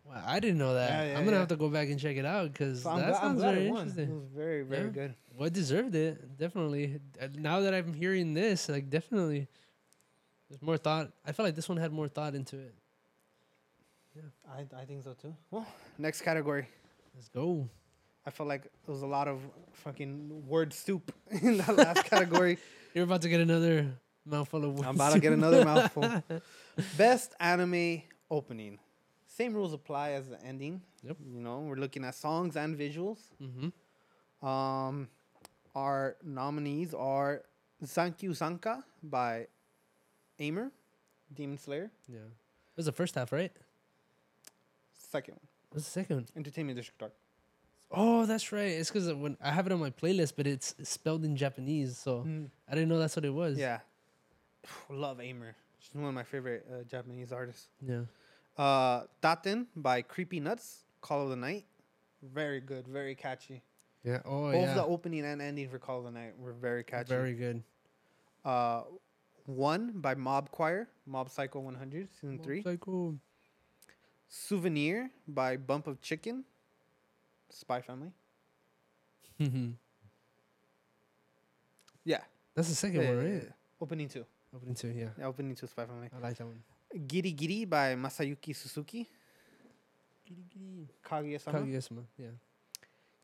Wow, 0.07 0.23
I 0.25 0.39
didn't 0.39 0.57
know 0.57 0.73
that. 0.73 0.89
Yeah, 0.89 1.11
yeah, 1.11 1.17
I'm 1.17 1.25
gonna 1.25 1.35
yeah. 1.35 1.39
have 1.39 1.47
to 1.49 1.55
go 1.57 1.69
back 1.69 1.89
and 1.89 1.99
check 1.99 2.15
it 2.17 2.25
out 2.25 2.51
because 2.53 2.83
So 2.83 2.95
that 2.95 3.07
glad, 3.09 3.15
sounds 3.21 3.41
very 3.41 3.69
won. 3.69 3.79
It 3.87 3.89
interesting. 3.89 4.15
was 4.15 4.29
very 4.33 4.63
very 4.63 4.89
good. 4.89 5.15
Well, 5.35 5.47
it 5.47 5.53
deserved 5.53 5.95
it 5.95 6.37
definitely. 6.37 6.99
Uh, 7.21 7.27
Now 7.37 7.59
that 7.61 7.73
I'm 7.73 7.93
hearing 7.93 8.33
this, 8.33 8.69
like 8.69 8.89
definitely, 8.89 9.47
there's 10.49 10.61
more 10.61 10.77
thought. 10.77 11.11
I 11.25 11.31
felt 11.33 11.45
like 11.45 11.55
this 11.55 11.67
one 11.67 11.77
had 11.77 11.91
more 11.91 12.07
thought 12.07 12.35
into 12.35 12.57
it. 12.57 12.73
Yeah, 14.15 14.21
I 14.49 14.65
I 14.81 14.85
think 14.85 15.03
so 15.03 15.13
too. 15.13 15.35
Well, 15.51 15.67
next 15.97 16.21
category. 16.21 16.67
Let's 17.13 17.27
go. 17.27 17.67
I 18.25 18.29
felt 18.29 18.49
like 18.49 18.63
there 18.63 18.93
was 18.93 19.01
a 19.03 19.07
lot 19.07 19.27
of 19.27 19.39
fucking 19.73 20.47
word 20.47 20.73
soup 20.73 21.13
in 21.41 21.57
that 21.57 21.75
last 21.75 22.05
category. 22.05 22.57
You're 22.93 23.03
about 23.05 23.21
to 23.23 23.29
get 23.29 23.41
another 23.41 23.91
mouthful 24.25 24.63
of. 24.65 24.73
words. 24.73 24.87
I'm 24.87 24.95
about 24.95 25.13
to 25.13 25.19
get 25.19 25.33
another 25.33 25.63
mouthful. 25.65 26.23
Best 26.97 27.33
anime 27.39 28.01
opening. 28.31 28.79
Same 29.37 29.53
rules 29.53 29.71
apply 29.71 30.11
as 30.13 30.27
the 30.27 30.43
ending. 30.43 30.81
Yep. 31.03 31.17
You 31.31 31.41
know, 31.41 31.59
we're 31.59 31.75
looking 31.75 32.03
at 32.03 32.15
songs 32.15 32.55
and 32.55 32.75
visuals. 32.75 33.19
Mm-hmm. 33.39 34.47
Um, 34.47 35.09
our 35.75 36.15
nominees 36.23 36.95
are 36.95 37.43
Zankyosanka 37.85 38.83
by 39.03 39.45
Aimer, 40.39 40.71
Demon 41.31 41.59
Slayer. 41.59 41.91
Yeah. 42.07 42.17
It 42.17 42.77
was 42.77 42.87
the 42.87 42.91
first 42.91 43.13
half, 43.13 43.31
right? 43.31 43.51
Second 44.97 45.35
one, 45.35 45.47
What's 45.69 45.85
the 45.85 45.91
second? 45.91 46.15
one? 46.15 46.25
Entertainment 46.35 46.75
District 46.75 46.99
Dark. 46.99 47.13
Oh, 47.91 48.25
that's 48.25 48.51
right. 48.51 48.71
It's 48.71 48.89
because 48.89 49.13
when 49.13 49.37
I 49.39 49.51
have 49.51 49.67
it 49.67 49.71
on 49.71 49.79
my 49.79 49.91
playlist, 49.91 50.33
but 50.35 50.47
it's 50.47 50.73
spelled 50.81 51.23
in 51.23 51.37
Japanese, 51.37 51.95
so 51.95 52.25
I 52.67 52.73
didn't 52.73 52.89
know 52.89 52.97
that's 52.97 53.15
what 53.15 53.23
it 53.23 53.33
was. 53.33 53.59
Yeah. 53.59 53.79
Love 54.89 55.21
Aimer. 55.21 55.55
She's 55.79 55.93
one 55.93 56.05
of 56.05 56.15
my 56.15 56.23
favorite 56.23 56.65
uh, 56.71 56.83
Japanese 56.85 57.31
artists. 57.31 57.67
Yeah. 57.87 58.01
Uh, 58.57 59.03
Daten 59.21 59.67
by 59.75 60.01
Creepy 60.01 60.39
Nuts, 60.39 60.83
Call 61.01 61.23
of 61.23 61.29
the 61.29 61.35
Night. 61.35 61.65
Very 62.23 62.59
good, 62.59 62.87
very 62.87 63.13
catchy. 63.15 63.61
Yeah. 64.03 64.21
Oh, 64.25 64.51
Both 64.51 64.61
yeah. 64.69 64.73
the 64.73 64.85
opening 64.85 65.25
and 65.25 65.41
ending 65.41 65.69
for 65.69 65.77
Call 65.79 65.99
of 65.99 66.05
the 66.05 66.11
Night 66.11 66.33
were 66.39 66.53
very 66.53 66.83
catchy. 66.83 67.09
Very 67.09 67.33
good. 67.33 67.63
Uh, 68.43 68.83
one 69.45 69.91
by 69.95 70.15
Mob 70.15 70.49
Choir, 70.51 70.87
Mob 71.05 71.29
Psycho 71.29 71.59
100, 71.59 72.07
season 72.19 72.39
three. 72.39 72.63
Psycho. 72.63 73.15
Souvenir 74.29 75.09
by 75.27 75.55
Bump 75.57 75.87
of 75.87 76.01
Chicken, 76.01 76.43
Spy 77.49 77.81
Family. 77.81 78.11
Mhm. 79.39 79.73
Yeah. 82.03 82.21
That's 82.55 82.69
the 82.69 82.75
second 82.75 83.01
Yeah, 83.01 83.07
one, 83.09 83.17
right? 83.17 83.43
yeah. 83.43 83.49
Opening 83.79 84.09
two. 84.09 84.25
Opening 84.55 84.75
two, 84.75 84.89
yeah. 84.89 85.09
Yeah, 85.17 85.25
opening 85.27 85.55
two, 85.55 85.67
Spy 85.67 85.85
Family. 85.85 86.09
I 86.13 86.19
like 86.19 86.37
that 86.37 86.45
one. 86.47 86.63
Giri 87.07 87.31
Giri 87.31 87.65
by 87.65 87.95
Masayuki 87.95 88.55
Suzuki, 88.55 89.07
Kaguya-sama. 91.03 91.59
Kaguya-sama, 91.59 92.01
yeah. 92.17 92.27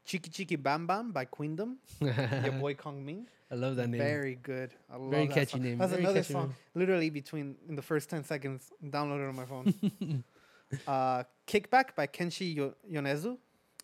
Chiki 0.05 0.29
Chiki 0.29 0.61
Bam 0.61 0.85
Bam 0.85 1.11
by 1.11 1.25
Queendom, 1.25 1.75
your 2.01 2.53
boy 2.59 2.73
Kong 2.73 3.03
Ming. 3.05 3.25
I 3.49 3.55
love 3.55 3.75
that 3.77 3.87
name. 3.87 3.99
Very 4.01 4.35
good. 4.35 4.71
I 4.91 4.97
love 4.97 5.11
Very 5.11 5.27
that 5.27 5.33
catchy 5.33 5.51
song. 5.51 5.61
name. 5.63 5.77
That's 5.77 5.91
Very 5.91 6.03
another 6.03 6.23
song. 6.23 6.47
name. 6.47 6.55
Literally 6.75 7.09
between 7.09 7.55
in 7.69 7.75
the 7.75 7.81
first 7.81 8.09
ten 8.09 8.23
seconds, 8.23 8.71
downloaded 8.83 9.29
on 9.29 9.35
my 9.35 9.45
phone. 9.45 10.23
uh, 10.87 11.23
Kickback 11.47 11.95
by 11.95 12.07
Kenshi 12.07 12.53
Yo- 12.55 12.73
Yonezu, 12.91 13.37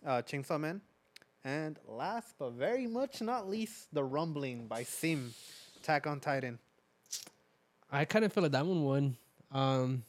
uh, 0.04 0.22
Chainsaw 0.22 0.60
Man, 0.60 0.80
and 1.44 1.78
last 1.88 2.34
but 2.38 2.52
very 2.52 2.86
much 2.86 3.22
not 3.22 3.48
least, 3.48 3.88
The 3.94 4.02
Rumbling 4.04 4.66
by 4.66 4.82
Sim, 4.82 5.32
Attack 5.80 6.06
on 6.06 6.20
Titan. 6.20 6.58
I 7.90 8.04
kind 8.04 8.24
of 8.24 8.32
feel 8.32 8.42
like 8.42 8.52
that 8.52 8.66
one 8.66 8.84
won. 8.84 9.16
Um, 9.50 10.04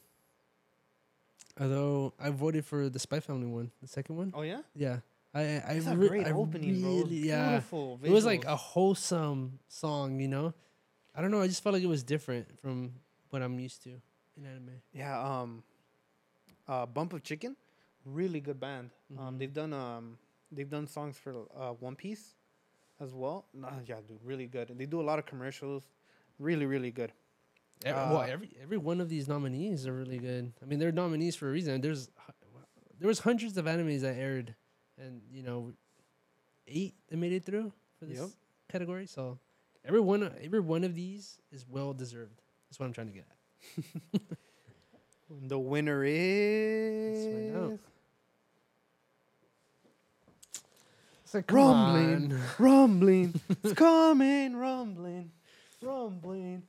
although 1.59 2.13
I 2.19 2.29
voted 2.29 2.65
for 2.65 2.89
the 2.89 2.99
Spy 2.99 3.19
Family 3.19 3.47
one, 3.47 3.71
the 3.81 3.87
second 3.87 4.15
one. 4.17 4.31
Oh 4.35 4.41
yeah, 4.41 4.61
Yeah, 4.75 4.99
I 5.33 5.41
I 5.41 5.73
a 5.85 5.95
re- 5.95 6.07
great 6.09 6.27
I 6.27 6.31
opening, 6.31 6.81
bro. 6.81 6.89
really- 6.97 7.27
Yeah, 7.27 7.49
Beautiful. 7.49 7.99
it 8.03 8.09
was 8.11 8.25
like 8.25 8.45
a 8.45 8.55
wholesome 8.55 9.59
song, 9.67 10.19
you 10.19 10.27
know. 10.27 10.53
I 11.15 11.21
don't 11.21 11.31
know. 11.31 11.41
I 11.41 11.47
just 11.47 11.61
felt 11.63 11.73
like 11.73 11.83
it 11.83 11.87
was 11.87 12.03
different 12.03 12.47
from 12.61 12.93
what 13.31 13.41
I'm 13.41 13.59
used 13.59 13.83
to 13.83 13.89
in 14.37 14.45
anime. 14.45 14.81
Yeah, 14.93 15.19
um, 15.19 15.63
uh, 16.67 16.85
Bump 16.85 17.13
of 17.13 17.23
Chicken, 17.23 17.55
really 18.05 18.39
good 18.39 18.59
band. 18.59 18.91
Um, 19.17 19.35
Mhm. 19.35 19.39
they've 19.39 19.53
done 19.53 19.73
um, 19.73 20.17
they've 20.51 20.69
done 20.69 20.87
songs 20.87 21.17
for 21.17 21.33
uh, 21.55 21.73
One 21.73 21.95
Piece, 21.95 22.35
as 22.99 23.13
well. 23.13 23.45
Nah, 23.53 23.71
yeah, 23.85 23.99
dude, 24.07 24.19
really 24.23 24.47
good. 24.47 24.69
And 24.69 24.79
they 24.79 24.85
do 24.85 25.01
a 25.01 25.03
lot 25.09 25.17
of 25.19 25.25
commercials. 25.25 25.83
Really, 26.39 26.65
really 26.65 26.91
good. 26.91 27.11
Every, 27.83 28.01
Uh, 28.01 28.11
well, 28.11 28.21
every 28.21 28.49
every 28.61 28.77
one 28.77 29.01
of 29.01 29.09
these 29.09 29.27
nominees 29.27 29.87
are 29.87 29.93
really 29.93 30.17
good. 30.19 30.53
I 30.61 30.65
mean, 30.65 30.79
they're 30.79 30.91
nominees 30.91 31.35
for 31.35 31.47
a 31.49 31.51
reason. 31.51 31.81
There's 31.81 32.09
there 32.99 33.07
was 33.07 33.19
hundreds 33.19 33.57
of 33.57 33.65
animes 33.65 34.01
that 34.01 34.15
aired, 34.15 34.55
and 34.97 35.21
you 35.31 35.41
know, 35.43 35.73
eight 36.67 36.93
that 37.09 37.17
made 37.17 37.31
it 37.33 37.43
through 37.43 37.73
for 37.99 38.05
this 38.05 38.19
Yep. 38.19 38.29
category. 38.69 39.07
So 39.07 39.39
every 39.85 39.99
one 40.01 40.31
every 40.41 40.59
one 40.59 40.83
of 40.83 40.93
these 40.95 41.39
is 41.51 41.65
well 41.67 41.93
deserved. 41.93 42.41
That's 42.69 42.79
what 42.79 42.85
I'm 42.85 42.93
trying 42.93 43.07
to 43.07 43.13
get 43.13 43.25
at. 43.29 44.21
The 45.29 45.57
winner 45.57 46.03
is. 46.05 47.79
It's 51.23 51.33
like 51.33 51.51
rumbling, 51.51 52.33
rumbling. 52.59 53.39
it's 53.63 53.73
coming, 53.73 54.55
rumbling, 54.57 55.31
rumbling. 55.81 56.63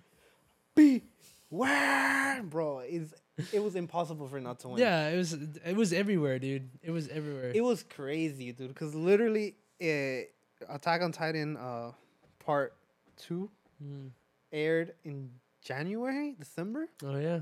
Beware, 0.75 2.43
bro. 2.45 2.81
Is 2.81 3.15
it 3.53 3.63
was 3.63 3.77
impossible 3.77 4.29
for 4.29 4.39
it 4.39 4.43
not 4.43 4.59
to 4.61 4.69
win. 4.69 4.79
Yeah, 4.79 5.09
it 5.09 5.17
was 5.17 5.33
it 5.33 5.77
was 5.77 5.93
everywhere, 5.93 6.39
dude. 6.39 6.69
It 6.83 6.91
was 6.91 7.09
everywhere. 7.09 7.53
It 7.55 7.63
was 7.63 7.83
crazy, 7.83 8.53
dude. 8.53 8.69
Because 8.69 8.95
literally, 8.95 9.55
uh, 9.83 10.73
Attack 10.73 11.03
on 11.03 11.13
Titan, 11.13 11.57
uh, 11.57 11.93
part 12.39 12.75
two 13.17 13.51
Mm. 13.83 14.11
aired 14.53 14.95
in 15.03 15.29
January, 15.61 16.37
December, 16.39 16.87
Oh 17.05 17.17
yeah, 17.19 17.41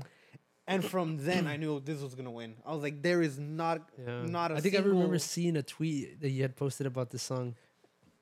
and 0.65 0.83
from 0.83 1.17
then 1.17 1.45
I 1.45 1.55
knew 1.55 1.79
this 1.79 2.01
was 2.01 2.15
gonna 2.15 2.31
win. 2.31 2.55
I 2.65 2.73
was 2.73 2.81
like, 2.81 3.03
there 3.03 3.21
is 3.21 3.37
not, 3.37 3.87
yeah. 4.03 4.23
not 4.23 4.51
a 4.51 4.55
I 4.55 4.59
think 4.59 4.73
I 4.73 4.79
remember 4.79 5.19
seeing 5.19 5.55
a 5.55 5.61
tweet 5.61 6.19
that 6.21 6.31
you 6.31 6.41
had 6.41 6.55
posted 6.55 6.87
about 6.87 7.11
this 7.11 7.21
song. 7.21 7.53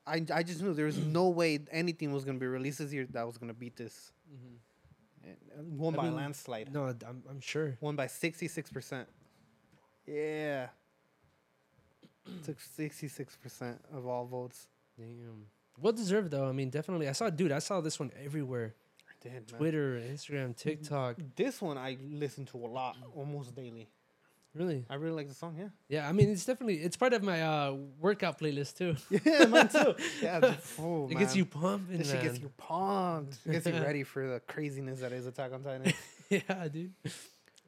I, 0.06 0.22
I 0.34 0.42
just 0.42 0.60
knew 0.60 0.74
there 0.74 0.84
was 0.84 0.98
no 0.98 1.30
way 1.30 1.60
anything 1.70 2.12
was 2.12 2.26
gonna 2.26 2.38
be 2.38 2.46
released 2.46 2.78
this 2.80 2.92
year 2.92 3.06
that 3.12 3.26
was 3.26 3.38
gonna 3.38 3.54
beat 3.54 3.76
this. 3.76 4.12
And, 5.24 5.36
uh, 5.58 5.62
Won 5.62 5.94
I 5.94 5.96
by 5.96 6.02
mean, 6.04 6.16
landslide. 6.16 6.72
No, 6.72 6.86
I'm 6.86 7.22
I'm 7.28 7.40
sure. 7.40 7.76
Won 7.80 7.96
by 7.96 8.06
sixty 8.06 8.48
six 8.48 8.70
percent. 8.70 9.08
Yeah. 10.06 10.68
Took 12.44 12.60
sixty 12.60 13.08
six 13.08 13.36
percent 13.36 13.80
of 13.92 14.06
all 14.06 14.26
votes. 14.26 14.68
Damn. 14.98 15.46
Well 15.78 15.92
deserved 15.92 16.30
though. 16.30 16.48
I 16.48 16.52
mean, 16.52 16.70
definitely. 16.70 17.08
I 17.08 17.12
saw, 17.12 17.30
dude. 17.30 17.52
I 17.52 17.58
saw 17.58 17.80
this 17.80 17.98
one 17.98 18.10
everywhere. 18.22 18.74
I 19.08 19.12
did, 19.28 19.32
man. 19.50 19.58
Twitter, 19.58 20.00
Instagram, 20.00 20.56
TikTok. 20.56 21.16
This 21.36 21.60
one 21.60 21.78
I 21.78 21.96
listen 22.02 22.44
to 22.46 22.58
a 22.58 22.66
lot, 22.66 22.96
almost 23.14 23.54
daily. 23.54 23.88
Really? 24.54 24.84
I 24.90 24.94
really 24.96 25.14
like 25.14 25.28
the 25.28 25.34
song. 25.34 25.54
Yeah. 25.58 25.68
Yeah. 25.88 26.08
I 26.08 26.12
mean, 26.12 26.28
it's 26.30 26.44
definitely 26.44 26.76
it's 26.78 26.96
part 26.96 27.12
of 27.12 27.22
my 27.22 27.42
uh 27.42 27.76
workout 28.00 28.38
playlist 28.40 28.76
too. 28.76 28.96
Yeah, 29.24 29.44
mine 29.46 29.68
too. 29.68 29.94
Yeah, 30.22 30.40
just- 30.40 30.78
oh, 30.80 31.08
it 31.10 31.18
gets 31.18 31.36
you 31.36 31.44
pumped. 31.44 31.90
Shit 32.06 32.22
gets 32.22 32.40
you 32.40 32.50
pumped. 32.56 33.38
It 33.46 33.52
gets 33.52 33.66
you 33.66 33.72
ready 33.82 34.02
for 34.02 34.26
the 34.26 34.40
craziness 34.40 35.00
that 35.00 35.12
is 35.12 35.26
Attack 35.26 35.52
on 35.52 35.62
Titan. 35.62 35.92
yeah, 36.30 36.68
dude. 36.68 36.92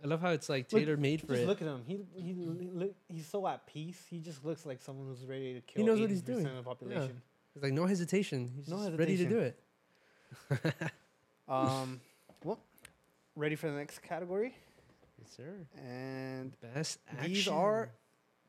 I 0.02 0.08
love 0.08 0.20
how 0.20 0.30
it's 0.30 0.48
like 0.48 0.68
tailor 0.68 0.96
made 0.96 1.20
for 1.20 1.28
just 1.28 1.42
it. 1.42 1.46
look 1.46 1.62
at 1.62 1.68
him. 1.68 1.82
He 1.86 2.00
he 2.16 2.34
look, 2.34 2.92
he's 3.06 3.26
so 3.28 3.46
at 3.46 3.64
peace. 3.68 4.04
He 4.10 4.18
just 4.18 4.44
looks 4.44 4.66
like 4.66 4.82
someone 4.82 5.06
who's 5.06 5.24
ready 5.24 5.54
to 5.54 5.60
kill. 5.60 5.82
He 5.82 5.86
knows 5.86 6.00
what 6.00 6.10
he's 6.10 6.22
doing. 6.22 6.44
Of 6.46 6.56
the 6.56 6.62
population. 6.64 7.22
It's 7.54 7.62
like 7.62 7.72
no 7.72 7.86
hesitation. 7.86 8.50
He's 8.56 8.66
No 8.68 8.78
just 8.88 8.98
ready 8.98 9.16
to 9.18 9.28
do 9.28 9.38
it. 9.38 9.56
Um, 11.48 12.00
well, 12.44 12.58
ready 13.36 13.56
for 13.56 13.70
the 13.70 13.76
next 13.76 14.00
category, 14.02 14.54
Yes, 15.22 15.32
sir. 15.36 15.66
and 15.76 16.52
Best 16.60 16.98
action. 17.08 17.32
these 17.32 17.48
are. 17.48 17.90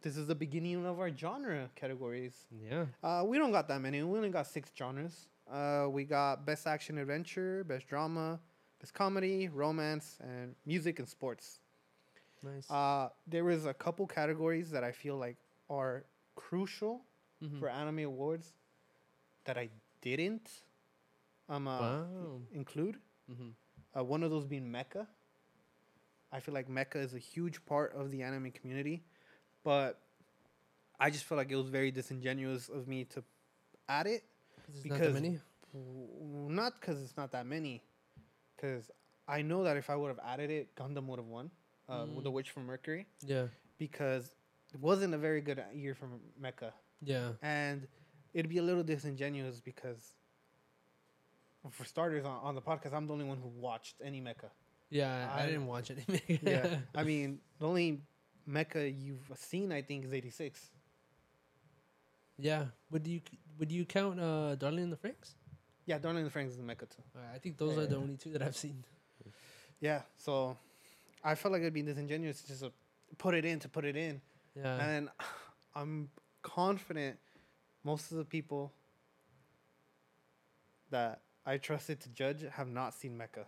This 0.01 0.17
is 0.17 0.27
the 0.27 0.35
beginning 0.35 0.85
of 0.85 0.99
our 0.99 1.09
genre 1.15 1.69
categories. 1.75 2.33
Yeah. 2.51 2.85
Uh, 3.01 3.23
we 3.25 3.37
don't 3.37 3.51
got 3.51 3.67
that 3.69 3.79
many. 3.79 4.03
We 4.03 4.17
only 4.17 4.29
got 4.29 4.47
six 4.47 4.69
genres. 4.77 5.27
Uh, 5.49 5.87
we 5.89 6.03
got 6.03 6.45
best 6.45 6.67
action 6.67 6.97
adventure, 6.97 7.63
best 7.63 7.87
drama, 7.87 8.39
best 8.81 8.93
comedy, 8.93 9.47
romance, 9.47 10.17
and 10.21 10.55
music 10.65 10.99
and 10.99 11.07
sports. 11.07 11.59
Nice. 12.43 12.69
Uh, 12.69 13.09
there 13.27 13.45
was 13.45 13.65
a 13.65 13.73
couple 13.73 14.05
categories 14.07 14.69
that 14.71 14.83
I 14.83 14.91
feel 14.91 15.15
like 15.17 15.37
are 15.69 16.03
crucial 16.35 17.05
Mhm. 17.41 17.59
for 17.59 17.69
anime 17.69 17.99
awards 17.99 18.53
that 19.45 19.57
I 19.57 19.69
didn't 20.01 20.49
um, 21.49 21.67
uh, 21.67 21.79
wow. 21.79 22.41
include. 22.51 22.97
hmm 23.27 23.51
Uh, 23.95 24.03
one 24.03 24.23
of 24.23 24.31
those 24.31 24.45
being 24.45 24.67
mecha. 24.71 25.07
I 26.33 26.39
feel 26.39 26.53
like 26.53 26.67
mecha 26.67 26.95
is 26.95 27.13
a 27.13 27.19
huge 27.19 27.63
part 27.65 27.93
of 27.95 28.09
the 28.11 28.23
anime 28.23 28.51
community, 28.51 29.03
but 29.63 29.99
I 30.99 31.09
just 31.11 31.25
feel 31.25 31.37
like 31.37 31.51
it 31.51 31.55
was 31.55 31.69
very 31.69 31.91
disingenuous 31.91 32.69
of 32.69 32.87
me 32.87 33.05
to 33.05 33.23
add 33.87 34.07
it. 34.07 34.23
Because. 34.81 35.15
Not 35.75 36.79
because 36.79 37.01
it's 37.01 37.15
not 37.17 37.31
that 37.31 37.45
many, 37.45 37.81
because 38.55 38.89
I 39.27 39.41
know 39.41 39.63
that 39.63 39.75
if 39.77 39.89
I 39.89 39.95
would 39.95 40.09
have 40.09 40.19
added 40.23 40.49
it, 40.51 40.75
Gundam 40.75 41.05
would 41.07 41.17
have 41.19 41.27
won. 41.27 41.49
Uh, 41.89 42.05
with 42.15 42.23
the 42.23 42.29
Mm. 42.29 42.33
Witch 42.33 42.49
from 42.51 42.65
Mercury, 42.65 43.05
Yeah. 43.25 43.47
because 43.77 44.33
it 44.73 44.79
wasn't 44.79 45.13
a 45.13 45.17
very 45.17 45.41
good 45.41 45.61
year 45.73 45.93
for 45.93 46.07
mecha, 46.41 46.71
Yeah. 47.01 47.33
and 47.41 47.85
it'd 48.33 48.49
be 48.49 48.59
a 48.59 48.63
little 48.63 48.83
disingenuous 48.83 49.59
because, 49.59 50.13
for 51.71 51.83
starters, 51.85 52.23
on, 52.23 52.37
on 52.41 52.55
the 52.55 52.61
podcast, 52.61 52.93
I'm 52.93 53.05
the 53.05 53.13
only 53.13 53.25
one 53.25 53.37
who 53.39 53.49
watched 53.49 53.95
any 54.01 54.21
mecha. 54.21 54.49
Yeah. 54.93 55.29
I, 55.33 55.43
I- 55.43 55.45
didn't 55.47 55.67
watch 55.67 55.89
it. 55.91 55.99
yeah. 56.43 56.77
I 56.95 57.03
mean, 57.03 57.39
the 57.59 57.67
only 57.67 58.01
mecha 58.49 58.81
you've 59.03 59.25
seen, 59.35 59.71
I 59.71 59.81
think, 59.81 60.05
is 60.05 60.13
86. 60.13 60.69
yeah. 62.37 62.65
Would 62.91 63.07
you 63.07 63.21
would 63.59 63.71
you 63.71 63.85
count 63.85 64.19
uh 64.19 64.55
Darling 64.55 64.83
in 64.85 64.89
the 64.89 64.97
Franxx? 64.97 65.33
Yeah, 65.85 65.97
Darling 65.99 66.19
in 66.25 66.25
the 66.25 66.29
Franxx 66.31 66.49
is 66.49 66.59
a 66.59 66.61
mecha 66.61 66.87
too. 66.89 67.03
Uh, 67.15 67.19
I 67.35 67.39
think 67.39 67.57
those 67.57 67.77
are 67.77 67.85
the 67.87 67.97
only 67.97 68.17
two 68.17 68.31
that 68.33 68.41
I've 68.41 68.55
seen. 68.55 68.83
Yeah, 69.79 70.01
so 70.15 70.55
I 71.23 71.35
felt 71.35 71.51
like 71.51 71.61
it'd 71.61 71.73
be 71.73 71.81
disingenuous 71.81 72.41
to 72.41 72.47
just 72.47 72.63
uh, 72.63 72.69
put 73.17 73.33
it 73.35 73.45
in 73.45 73.59
to 73.59 73.69
put 73.69 73.83
it 73.85 73.95
in. 73.97 74.21
Yeah. 74.55 74.77
And 74.89 75.09
I'm 75.75 76.09
confident 76.41 77.17
most 77.83 78.11
of 78.11 78.17
the 78.17 78.25
people 78.25 78.71
that 80.91 81.21
I 81.45 81.57
trusted 81.57 81.99
to 82.01 82.09
judge 82.09 82.45
have 82.51 82.67
not 82.69 82.93
seen 82.93 83.17
mecha. 83.17 83.45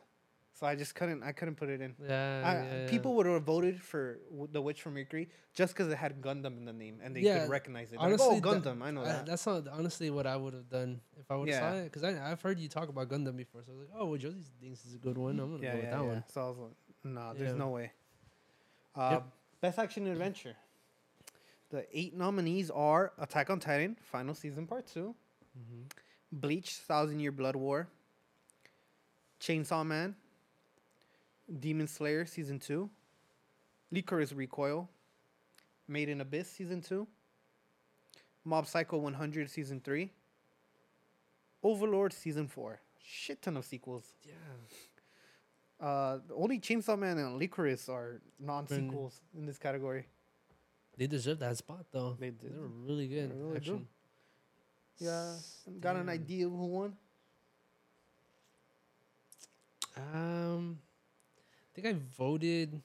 So 0.58 0.66
I 0.66 0.74
just 0.76 0.96
couldn't 0.96 1.22
I 1.22 1.34
couldn't 1.34 1.56
put 1.56 1.68
it 1.70 1.82
in. 1.82 1.94
yeah, 2.02 2.08
I, 2.46 2.54
yeah, 2.54 2.82
yeah. 2.84 2.90
People 2.90 3.14
would 3.16 3.26
have 3.26 3.44
voted 3.44 3.82
for 3.82 4.20
w- 4.32 4.48
the 4.50 4.62
Witch 4.62 4.82
from 4.82 4.94
Mercury 4.94 5.28
just 5.54 5.74
because 5.76 5.92
it 5.92 5.98
had 5.98 6.22
Gundam 6.22 6.58
in 6.58 6.64
the 6.64 6.72
name 6.72 7.00
and 7.04 7.14
they 7.14 7.20
Yeah, 7.20 7.42
could 7.42 7.50
recognize 7.50 7.92
it. 7.92 7.98
honestly, 8.00 8.36
like, 8.40 8.46
oh, 8.46 8.54
that- 8.54 8.64
Gundam, 8.64 8.82
I 8.82 8.92
know 8.92 9.02
I- 9.02 9.06
that. 9.06 9.26
that's 9.26 9.46
not 9.46 9.68
honestly 9.68 10.10
what 10.12 10.26
I 10.26 10.38
would 10.38 10.54
have 10.54 10.70
done 10.70 11.02
if 11.20 11.30
I 11.30 11.36
would 11.36 11.50
have 11.50 11.62
Yeah. 11.62 11.72
saw 11.74 11.78
it. 11.80 11.84
Because 11.92 12.04
I've 12.06 12.42
heard 12.42 12.58
you 12.58 12.70
talk 12.70 12.88
about 12.88 13.10
Gundam 13.10 13.36
before, 13.36 13.64
so 13.66 13.74
I 13.74 13.76
was 13.76 13.88
like, 13.90 13.98
oh, 14.00 14.06
well, 14.06 14.18
Josie 14.18 14.44
thinks 14.62 14.86
it's 14.86 14.96
a 14.96 14.98
good 14.98 15.18
one. 15.18 15.38
I'm 15.42 15.52
gonna 15.52 15.62
yeah, 15.64 15.72
go 15.72 15.76
with 15.76 15.86
yeah, 15.86 15.92
that 15.98 16.02
yeah. 16.04 16.08
one. 16.14 16.24
So 16.28 16.42
I 16.42 16.48
was 16.50 16.58
like, 16.58 16.72
no, 17.04 17.34
there's 17.34 17.52
Yeah. 17.52 17.58
no 17.58 17.70
way. 17.70 17.92
Uh, 18.96 19.10
Yep. 19.12 19.24
Best 19.60 19.80
action 19.80 20.08
adventure. 20.08 20.56
The 21.70 21.86
eight 21.92 22.16
nominees 22.16 22.70
are 22.72 23.12
Attack 23.18 23.50
on 23.50 23.60
Titan, 23.60 23.98
Final 24.04 24.34
Season 24.34 24.66
Part 24.68 24.88
2, 24.88 25.14
Mm-hmm. 25.60 25.82
Bleach, 26.32 26.76
Thousand 26.76 27.20
Year 27.20 27.32
Blood 27.34 27.56
War, 27.58 27.90
Chainsaw 29.40 29.86
Man, 29.86 30.16
Demon 31.60 31.88
Slayer 31.88 32.26
Season 32.26 32.60
2, 32.60 32.90
Lycoris 33.94 34.36
Recoil, 34.36 34.90
Made 35.88 36.10
in 36.10 36.22
Abyss 36.22 36.50
Season 36.50 36.82
2, 36.82 37.08
Mob 38.44 38.68
Psycho 38.68 38.98
100 38.98 39.50
Season 39.50 39.80
3, 39.80 40.12
Overlord 41.64 42.14
Season 42.14 42.48
4. 42.48 42.80
Shit 43.04 43.42
ton 43.42 43.58
of 43.58 43.66
sequels. 43.66 44.14
Yeah. 44.24 44.34
Uh, 45.80 46.20
only 46.36 46.60
Chainsaw 46.60 46.98
Man 46.98 47.18
and 47.18 47.40
Lycoris 47.40 47.90
are 47.90 48.22
non-sequels 48.40 49.22
in 49.38 49.46
this 49.46 49.58
category. 49.58 50.08
They 50.98 51.08
deserve 51.08 51.40
that 51.40 51.58
spot 51.58 51.86
though. 51.92 52.16
They 52.20 52.30
They 52.30 52.50
were 52.58 52.68
really 52.68 53.08
good. 53.08 53.32
They 53.32 53.36
really 53.36 53.58
action. 53.58 53.88
Yeah, 54.98 55.34
got 55.82 55.98
an 55.98 56.08
idea 56.08 56.46
of 56.46 56.54
who 56.54 56.66
won? 56.68 56.94
Um, 60.14 60.80
think 61.76 61.88
I 61.88 61.96
voted. 62.18 62.82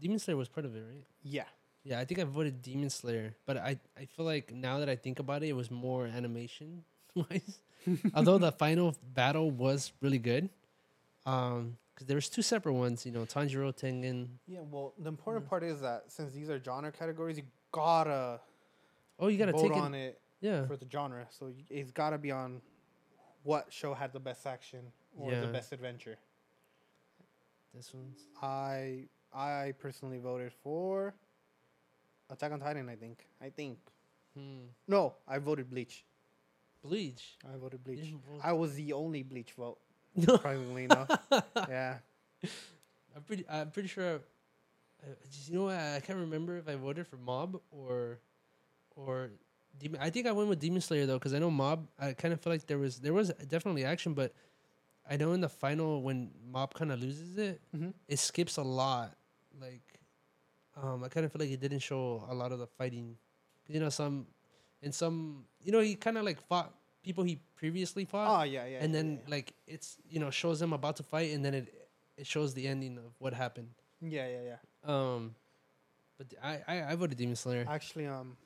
Demon 0.00 0.18
Slayer 0.18 0.36
was 0.36 0.48
part 0.48 0.66
of 0.66 0.74
it, 0.76 0.80
right? 0.80 1.04
Yeah, 1.22 1.44
Yeah, 1.84 1.98
I 2.00 2.04
think 2.04 2.20
I 2.20 2.24
voted 2.24 2.60
Demon 2.62 2.90
Slayer, 2.90 3.34
but 3.46 3.56
I 3.56 3.78
I 3.96 4.04
feel 4.06 4.24
like 4.26 4.52
now 4.52 4.78
that 4.80 4.88
I 4.88 4.96
think 4.96 5.18
about 5.18 5.42
it, 5.42 5.48
it 5.48 5.56
was 5.56 5.70
more 5.70 6.06
animation 6.06 6.84
wise. 7.14 7.58
Although 8.14 8.38
the 8.38 8.52
final 8.52 8.94
battle 9.14 9.50
was 9.50 9.92
really 10.00 10.18
good, 10.18 10.48
um, 11.26 11.76
because 11.94 12.06
there 12.06 12.16
was 12.16 12.28
two 12.28 12.42
separate 12.42 12.72
ones. 12.74 13.04
You 13.06 13.12
know, 13.12 13.24
Tanjiro 13.24 13.72
Tengen. 13.72 14.28
yeah. 14.46 14.60
Well, 14.70 14.94
the 14.98 15.08
important 15.08 15.46
part 15.48 15.62
is 15.62 15.80
that 15.80 16.10
since 16.10 16.32
these 16.32 16.50
are 16.50 16.58
genre 16.62 16.90
categories, 16.92 17.36
you 17.38 17.44
gotta 17.72 18.40
Oh, 19.18 19.28
you 19.28 19.38
gotta 19.38 19.52
vote 19.52 19.62
take 19.62 19.76
on 19.76 19.94
it. 19.94 20.06
it 20.08 20.20
Yeah, 20.40 20.66
for 20.66 20.76
the 20.76 20.86
genre. 20.90 21.26
So 21.30 21.52
it's 21.70 21.92
gotta 21.92 22.18
be 22.18 22.30
on 22.32 22.60
what 23.44 23.72
show 23.72 23.94
had 23.94 24.12
the 24.12 24.20
best 24.20 24.46
action 24.46 24.92
or 25.16 25.30
Yeah. 25.32 25.40
the 25.42 25.52
best 25.52 25.72
adventure. 25.72 26.16
This 27.74 27.92
one's. 27.94 28.26
I 28.42 29.04
I 29.32 29.72
personally 29.78 30.18
voted 30.18 30.52
for 30.62 31.14
Attack 32.30 32.52
on 32.52 32.60
Titan. 32.60 32.88
I 32.88 32.94
think. 32.96 33.26
I 33.42 33.50
think. 33.50 33.78
Hmm. 34.36 34.66
No, 34.88 35.14
I 35.28 35.38
voted 35.38 35.70
Bleach. 35.70 36.04
Bleach. 36.82 37.36
I 37.44 37.56
voted 37.56 37.82
Bleach. 37.84 38.10
vote- 38.28 38.40
I 38.42 38.52
was 38.52 38.74
the 38.74 38.92
only 38.92 39.22
Bleach 39.22 39.52
vote. 39.52 39.78
No, 40.16 40.24
Surprisingly 40.36 40.84
enough. 40.84 41.10
Yeah. 41.68 41.98
I'm 43.16 43.22
pretty. 43.26 43.44
I'm 43.48 43.70
pretty 43.70 43.88
sure. 43.88 44.20
I, 45.02 45.10
I 45.10 45.26
just, 45.30 45.48
you 45.48 45.56
know 45.56 45.64
what? 45.64 45.76
I 45.78 46.00
can't 46.00 46.18
remember 46.18 46.56
if 46.56 46.68
I 46.68 46.74
voted 46.76 47.06
for 47.06 47.16
Mob 47.16 47.60
or, 47.70 48.18
or 48.96 49.30
Demon. 49.78 50.00
I 50.00 50.10
think 50.10 50.26
I 50.26 50.32
went 50.32 50.48
with 50.48 50.60
Demon 50.60 50.80
Slayer 50.80 51.06
though, 51.06 51.18
because 51.18 51.34
I 51.34 51.38
know 51.38 51.50
Mob. 51.50 51.86
I 51.98 52.12
kind 52.12 52.32
of 52.34 52.40
feel 52.40 52.52
like 52.52 52.66
there 52.66 52.78
was 52.78 52.98
there 52.98 53.12
was 53.12 53.30
definitely 53.48 53.84
action, 53.84 54.14
but 54.14 54.32
I 55.08 55.16
know 55.16 55.32
in 55.32 55.40
the 55.40 55.48
final 55.48 56.02
when 56.02 56.30
Mob 56.50 56.72
kind 56.74 56.90
of 56.92 57.00
loses 57.00 57.36
it, 57.38 57.60
Mhm. 57.74 57.92
it 58.08 58.18
skips 58.18 58.56
a 58.56 58.62
lot. 58.62 59.16
Like, 59.60 60.00
um, 60.76 61.04
I 61.04 61.08
kind 61.08 61.26
of 61.26 61.32
feel 61.32 61.40
like 61.40 61.50
it 61.50 61.60
didn't 61.60 61.80
show 61.80 62.24
a 62.28 62.34
lot 62.34 62.52
of 62.52 62.58
the 62.58 62.66
fighting. 62.66 63.16
You 63.68 63.80
know, 63.80 63.90
some, 63.90 64.26
and 64.82 64.94
some, 64.94 65.46
you 65.62 65.72
know, 65.72 65.80
he 65.80 65.94
kind 65.94 66.18
of 66.18 66.24
like 66.24 66.40
fought 66.40 66.74
people 67.02 67.22
he 67.24 67.36
previously 67.54 68.04
fought 68.06 68.40
Oh 68.40 68.42
yeah, 68.44 68.64
yeah. 68.66 68.78
and 68.82 68.92
yeah, 68.92 69.02
then 69.02 69.20
yeah. 69.24 69.30
like 69.30 69.52
it's 69.66 69.98
you 70.08 70.18
know 70.20 70.30
shows 70.30 70.58
them 70.58 70.72
about 70.72 70.96
to 70.96 71.02
fight 71.02 71.32
and 71.34 71.44
then 71.44 71.52
it 71.52 71.90
it 72.16 72.26
shows 72.26 72.54
the 72.54 72.66
ending 72.66 72.96
of 72.96 73.12
what 73.18 73.34
happened 73.34 73.68
yeah, 74.00 74.26
yeah, 74.26 74.56
yeah. 74.86 74.90
um 75.14 75.34
but 76.16 76.32
i 76.42 76.62
i, 76.66 76.82
I 76.92 76.94
voted 76.94 77.18
demon 77.18 77.36
slayer 77.36 77.66
Actually, 77.68 78.06
um, 78.06 78.38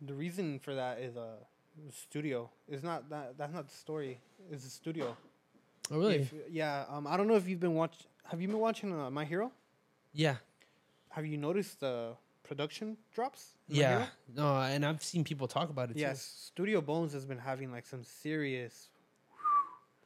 the 0.00 0.14
reason 0.14 0.58
for 0.58 0.74
that 0.74 1.00
is 1.00 1.18
uh, 1.18 1.36
studio. 1.90 2.48
It's 2.66 2.82
not 2.82 3.08
that. 3.10 3.36
That's 3.36 3.52
not 3.52 3.68
the 3.68 3.74
story. 3.74 4.18
It's 4.50 4.64
the 4.64 4.70
studio. 4.70 5.14
Oh 5.90 5.98
really? 5.98 6.16
If- 6.16 6.34
yeah. 6.50 6.84
Um, 6.88 7.06
I 7.06 7.16
don't 7.16 7.26
know 7.28 7.36
if 7.36 7.48
you've 7.48 7.60
been 7.60 7.74
watch. 7.74 7.96
Have 8.24 8.40
you 8.40 8.48
been 8.48 8.58
watching 8.58 8.92
uh, 8.98 9.10
My 9.10 9.24
Hero? 9.24 9.50
yeah. 10.12 10.36
Have 11.10 11.26
you 11.26 11.36
noticed 11.36 11.80
the 11.80 12.12
production 12.44 12.96
drops? 13.12 13.54
Yeah. 13.68 14.06
No, 14.36 14.60
and 14.60 14.86
I've 14.86 15.02
seen 15.02 15.24
people 15.24 15.48
talk 15.48 15.70
about 15.70 15.90
it 15.90 15.96
Yes. 15.96 16.22
Studio 16.22 16.80
Bones 16.80 17.12
has 17.14 17.24
been 17.24 17.38
having 17.38 17.72
like 17.72 17.84
some 17.86 18.04
serious 18.04 18.90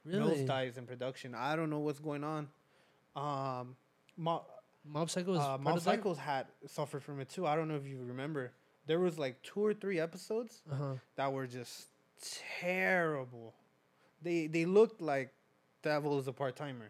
too. 0.03 0.17
Really? 0.17 0.43
nosedives 0.45 0.77
in 0.79 0.85
production. 0.87 1.35
I 1.35 1.55
don't 1.55 1.69
know 1.69 1.79
what's 1.79 1.99
going 1.99 2.23
on. 2.23 2.47
Um, 3.15 3.75
Mo- 4.17 4.45
Mob 4.83 5.09
Psycho 5.11 5.35
uh, 5.35 5.57
Mob? 5.61 5.79
Psycho's 5.79 6.17
had 6.17 6.47
suffered 6.67 7.03
from 7.03 7.19
it 7.19 7.29
too. 7.29 7.45
I 7.45 7.55
don't 7.55 7.67
know 7.67 7.75
if 7.75 7.85
you 7.85 7.99
remember. 8.03 8.51
There 8.87 8.99
was 8.99 9.19
like 9.19 9.41
two 9.43 9.59
or 9.63 9.73
three 9.75 9.99
episodes 9.99 10.61
Uh-huh. 10.71 10.95
that 11.17 11.31
were 11.33 11.45
just 11.47 11.87
terrible. 12.59 13.53
They 14.23 14.47
they 14.47 14.65
looked 14.65 15.01
like 15.01 15.33
Devil 15.85 16.19
is 16.19 16.27
a 16.27 16.33
part 16.33 16.55
timer. 16.55 16.89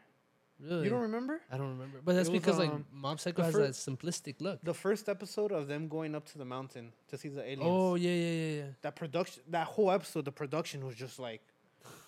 Really? 0.59 0.85
You 0.85 0.89
don't 0.89 1.01
remember? 1.01 1.41
I 1.51 1.57
don't 1.57 1.71
remember. 1.71 1.99
But 2.03 2.15
that's 2.15 2.29
It 2.29 2.31
was, 2.31 2.39
because 2.39 2.57
like 2.59 2.69
um, 2.69 2.85
Mob 2.91 3.19
Psycho 3.19 3.41
the 3.41 3.45
has 3.45 3.55
that 3.55 3.91
simplistic 3.91 4.35
look. 4.39 4.59
The 4.63 4.73
first 4.73 5.09
episode 5.09 5.51
of 5.51 5.67
them 5.67 5.89
going 5.89 6.15
up 6.15 6.25
to 6.27 6.37
the 6.37 6.45
mountain 6.45 6.93
to 7.09 7.17
see 7.17 7.27
the 7.27 7.41
aliens. 7.41 7.63
Oh 7.63 7.95
yeah, 7.95 8.11
yeah, 8.11 8.31
yeah, 8.31 8.57
yeah. 8.57 8.63
that 8.81 8.95
production, 8.95 9.43
that 9.49 9.67
whole 9.67 9.91
episode, 9.91 10.23
the 10.23 10.31
production 10.31 10.85
was 10.85 10.95
just 10.95 11.19
like, 11.19 11.41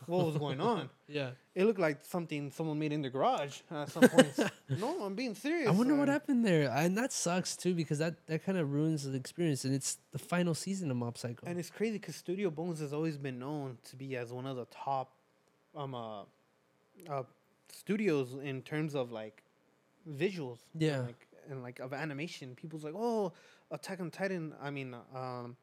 what 0.05 0.25
was 0.25 0.37
going 0.37 0.61
on? 0.61 0.89
Yeah. 1.09 1.31
It 1.55 1.63
looked 1.63 1.79
like 1.79 2.03
something 2.03 2.51
someone 2.51 2.77
made 2.77 2.91
in 2.91 3.01
the 3.01 3.09
garage 3.09 3.59
at 3.71 3.89
some 3.89 4.03
points. 4.09 4.39
no, 4.69 5.03
I'm 5.03 5.15
being 5.15 5.35
serious. 5.35 5.69
I 5.69 5.71
wonder 5.71 5.95
what 5.95 6.09
happened 6.09 6.45
there, 6.45 6.69
and 6.69 6.97
that 6.97 7.13
sucks 7.13 7.55
too 7.55 7.73
because 7.73 7.99
that 7.99 8.27
that 8.27 8.45
kind 8.45 8.57
of 8.57 8.71
ruins 8.71 9.03
the 9.03 9.15
experience, 9.15 9.65
and 9.65 9.73
it's 9.73 9.97
the 10.11 10.19
final 10.19 10.53
season 10.53 10.91
of 10.91 10.97
Mob 10.97 11.17
Psycho. 11.17 11.45
And 11.45 11.57
it's 11.57 11.69
crazy 11.69 11.97
because 11.97 12.15
Studio 12.15 12.49
Bones 12.49 12.79
has 12.79 12.93
always 12.93 13.17
been 13.17 13.39
known 13.39 13.77
to 13.89 13.95
be 13.95 14.15
as 14.17 14.31
one 14.31 14.45
of 14.45 14.55
the 14.55 14.65
top, 14.65 15.13
um, 15.75 15.95
uh, 15.95 16.23
uh, 17.09 17.23
studios 17.71 18.35
in 18.43 18.61
terms 18.61 18.95
of 18.95 19.11
like 19.11 19.43
visuals. 20.09 20.59
and, 20.73 20.81
Yeah. 20.81 20.99
like 21.01 21.27
and 21.49 21.63
like 21.63 21.79
of 21.79 21.93
animation. 21.93 22.55
People's 22.55 22.83
like, 22.83 22.93
oh, 22.95 23.33
Attack 23.71 23.99
on 23.99 24.11
Titan. 24.11 24.53
I 24.61 24.69
mean, 24.69 24.95
um, 25.15 25.55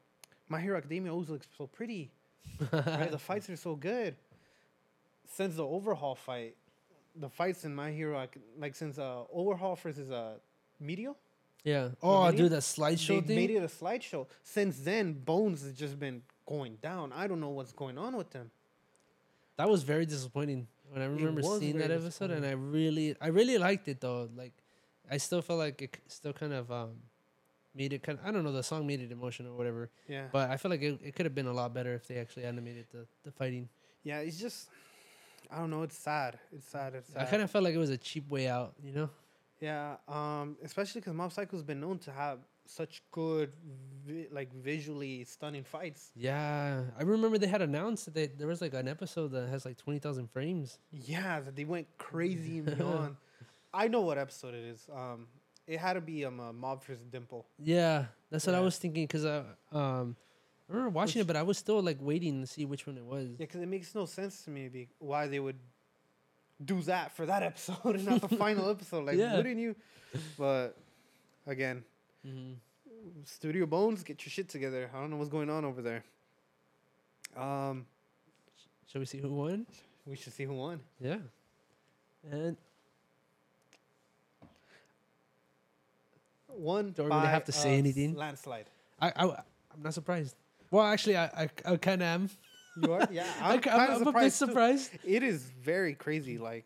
My 0.49 0.59
Hero 0.61 0.77
Academia 0.77 1.11
always 1.11 1.29
looks 1.29 1.47
so 1.57 1.67
pretty. 1.67 2.11
right? 2.71 3.09
The 3.11 3.17
fights 3.29 3.49
are 3.49 3.55
so 3.57 3.75
good. 3.75 4.15
Since 5.27 5.55
the 5.55 5.65
overhaul 5.65 6.15
fight, 6.15 6.55
the 7.15 7.29
fights 7.29 7.65
in 7.65 7.73
My 7.73 7.91
Hero, 7.91 8.19
Ac- 8.21 8.39
like 8.59 8.75
since 8.75 8.99
uh, 8.99 9.23
overhaul 9.33 9.75
versus 9.75 10.11
uh, 10.11 10.33
Meteor, 10.79 11.13
yeah. 11.63 11.89
Oh, 12.03 12.31
dude, 12.31 12.51
that 12.51 12.61
slideshow 12.61 13.21
they 13.21 13.21
thing. 13.21 13.35
made 13.37 13.49
it 13.49 13.57
a 13.63 13.67
slideshow. 13.67 14.27
Since 14.43 14.81
then, 14.81 15.13
Bones 15.13 15.63
has 15.63 15.73
just 15.73 15.99
been 15.99 16.21
going 16.45 16.75
down. 16.75 17.11
I 17.11 17.25
don't 17.25 17.39
know 17.39 17.49
what's 17.49 17.71
going 17.71 17.97
on 17.97 18.15
with 18.15 18.29
them. 18.29 18.51
That 19.57 19.67
was 19.67 19.81
very 19.81 20.05
disappointing 20.05 20.67
when 20.91 21.01
I 21.01 21.05
remember 21.05 21.41
seeing 21.59 21.77
that 21.79 21.91
episode, 21.91 22.31
and 22.31 22.45
I 22.45 22.51
really, 22.51 23.15
I 23.19 23.27
really 23.27 23.57
liked 23.57 23.87
it 23.87 23.99
though. 24.01 24.29
Like, 24.35 24.53
I 25.09 25.17
still 25.17 25.41
felt 25.41 25.59
like 25.59 25.81
it 25.81 25.97
still 26.07 26.33
kind 26.33 26.53
of 26.53 26.71
um, 26.71 26.91
made 27.75 27.93
it 27.93 28.03
kind. 28.03 28.17
Of, 28.19 28.25
I 28.25 28.31
don't 28.31 28.43
know, 28.43 28.51
the 28.51 28.63
song 28.63 28.87
made 28.87 29.01
it 29.01 29.11
emotional 29.11 29.53
or 29.53 29.57
whatever, 29.57 29.89
Yeah, 30.07 30.25
but 30.31 30.49
I 30.49 30.57
feel 30.57 30.71
like 30.71 30.81
it, 30.81 30.99
it 31.03 31.15
could 31.15 31.25
have 31.25 31.35
been 31.35 31.47
a 31.47 31.53
lot 31.53 31.73
better 31.73 31.93
if 31.93 32.07
they 32.07 32.17
actually 32.17 32.45
animated 32.45 32.85
the 32.91 33.05
the 33.23 33.31
fighting. 33.31 33.69
yeah. 34.03 34.19
It's 34.19 34.39
just, 34.39 34.69
I 35.51 35.57
don't 35.59 35.69
know. 35.69 35.83
It's 35.83 35.97
sad. 35.97 36.37
It's 36.51 36.67
sad. 36.67 36.95
It's 36.95 37.11
sad. 37.13 37.21
I 37.21 37.25
kind 37.25 37.41
of 37.41 37.51
felt 37.51 37.63
like 37.63 37.73
it 37.75 37.79
was 37.79 37.89
a 37.91 37.97
cheap 37.97 38.29
way 38.29 38.47
out, 38.47 38.73
you 38.83 38.93
know? 38.93 39.09
yeah. 39.59 39.95
Um, 40.07 40.57
especially 40.63 41.01
because 41.01 41.13
Mob 41.13 41.31
Psycho's 41.31 41.63
been 41.63 41.79
known 41.81 41.99
to 41.99 42.11
have 42.11 42.39
such 42.67 43.01
good, 43.11 43.51
vi- 44.05 44.27
like 44.31 44.53
visually 44.53 45.23
stunning 45.23 45.63
fights. 45.63 46.11
Yeah, 46.15 46.81
I 46.97 47.03
remember 47.03 47.37
they 47.37 47.47
had 47.47 47.61
announced 47.61 48.05
that 48.05 48.13
they, 48.13 48.27
there 48.27 48.47
was 48.47 48.61
like 48.61 48.73
an 48.73 48.87
episode 48.87 49.31
that 49.33 49.49
has 49.49 49.65
like 49.65 49.77
twenty 49.77 49.99
thousand 49.99 50.29
frames. 50.31 50.79
Yeah, 50.91 51.39
that 51.41 51.55
they 51.55 51.65
went 51.65 51.87
crazy 51.97 52.59
and 52.59 52.65
beyond. 52.77 53.15
I 53.73 53.87
know 53.87 54.01
what 54.01 54.17
episode 54.17 54.53
it 54.53 54.63
is. 54.63 54.87
Um, 54.93 55.27
it 55.67 55.79
had 55.79 55.93
to 55.93 56.01
be 56.01 56.23
um, 56.25 56.39
uh, 56.39 56.53
Mob 56.53 56.83
vs. 56.83 57.03
Dimple. 57.11 57.45
Yeah, 57.59 58.05
that's 58.31 58.45
what 58.45 58.55
I 58.55 58.59
was 58.61 58.77
thinking 58.77 59.03
because 59.05 59.25
I 59.25 59.43
um 59.71 60.15
I 60.69 60.73
remember 60.73 60.89
watching 60.91 61.21
it, 61.21 61.27
but 61.27 61.35
I 61.35 61.43
was 61.43 61.57
still 61.57 61.81
like 61.81 61.97
waiting 62.01 62.41
to 62.41 62.47
see 62.47 62.65
which 62.65 62.87
one 62.87 62.97
it 62.97 63.05
was. 63.05 63.29
Yeah, 63.31 63.35
because 63.45 63.61
it 63.61 63.67
makes 63.67 63.93
no 63.93 64.05
sense 64.05 64.43
to 64.45 64.49
me 64.49 64.67
be, 64.69 64.87
why 64.99 65.27
they 65.27 65.39
would 65.39 65.57
do 66.63 66.81
that 66.83 67.11
for 67.15 67.25
that 67.25 67.43
episode 67.51 67.95
and 67.95 68.05
not 68.05 68.21
the 68.21 68.29
final 68.35 68.69
episode. 68.75 69.05
Like, 69.05 69.17
Yeah. 69.17 69.35
wouldn't 69.37 69.59
you? 69.59 69.75
But 70.39 70.77
again, 71.45 71.83
hmm 72.25 72.53
Studio 73.23 73.65
Bones, 73.65 74.03
get 74.03 74.25
your 74.25 74.31
shit 74.31 74.49
together. 74.49 74.89
I 74.93 74.99
don't 74.99 75.09
know 75.09 75.17
what's 75.17 75.29
going 75.29 75.49
on 75.49 75.63
over 75.63 75.81
there. 75.81 76.03
Um, 77.37 77.85
Shall 78.91 78.99
we 78.99 79.05
see 79.05 79.19
who 79.19 79.29
won? 79.29 79.65
we 80.05 80.15
should 80.15 80.33
see 80.33 80.43
who 80.43 80.53
won. 80.53 80.79
Yeah, 80.99 81.17
and 82.31 82.55
One. 86.47 86.91
Don't 86.95 87.09
really 87.09 87.27
have 87.27 87.43
to 87.45 87.51
say 87.51 87.75
anything. 87.77 88.15
Landslide. 88.15 88.69
I, 88.99 89.11
I 89.15 89.23
I'm 89.25 89.83
not 89.83 89.93
surprised. 89.93 90.35
Well, 90.71 90.85
actually, 90.85 91.17
I 91.17 91.25
I, 91.25 91.49
I 91.65 91.77
kind 91.77 92.01
of 92.01 92.07
am. 92.07 92.29
You 92.75 92.93
are? 92.93 93.07
Yeah, 93.11 93.25
I, 93.41 93.53
I'm, 93.53 93.61
kind 93.61 93.81
I'm, 93.81 94.01
I'm 94.01 94.07
a 94.07 94.11
bit 94.13 94.33
surprised. 94.33 94.39
too. 94.39 94.45
surprised. 94.47 94.91
It 95.03 95.23
is 95.23 95.43
very 95.43 95.93
crazy. 95.95 96.37
Like, 96.37 96.65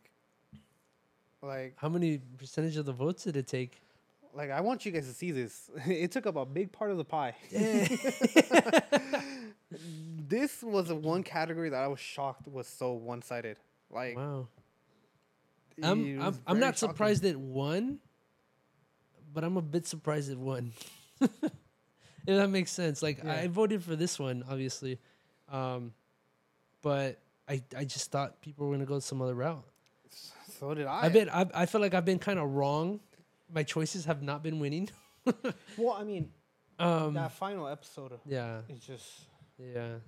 like, 1.42 1.74
How 1.78 1.90
many 1.90 2.20
percentage 2.38 2.78
of 2.78 2.86
the 2.86 2.94
votes 2.94 3.24
did 3.24 3.36
it 3.38 3.48
take? 3.48 3.82
Like. 4.34 4.52
I 4.52 4.62
want 4.62 4.86
you 4.86 4.92
guys 4.92 5.08
to 5.08 5.14
see 5.14 5.32
this. 5.32 5.70
It 5.88 6.12
took 6.12 6.28
up 6.28 6.36
a 6.36 6.46
big 6.46 6.72
part 6.72 6.92
of 6.92 6.98
the 6.98 7.06
pie. 7.06 7.36
this 10.28 10.62
was 10.64 10.88
the 10.88 10.96
one 10.96 11.24
category 11.24 11.70
that 11.70 11.82
I 11.82 11.88
was 11.88 12.00
shocked 12.00 12.48
was 12.48 12.68
so 12.68 12.94
one 12.94 13.22
sided. 13.22 13.58
Like, 13.90 14.18
wow. 14.18 14.48
I'm 15.82 16.22
I'm, 16.22 16.40
I'm 16.46 16.60
not 16.60 16.78
shocking. 16.78 16.94
surprised 16.94 17.26
it 17.26 17.40
won, 17.40 18.00
but 19.34 19.44
I'm 19.44 19.58
a 19.58 19.62
bit 19.62 19.88
surprised 19.88 20.30
it 20.30 20.38
won. 20.38 20.74
if 21.22 21.30
that 22.26 22.50
makes 22.50 22.72
sense. 22.72 23.02
Like 23.02 23.24
Yeah. 23.24 23.34
I 23.34 23.48
voted 23.48 23.84
for 23.84 23.96
this 23.96 24.20
one, 24.20 24.44
obviously, 24.50 25.00
um, 25.50 25.94
but 26.82 27.20
I 27.48 27.62
I 27.76 27.86
just 27.86 28.12
thought 28.12 28.42
people 28.42 28.68
were 28.68 28.74
gonna 28.76 28.86
go 28.86 29.00
some 29.00 29.22
other 29.22 29.36
route. 29.36 29.64
So 30.60 30.74
did 30.74 30.88
I. 30.88 31.06
I, 31.06 31.10
been 31.10 31.30
I 31.30 31.46
I 31.54 31.66
feel 31.66 31.82
like 31.82 31.94
I've 31.94 32.06
been 32.06 32.20
kind 32.20 32.40
of 32.40 32.50
wrong. 32.52 33.00
My 33.52 33.64
choices 33.64 34.06
have 34.06 34.22
not 34.22 34.44
been 34.44 34.60
winning. 34.60 34.90
Well, 35.78 35.94
I 35.94 36.04
mean, 36.04 36.32
Um, 36.80 37.14
that 37.14 37.32
final 37.34 37.68
episode 37.68 38.14
yeah, 38.26 38.62
It's 38.70 38.86
just. 38.86 39.28
yeah, 39.60 40.00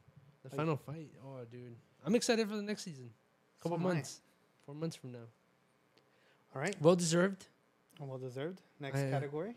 the 0.42 0.50
Like- 0.50 0.56
final 0.56 0.78
fight. 0.78 1.10
Oh, 1.24 1.44
dude, 1.52 1.76
I'm 2.06 2.16
excited 2.16 2.48
for 2.50 2.56
the 2.56 2.62
next 2.64 2.84
season. 2.84 3.12
A 3.60 3.64
Couple 3.64 3.78
So 3.78 3.82
am 3.84 3.88
I. 3.92 3.94
months, 3.94 4.22
four 4.66 4.74
months 4.76 4.96
from 4.96 5.12
now. 5.12 5.28
All 6.56 6.62
right. 6.62 6.76
Well 6.82 6.96
deserved. 6.96 7.46
Well 8.00 8.18
deserved. 8.18 8.62
Next 8.80 8.98
I, 9.00 9.08
uh, 9.08 9.12
category. 9.12 9.56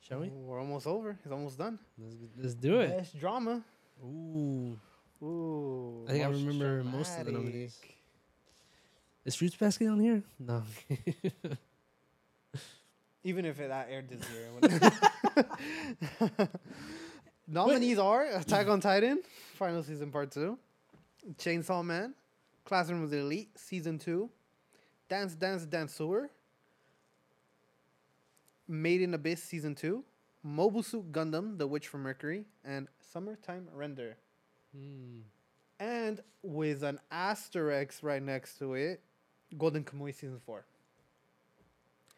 Shall 0.00 0.20
we? 0.20 0.28
We're 0.28 0.60
almost 0.60 0.86
over. 0.86 1.16
It's 1.24 1.32
almost 1.32 1.56
done. 1.56 1.78
Let's, 1.98 2.14
let's 2.36 2.54
do 2.54 2.78
it. 2.80 2.90
Best 2.98 3.18
drama. 3.18 3.64
Ooh. 4.04 4.78
Ooh. 5.22 6.04
I 6.06 6.12
think 6.12 6.24
I 6.26 6.28
remember 6.28 6.84
most 6.84 7.18
of 7.18 7.24
the 7.24 7.32
dramatic. 7.32 7.52
nominees. 7.54 7.80
Is 9.24 9.34
Fruits 9.34 9.56
Basket 9.56 9.88
on 9.88 9.98
here? 10.00 10.22
No. 10.38 10.62
Even 13.24 13.44
if 13.46 13.58
it 13.58 13.68
that 13.68 13.88
aired 13.90 14.08
this 14.08 14.22
year. 14.30 14.48
Nominees 17.48 17.98
are 17.98 18.26
Attack 18.26 18.68
on 18.68 18.80
Titan, 18.80 19.22
final 19.54 19.82
season 19.82 20.10
part 20.10 20.30
two, 20.30 20.58
Chainsaw 21.36 21.84
Man, 21.84 22.14
Classroom 22.64 23.02
of 23.02 23.10
the 23.10 23.18
Elite, 23.18 23.50
season 23.58 23.98
two, 23.98 24.30
Dance 25.08 25.34
Dance 25.34 25.66
Danseur, 25.66 26.28
Made 28.66 29.02
in 29.02 29.12
Abyss, 29.12 29.42
season 29.42 29.74
two, 29.74 30.04
Mobile 30.42 30.82
Suit 30.82 31.12
Gundam, 31.12 31.58
The 31.58 31.66
Witch 31.66 31.88
from 31.88 32.02
Mercury, 32.02 32.46
and 32.64 32.88
Summertime 33.12 33.68
Render. 33.74 34.16
Hmm. 34.74 35.20
And 35.78 36.20
with 36.42 36.82
an 36.82 36.98
asterisk 37.10 38.02
right 38.02 38.22
next 38.22 38.58
to 38.58 38.74
it, 38.74 39.02
Golden 39.58 39.84
Kamuy 39.84 40.14
season 40.14 40.40
four. 40.44 40.64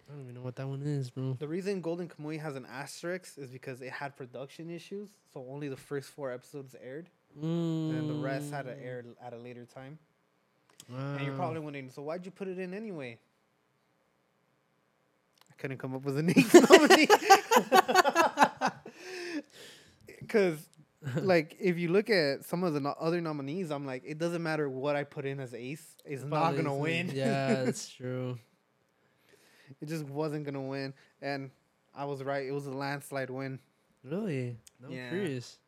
I 0.09 0.12
don't 0.12 0.23
even 0.23 0.35
know 0.35 0.43
what 0.43 0.57
that 0.57 0.69
one 0.69 0.83
is, 0.83 1.11
bro. 1.11 1.37
The 1.39 1.49
reason 1.49 1.81
Golden 1.81 2.09
Kamuy 2.09 2.41
has 2.41 2.55
an 2.57 2.66
asterisk 2.70 3.39
is 3.39 3.51
because 3.51 3.83
it 3.83 3.91
had 3.91 4.16
production 4.16 4.70
issues, 4.70 5.09
so 5.33 5.45
only 5.51 5.69
the 5.69 5.77
first 5.77 6.11
four 6.11 6.33
episodes 6.33 6.77
aired, 6.81 7.09
and 7.41 8.09
the 8.09 8.15
rest 8.15 8.53
had 8.53 8.66
to 8.66 8.73
mm. 8.73 8.85
air 8.85 9.05
at 9.24 9.33
a 9.33 9.37
later 9.37 9.65
time. 9.65 9.99
And 10.89 11.27
you're 11.27 11.35
probably 11.35 11.59
wondering, 11.61 11.91
so 11.91 12.03
why'd 12.03 12.24
you 12.24 12.31
put 12.31 12.47
it 12.47 12.59
in 12.59 12.73
anyway? 12.73 13.19
I 15.51 15.55
couldn't 15.59 15.78
come 15.78 15.95
up 15.97 16.05
with 16.05 16.19
a 16.19 16.23
name. 16.23 16.47
Because, 20.27 20.59
like, 21.23 21.57
if 21.61 21.78
you 21.78 21.89
look 21.89 22.11
at 22.11 22.45
some 22.45 22.65
of 22.65 22.74
the 22.74 22.81
no- 22.81 22.97
other 22.99 23.20
nominees, 23.20 23.70
I'm 23.70 23.87
like, 23.87 24.03
it 24.05 24.19
doesn't 24.19 24.43
matter 24.43 24.69
what 24.69 24.97
I 24.97 25.05
put 25.05 25.24
in 25.24 25.41
as 25.41 25.55
ace, 25.55 25.97
it's 26.05 26.24
not 26.24 26.57
gonna 26.57 26.70
isn't. 26.70 26.78
win. 26.81 27.12
Yeah, 27.15 27.65
that's 27.65 27.89
true. 27.89 28.39
It 29.81 29.89
just 29.89 30.05
wasn't 30.05 30.44
gonna 30.44 30.62
win, 30.62 30.94
and 31.23 31.51
I 31.94 32.05
was 32.05 32.23
right. 32.23 32.47
It 32.47 32.53
was 32.53 32.66
a 32.66 32.70
landslide 32.73 33.31
win. 33.31 33.59
Really? 34.05 34.57
I'm 34.85 34.90
Yeah. 34.93 35.09
curious. 35.11 35.59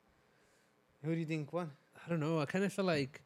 Who 1.04 1.12
do 1.14 1.18
you 1.20 1.26
think 1.26 1.52
won? 1.52 1.70
I 2.04 2.08
don't 2.08 2.20
know. 2.20 2.40
I 2.40 2.46
kind 2.46 2.64
of 2.64 2.72
feel 2.72 2.84
like 2.84 3.20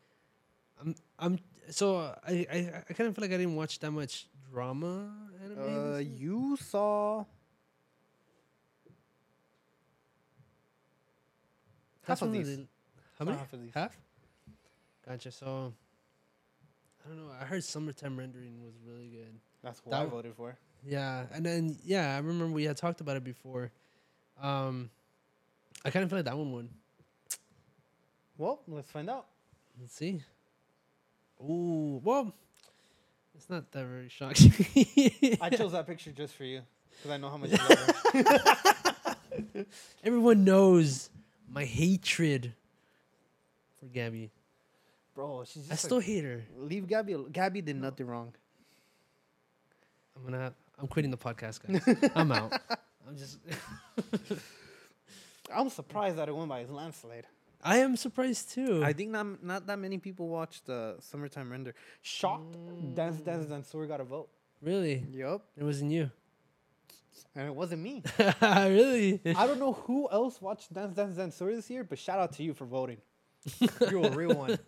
I'm 0.80 0.94
I'm 1.18 1.38
so 1.70 1.96
uh, 1.98 2.14
I 2.26 2.32
I, 2.50 2.82
I 2.88 2.92
kind 2.92 3.08
of 3.08 3.14
feel 3.14 3.22
like 3.22 3.32
I 3.32 3.36
didn't 3.38 3.56
watch 3.56 3.78
that 3.80 3.90
much 3.90 4.26
drama 4.50 5.10
anime. 5.44 5.94
Uh, 5.94 5.98
you 5.98 6.56
saw 6.56 7.24
That's 12.06 12.20
half 12.20 12.26
of 12.28 12.32
these. 12.32 12.56
the- 12.56 12.66
how 13.18 13.24
many? 13.24 13.36
Half 13.38 13.52
of 13.52 13.62
these. 13.62 13.74
Half. 13.74 13.96
Gotcha. 15.06 15.30
So 15.30 15.72
I 17.04 17.08
don't 17.08 17.18
know. 17.18 17.32
I 17.40 17.44
heard 17.44 17.62
summertime 17.64 18.18
rendering 18.18 18.62
was 18.64 18.74
really 18.86 19.08
good. 19.08 19.38
That's 19.62 19.84
what 19.84 19.90
That 19.92 20.00
I 20.00 20.04
w- 20.04 20.16
voted 20.22 20.34
for. 20.34 20.56
Yeah, 20.84 21.24
and 21.32 21.44
then 21.46 21.76
yeah, 21.84 22.14
I 22.14 22.18
remember 22.18 22.46
we 22.46 22.64
had 22.64 22.76
talked 22.76 23.00
about 23.00 23.16
it 23.16 23.24
before. 23.24 23.70
Um, 24.40 24.90
I 25.84 25.90
kind 25.90 26.02
of 26.04 26.10
feel 26.10 26.18
like 26.18 26.26
that 26.26 26.36
one 26.36 26.52
won. 26.52 26.68
Well, 28.36 28.60
let's 28.66 28.90
find 28.90 29.08
out. 29.08 29.26
Let's 29.80 29.94
see. 29.94 30.22
Ooh, 31.40 32.00
well, 32.02 32.34
it's 33.34 33.48
not 33.48 33.70
that 33.72 33.84
very 33.86 34.08
shocking. 34.08 34.52
I 35.40 35.50
chose 35.50 35.72
that 35.72 35.86
picture 35.86 36.10
just 36.12 36.34
for 36.34 36.44
you 36.44 36.62
because 36.90 37.10
I 37.12 37.16
know 37.16 37.30
how 37.30 37.36
much 37.36 37.50
you 37.50 37.58
love 37.58 39.16
her. 39.54 39.64
Everyone 40.04 40.44
knows 40.44 41.10
my 41.48 41.64
hatred 41.64 42.52
for 43.78 43.86
Gabby. 43.86 44.30
Bro, 45.14 45.44
she's 45.44 45.62
just 45.68 45.70
I 45.70 45.74
like- 45.74 45.78
still 45.78 46.00
hate 46.00 46.24
her. 46.24 46.42
leave 46.58 46.86
Gabby. 46.88 47.16
Gabby 47.30 47.60
did 47.60 47.76
nothing 47.76 48.06
wrong. 48.06 48.32
I'm 50.16 50.24
gonna. 50.24 50.52
I'm 50.78 50.88
quitting 50.88 51.10
the 51.10 51.16
podcast, 51.16 51.60
guys. 51.66 52.10
I'm 52.14 52.32
out. 52.32 52.52
I'm 53.08 53.16
just. 53.16 53.38
I'm 55.54 55.68
surprised 55.68 56.16
that 56.16 56.28
it 56.28 56.34
won 56.34 56.48
by 56.48 56.60
his 56.60 56.70
landslide. 56.70 57.26
I 57.62 57.78
am 57.78 57.96
surprised 57.96 58.52
too. 58.52 58.82
I 58.84 58.92
think 58.92 59.10
not 59.10 59.42
not 59.42 59.66
that 59.66 59.78
many 59.78 59.98
people 59.98 60.28
watched 60.28 60.66
the 60.66 60.96
summertime 61.00 61.50
render. 61.50 61.74
Shocked, 62.00 62.56
Dance 62.94 63.20
Dance 63.20 63.46
Danseur 63.46 63.86
got 63.86 64.00
a 64.00 64.04
vote. 64.04 64.28
really, 64.60 65.04
Yup, 65.12 65.44
it 65.56 65.62
wasn't 65.62 65.92
you. 65.92 66.10
and 67.36 67.46
it 67.46 67.54
wasn't 67.54 67.82
me. 67.82 68.02
really. 68.42 69.20
I 69.24 69.46
don't 69.46 69.60
know 69.60 69.74
who 69.74 70.08
else 70.10 70.40
watched 70.42 70.72
Dance 70.72 70.96
Dance 70.96 71.16
Danseur 71.16 71.54
this 71.54 71.70
year, 71.70 71.84
but 71.84 71.98
shout 71.98 72.18
out 72.18 72.32
to 72.32 72.42
you 72.42 72.54
for 72.54 72.64
voting. 72.64 72.98
You're 73.90 74.06
a 74.06 74.10
real 74.10 74.34
one. 74.34 74.58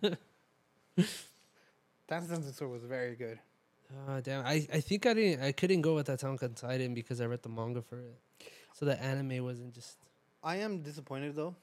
Dance 0.97 2.29
Dance 2.29 2.47
Danseur 2.47 2.71
was 2.71 2.85
very 2.85 3.17
good. 3.17 3.41
Oh 4.09 4.21
damn! 4.21 4.45
I, 4.45 4.67
I 4.73 4.81
think 4.81 5.07
I 5.07 5.15
didn't. 5.15 5.43
I 5.45 5.53
couldn't 5.53 5.83
go 5.83 5.95
with 5.95 6.09
Attack 6.09 6.43
on 6.43 6.55
Titan 6.55 6.95
because 6.95 7.21
I 7.21 7.27
read 7.27 7.43
the 7.43 7.49
manga 7.49 7.83
for 7.83 7.99
it, 7.99 8.19
so 8.75 8.85
the 8.85 9.01
anime 9.03 9.45
wasn't 9.45 9.75
just 9.75 9.97
I 10.43 10.57
am 10.57 10.83
disappointed 10.83 11.35
though. 11.37 11.55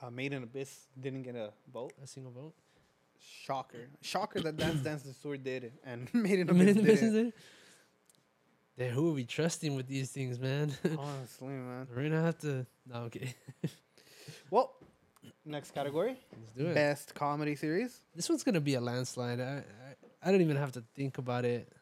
Uh, 0.00 0.10
Made 0.10 0.32
in 0.32 0.42
Abyss 0.44 0.86
didn't 1.00 1.22
get 1.22 1.34
a 1.34 1.50
vote. 1.72 1.92
a 2.02 2.06
single 2.06 2.30
vote. 2.32 2.54
Shocker. 3.20 3.88
Shocker 4.00 4.40
that 4.40 4.56
Dance 4.56 4.80
Dance 4.82 5.02
Danseur 5.02 5.42
did 5.42 5.64
it 5.64 5.72
and 5.84 6.08
Made 6.14 6.38
in 6.38 6.48
Abyss 6.48 6.68
in 6.68 6.76
the 6.76 6.82
didn't. 6.82 7.12
there. 7.14 7.32
Damn, 8.78 8.94
who 8.94 9.10
are 9.10 9.14
we 9.14 9.24
trusting 9.24 9.74
with 9.74 9.88
these 9.88 10.10
things, 10.12 10.38
man? 10.38 10.72
Honestly, 10.98 11.48
man. 11.48 11.88
We're 11.94 12.04
gonna 12.04 12.22
have 12.22 12.38
to. 12.38 12.64
No, 12.86 13.00
okay. 13.02 13.34
Well, 14.50 14.74
next 15.44 15.72
category. 15.74 16.16
Let's 16.38 16.52
do 16.52 16.66
it. 16.66 16.74
Best 16.74 17.14
comedy 17.14 17.56
series. 17.56 17.98
This 18.14 18.28
one's 18.28 18.44
gonna 18.44 18.60
be 18.60 18.74
a 18.74 18.80
landslide. 18.80 19.40
I, 19.40 19.64
I 20.22 20.28
I 20.28 20.30
don't 20.30 20.42
even 20.42 20.56
have 20.56 20.72
to 20.72 20.84
think 20.94 21.16
about 21.18 21.44
it. 21.46 21.72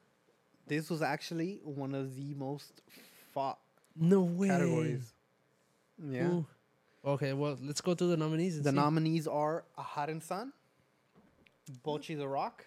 This 0.66 0.90
was 0.90 1.02
actually 1.02 1.60
one 1.64 1.94
of 1.94 2.16
the 2.16 2.34
most 2.34 2.82
fought 3.32 3.58
No 3.94 4.22
way. 4.22 4.48
categories. 4.48 5.12
Yeah. 6.02 6.28
Ooh. 6.28 6.46
Okay, 7.04 7.32
well, 7.32 7.56
let's 7.62 7.80
go 7.80 7.94
through 7.94 8.08
the 8.08 8.16
nominees. 8.16 8.60
The 8.60 8.70
see. 8.70 8.74
nominees 8.76 9.28
are 9.28 9.64
Aharen 9.78 10.20
San, 10.20 10.52
Bocchi 11.84 12.16
the 12.16 12.26
Rock, 12.26 12.64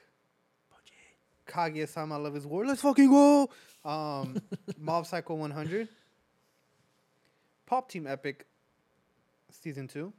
Kaguya 1.45 1.88
Sama 1.89 2.17
Love 2.17 2.38
is 2.38 2.45
War. 2.47 2.65
Let's 2.65 2.81
fucking 2.81 3.09
go! 3.09 3.49
Um, 3.84 4.41
Mob 4.80 5.05
Psycho 5.05 5.34
100, 5.35 5.89
Pop 7.65 7.89
Team 7.89 8.07
Epic 8.07 8.45
Season 9.51 9.88
2, 9.89 10.13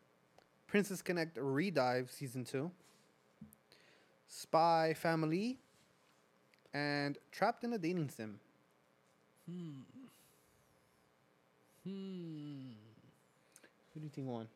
Princess 0.67 1.01
Connect 1.01 1.37
Redive 1.39 2.11
Season 2.11 2.45
2, 2.45 2.71
Spy 4.29 4.95
Family, 4.97 5.59
and 6.75 7.19
Trapped 7.33 7.65
in 7.65 7.73
a 7.73 7.79
Dating 7.79 8.09
Sim. 8.09 8.39
Hmm. 9.49 9.71
Hmm. 11.85 12.71
Who 13.95 14.01
do 14.01 14.05
you 14.05 14.11
think 14.11 14.29
won? 14.29 14.47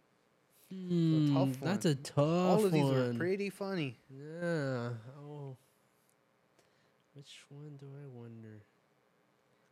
Hmm. 0.71 1.35
tough 1.35 1.61
That's 1.61 1.87
a 1.87 1.95
tough 1.95 2.17
one. 2.17 2.29
All 2.29 2.65
of 2.65 2.73
these 2.73 2.85
one. 2.85 2.95
were 2.95 3.15
pretty 3.15 3.51
funny. 3.51 3.97
Yeah. 4.11 4.91
Oh. 5.19 5.57
Which 7.15 7.45
one 7.49 7.77
do 7.79 7.87
I 7.87 8.09
wonder? 8.13 8.61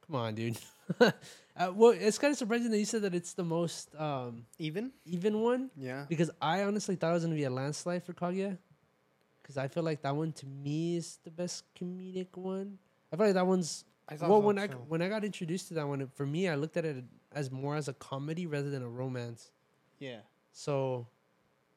Come 0.06 0.16
on, 0.16 0.34
dude. 0.34 0.58
uh, 1.00 1.72
well, 1.74 1.90
it's 1.90 2.18
kind 2.18 2.32
of 2.32 2.38
surprising 2.38 2.70
that 2.70 2.78
you 2.78 2.84
said 2.84 3.02
that 3.02 3.14
it's 3.14 3.34
the 3.34 3.44
most 3.44 3.94
um, 3.96 4.44
Even? 4.58 4.90
even 5.06 5.40
one 5.40 5.70
Yeah. 5.76 6.04
because 6.08 6.30
I 6.40 6.62
honestly 6.64 6.96
thought 6.96 7.10
it 7.10 7.14
was 7.14 7.24
gonna 7.24 7.34
be 7.36 7.44
a 7.44 7.50
landslide 7.50 8.04
for 8.04 8.12
Kaguya. 8.12 8.58
Because 9.42 9.56
I 9.56 9.68
feel 9.68 9.82
like 9.82 10.02
that 10.02 10.14
one 10.14 10.32
to 10.32 10.46
me 10.46 10.96
is 10.96 11.18
the 11.24 11.30
best 11.30 11.64
comedic 11.74 12.36
one. 12.36 12.78
I 13.12 13.16
feel 13.16 13.26
like 13.26 13.34
that 13.34 13.46
one's 13.46 13.84
I 14.08 14.14
well 14.26 14.42
when 14.42 14.58
I 14.58 14.66
too. 14.68 14.78
when 14.88 15.02
I 15.02 15.08
got 15.08 15.24
introduced 15.24 15.68
to 15.68 15.74
that 15.74 15.88
one. 15.88 16.06
For 16.14 16.26
me, 16.26 16.48
I 16.48 16.54
looked 16.54 16.76
at 16.76 16.84
it 16.84 17.04
as 17.32 17.50
more 17.50 17.76
as 17.76 17.88
a 17.88 17.94
comedy 17.94 18.46
rather 18.46 18.70
than 18.70 18.82
a 18.82 18.88
romance. 18.88 19.50
Yeah. 19.98 20.20
So 20.52 21.06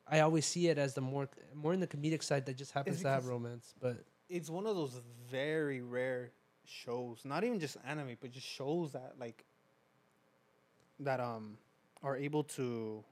I 0.07 0.19
always 0.19 0.45
see 0.45 0.67
it 0.67 0.77
as 0.77 0.93
the 0.93 1.01
more 1.01 1.29
more 1.53 1.73
in 1.73 1.79
the 1.79 1.87
comedic 1.87 2.23
side 2.23 2.45
that 2.45 2.57
just 2.57 2.71
happens 2.71 3.01
to 3.01 3.09
have 3.09 3.25
romance. 3.25 3.73
But 3.79 4.03
it's 4.29 4.49
one 4.49 4.65
of 4.67 4.75
those 4.75 4.99
very 5.29 5.81
rare 5.81 6.31
shows 6.67 7.21
not 7.23 7.43
even 7.43 7.59
just 7.59 7.77
anime 7.85 8.17
but 8.19 8.31
just 8.31 8.47
shows 8.47 8.91
that 8.91 9.13
like 9.19 9.45
that 10.99 11.19
um 11.19 11.57
are 12.01 12.15
able 12.17 12.43
to 12.43 13.03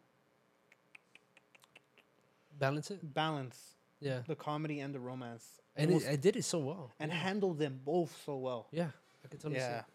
balance 2.60 2.92
it, 2.92 3.14
balance 3.14 3.76
yeah. 4.04 4.20
the 4.28 4.36
comedy 4.36 4.80
and 4.84 4.94
the 4.94 5.00
romance 5.00 5.46
And 5.76 5.90
it, 5.90 5.94
almost- 5.94 6.10
I 6.12 6.18
did 6.26 6.36
it 6.36 6.46
so 6.46 6.60
well. 6.60 6.92
and 7.00 7.10
yeah. 7.12 7.18
handle 7.28 7.54
them 7.64 7.80
both 7.86 8.12
so 8.26 8.38
well 8.38 8.68
yeah, 8.72 8.92
I 9.24 9.28
can 9.30 9.40
totally 9.40 9.60
yeah 9.60 9.80
it. 9.80 9.86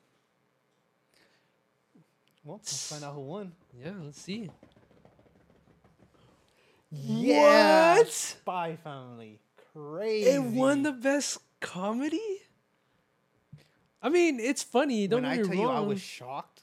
well 2.44 2.56
let's 2.58 2.88
find 2.90 3.04
out 3.04 3.14
who 3.14 3.20
won 3.34 3.52
Yeah, 3.84 3.94
let's 4.06 4.20
see. 4.20 4.50
yeah 6.90 7.96
What? 7.98 8.08
spy 8.12 8.76
family 8.82 9.40
crazy 9.72 10.30
It 10.30 10.42
won 10.42 10.82
the 10.82 10.92
best 10.92 11.38
comedy. 11.60 12.20
I 14.00 14.08
mean, 14.10 14.38
it's 14.40 14.62
funny. 14.62 15.06
Don't 15.08 15.24
you? 15.24 15.28
when 15.28 15.36
get 15.38 15.44
i 15.44 15.48
tell 15.48 15.60
you 15.62 15.68
i 15.68 15.80
was 15.80 16.00
shocked 16.00 16.62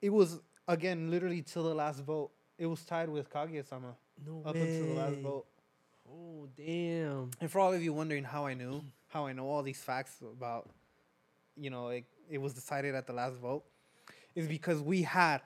it 0.00 0.10
was 0.10 0.38
again 0.68 1.10
literally 1.10 1.42
till 1.42 1.64
the 1.64 1.74
last 1.74 2.00
vote 2.04 2.30
it 2.56 2.66
was 2.66 2.80
tied 2.84 3.08
with 3.08 3.28
kaguya-sama 3.30 3.92
no 4.26 4.42
up 4.46 4.54
way. 4.54 4.60
until 4.62 4.86
the 4.94 5.00
last 5.00 5.16
vote 5.18 5.46
Oh 6.12 6.48
damn! 6.56 7.30
And 7.40 7.50
for 7.50 7.60
all 7.60 7.72
of 7.72 7.82
you 7.82 7.92
wondering 7.92 8.24
how 8.24 8.46
I 8.46 8.54
knew, 8.54 8.82
how 9.08 9.26
I 9.26 9.32
know 9.32 9.46
all 9.46 9.62
these 9.62 9.80
facts 9.82 10.16
about, 10.22 10.70
you 11.56 11.70
know, 11.70 11.88
it, 11.88 12.04
it 12.28 12.38
was 12.38 12.54
decided 12.54 12.94
at 12.94 13.06
the 13.06 13.12
last 13.12 13.36
vote, 13.36 13.64
is 14.34 14.46
because 14.46 14.80
we 14.80 15.02
had, 15.02 15.40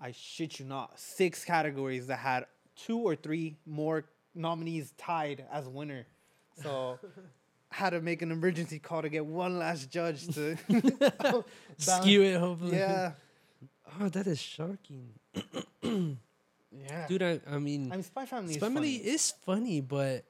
I 0.00 0.12
shit 0.12 0.58
you 0.58 0.66
not, 0.66 0.98
six 0.98 1.44
categories 1.44 2.06
that 2.06 2.18
had 2.18 2.46
two 2.76 2.98
or 2.98 3.16
three 3.16 3.56
more 3.66 4.04
nominees 4.34 4.92
tied 4.96 5.44
as 5.52 5.68
winner. 5.68 6.06
So 6.62 6.98
had 7.70 7.90
to 7.90 8.00
make 8.00 8.22
an 8.22 8.30
emergency 8.30 8.78
call 8.78 9.02
to 9.02 9.08
get 9.08 9.26
one 9.26 9.58
last 9.58 9.90
judge 9.90 10.26
to 10.34 10.56
Skew 11.78 12.22
it, 12.22 12.38
hopefully. 12.38 12.76
Yeah. 12.76 13.12
Oh, 14.00 14.08
that 14.08 14.26
is 14.26 14.40
shocking, 14.40 15.10
Yeah. 16.72 17.06
dude. 17.06 17.22
I, 17.22 17.40
I 17.50 17.58
mean, 17.58 17.90
I 17.92 17.96
mean, 17.96 18.02
Spy 18.02 18.26
Family 18.26 18.50
is 18.52 18.56
Spy 18.58 18.66
Family 18.66 18.98
funny. 18.98 19.10
is 19.10 19.30
funny, 19.44 19.80
but 19.80 20.24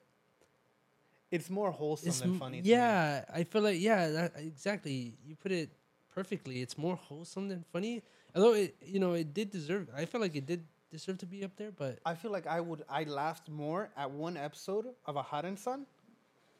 It's 1.31 1.49
more 1.49 1.71
wholesome 1.71 2.09
it's 2.09 2.19
than 2.21 2.39
funny. 2.39 2.61
yeah. 2.63 3.25
I 3.33 3.43
feel 3.43 3.61
like 3.61 3.79
yeah, 3.79 4.07
that, 4.09 4.33
exactly. 4.37 5.17
You 5.25 5.35
put 5.35 5.51
it 5.51 5.69
perfectly. 6.13 6.61
It's 6.61 6.77
more 6.77 6.95
wholesome 6.95 7.49
than 7.49 7.63
funny. 7.73 8.01
Although 8.35 8.53
it, 8.53 8.75
you 8.85 8.99
know, 8.99 9.13
it 9.13 9.33
did 9.33 9.49
deserve. 9.51 9.89
I 9.95 10.05
feel 10.05 10.21
like 10.21 10.35
it 10.35 10.45
did 10.45 10.63
deserve 10.91 11.17
to 11.19 11.25
be 11.25 11.43
up 11.43 11.55
there, 11.57 11.71
but 11.71 11.99
I 12.05 12.13
feel 12.15 12.31
like 12.31 12.47
I 12.47 12.61
would 12.61 12.83
I 12.89 13.03
laughed 13.03 13.49
more 13.49 13.89
at 13.97 14.09
one 14.11 14.37
episode 14.37 14.87
of 15.05 15.15
Aharen 15.15 15.57
San 15.57 15.85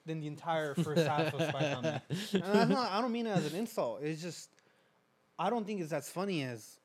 than 0.05 0.19
the 0.19 0.27
entire 0.27 0.73
first 0.75 1.05
half 1.07 1.33
of 1.33 1.41
Spy 1.41 1.59
Family. 1.61 1.99
And 2.33 2.59
I'm 2.59 2.69
not, 2.69 2.91
I 2.91 3.01
don't 3.01 3.11
mean 3.11 3.27
it 3.27 3.31
as 3.37 3.45
an 3.51 3.57
insult. 3.57 4.01
It's 4.01 4.21
just 4.21 4.49
I 5.39 5.49
don't 5.49 5.65
think 5.65 5.79
it's 5.81 5.93
as 5.93 6.09
funny 6.09 6.43
as 6.43 6.79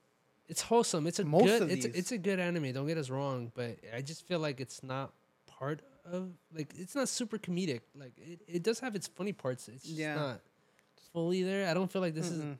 it's 0.52 0.62
wholesome. 0.70 1.06
It's 1.06 1.18
a 1.18 1.24
Most 1.24 1.46
good. 1.46 1.70
It's 1.74 1.86
a, 1.86 1.98
it's 1.98 2.12
a 2.12 2.18
good 2.18 2.38
anime. 2.38 2.72
Don't 2.72 2.86
get 2.86 2.98
us 2.98 3.08
wrong, 3.10 3.50
but 3.54 3.72
I 3.96 4.00
just 4.02 4.20
feel 4.28 4.38
like 4.46 4.60
it's 4.60 4.82
not 4.82 5.12
part 5.58 5.80
of 6.04 6.28
like 6.54 6.70
it's 6.78 6.94
not 6.94 7.08
super 7.08 7.38
comedic. 7.38 7.80
Like 8.02 8.12
it, 8.18 8.40
it 8.56 8.62
does 8.62 8.78
have 8.80 8.94
its 8.94 9.06
funny 9.08 9.32
parts. 9.32 9.68
It's 9.68 9.84
just 9.84 9.96
Yeah. 10.04 10.14
not 10.14 10.40
fully 11.12 11.42
there. 11.42 11.68
I 11.70 11.74
don't 11.74 11.90
feel 11.90 12.02
like 12.02 12.14
this 12.14 12.30
is. 12.30 12.42
Mm-mm. 12.42 12.58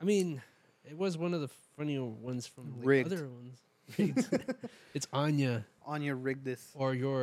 I 0.00 0.04
mean, 0.04 0.40
it 0.84 0.96
was 0.96 1.18
one 1.18 1.34
of 1.34 1.40
the 1.40 1.50
funnier 1.76 2.04
ones 2.04 2.46
from 2.46 2.64
like, 2.82 3.06
other 3.06 3.28
ones. 3.28 3.58
It's 4.94 5.06
Anya 5.12 5.64
Anya 5.84 6.14
rigged 6.14 6.44
this. 6.44 6.62
or 6.74 6.94
your 6.94 7.22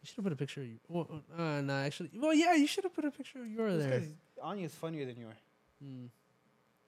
You 0.00 0.04
should 0.04 0.16
have 0.16 0.24
put 0.24 0.32
a 0.32 0.36
picture 0.36 0.60
of 0.62 0.66
you. 0.66 0.78
Well, 0.88 1.06
uh, 1.38 1.60
no, 1.60 1.74
actually, 1.74 2.10
well, 2.14 2.34
yeah, 2.34 2.54
you 2.54 2.66
should 2.66 2.84
have 2.84 2.94
put 2.94 3.04
a 3.04 3.10
picture 3.10 3.38
of 3.40 3.46
you 3.46 3.64
It's 3.66 3.84
there. 3.84 4.02
Anya's 4.42 4.74
funnier 4.74 5.04
than 5.06 5.16
you 5.22 5.26
are. 5.32 5.38
Mm. 5.84 6.08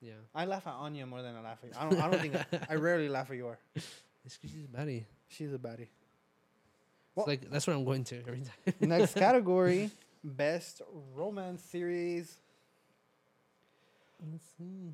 Yeah, 0.04 0.12
I 0.34 0.44
laugh 0.44 0.66
at 0.66 0.74
Anya 0.74 1.06
more 1.06 1.22
than 1.22 1.34
I 1.34 1.40
laugh 1.40 1.58
at 1.62 1.70
you. 1.70 1.76
I 1.78 1.88
don't. 1.88 2.00
I 2.02 2.10
don't 2.10 2.20
think. 2.20 2.36
I, 2.36 2.44
I 2.70 2.74
rarely 2.74 3.08
laugh 3.08 3.30
at 3.30 3.36
you. 3.36 3.48
it's 3.74 3.86
'cause 4.22 4.38
she's 4.52 4.64
a 4.64 4.76
baddie. 4.76 5.04
She's 5.28 5.52
a 5.54 5.58
baddie. 5.58 5.88
It's 5.88 5.90
Well- 7.16 7.26
like 7.26 7.50
that's 7.50 7.66
what 7.66 7.74
I'm 7.76 7.84
going 7.84 8.04
to 8.04 8.18
every 8.18 8.42
time. 8.42 8.74
Next 8.80 9.14
category: 9.26 9.90
best 10.22 10.82
romance 11.14 11.62
series. 11.62 12.36
Let's 14.30 14.44
see. 14.58 14.92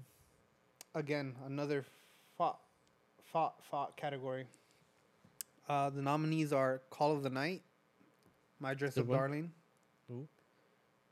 Again, 0.95 1.35
another 1.47 1.85
fought, 2.37 2.59
fought, 3.33 3.55
fought 3.71 3.97
category. 3.97 4.47
Uh, 5.69 5.91
the 5.91 6.03
nominees 6.03 6.53
are 6.53 6.81
Call 6.91 7.13
of 7.13 7.23
the 7.23 7.31
Night, 7.31 7.63
My 8.59 8.75
Dress 8.75 8.95
Good 8.95 9.03
Up 9.03 9.07
one. 9.07 9.19
Darling, 9.19 9.53
Ooh. 10.11 10.27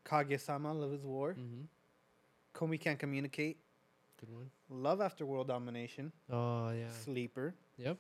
Kaguya-sama, 0.05 0.73
Love 0.73 0.93
is 0.95 1.05
War, 1.05 1.35
Mm-hmm. 1.39 1.63
Komi 2.57 2.81
Can't 2.81 2.99
Communicate, 2.99 3.59
Good 4.21 4.31
one. 4.31 4.51
Love 4.69 5.01
After 5.01 5.25
World 5.25 5.47
Domination, 5.49 6.13
Oh 6.31 6.71
yeah. 6.71 6.89
Sleeper, 7.05 7.55
Yep. 7.77 7.97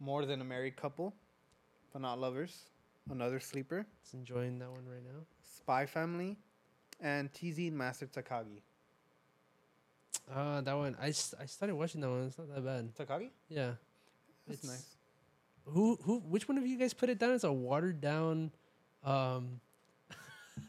More 0.00 0.24
Than 0.26 0.40
a 0.40 0.44
Married 0.44 0.76
Couple, 0.76 1.14
but 1.92 2.02
not 2.02 2.18
lovers, 2.18 2.56
another 3.10 3.38
sleeper, 3.38 3.86
It's 4.02 4.12
enjoying 4.14 4.58
that 4.58 4.70
one 4.70 4.84
right 4.86 5.04
now. 5.04 5.20
Spy 5.56 5.86
Family, 5.86 6.36
and 7.00 7.32
Teasing 7.32 7.76
Master 7.76 8.06
Takagi. 8.06 8.62
Uh, 10.32 10.60
that 10.62 10.76
one. 10.76 10.96
I, 11.00 11.06
I 11.08 11.10
started 11.46 11.74
watching 11.74 12.00
that 12.00 12.08
one. 12.10 12.24
It's 12.26 12.38
not 12.38 12.48
that 12.54 12.64
bad. 12.64 12.94
Takagi? 12.96 13.30
Yeah. 13.48 13.72
That's 14.46 14.64
It's- 14.64 14.66
nice. 14.70 14.96
Who 15.66 15.98
who? 16.02 16.18
Which 16.20 16.48
one 16.48 16.56
of 16.58 16.66
you 16.66 16.78
guys 16.78 16.94
put 16.94 17.10
it 17.10 17.18
down 17.18 17.32
as 17.32 17.44
a 17.44 17.52
watered 17.52 18.00
down? 18.00 18.50
Um. 19.04 19.60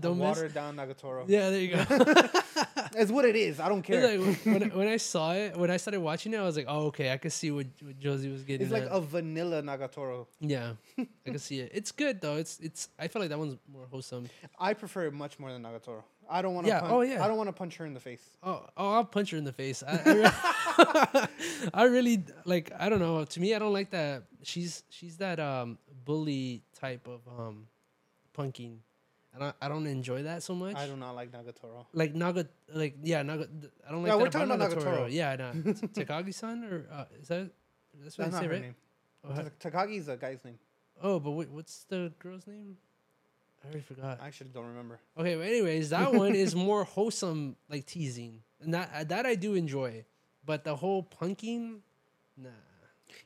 Don't 0.00 0.18
watered 0.18 0.54
down 0.54 0.76
Nagatoro. 0.76 1.24
Yeah, 1.28 1.50
there 1.50 1.60
you 1.60 1.76
go. 1.76 1.84
It's 2.96 3.10
what 3.10 3.24
it 3.24 3.36
is. 3.36 3.60
I 3.60 3.68
don't 3.68 3.82
care. 3.82 4.16
Like 4.18 4.36
when, 4.44 4.70
when 4.74 4.88
I 4.88 4.96
saw 4.96 5.32
it, 5.32 5.56
when 5.56 5.70
I 5.70 5.76
started 5.76 6.00
watching 6.00 6.32
it, 6.34 6.38
I 6.38 6.42
was 6.42 6.56
like, 6.56 6.66
oh, 6.68 6.86
okay, 6.86 7.12
I 7.12 7.16
could 7.16 7.32
see 7.32 7.50
what, 7.50 7.66
what 7.80 7.98
Josie 7.98 8.30
was 8.30 8.42
getting. 8.42 8.64
It's 8.64 8.72
like 8.72 8.84
at. 8.84 8.92
a 8.92 9.00
vanilla 9.00 9.62
Nagatoro. 9.62 10.26
yeah, 10.40 10.72
I 10.98 11.06
can 11.24 11.38
see 11.48 11.60
it. 11.60 11.70
It's 11.74 11.92
good 11.92 12.20
though. 12.20 12.36
It's 12.36 12.58
it's. 12.60 12.88
I 12.98 13.08
feel 13.08 13.20
like 13.20 13.30
that 13.30 13.38
one's 13.38 13.56
more 13.72 13.86
wholesome. 13.90 14.28
I 14.58 14.74
prefer 14.74 15.06
it 15.06 15.12
much 15.12 15.38
more 15.38 15.52
than 15.52 15.62
Nagatoro. 15.62 16.02
I 16.30 16.40
don't 16.40 16.54
want 16.54 16.66
to. 16.66 16.72
Yeah, 16.72 16.80
Punch, 16.80 16.92
oh, 16.92 17.00
yeah. 17.02 17.24
I 17.24 17.28
don't 17.28 17.36
want 17.36 17.48
to 17.48 17.52
punch 17.52 17.76
her 17.76 17.84
in 17.84 17.94
the 17.94 18.00
face. 18.00 18.22
Oh, 18.42 18.64
oh, 18.76 18.92
I'll 18.94 19.04
punch 19.04 19.30
her 19.32 19.36
in 19.38 19.44
the 19.44 19.52
face. 19.52 19.82
I, 19.86 20.00
I, 20.04 20.12
re- 21.20 21.68
I 21.74 21.84
really 21.84 22.24
like. 22.44 22.72
I 22.78 22.88
don't 22.88 23.00
know. 23.00 23.24
To 23.24 23.40
me, 23.40 23.54
I 23.54 23.58
don't 23.58 23.72
like 23.72 23.90
that. 23.90 24.24
She's 24.42 24.84
she's 24.88 25.16
that 25.18 25.40
um 25.40 25.78
bully 26.04 26.62
type 26.78 27.06
of 27.08 27.20
um 27.38 27.66
punking, 28.36 28.78
and 29.34 29.44
I, 29.44 29.52
I 29.60 29.68
don't 29.68 29.86
enjoy 29.86 30.24
that 30.24 30.42
so 30.42 30.54
much. 30.54 30.76
I 30.76 30.86
do 30.86 30.96
not 30.96 31.14
like 31.14 31.30
Nagatoro. 31.32 31.86
like 31.92 32.14
Naga, 32.14 32.46
like 32.72 32.96
yeah, 33.02 33.22
Naga. 33.22 33.48
I 33.88 33.90
don't 33.92 34.02
like. 34.02 34.10
Yeah, 34.10 34.16
that 34.16 34.22
we're 34.22 34.30
talking 34.30 34.50
about 34.50 34.70
Nagatoro. 34.70 35.10
Yeah, 35.10 35.36
no, 35.36 35.52
Takagi-san 35.72 36.64
or 36.64 36.86
uh, 36.92 37.04
is 37.20 37.28
that 37.28 37.50
that's 38.02 38.18
what 38.18 38.24
That's 38.24 38.36
I 38.36 38.38
not 38.38 38.42
say, 38.42 38.48
right? 38.48 38.62
name. 38.62 38.74
Oh, 39.24 39.32
ha- 39.34 39.42
Ta- 39.60 39.70
Takagi 39.70 39.98
is 39.98 40.08
a 40.08 40.16
guy's 40.16 40.44
name. 40.44 40.58
oh, 41.02 41.18
but 41.20 41.30
wait, 41.32 41.48
what's 41.50 41.84
the 41.84 42.12
girl's 42.18 42.46
name? 42.46 42.76
I 43.62 43.68
already 43.68 43.82
forgot. 43.82 44.18
I 44.20 44.26
actually 44.26 44.50
don't 44.52 44.66
remember. 44.66 44.98
Okay, 45.16 45.36
but 45.36 45.46
anyways, 45.46 45.90
that 45.90 46.12
one 46.24 46.34
is 46.34 46.54
more 46.56 46.84
wholesome, 46.84 47.56
like 47.68 47.86
teasing, 47.86 48.42
and 48.60 48.74
that 48.74 49.08
that 49.08 49.26
I 49.26 49.34
do 49.34 49.54
enjoy. 49.54 50.04
But 50.44 50.64
the 50.64 50.74
whole 50.74 51.04
punking, 51.20 51.78
nah. 52.36 52.48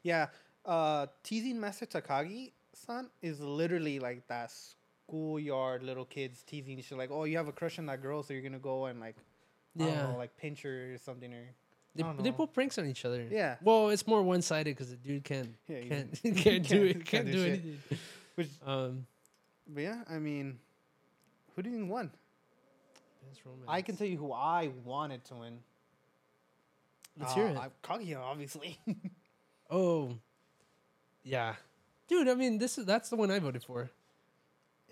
Yeah, 0.03 0.27
uh, 0.67 1.07
teasing 1.23 1.59
Master 1.59 1.87
Takagi 1.87 2.53
san 2.75 3.09
is 3.23 3.41
literally 3.41 3.99
like 3.99 4.27
that 4.29 4.53
schoolyard 5.07 5.83
little 5.83 6.05
kids 6.05 6.43
teasing 6.43 6.81
shit 6.83 6.99
like, 6.99 7.11
oh, 7.11 7.25
you 7.25 7.37
have 7.37 7.49
a 7.49 7.53
crush 7.53 7.79
on 7.79 7.87
that 7.87 8.03
girl, 8.03 8.23
so 8.23 8.33
you're 8.33 8.43
gonna 8.43 8.59
go 8.59 8.87
and 8.87 9.01
like, 9.01 9.17
I 9.79 9.85
Yeah, 9.85 9.95
don't 10.03 10.13
know, 10.13 10.19
like 10.19 10.37
pinch 10.37 10.63
her 10.63 10.95
or 10.95 10.99
something 10.99 11.33
or 11.33 11.45
they, 11.95 12.03
I 12.03 12.13
they 12.15 12.23
know. 12.31 12.33
pull 12.33 12.47
pranks 12.47 12.79
on 12.79 12.87
each 12.87 13.05
other. 13.05 13.27
yeah, 13.31 13.57
Well, 13.63 13.89
it's 13.91 14.07
more 14.07 14.23
one 14.23 14.43
sided 14.43 14.77
because 14.77 14.91
the 14.91 14.97
dude 14.97 15.25
can't 15.25 15.55
yeah. 15.69 15.79
you- 15.79 15.89
can't 15.89 16.37
can't, 16.37 16.69
do 16.69 16.85
it 16.85 16.93
can't 16.95 17.05
can't, 17.07 17.27
do 17.27 17.33
do 17.33 17.45
anything. 17.47 17.79
Which, 18.35 18.49
Um, 18.67 19.07
but 19.69 19.83
yeah, 19.83 20.03
I 20.11 20.19
mean, 20.19 20.59
who 21.55 21.63
do 21.63 21.71
you 21.71 21.77
think 21.77 21.91
won? 21.91 22.11
best 23.29 23.41
romance. 23.45 23.65
I 23.69 23.83
can 23.83 23.97
tell 23.97 24.07
you 24.07 24.17
who 24.19 24.33
I 24.33 24.71
wanted 24.85 25.25
to 25.27 25.35
win. 25.37 25.59
Let's 27.19 27.33
Uh, 27.33 27.35
hear 27.37 27.47
it. 27.49 27.57
I, 27.57 27.69
Kaguya, 27.83 28.19
obviously. 28.21 28.79
Oh, 29.69 30.13
yeah, 31.25 31.55
dude. 32.07 32.29
I 32.29 32.35
mean, 32.35 32.59
this 32.59 32.79
is 32.79 32.85
that's 32.85 33.09
the 33.11 33.17
one 33.17 33.33
I 33.33 33.41
voted 33.41 33.65
for. 33.65 33.91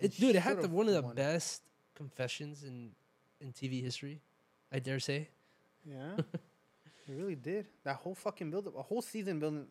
It 0.00 0.16
dude, 0.18 0.36
it 0.36 0.40
had 0.40 0.60
the, 0.60 0.68
one 0.68 0.88
of 0.88 0.94
the 0.94 1.02
won. 1.02 1.14
best 1.14 1.62
confessions 1.94 2.62
in 2.64 2.90
in 3.40 3.52
TV 3.52 3.82
history. 3.82 4.20
I 4.72 4.78
dare 4.80 4.98
say. 5.00 5.28
yeah, 5.88 6.16
it 7.08 7.12
really 7.14 7.36
did. 7.36 7.68
That 7.84 7.96
whole 7.96 8.14
fucking 8.14 8.50
build 8.50 8.66
up, 8.66 8.76
a 8.76 8.82
whole 8.82 9.02
season 9.02 9.38
building, 9.38 9.66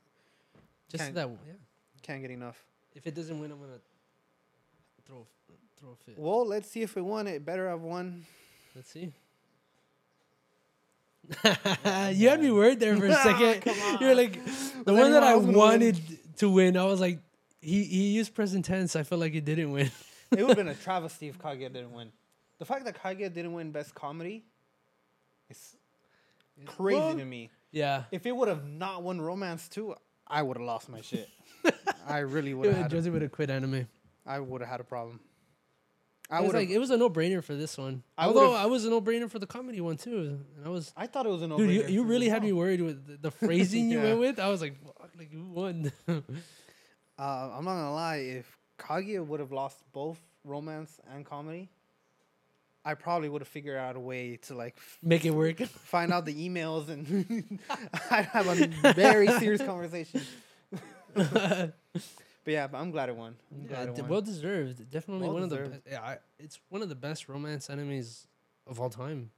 Just 0.89 1.13
that, 1.13 1.27
yeah. 1.29 1.53
can't 2.01 2.21
get 2.21 2.31
enough. 2.31 2.63
If 2.95 3.05
it 3.07 3.15
doesn't 3.15 3.37
win, 3.39 3.51
I'm 3.51 3.59
gonna 3.59 3.79
throw 5.05 5.25
a- 5.27 5.79
throw 5.79 5.91
a 5.91 5.95
fit. 6.05 6.17
Well, 6.17 6.45
let's 6.47 6.69
see 6.69 6.81
if 6.83 6.95
it 6.95 7.01
won. 7.01 7.27
It 7.27 7.43
better 7.45 7.67
have 7.69 7.81
won. 7.81 8.25
Let's 8.75 8.89
see. 8.91 9.11
you 12.13 12.29
had 12.29 12.41
me 12.41 12.51
worried 12.51 12.79
there 12.79 12.95
for 12.97 13.05
a 13.05 13.13
second. 13.15 13.73
You're 14.01 14.15
like 14.15 14.33
the 14.85 14.93
one 14.93 15.11
that 15.11 15.23
I 15.23 15.33
gonna 15.33 15.47
win? 15.47 15.55
wanted 15.55 15.99
to 16.37 16.49
win. 16.49 16.77
I 16.77 16.85
was 16.85 16.99
like, 16.99 17.19
he 17.61 17.83
he 17.83 18.11
used 18.11 18.33
present 18.33 18.65
tense. 18.65 18.95
I 18.95 19.03
felt 19.03 19.21
like 19.21 19.33
he 19.33 19.41
didn't 19.41 19.71
win. 19.71 19.91
It 20.37 20.41
would 20.41 20.49
have 20.49 20.57
been 20.57 20.67
a 20.67 20.75
travesty 20.75 21.27
if 21.27 21.37
Kaguya 21.37 21.71
didn't 21.71 21.93
win. 21.93 22.11
The 22.59 22.65
fact 22.65 22.85
that 22.85 23.01
Kaguya 23.01 23.33
didn't 23.33 23.53
win 23.53 23.71
Best 23.71 23.93
Comedy 23.95 24.43
is 25.49 25.75
crazy 26.65 26.99
Well, 26.99 27.17
to 27.17 27.25
me. 27.25 27.49
Yeah. 27.71 28.03
If 28.11 28.25
it 28.25 28.35
would 28.35 28.47
have 28.47 28.65
not 28.65 29.03
won 29.03 29.19
Romance 29.19 29.67
too, 29.67 29.95
I 30.27 30.41
would 30.41 30.57
have 30.57 30.65
lost 30.65 30.89
my 30.89 31.01
shit. 31.01 31.29
I 32.07 32.19
really 32.19 32.53
would 32.53 32.73
have. 32.73 32.91
Josie 32.91 33.09
would 33.09 33.21
have 33.21 33.31
quit 33.31 33.49
anime. 33.49 33.87
I 34.25 34.39
would 34.39 34.61
have 34.61 34.69
had 34.69 34.79
a 34.79 34.83
problem. 34.83 35.19
I 36.29 36.41
was 36.41 36.53
like, 36.53 36.69
it 36.69 36.79
was 36.79 36.89
a 36.89 36.97
no 36.97 37.09
brainer 37.09 37.43
for 37.43 37.53
this 37.53 37.77
one. 37.77 38.01
I 38.17 38.25
Although 38.25 38.53
I 38.53 38.65
was 38.65 38.85
a 38.85 38.89
no 38.89 39.01
brainer 39.01 39.29
for 39.29 39.39
the 39.39 39.45
comedy 39.45 39.81
one 39.81 39.97
too. 39.97 40.39
And 40.57 40.65
I 40.65 40.69
was, 40.69 40.91
I 40.95 41.05
thought 41.05 41.25
it 41.25 41.29
was 41.29 41.41
a 41.41 41.45
an 41.45 41.57
dude, 41.57 41.69
you, 41.69 41.83
you 41.87 42.03
really 42.03 42.29
had 42.29 42.41
me 42.41 42.53
worried 42.53 42.81
with 42.81 43.05
the, 43.05 43.17
the 43.17 43.31
phrasing 43.31 43.91
you 43.91 43.99
went 44.01 44.19
with. 44.19 44.39
I 44.39 44.49
was 44.49 44.61
like, 44.61 44.81
fuck, 44.83 45.11
like 45.17 45.31
who 45.31 45.43
won? 45.51 45.91
Uh, 47.15 47.51
I'm 47.55 47.63
not 47.63 47.75
gonna 47.75 47.93
lie. 47.93 48.15
If 48.15 48.57
Kaguya 48.83 49.25
would 49.25 49.39
have 49.39 49.51
lost 49.51 49.77
both 49.93 50.19
romance 50.43 50.99
and 51.13 51.25
comedy, 51.25 51.69
I 52.85 52.95
probably 52.95 53.29
would 53.29 53.41
have 53.41 53.47
figured 53.47 53.77
out 53.77 53.95
a 53.95 53.99
way 53.99 54.37
to 54.47 54.55
like 54.55 54.75
Make 55.01 55.23
it 55.25 55.31
work. 55.31 55.59
find 55.61 56.11
out 56.11 56.25
the 56.25 56.35
emails 56.49 56.89
and 56.89 57.59
I'd 58.11 58.25
have 58.25 58.47
a 58.47 58.67
very 58.93 59.27
serious 59.39 59.61
conversation. 59.61 60.21
but 61.13 61.73
yeah, 62.45 62.67
but 62.67 62.77
I'm 62.77 62.91
glad 62.91 63.09
it 63.09 63.15
won. 63.15 63.35
I'm 63.51 63.67
Yeah, 63.69 63.83
it 63.83 63.99
won. 63.99 64.07
well 64.09 64.21
deserved. 64.21 64.89
Definitely 64.91 65.27
Well 65.27 65.33
one 65.35 65.43
of 65.43 65.49
the 65.49 65.55
deserved. 65.57 65.83
best. 65.85 65.93
Yeah, 65.93 66.01
I, 66.01 66.17
it's 66.39 66.59
one 66.69 66.81
of 66.81 66.89
the 66.89 66.95
best 66.95 67.29
romance 67.29 67.69
enemies 67.69 68.27
of 68.67 68.79
all 68.81 68.89
time. 68.89 69.29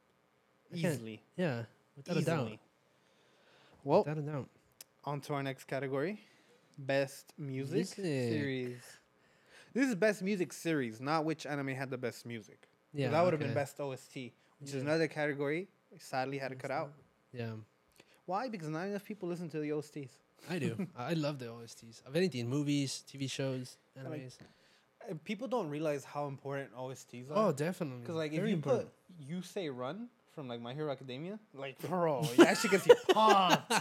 I 0.74 0.78
Easily, 0.78 1.22
Yeah, 1.38 1.64
without 1.96 2.18
a 2.18 2.22
doubt. 2.22 2.52
Well, 3.84 4.00
Without 4.00 4.18
a 4.18 4.22
doubt. 4.22 4.50
on 5.04 5.22
to 5.22 5.34
our 5.36 5.44
next 5.44 5.66
category, 5.66 6.20
best 6.80 7.34
music, 7.38 7.74
Music. 7.76 7.96
series. 7.96 8.78
This 9.76 9.90
is 9.90 9.96
best 9.96 10.22
music 10.24 10.54
series, 10.54 11.02
not 11.02 11.26
which 11.26 11.46
anime 11.46 11.76
had 11.76 11.90
the 11.90 11.98
best 11.98 12.26
music. 12.26 12.70
Yeah, 12.94 13.10
that 13.10 13.22
would 13.24 13.34
have 13.34 13.42
okay. 13.42 13.50
been 13.50 13.54
best 13.54 13.78
OST, 13.78 14.16
which 14.60 14.72
Yeah. 14.72 14.78
is 14.78 14.84
another 14.84 15.10
category. 15.10 15.68
Sadly 16.00 16.38
had 16.38 16.52
to 16.52 16.56
cut 16.56 16.72
out. 16.72 16.94
Yeah, 17.34 17.52
Why? 18.26 18.48
Because 18.48 18.70
not 18.70 18.88
enough 18.88 19.04
people 19.04 19.28
listen 19.28 19.50
to 19.50 19.60
the 19.60 19.72
OSTs. 19.74 20.12
I 20.50 20.60
do. 20.60 20.88
I 20.98 21.14
love 21.14 21.40
the 21.40 21.48
OSTs 21.48 22.02
of 22.08 22.16
anything, 22.16 22.48
movies, 22.50 23.04
TV 23.12 23.30
shows, 23.30 23.78
like, 23.98 24.22
animes. 24.22 24.38
And 25.10 25.22
people 25.26 25.48
don't 25.50 25.70
realize 25.70 26.06
how 26.06 26.28
important 26.28 26.74
OSTs 26.74 27.30
are. 27.30 27.50
oh, 27.50 27.52
definitely. 27.52 28.00
because 28.00 28.16
like 28.16 28.32
if 28.32 28.40
you 28.40 28.54
important. 28.56 28.90
put 28.90 29.28
"You 29.28 29.42
Say 29.42 29.70
Run" 29.70 30.08
from 30.34 30.48
like 30.48 30.62
My 30.62 30.74
Hero 30.74 30.90
Academia, 30.90 31.38
like 31.54 31.78
bro, 31.90 32.26
you 32.38 32.46
actually 32.46 32.70
gets 32.70 32.88
you 32.88 32.96
pumped. 33.10 33.72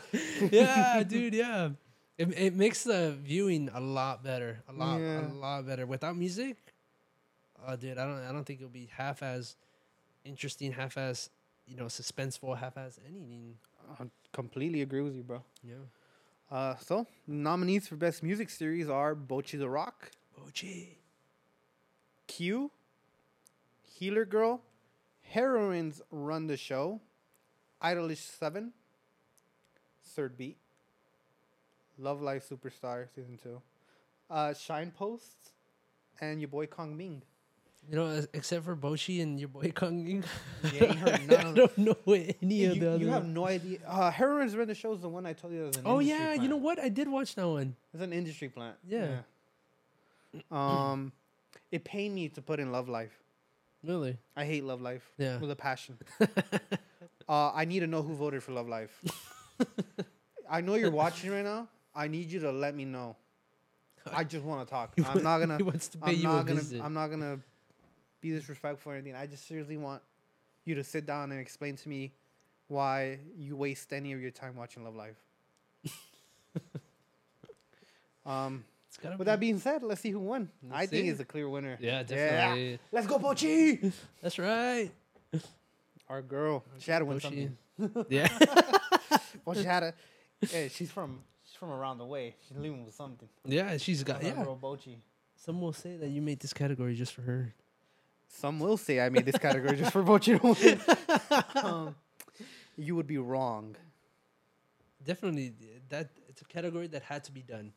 yeah, 0.52 1.02
dude, 1.04 1.34
yeah. 1.34 1.70
It, 2.16 2.28
it 2.38 2.54
makes 2.54 2.84
the 2.84 3.16
viewing 3.22 3.70
a 3.74 3.80
lot 3.80 4.22
better, 4.22 4.62
a 4.68 4.72
lot, 4.72 5.00
Yeah. 5.00 5.26
a 5.26 5.34
lot 5.34 5.66
better. 5.66 5.84
Without 5.86 6.16
music, 6.16 6.56
oh, 7.66 7.74
dude, 7.76 7.98
I 7.98 8.04
don't, 8.06 8.24
I 8.24 8.32
don't 8.32 8.44
think 8.44 8.60
it'll 8.60 8.70
be 8.70 8.88
half 8.96 9.22
as 9.22 9.56
interesting, 10.24 10.72
half 10.72 10.96
as 10.96 11.30
you 11.66 11.76
know, 11.76 11.86
suspenseful, 11.86 12.56
half 12.58 12.76
as 12.76 12.98
anything. 13.08 13.56
I 13.98 14.04
completely 14.32 14.82
agree 14.82 15.00
with 15.00 15.14
you, 15.14 15.22
bro. 15.22 15.42
Yeah. 15.62 15.74
Uh, 16.50 16.76
so 16.76 17.06
nominees 17.26 17.88
for 17.88 17.96
best 17.96 18.22
music 18.22 18.48
series 18.50 18.88
are 18.88 19.14
Bocchi 19.16 19.58
the 19.58 19.68
Rock, 19.68 20.10
gee. 20.52 20.98
Q, 22.26 22.70
Healer 23.82 24.24
Girl, 24.24 24.60
Heroines 25.22 26.00
Run 26.10 26.46
the 26.46 26.56
Show, 26.56 27.00
Idolish 27.82 28.18
Seven, 28.38 28.72
Third 30.04 30.36
Beat, 30.36 30.58
Love 31.98 32.20
Life 32.22 32.48
Superstar 32.48 33.06
Season 33.14 33.38
Two, 33.42 33.60
uh, 34.30 34.52
Shine 34.54 34.90
Posts, 34.90 35.52
and 36.20 36.40
your 36.40 36.48
boy 36.48 36.66
Kongming. 36.66 37.20
You 37.90 37.96
know, 37.96 38.24
except 38.32 38.64
for 38.64 38.74
Bocchi 38.74 39.20
and 39.22 39.38
your 39.38 39.48
boy 39.50 39.70
Kongming. 39.70 40.24
You 40.72 40.86
heard 40.86 41.30
I 41.30 41.42
of- 41.48 41.54
don't 41.54 41.76
know 41.78 41.96
any 42.06 42.64
of 42.64 42.76
You, 42.76 42.80
the 42.80 42.88
other. 42.92 42.98
you 43.04 43.08
have 43.08 43.26
no 43.26 43.46
idea. 43.46 43.78
Uh, 43.86 44.10
Heroines 44.10 44.56
Run 44.56 44.66
the 44.68 44.74
Show 44.74 44.94
is 44.94 45.00
the 45.02 45.08
one 45.08 45.26
I 45.26 45.34
told 45.34 45.52
you. 45.52 45.66
As 45.66 45.76
an 45.76 45.82
Oh 45.84 45.98
yeah, 45.98 46.32
you 46.32 46.48
know 46.48 46.56
what? 46.56 46.78
I 46.78 46.88
did 46.88 47.08
watch 47.08 47.34
that 47.34 47.46
one. 47.46 47.76
It's 47.92 48.02
an 48.02 48.12
industry 48.14 48.48
plant. 48.48 48.76
Yeah. 48.88 49.18
Yeah. 50.32 50.40
Um, 50.50 51.12
it 51.70 51.84
pained 51.84 52.14
me 52.14 52.28
to 52.30 52.40
put 52.42 52.58
in 52.58 52.72
Love 52.72 52.88
Life. 52.88 53.16
Really? 53.84 54.16
I 54.34 54.46
hate 54.46 54.64
Love 54.64 54.80
Life 54.80 55.10
Yeah. 55.18 55.38
with 55.38 55.50
a 55.50 55.56
passion. 55.56 55.98
uh, 57.28 57.52
I 57.54 57.66
need 57.66 57.80
to 57.80 57.86
know 57.86 58.02
who 58.02 58.14
voted 58.14 58.42
for 58.42 58.52
Love 58.52 58.66
Life. 58.68 59.04
I 60.50 60.62
know 60.62 60.74
you're 60.74 60.90
watching 60.90 61.30
right 61.30 61.44
now. 61.44 61.68
I 61.94 62.08
need 62.08 62.30
you 62.32 62.40
to 62.40 62.52
let 62.52 62.74
me 62.74 62.84
know. 62.84 63.16
I 64.12 64.24
just 64.24 64.44
want 64.44 64.66
to 64.66 64.70
talk. 64.70 64.92
He 64.96 65.04
I'm 65.04 65.22
not 65.22 65.38
gonna. 65.38 65.56
He 65.58 65.62
wants 65.62 65.88
to 65.88 65.98
pay 65.98 66.12
I'm 66.12 66.16
you 66.18 66.28
a 66.30 66.42
gonna. 66.44 66.54
visit. 66.54 66.82
I'm 66.82 66.92
not 66.94 67.08
gonna 67.08 67.38
be 68.20 68.30
disrespectful 68.30 68.92
or 68.92 68.96
anything. 68.96 69.14
I 69.14 69.26
just 69.26 69.46
seriously 69.48 69.76
want 69.76 70.02
you 70.64 70.74
to 70.76 70.84
sit 70.84 71.06
down 71.06 71.30
and 71.32 71.40
explain 71.40 71.76
to 71.76 71.88
me 71.88 72.12
why 72.68 73.18
you 73.36 73.56
waste 73.56 73.92
any 73.92 74.12
of 74.12 74.20
your 74.20 74.30
time 74.30 74.56
watching 74.56 74.84
Love 74.84 74.96
Life. 74.96 75.16
um. 78.26 78.64
With 79.02 79.18
be- 79.18 79.24
that 79.24 79.40
being 79.40 79.58
said, 79.58 79.82
let's 79.82 80.00
see 80.00 80.10
who 80.12 80.20
won. 80.20 80.48
I 80.72 80.80
Let's 80.80 80.90
think 80.92 81.04
see. 81.04 81.08
it's 81.10 81.20
a 81.20 81.24
clear 81.24 81.48
winner. 81.48 81.76
yeah, 81.80 82.04
definitely. 82.04 82.70
Yeah. 82.70 82.76
Let's 82.92 83.06
go, 83.08 83.18
Bocchi! 83.18 83.92
That's 84.22 84.38
right. 84.38 84.90
Our 86.08 86.22
girl. 86.22 86.64
She 86.78 86.90
had 86.92 87.00
to 87.00 87.04
win 87.04 87.20
something. 87.20 87.56
yeah. 88.08 88.28
Well, 89.44 89.56
she 89.56 89.64
had 89.64 89.82
a. 89.82 89.94
Hey, 90.48 90.70
she's 90.72 90.90
from 90.92 91.18
she's 91.54 91.58
from 91.58 91.70
around 91.70 91.98
the 91.98 92.04
way. 92.04 92.34
She's 92.48 92.56
living 92.56 92.84
with 92.84 92.94
something. 92.94 93.28
Yeah, 93.44 93.76
she's 93.76 94.02
got. 94.02 94.22
Yeah. 94.22 94.42
girl 94.42 94.58
Bocchi. 94.60 94.96
Some 95.36 95.60
will 95.60 95.72
say 95.72 95.96
that 95.96 96.08
you 96.08 96.20
made 96.22 96.40
this 96.40 96.52
category 96.52 96.94
just 96.94 97.12
for 97.12 97.22
her. 97.22 97.54
Some 98.28 98.58
will 98.58 98.76
say 98.76 99.00
I 99.00 99.08
made 99.10 99.26
this 99.26 99.38
category 99.38 99.76
just 99.76 99.92
for 99.92 100.02
Bocchi 100.02 100.40
to 100.40 101.54
win. 101.54 101.64
um, 101.64 101.94
you 102.76 102.96
would 102.96 103.06
be 103.06 103.18
wrong. 103.18 103.76
Definitely, 105.04 105.52
that 105.90 106.10
it's 106.28 106.42
a 106.42 106.44
category 106.46 106.86
that 106.88 107.02
had 107.02 107.24
to 107.24 107.32
be 107.32 107.42
done. 107.42 107.72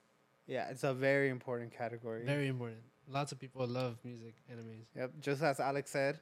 Yeah, 0.48 0.70
it's 0.70 0.84
a 0.84 0.94
very 0.94 1.30
important 1.30 1.78
category. 1.78 2.26
Very 2.26 2.48
important. 2.48 2.80
Lots 3.10 3.32
of 3.32 3.40
people 3.40 3.68
love 3.68 3.98
music 4.04 4.36
animes. 4.52 4.86
Yep, 4.96 5.12
just 5.20 5.44
as 5.44 5.60
Alex 5.60 5.92
said, 5.92 6.20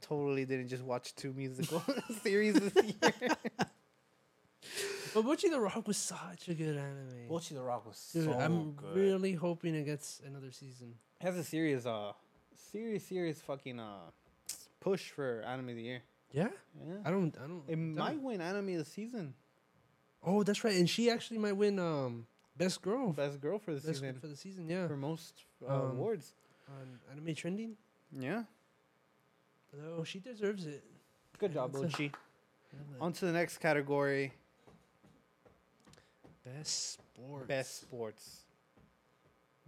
totally 0.00 0.44
didn't 0.44 0.68
just 0.68 0.82
watch 0.84 1.14
two 1.16 1.32
musical 1.32 1.82
series 2.22 2.54
this 2.54 2.84
year. 2.84 3.30
But 5.16 5.24
Bocchi 5.24 5.48
the 5.50 5.58
Rock 5.58 5.86
was 5.88 5.96
such 5.96 6.48
a 6.50 6.54
good 6.54 6.76
anime. 6.76 7.26
Bocchi 7.30 7.54
the 7.54 7.62
Rock 7.62 7.86
was 7.86 8.10
Dude, 8.12 8.24
so 8.26 8.32
I'm 8.34 8.72
good. 8.72 8.94
really 8.94 9.32
hoping 9.32 9.74
it 9.74 9.84
gets 9.84 10.20
another 10.26 10.52
season. 10.52 10.92
It 11.20 11.24
has 11.24 11.36
a 11.38 11.42
serious, 11.44 11.86
uh, 11.86 12.12
serious, 12.54 13.02
serious 13.06 13.40
fucking 13.40 13.80
uh, 13.80 14.10
push 14.78 15.08
for 15.12 15.40
anime 15.46 15.70
of 15.70 15.76
the 15.76 15.82
year. 15.82 16.02
Yeah, 16.32 16.48
Yeah, 16.86 16.96
I 17.02 17.10
don't. 17.10 17.34
I 17.42 17.46
don't. 17.46 17.62
it 17.66 17.76
don't- 17.76 17.94
might 17.94 18.20
win 18.20 18.42
anime 18.42 18.68
of 18.74 18.78
the 18.80 18.84
season. 18.84 19.32
Oh, 20.22 20.42
that's 20.42 20.62
right, 20.64 20.74
and 20.76 20.90
she 20.90 21.08
actually 21.10 21.38
might 21.38 21.56
win 21.56 21.78
um 21.78 22.26
best 22.58 22.82
girl. 22.82 23.12
Best 23.14 23.40
girl 23.40 23.58
for 23.58 23.70
the 23.72 23.80
Best 23.80 23.86
season 24.00 24.18
for 24.20 24.26
the 24.26 24.36
season, 24.36 24.68
yeah. 24.68 24.86
for 24.86 24.98
most 24.98 25.44
uh, 25.66 25.72
Um, 25.74 25.90
awards. 25.92 26.34
On 26.68 26.98
anime 27.10 27.34
trending. 27.34 27.76
Yeah, 28.12 28.42
No, 29.72 30.04
she 30.04 30.18
deserves 30.18 30.66
it. 30.66 30.84
good 31.38 31.54
job, 31.54 31.72
Bocchi. 31.72 32.12
On 33.00 33.12
to 33.14 33.24
the 33.24 33.32
next 33.32 33.58
category: 33.58 34.32
Best 36.46 36.92
sport. 36.92 37.48
best 37.48 37.80
sports. 37.80 38.40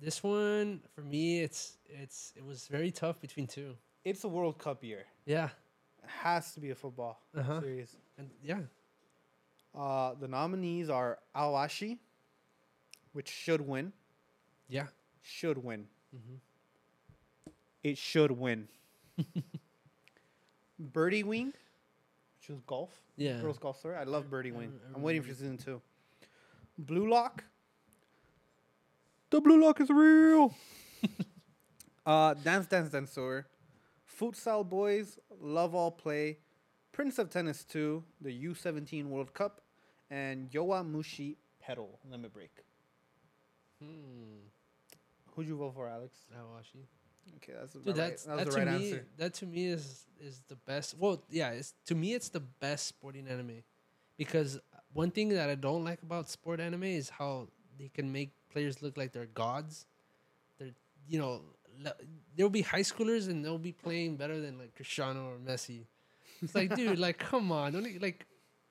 This 0.01 0.23
one 0.23 0.81
for 0.95 1.01
me, 1.01 1.41
it's 1.43 1.77
it's 1.89 2.33
it 2.37 2.45
was 2.45 2.69
very 2.69 2.93
tough 2.93 3.21
between 3.21 3.47
two. 3.49 3.75
It's 4.05 4.23
a 4.25 4.29
World 4.29 4.59
Cup 4.59 4.85
year. 4.85 5.05
Yeah, 5.27 5.49
It 6.05 6.09
has 6.23 6.55
to 6.55 6.61
be 6.61 6.71
a 6.71 6.75
football 6.77 7.21
Uh-huh. 7.37 7.61
series. 7.61 7.97
and 8.17 8.31
yeah, 8.43 8.61
Uh, 9.75 10.15
the 10.15 10.29
nominees 10.29 10.89
are 10.89 11.19
Aoashi, 11.35 11.99
which 13.13 13.29
should 13.29 13.61
win. 13.61 13.93
yeah. 14.69 14.87
Should 15.23 15.59
win. 15.59 15.89
hmm 16.13 16.37
It 17.83 17.99
should 17.99 18.31
win. 18.31 18.69
Birdie 20.79 21.25
Wing, 21.25 21.47
which 21.47 22.51
is 22.51 22.61
golf. 22.67 22.91
Yeah. 23.17 23.41
Girls 23.41 23.59
golf 23.59 23.79
story. 23.81 23.97
I 23.97 24.05
love 24.05 24.31
Birdie 24.31 24.53
Wing. 24.53 24.73
I 24.93 24.95
I'm 24.97 25.03
waiting 25.03 25.23
for 25.23 25.35
season 25.35 25.59
two. 25.59 25.81
Blue 26.79 27.09
Lock. 27.11 27.45
The 29.31 29.41
Blue 29.41 29.61
Lock 29.63 29.81
is 29.81 29.91
real. 29.91 30.55
uh, 32.07 32.35
Dance 32.35 32.67
Dance 32.67 32.91
Danseur, 32.91 33.45
Futsal 34.19 34.69
Boys, 34.69 35.19
Love 35.41 35.75
All 35.75 35.91
Play, 35.91 36.39
Prince 36.93 37.19
of 37.19 37.31
Tennis 37.31 37.65
2, 37.65 38.03
the 38.21 38.47
U17 38.47 39.07
World 39.07 39.35
Cup, 39.35 39.61
and 40.11 40.51
Yowamushi 40.51 41.37
Pedal 41.61 41.99
Limit 42.11 42.33
Break. 42.33 42.65
Hmm. 43.83 44.47
Who'd 45.35 45.47
you 45.47 45.57
vote 45.57 45.75
for, 45.75 45.89
Alex? 45.89 46.17
Aoashi. 46.35 46.85
Okay, 47.37 47.53
that's 47.59 47.73
the 47.73 47.81
Dude, 47.81 47.97
right, 47.97 47.97
that 47.97 48.13
was 48.13 48.25
that 48.25 48.51
the 48.51 48.57
right 48.57 48.81
me. 48.81 48.91
answer. 48.91 49.07
That 49.19 49.35
to 49.35 49.47
me 49.47 49.67
is 49.67 50.07
is 50.21 50.43
the 50.49 50.57
best. 50.57 50.97
Well, 50.99 51.23
yeah, 51.31 51.51
it's 51.51 51.75
to 51.87 51.95
me 51.95 52.15
it's 52.15 52.31
the 52.31 52.41
best 52.41 52.87
sporting 52.87 53.29
anime, 53.29 53.63
because 54.17 54.59
one 54.93 55.11
thing 55.11 55.29
that 55.31 55.49
I 55.51 55.55
don't 55.55 55.85
like 55.85 56.03
about 56.03 56.29
sport 56.29 56.61
anime 56.61 56.85
is 56.85 57.09
how 57.09 57.49
they 57.79 57.89
can 57.93 58.11
make 58.13 58.31
players 58.53 58.83
look 58.83 58.97
like 58.97 59.13
they're 59.13 59.27
gods. 59.27 59.87
They're 60.59 60.71
you 61.09 61.19
know 61.19 61.43
there'll 62.37 62.51
be 62.51 62.63
high 62.63 62.81
schoolers 62.81 63.29
and 63.29 63.45
they'll 63.45 63.59
be 63.59 63.73
playing 63.73 64.17
better 64.17 64.41
than 64.41 64.59
like 64.59 64.75
Cristiano 64.75 65.31
or 65.31 65.37
Messi. 65.39 65.85
It's 66.43 66.55
like, 66.55 66.75
dude, 66.75 66.99
like 67.07 67.19
come 67.19 67.53
on, 67.53 67.73
don't 67.73 67.91
you, 67.91 67.99
like. 68.01 68.27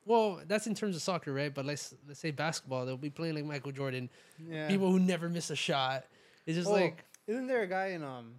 Well, 0.06 0.40
that's 0.48 0.68
in 0.68 0.74
terms 0.74 0.96
of 0.96 1.02
soccer, 1.02 1.34
right? 1.34 1.54
But 1.54 1.66
let's 1.66 1.94
let's 2.08 2.22
say 2.22 2.32
basketball, 2.32 2.86
they'll 2.86 2.96
be 2.96 3.10
playing 3.10 3.36
like 3.36 3.44
Michael 3.44 3.74
Jordan, 3.74 4.10
Yeah. 4.50 4.70
people 4.70 4.90
who 4.90 5.00
never 5.00 5.28
miss 5.28 5.50
a 5.50 5.56
shot. 5.56 6.06
It's 6.46 6.56
just 6.56 6.70
Oh, 6.70 6.74
like 6.74 7.04
isn't 7.28 7.48
there 7.48 7.62
a 7.64 7.68
guy 7.68 7.88
in 7.88 8.04
um, 8.04 8.36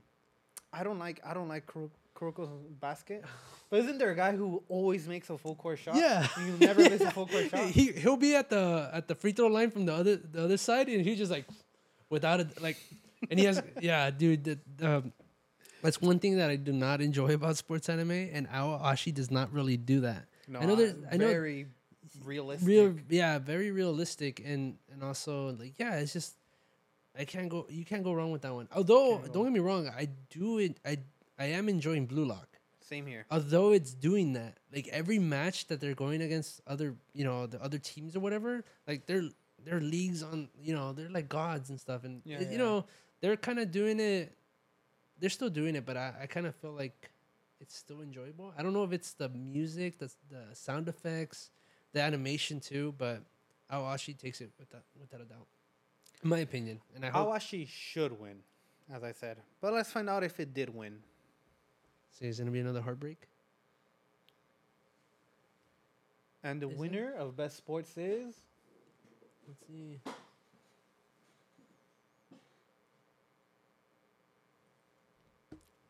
I 0.73 0.83
don't 0.83 0.99
like 0.99 1.21
I 1.27 1.35
don't 1.35 1.49
like 1.49 1.67
Kuro- 1.67 1.91
Kuroko's 2.19 2.51
basket, 2.81 3.25
but 3.71 3.79
isn't 3.81 3.99
there 3.99 4.11
a 4.11 4.17
guy 4.17 4.35
who 4.35 4.63
always 4.69 5.07
makes 5.07 5.31
a 5.31 5.39
full 5.39 5.55
court 5.55 5.79
shot? 5.79 5.95
Yeah. 5.95 6.27
you 6.45 6.57
never 6.59 6.83
miss 6.83 7.01
a 7.01 7.11
full 7.13 7.27
court 7.27 7.49
shot. 7.51 7.67
He 7.67 7.93
he'll 7.93 8.17
be 8.17 8.35
at 8.35 8.51
the 8.51 8.91
at 8.93 9.07
the 9.07 9.15
free 9.15 9.33
throw 9.33 9.47
line 9.47 9.71
from 9.71 9.87
the 9.87 9.95
other 9.95 10.17
the 10.17 10.43
other 10.45 10.57
side, 10.57 10.89
and 10.89 11.05
he's 11.05 11.19
just 11.19 11.31
like 11.31 11.47
without 12.11 12.41
it 12.41 12.61
like, 12.61 12.77
and 13.31 13.39
he 13.39 13.45
has 13.47 13.63
yeah, 13.81 14.11
dude. 14.11 14.45
The, 14.45 14.59
um, 14.97 15.13
that's 15.81 16.01
one 16.03 16.19
thing 16.19 16.39
that 16.39 16.51
I 16.51 16.57
do 16.57 16.73
not 16.73 17.01
enjoy 17.01 17.35
about 17.35 17.57
sports 17.57 17.89
anime, 17.89 18.11
and 18.11 18.49
Aoashi 18.49 19.15
does 19.15 19.31
not 19.31 19.53
really 19.53 19.77
do 19.77 20.01
that. 20.01 20.25
No, 20.49 20.59
I 20.59 20.65
know 20.67 20.75
there's- 20.75 20.97
I 21.13 21.17
know- 21.19 21.29
very 21.29 21.67
realistic. 22.25 22.67
Real, 22.67 22.95
yeah, 23.09 23.39
very 23.39 23.71
realistic, 23.71 24.43
and 24.45 24.77
and 24.93 25.05
also 25.05 25.53
like 25.55 25.79
yeah, 25.79 25.97
it's 26.01 26.13
just 26.13 26.35
I 27.17 27.25
can't 27.25 27.49
go. 27.49 27.67
You 27.71 27.85
can't 27.85 28.03
go 28.03 28.13
wrong 28.13 28.33
with 28.33 28.43
that 28.43 28.55
one. 28.55 28.67
Although 28.75 29.23
don't 29.33 29.45
get 29.45 29.53
me 29.53 29.61
wrong, 29.61 29.87
I 29.89 30.09
do 30.31 30.59
it. 30.59 30.79
I 30.85 30.99
I 31.39 31.47
am 31.47 31.69
enjoying 31.69 32.07
Blue 32.07 32.25
Lock. 32.25 32.49
Same 32.81 33.07
here. 33.07 33.27
although 33.31 33.73
it's 33.73 33.93
doing 33.93 34.33
that 34.33 34.57
like 34.75 34.89
every 34.89 35.19
match 35.19 35.67
that 35.67 35.79
they're 35.79 35.95
going 35.95 36.23
against 36.23 36.63
other 36.67 36.95
you 37.13 37.23
know 37.23 37.47
the 37.47 37.63
other 37.63 37.77
teams 37.79 38.17
or 38.17 38.21
whatever 38.21 38.65
like 38.87 39.05
they're 39.07 39.29
they're 39.63 39.81
leagues 39.81 40.23
on 40.23 40.49
you 40.59 40.73
know 40.75 40.95
they're 40.95 41.11
like 41.11 41.29
gods 41.29 41.69
and 41.69 41.79
stuff 41.79 42.05
and 42.05 42.23
Yeah, 42.25 42.41
you 42.41 42.47
yeah. 42.53 42.57
know 42.57 42.87
they're 43.21 43.37
kind 43.37 43.59
of 43.59 43.71
doing 43.71 44.01
it 44.01 44.33
they're 45.21 45.29
still 45.29 45.51
doing 45.51 45.77
it 45.77 45.85
but 45.85 45.99
i, 45.99 46.15
I 46.23 46.27
kind 46.27 46.47
of 46.47 46.55
feel 46.55 46.73
like 46.73 47.11
it's 47.61 47.77
still 47.77 48.01
enjoyable 48.01 48.55
i 48.57 48.63
don't 48.63 48.73
know 48.73 48.85
if 48.85 48.93
it's 48.93 49.13
the 49.13 49.29
music 49.29 49.99
the, 49.99 50.11
the 50.31 50.45
sound 50.55 50.89
effects 50.89 51.51
the 51.93 52.01
animation 52.01 52.59
too 52.59 52.95
but 52.97 53.21
Aoashi 53.71 54.17
takes 54.17 54.41
it 54.41 54.51
without 54.59 54.85
without 54.99 55.21
a 55.21 55.25
doubt 55.27 55.47
in 56.23 56.31
my 56.31 56.39
opinion 56.39 56.81
and 56.95 57.05
i 57.05 57.11
hope 57.11 57.29
Aoashi 57.29 57.69
should 57.69 58.19
win, 58.19 58.39
as 58.91 59.05
I 59.05 59.13
said. 59.13 59.37
But 59.61 59.75
let's 59.75 59.93
find 59.93 60.09
out 60.09 60.25
if 60.25 60.41
it 60.41 60.55
did 60.55 60.75
win. 60.75 61.01
So 62.13 62.25
it's 62.25 62.39
gonna 62.39 62.51
be 62.51 62.61
another 62.61 62.81
heartbreak 62.83 63.29
And 66.43 66.61
the 66.63 66.67
Is 66.69 66.73
it? 66.75 66.79
winner 66.79 67.15
of 67.15 67.37
best 67.37 67.57
sports 67.57 67.97
is 67.97 68.35
let's 69.47 69.61
see 69.67 70.01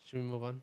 should 0.04 0.20
we 0.20 0.24
move 0.24 0.42
on 0.42 0.62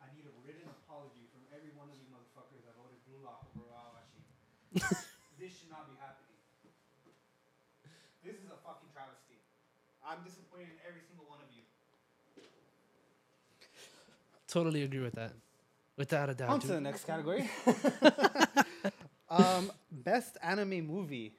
I 0.00 0.06
need 0.16 0.24
a 0.26 0.34
written 0.44 0.66
apology 0.68 1.28
from 1.30 1.42
every 1.52 1.70
one 1.76 1.88
of 1.92 1.96
you 2.00 2.08
motherfuckers 2.10 2.62
that 2.64 2.74
voted 2.78 2.98
Blue 3.06 3.20
Lock 3.22 3.46
over 3.54 3.68
Aoashi. 3.70 4.20
this 5.40 5.50
should 5.56 5.70
not 5.70 5.88
be 5.90 5.96
happening. 6.00 6.36
This 8.24 8.36
is 8.40 8.48
a 8.52 8.58
fucking 8.64 8.90
travesty. 8.92 9.40
I'm 10.10 10.24
disappointed 10.24 10.66
in 10.74 10.78
every 10.88 11.02
single 11.06 11.24
one 11.28 11.38
of 11.38 11.46
you. 11.54 11.62
Totally 14.48 14.82
agree 14.82 14.98
with 15.00 15.14
that. 15.14 15.32
Without 15.96 16.30
a 16.30 16.34
doubt. 16.34 16.48
On 16.50 16.60
to 16.60 16.66
dude. 16.66 16.76
the 16.76 16.80
next 16.80 17.04
category. 17.04 17.48
um, 19.30 19.70
best 19.92 20.36
anime 20.42 20.86
movie. 20.86 21.34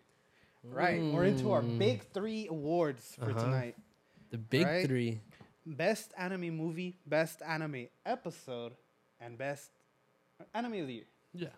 Right, 0.63 1.01
we're 1.01 1.25
into 1.25 1.51
our 1.51 1.63
Mm. 1.63 1.79
big 1.79 2.03
three 2.13 2.47
awards 2.47 3.15
for 3.15 3.31
Uh-huh. 3.31 3.43
tonight. 3.45 3.75
The 4.29 4.37
big 4.37 4.65
Right? 4.67 4.85
three. 4.87 5.19
Best 5.65 6.13
anime 6.17 6.51
movie, 6.55 6.95
best 7.05 7.41
anime 7.41 7.87
episode, 8.05 8.75
and 9.19 9.37
best 9.37 9.71
anime 10.53 10.73
of 10.81 10.87
the 10.87 10.93
year. 10.93 11.05
Yeah. 11.33 11.49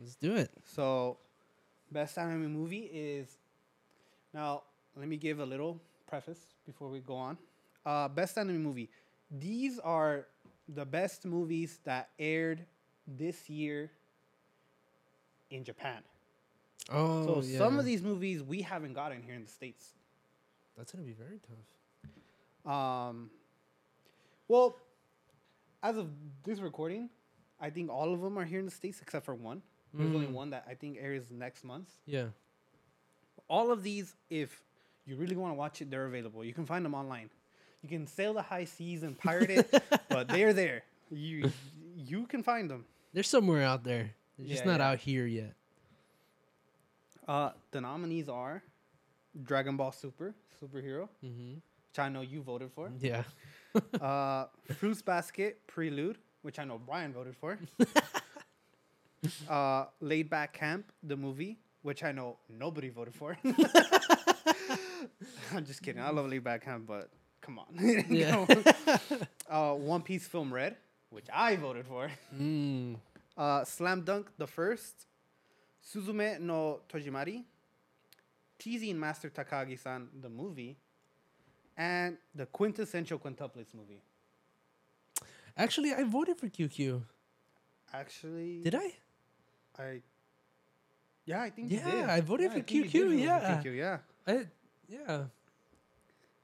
Let's 0.00 0.16
do 0.16 0.34
it. 0.36 0.50
So, 0.64 1.18
best 1.92 2.16
anime 2.18 2.48
movie 2.52 2.84
is. 2.86 3.38
Now, 4.32 4.64
let 4.96 5.08
me 5.08 5.16
give 5.16 5.40
a 5.40 5.46
little 5.46 5.80
preface 6.06 6.40
before 6.64 6.88
we 6.88 7.00
go 7.00 7.14
on. 7.16 7.38
Uh, 7.84 8.08
best 8.08 8.36
anime 8.38 8.62
movie. 8.62 8.90
These 9.30 9.78
are 9.78 10.26
the 10.68 10.84
best 10.84 11.24
movies 11.24 11.78
that 11.84 12.10
aired 12.18 12.64
this 13.06 13.48
year 13.48 13.90
in 15.50 15.64
Japan. 15.64 16.02
Oh, 16.90 17.42
so, 17.42 17.46
yeah. 17.46 17.58
some 17.58 17.78
of 17.78 17.84
these 17.84 18.02
movies 18.02 18.42
we 18.42 18.62
haven't 18.62 18.94
gotten 18.94 19.22
here 19.22 19.34
in 19.34 19.44
the 19.44 19.50
States. 19.50 19.94
That's 20.76 20.92
gonna 20.92 21.04
be 21.04 21.12
very 21.14 21.40
tough. 22.64 22.72
Um, 22.72 23.30
well, 24.48 24.76
as 25.82 25.96
of 25.96 26.08
this 26.44 26.60
recording, 26.60 27.10
I 27.60 27.70
think 27.70 27.90
all 27.90 28.12
of 28.12 28.20
them 28.20 28.38
are 28.38 28.44
here 28.44 28.58
in 28.58 28.64
the 28.64 28.70
States 28.70 29.00
except 29.00 29.24
for 29.24 29.34
one. 29.34 29.62
There's 29.94 30.12
only 30.14 30.26
Mm. 30.26 30.32
one 30.32 30.50
that 30.50 30.64
I 30.68 30.74
think 30.74 30.98
airs 31.00 31.30
next 31.30 31.64
month. 31.64 31.88
Yeah. 32.06 32.28
all 33.48 33.70
of 33.70 33.84
these, 33.84 34.16
if 34.28 34.64
you 35.06 35.16
really 35.16 35.36
want 35.36 35.50
to 35.52 35.56
watch 35.56 35.80
it, 35.80 35.90
they're 35.90 36.06
available. 36.06 36.44
You 36.44 36.52
can 36.52 36.66
find 36.66 36.84
them 36.84 36.94
online. 36.94 37.30
You 37.82 37.88
can 37.88 38.06
sail 38.06 38.34
the 38.34 38.42
high 38.42 38.64
seas 38.64 39.02
and 39.02 39.16
pirate 39.16 39.50
it, 39.50 39.82
but 40.08 40.28
they're 40.28 40.52
there. 40.52 40.82
You 41.10 41.50
you 41.96 42.26
can 42.26 42.42
find 42.42 42.68
them. 42.70 42.84
They're 43.12 43.22
somewhere 43.22 43.62
out 43.62 43.84
there. 43.84 44.10
They're 44.38 44.48
just 44.48 44.64
Yeah, 44.64 44.70
not 44.72 44.80
yeah. 44.80 44.88
out 44.90 44.98
here 44.98 45.26
yet. 45.26 45.54
Uh, 47.28 47.50
the 47.70 47.80
nominees 47.80 48.28
are 48.28 48.62
Dragon 49.44 49.76
Ball 49.76 49.92
Super 49.92 50.34
superhero, 50.62 51.08
Mm-hmm. 51.24 51.54
which 51.54 51.98
I 51.98 52.08
know 52.08 52.20
you 52.22 52.42
voted 52.42 52.70
for. 52.72 52.90
Yeah. 53.00 53.22
Uh, 54.00 54.46
Fruits 54.78 55.02
Basket 55.02 55.60
Prelude, 55.66 56.16
which 56.40 56.58
I 56.58 56.64
know 56.64 56.78
Brian 56.78 57.12
voted 57.12 57.36
for. 57.36 57.58
uh, 59.50 59.84
Laid 60.00 60.30
Back 60.30 60.54
Camp, 60.54 60.90
the 61.02 61.14
movie, 61.16 61.58
which 61.82 62.02
I 62.02 62.10
know 62.12 62.38
nobody 62.48 62.88
voted 62.88 63.14
for. 63.14 63.36
I'm 65.56 65.64
just 65.64 65.82
kidding. 65.82 66.02
I 66.02 66.10
love 66.10 66.28
Laid 66.28 66.44
Back 66.44 66.64
Camp, 66.64 66.86
but 66.86 67.08
come 67.40 67.58
on. 67.58 67.66
Yeah. 68.10 68.44
uh, 69.50 69.72
One 69.72 70.02
Piece 70.02 70.26
Film 70.26 70.52
Red, 70.52 70.76
which 71.10 71.26
I 71.32 71.56
voted 71.56 71.86
for. 71.86 72.10
Mm. 72.34 72.96
Uh, 73.36 73.62
Slam 73.66 74.00
Dunk, 74.00 74.28
the 74.38 74.46
first. 74.46 75.04
Suzume 75.84 76.40
no 76.40 76.80
Tojimari. 76.88 77.44
Teasing 78.58 78.98
Master 78.98 79.28
Takagi-san, 79.28 80.08
the 80.22 80.30
movie. 80.30 80.78
And 81.76 82.16
the 82.34 82.46
quintessential 82.46 83.18
quintuplets 83.18 83.74
movie. 83.74 84.00
Actually, 85.54 85.92
I 85.92 86.04
voted 86.04 86.38
for 86.38 86.46
QQ. 86.48 87.02
Actually, 87.92 88.62
Did 88.62 88.74
I? 88.74 88.92
I? 89.78 90.00
Yeah, 91.26 91.42
I 91.42 91.50
think 91.50 91.70
you 91.70 91.78
Yeah. 91.84 92.06
I 92.10 92.22
voted 92.22 92.52
for 92.52 92.58
I 92.58 92.62
think 92.62 92.70
you 92.72 92.84
did 92.84 92.92
QQ, 92.92 93.22
yeah. 93.22 93.62
QQ, 93.62 93.76
yeah. 93.76 93.98
I 94.26 94.46
yeah. 94.88 95.24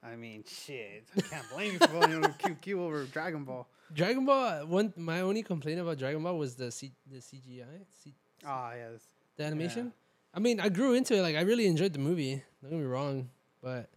I 0.03 0.17
mean, 0.17 0.43
shit. 0.47 1.05
I 1.17 1.21
can't 1.21 1.51
blame 1.51 1.73
you 1.75 1.79
for 1.79 1.87
voting 1.89 2.23
for 2.23 2.29
QQ 2.31 2.79
over 2.79 3.05
Dragon 3.05 3.45
Ball. 3.45 3.69
Dragon 3.95 4.25
Ball. 4.25 4.67
One. 4.67 4.93
My 4.97 5.21
only 5.21 5.43
complaint 5.43 5.79
about 5.81 5.99
Dragon 5.99 6.23
Ball 6.23 6.37
was 6.37 6.55
the 6.57 6.71
C, 6.73 6.93
the 7.11 7.19
CGI, 7.19 7.65
C, 8.03 8.13
Ah, 8.45 8.73
yes. 8.75 9.01
the 9.37 9.45
animation. 9.45 9.93
I 10.35 10.41
mean, 10.41 10.59
I 10.61 10.69
grew 10.71 10.95
into 10.95 11.15
it. 11.15 11.23
Like, 11.23 11.37
I 11.37 11.43
really 11.43 11.67
enjoyed 11.67 11.93
the 11.93 11.99
movie. 12.01 12.43
Don't 12.63 12.71
get 12.71 12.79
me 12.81 12.85
wrong, 12.87 13.29
but 13.63 13.89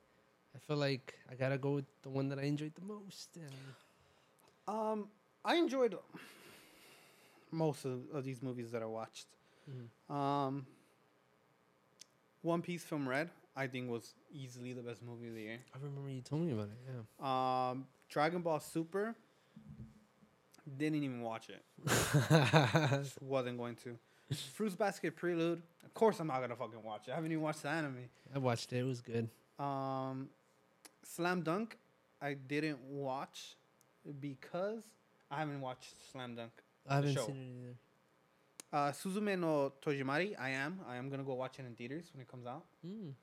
I 0.53 0.59
feel 0.59 0.77
like 0.77 1.15
I 1.31 1.35
gotta 1.35 1.57
go 1.57 1.71
with 1.71 1.85
the 2.03 2.09
one 2.09 2.29
that 2.29 2.37
I 2.39 2.43
enjoyed 2.43 2.75
the 2.75 2.81
most. 2.85 3.29
And 3.37 3.51
Um, 4.67 5.07
I 5.43 5.55
enjoyed 5.55 5.97
most 7.51 7.85
of, 7.85 8.01
of 8.13 8.23
these 8.23 8.41
movies 8.43 8.71
that 8.71 8.81
I 8.83 8.85
watched. 8.85 9.27
Mhm. 9.69 10.13
Um, 10.13 10.67
One 12.41 12.61
Piece 12.61 12.83
Film 12.83 13.07
Red, 13.09 13.29
I 13.55 13.67
think 13.67 13.89
was 13.89 14.13
easily 14.33 14.73
the 14.73 14.81
best 14.81 15.01
movie 15.01 15.27
of 15.27 15.35
the 15.35 15.41
year. 15.41 15.59
I 15.73 15.77
remember 15.81 16.09
you 16.09 16.21
told 16.21 16.41
me 16.41 16.51
about 16.51 16.67
it. 16.67 16.77
Yeah. 17.21 17.69
Um, 17.69 17.87
Dragon 18.09 18.41
Ball 18.41 18.59
Super, 18.59 19.15
didn't 20.77 21.03
even 21.03 21.21
watch 21.21 21.49
it. 21.49 21.63
Just 21.87 23.21
wasn't 23.21 23.57
going 23.57 23.75
to. 23.77 23.97
Fruits 24.53 24.75
Basket 24.75 25.15
Prelude, 25.15 25.61
of 25.83 25.93
course 25.93 26.19
I'm 26.19 26.27
not 26.27 26.41
gonna 26.41 26.55
fucking 26.55 26.83
watch 26.83 27.07
it. 27.07 27.11
I 27.11 27.15
haven't 27.15 27.31
even 27.31 27.43
watched 27.43 27.63
the 27.63 27.69
anime. 27.69 28.09
I 28.33 28.39
watched 28.39 28.73
it. 28.73 28.79
It 28.79 28.83
was 28.83 29.01
good. 29.01 29.29
Um, 29.59 30.29
Slam 31.03 31.41
Dunk, 31.43 31.77
I 32.21 32.33
didn't 32.33 32.79
watch 32.89 33.55
because 34.19 34.83
I 35.29 35.39
haven't 35.39 35.61
watched 35.61 35.93
Slam 36.11 36.35
Dunk. 36.35 36.51
I 36.89 36.95
haven't 36.95 37.13
show. 37.13 37.27
seen 37.27 37.37
it 37.37 37.61
either. 37.61 37.75
Uh, 38.73 38.91
Suzume 38.91 39.39
no 39.39 39.73
Tojimari, 39.81 40.33
I 40.39 40.49
am. 40.49 40.79
I 40.87 40.97
am 40.97 41.09
gonna 41.09 41.23
go 41.23 41.35
watch 41.35 41.59
it 41.59 41.65
in 41.65 41.75
theaters 41.75 42.09
when 42.13 42.21
it 42.21 42.27
comes 42.27 42.47
out. 42.47 42.65
Mm. 42.85 43.13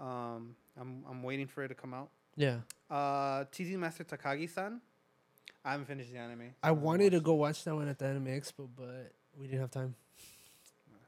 Um, 0.00 0.54
I'm 0.80 1.04
I'm 1.08 1.22
waiting 1.22 1.46
for 1.46 1.62
it 1.62 1.68
to 1.68 1.74
come 1.74 1.92
out. 1.94 2.08
Yeah. 2.36 2.58
Uh, 2.90 3.44
Teasing 3.52 3.78
Master 3.80 4.02
Takagi-san, 4.04 4.80
I 5.64 5.72
haven't 5.72 5.86
finished 5.86 6.10
the 6.12 6.18
anime. 6.18 6.38
so 6.48 6.54
I 6.62 6.68
haven't 6.68 6.82
wanted 6.82 7.10
to 7.10 7.20
go 7.20 7.34
watch 7.34 7.62
that 7.64 7.74
one 7.74 7.88
at 7.88 7.98
the 7.98 8.06
Anime 8.06 8.26
Expo, 8.26 8.68
but 8.76 9.12
we 9.38 9.46
didn't 9.46 9.60
have 9.60 9.70
time. 9.70 9.94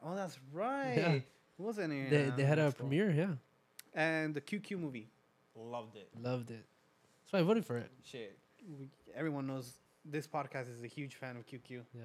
Oh, 0.05 0.15
that's 0.15 0.39
right. 0.53 0.99
It 0.99 1.25
wasn't 1.59 1.93
in, 1.93 2.11
They, 2.11 2.27
uh, 2.27 2.37
they 2.37 2.45
had 2.45 2.59
a 2.59 2.71
Expo. 2.71 2.77
premiere, 2.79 3.11
yeah. 3.13 3.35
And 3.95 4.35
the 4.35 4.41
QQ 4.41 4.79
movie, 4.79 5.09
loved 5.57 5.97
it. 5.97 6.09
Loved 6.21 6.51
it. 6.51 6.65
That's 7.25 7.33
why 7.33 7.39
I 7.39 7.43
voted 7.43 7.65
for 7.65 7.79
it. 7.79 7.91
Shit, 8.05 8.37
we, 8.79 8.89
everyone 9.15 9.47
knows 9.47 9.73
this 10.05 10.27
podcast 10.27 10.71
is 10.75 10.83
a 10.83 10.87
huge 10.89 11.15
fan 11.15 11.37
of 11.37 11.47
QQ. 11.47 11.83
Yeah. 11.95 12.03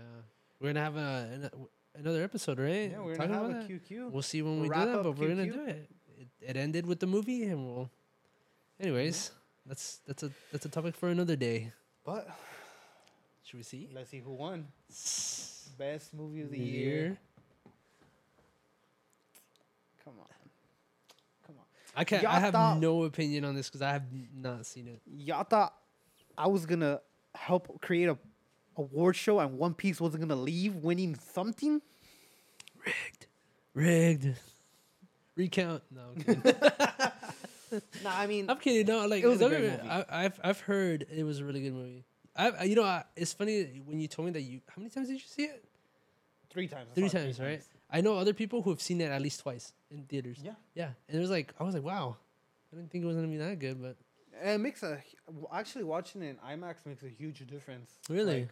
We're 0.59 0.69
gonna 0.73 0.84
have 0.84 0.95
a, 0.97 1.30
an, 1.34 1.49
another 1.95 2.23
episode, 2.23 2.59
right? 2.59 2.91
Yeah, 2.91 2.99
we're 3.01 3.15
Talking 3.15 3.31
gonna 3.31 3.41
have 3.41 3.49
about 3.51 3.64
a 3.64 3.68
that? 3.68 3.89
QQ. 3.89 4.11
We'll 4.11 4.22
see 4.22 4.41
when 4.41 4.61
we 4.61 4.69
do 4.69 4.73
that, 4.76 4.88
up 4.89 5.03
but 5.03 5.18
we're 5.18 5.30
gonna 5.30 5.45
do 5.51 5.65
it. 5.65 5.89
It. 6.41 6.49
It 6.55 6.57
ended 6.59 6.85
with 6.85 6.99
the 6.99 7.07
movie, 7.07 7.43
and 7.43 7.65
we'll. 7.65 7.89
Anyways, 8.80 9.31
that's 9.65 10.01
that's 10.05 10.23
a 10.23 10.31
that's 10.51 10.65
a 10.65 10.69
topic 10.69 10.95
for 10.95 11.09
another 11.09 11.35
day. 11.35 11.72
But 12.05 12.27
Should 13.43 13.57
we 13.57 13.64
see? 13.64 13.89
let's 13.93 14.09
see 14.09 14.19
who 14.19 14.34
won. 14.34 14.68
Best 15.77 16.14
movie 16.14 16.41
of 16.41 16.51
the 16.51 16.57
The 16.57 16.64
year. 16.64 16.89
year. 17.01 17.18
Come 20.03 20.14
on. 20.19 20.26
Come 21.45 21.55
on. 21.59 21.65
I 21.95 22.03
can't. 22.03 22.23
Y'all 22.23 22.31
I 22.31 22.39
have 22.39 22.53
thought- 22.53 22.80
no 22.80 23.03
opinion 23.03 23.45
on 23.45 23.55
this 23.55 23.68
because 23.68 23.81
I 23.81 23.91
have 23.91 24.03
not 24.34 24.65
seen 24.65 24.88
it. 24.88 25.01
Y'all 25.05 25.43
thought 25.43 25.73
I 26.38 26.47
was 26.47 26.65
gonna 26.65 27.01
help 27.35 27.81
create 27.81 28.07
a 28.09 28.18
award 28.77 29.15
show 29.15 29.39
and 29.39 29.57
One 29.57 29.73
Piece 29.73 29.99
wasn't 29.99 30.22
gonna 30.22 30.39
leave 30.39 30.76
winning 30.76 31.15
something? 31.34 31.81
Rigged. 32.85 33.27
Rigged. 33.73 34.35
Recount. 35.38 35.84
No, 35.91 36.01
I'm 36.15 36.22
kidding. 36.22 36.43
Nah, 38.03 38.18
I 38.18 38.27
mean, 38.27 38.49
I'm 38.49 38.57
kidding. 38.59 38.88
No, 38.88 39.05
like 39.07 39.22
It 39.23 39.27
was 39.27 39.41
a 39.41 39.49
great 39.49 39.61
movie. 39.61 39.89
I, 39.89 40.05
I've 40.09 40.39
I've 40.41 40.59
heard 40.61 41.05
it 41.14 41.23
was 41.23 41.39
a 41.39 41.45
really 41.45 41.61
good 41.61 41.73
movie. 41.73 42.05
I, 42.34 42.49
I 42.51 42.64
you 42.64 42.76
know 42.76 42.84
I, 42.84 43.03
it's 43.18 43.34
funny 43.34 43.81
when 43.85 43.99
you 43.99 44.07
told 44.07 44.27
me 44.27 44.31
that 44.31 44.41
you 44.41 44.61
how 44.69 44.76
many 44.77 44.89
times 44.89 45.07
did 45.09 45.15
you 45.15 45.27
see 45.27 45.43
it? 45.43 45.64
three 46.49 46.68
times. 46.68 46.88
I 46.91 46.95
Three 46.95 47.09
saw 47.09 47.18
it 47.18 47.23
times, 47.23 47.39
right? 47.41 47.61
I 47.91 47.99
know 48.01 48.15
other 48.18 48.34
people 48.34 48.61
who 48.61 48.69
have 48.69 48.81
seen 48.81 49.01
it 49.01 49.11
at 49.11 49.22
least 49.22 49.41
twice 49.41 49.73
in 49.91 50.03
theaters. 50.03 50.39
Yeah. 50.41 50.53
Yeah, 50.76 50.89
and 51.09 51.18
it 51.18 51.19
was 51.19 51.30
like 51.30 51.53
I 51.59 51.64
was 51.64 51.73
like, 51.76 51.84
wow, 51.84 52.15
I 52.72 52.77
didn't 52.77 52.89
think 52.89 53.03
it 53.03 53.07
was 53.07 53.18
gonna 53.18 53.27
be 53.27 53.38
that 53.38 53.59
good, 53.59 53.81
but 53.81 53.97
And 54.41 54.49
it 54.51 54.59
makes 54.59 54.81
a 54.84 55.03
actually 55.51 55.84
watching 55.84 56.22
it 56.23 56.30
in 56.30 56.59
IMAX 56.59 56.85
makes 56.85 57.03
a 57.03 57.09
huge 57.09 57.45
difference. 57.47 57.91
Really? 58.09 58.39
like, 58.41 58.49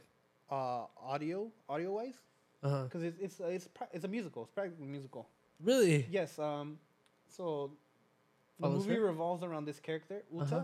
uh, 0.51 0.85
audio 1.01 1.49
audio 1.69 1.93
wise, 1.93 2.15
uh 2.63 2.69
huh. 2.69 2.83
because 2.83 3.03
it's 3.03 3.17
it's 3.19 3.39
it's 3.39 3.67
pra- 3.69 3.87
it's 3.93 4.03
a 4.03 4.09
musical. 4.09 4.43
It's 4.43 4.51
practically 4.51 4.85
a 4.85 4.89
musical. 4.89 5.29
Really? 5.61 6.07
Yes. 6.10 6.38
Um. 6.40 6.80
So 7.27 7.72
the 8.60 8.64
Follows 8.68 8.86
movie 8.88 8.99
her? 8.99 9.06
revolves 9.06 9.44
around 9.44 9.65
this 9.65 9.80
character 9.80 10.23
Uta. 10.34 10.44
Uh-huh. 10.56 10.64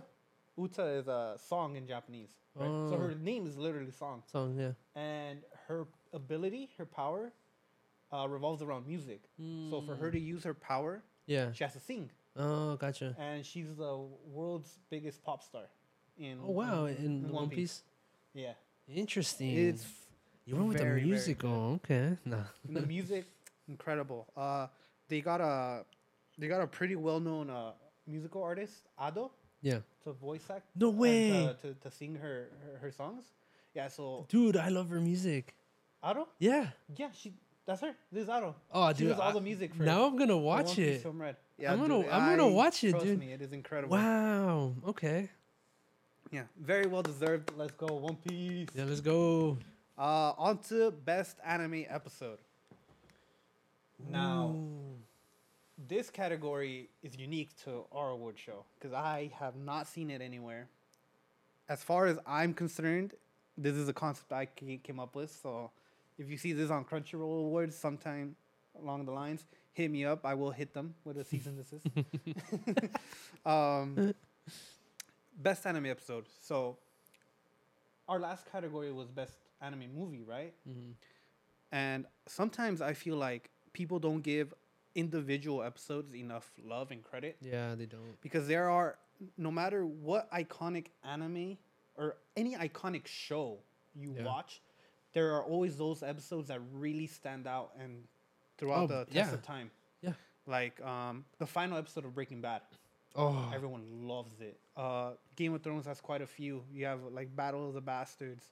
Uta 0.58 0.86
is 0.86 1.08
a 1.08 1.36
song 1.38 1.76
in 1.76 1.88
Japanese. 1.88 2.32
Right? 2.56 2.68
So 2.68 2.96
Oh. 2.96 2.98
her 2.98 3.16
name 3.16 3.48
is 3.48 3.58
literally 3.58 3.92
song, 3.92 4.24
Song, 4.28 4.58
yeah. 4.60 4.74
and 4.96 5.40
her 5.68 5.88
ability, 6.14 6.70
her 6.78 6.86
power, 6.86 7.32
uh, 8.12 8.28
revolves 8.28 8.62
around 8.62 8.86
music. 8.86 9.22
So 9.70 9.82
for 9.86 9.96
her 9.96 10.10
Mm. 10.10 10.12
to 10.14 10.20
use 10.20 10.44
her 10.44 10.54
power, 10.54 11.02
Yeah. 11.28 11.54
she 11.54 11.64
has 11.64 11.72
to 11.74 11.80
sing, 11.80 12.12
Oh, 12.36 12.76
gotcha. 12.76 13.16
and 13.18 13.46
she's 13.46 13.74
the 13.78 13.98
world's 14.26 14.80
biggest 14.90 15.24
pop 15.24 15.42
star. 15.44 15.70
In 16.18 16.40
Oh 16.44 16.52
wow, 16.52 16.86
in, 16.86 17.32
One 17.32 17.50
Piece. 17.50 17.84
Yeah, 18.34 18.54
Interesting. 18.88 19.58
it's 19.58 19.88
you 20.46 20.56
went 20.58 20.68
with 20.70 20.78
the 20.80 20.86
musical. 20.86 21.80
Okay. 21.80 22.18
Nah. 22.26 22.44
And 22.68 22.76
the 22.76 22.86
music 22.86 23.26
incredible. 23.68 24.28
Uh, 24.36 24.68
they 25.08 25.22
got 25.22 25.42
a 25.42 25.86
they 26.38 26.48
got 26.48 26.62
a 26.62 26.68
pretty 26.68 26.96
well 26.96 27.20
known 27.20 27.50
uh 27.50 27.72
musical 28.08 28.44
artist 28.44 28.88
Ado 29.00 29.32
Yeah. 29.62 29.80
to 30.04 30.14
voice 30.14 30.50
act. 30.50 30.66
No 30.76 30.90
uh, 30.90 30.92
way. 30.92 31.30
to, 31.62 31.74
to, 31.74 31.80
to 31.82 31.92
sing 31.92 32.16
her, 32.16 32.50
her 32.64 32.78
her 32.80 32.92
songs. 32.92 33.26
Yeah, 33.74 33.88
so 33.88 34.26
Dude, 34.30 34.58
I 34.58 34.70
love 34.70 34.90
her 34.90 35.00
music. 35.00 35.56
Ado, 36.04 36.28
Yeah. 36.40 36.68
yeah, 36.96 37.10
she 37.14 37.34
That's 37.66 37.82
her. 37.82 37.94
This 38.12 38.24
is 38.24 38.30
Ado. 38.30 38.56
Oh, 38.74 38.90
She 38.92 39.00
dude, 39.00 39.10
does 39.10 39.20
all 39.20 39.30
I- 39.30 39.34
the 39.34 39.42
music 39.42 39.74
for 39.76 39.84
now 39.84 40.06
I'm 40.06 40.18
gonna 40.18 40.38
watch 40.38 40.78
it. 40.80 41.02
Film 41.02 41.22
Red. 41.22 41.38
I'm 41.68 41.80
gonna- 41.80 42.10
I'm 42.10 42.26
gonna 42.36 42.48
watch 42.50 42.84
it, 42.84 42.92
trust 42.92 43.06
dude. 43.06 43.20
Me, 43.20 43.34
it 43.34 43.42
is 43.42 43.54
incredible. 43.54 43.96
Wow. 43.96 44.74
Okay. 44.88 45.30
Yeah, 46.32 46.44
very 46.60 46.88
well 46.88 47.04
deserved. 47.04 47.52
Let's 47.58 47.74
go, 47.74 47.88
One 47.98 48.16
Piece. 48.16 48.70
Yeah, 48.74 48.86
let's 48.86 49.02
go. 49.02 49.58
Uh, 49.98 50.34
on 50.38 50.58
to 50.70 50.90
best 50.92 51.38
anime 51.46 51.86
episode. 51.90 52.40
Now, 54.10 54.56
Ooh. 54.56 54.98
this 55.88 56.10
category 56.10 56.90
is 57.04 57.16
unique 57.18 57.50
to 57.64 57.86
our 57.92 58.10
award 58.12 58.38
show 58.38 58.66
because 58.80 58.94
I 58.94 59.32
have 59.40 59.56
not 59.56 59.88
seen 59.88 60.10
it 60.10 60.22
anywhere. 60.22 60.68
As 61.70 61.84
far 61.84 62.06
as 62.08 62.18
I'm 62.28 62.54
concerned, 62.54 63.14
this 63.58 63.76
is 63.76 63.88
a 63.88 63.94
concept 63.94 64.32
I 64.34 64.46
came 64.48 65.00
up 65.00 65.16
with. 65.16 65.32
So, 65.42 65.72
if 66.18 66.30
you 66.30 66.38
see 66.38 66.54
this 66.54 66.70
on 66.70 66.84
Crunchyroll 66.86 67.46
Awards 67.46 67.76
sometime 67.76 68.36
along 68.82 69.06
the 69.06 69.12
lines, 69.12 69.46
hit 69.74 69.90
me 69.92 70.06
up. 70.06 70.26
I 70.26 70.34
will 70.34 70.52
hit 70.52 70.74
them 70.74 70.96
with 71.06 71.18
a 71.18 71.24
cease 71.24 71.46
and 71.46 71.58
desist. 71.58 71.88
um, 73.46 74.14
best 75.38 75.66
anime 75.66 75.86
episode. 75.86 76.26
So, 76.42 76.78
our 78.10 78.20
last 78.20 78.52
category 78.52 78.92
was 78.92 79.08
best 79.10 79.38
anime 79.62 79.94
movie, 79.96 80.24
right? 80.24 80.54
Mhm. 80.68 80.94
And 81.72 82.06
sometimes 82.28 82.82
I 82.82 82.94
feel 82.94 83.16
like 83.16 83.50
people 83.74 84.00
don't 84.00 84.22
give 84.22 84.54
individual 84.96 85.64
episodes 85.64 86.14
enough 86.16 86.52
love 86.66 86.92
and 86.92 87.04
credit 87.04 87.38
Yeah, 87.42 87.76
they 87.76 87.86
don't. 87.86 88.20
because 88.22 88.48
there 88.48 88.70
are 88.70 88.98
no 89.38 89.52
matter 89.52 89.86
what 89.86 90.30
iconic 90.32 90.88
anime 91.04 91.58
or 91.96 92.18
any 92.36 92.56
iconic 92.56 93.08
show 93.08 93.60
you 93.96 94.14
Yeah. 94.18 94.26
watch, 94.26 94.62
there 95.14 95.34
are 95.36 95.44
always 95.44 95.78
those 95.78 96.04
episodes 96.04 96.48
that 96.50 96.60
really 96.74 97.08
stand 97.08 97.48
out 97.48 97.72
and 97.80 98.04
throughout 98.58 98.84
Oh, 98.84 98.88
the 98.88 99.06
test 99.06 99.16
yeah. 99.16 99.34
of 99.34 99.42
time. 99.44 99.72
Yeah. 100.02 100.14
Like 100.46 100.82
um, 100.82 101.26
the 101.38 101.46
final 101.48 101.78
episode 101.78 102.06
of 102.06 102.14
Breaking 102.16 102.42
Bad. 102.42 102.62
Oh, 103.16 103.52
Everyone 103.54 104.08
loves 104.08 104.40
it. 104.40 104.58
Uh, 104.78 105.12
Game 105.36 105.54
of 105.54 105.62
Thrones 105.62 105.86
has 105.86 106.00
quite 106.00 106.22
a 106.22 106.28
few. 106.28 106.64
You 106.74 106.86
have 106.86 107.00
like 107.12 107.36
Battle 107.36 107.68
of 107.68 107.74
the 107.74 107.82
Bastards, 107.82 108.46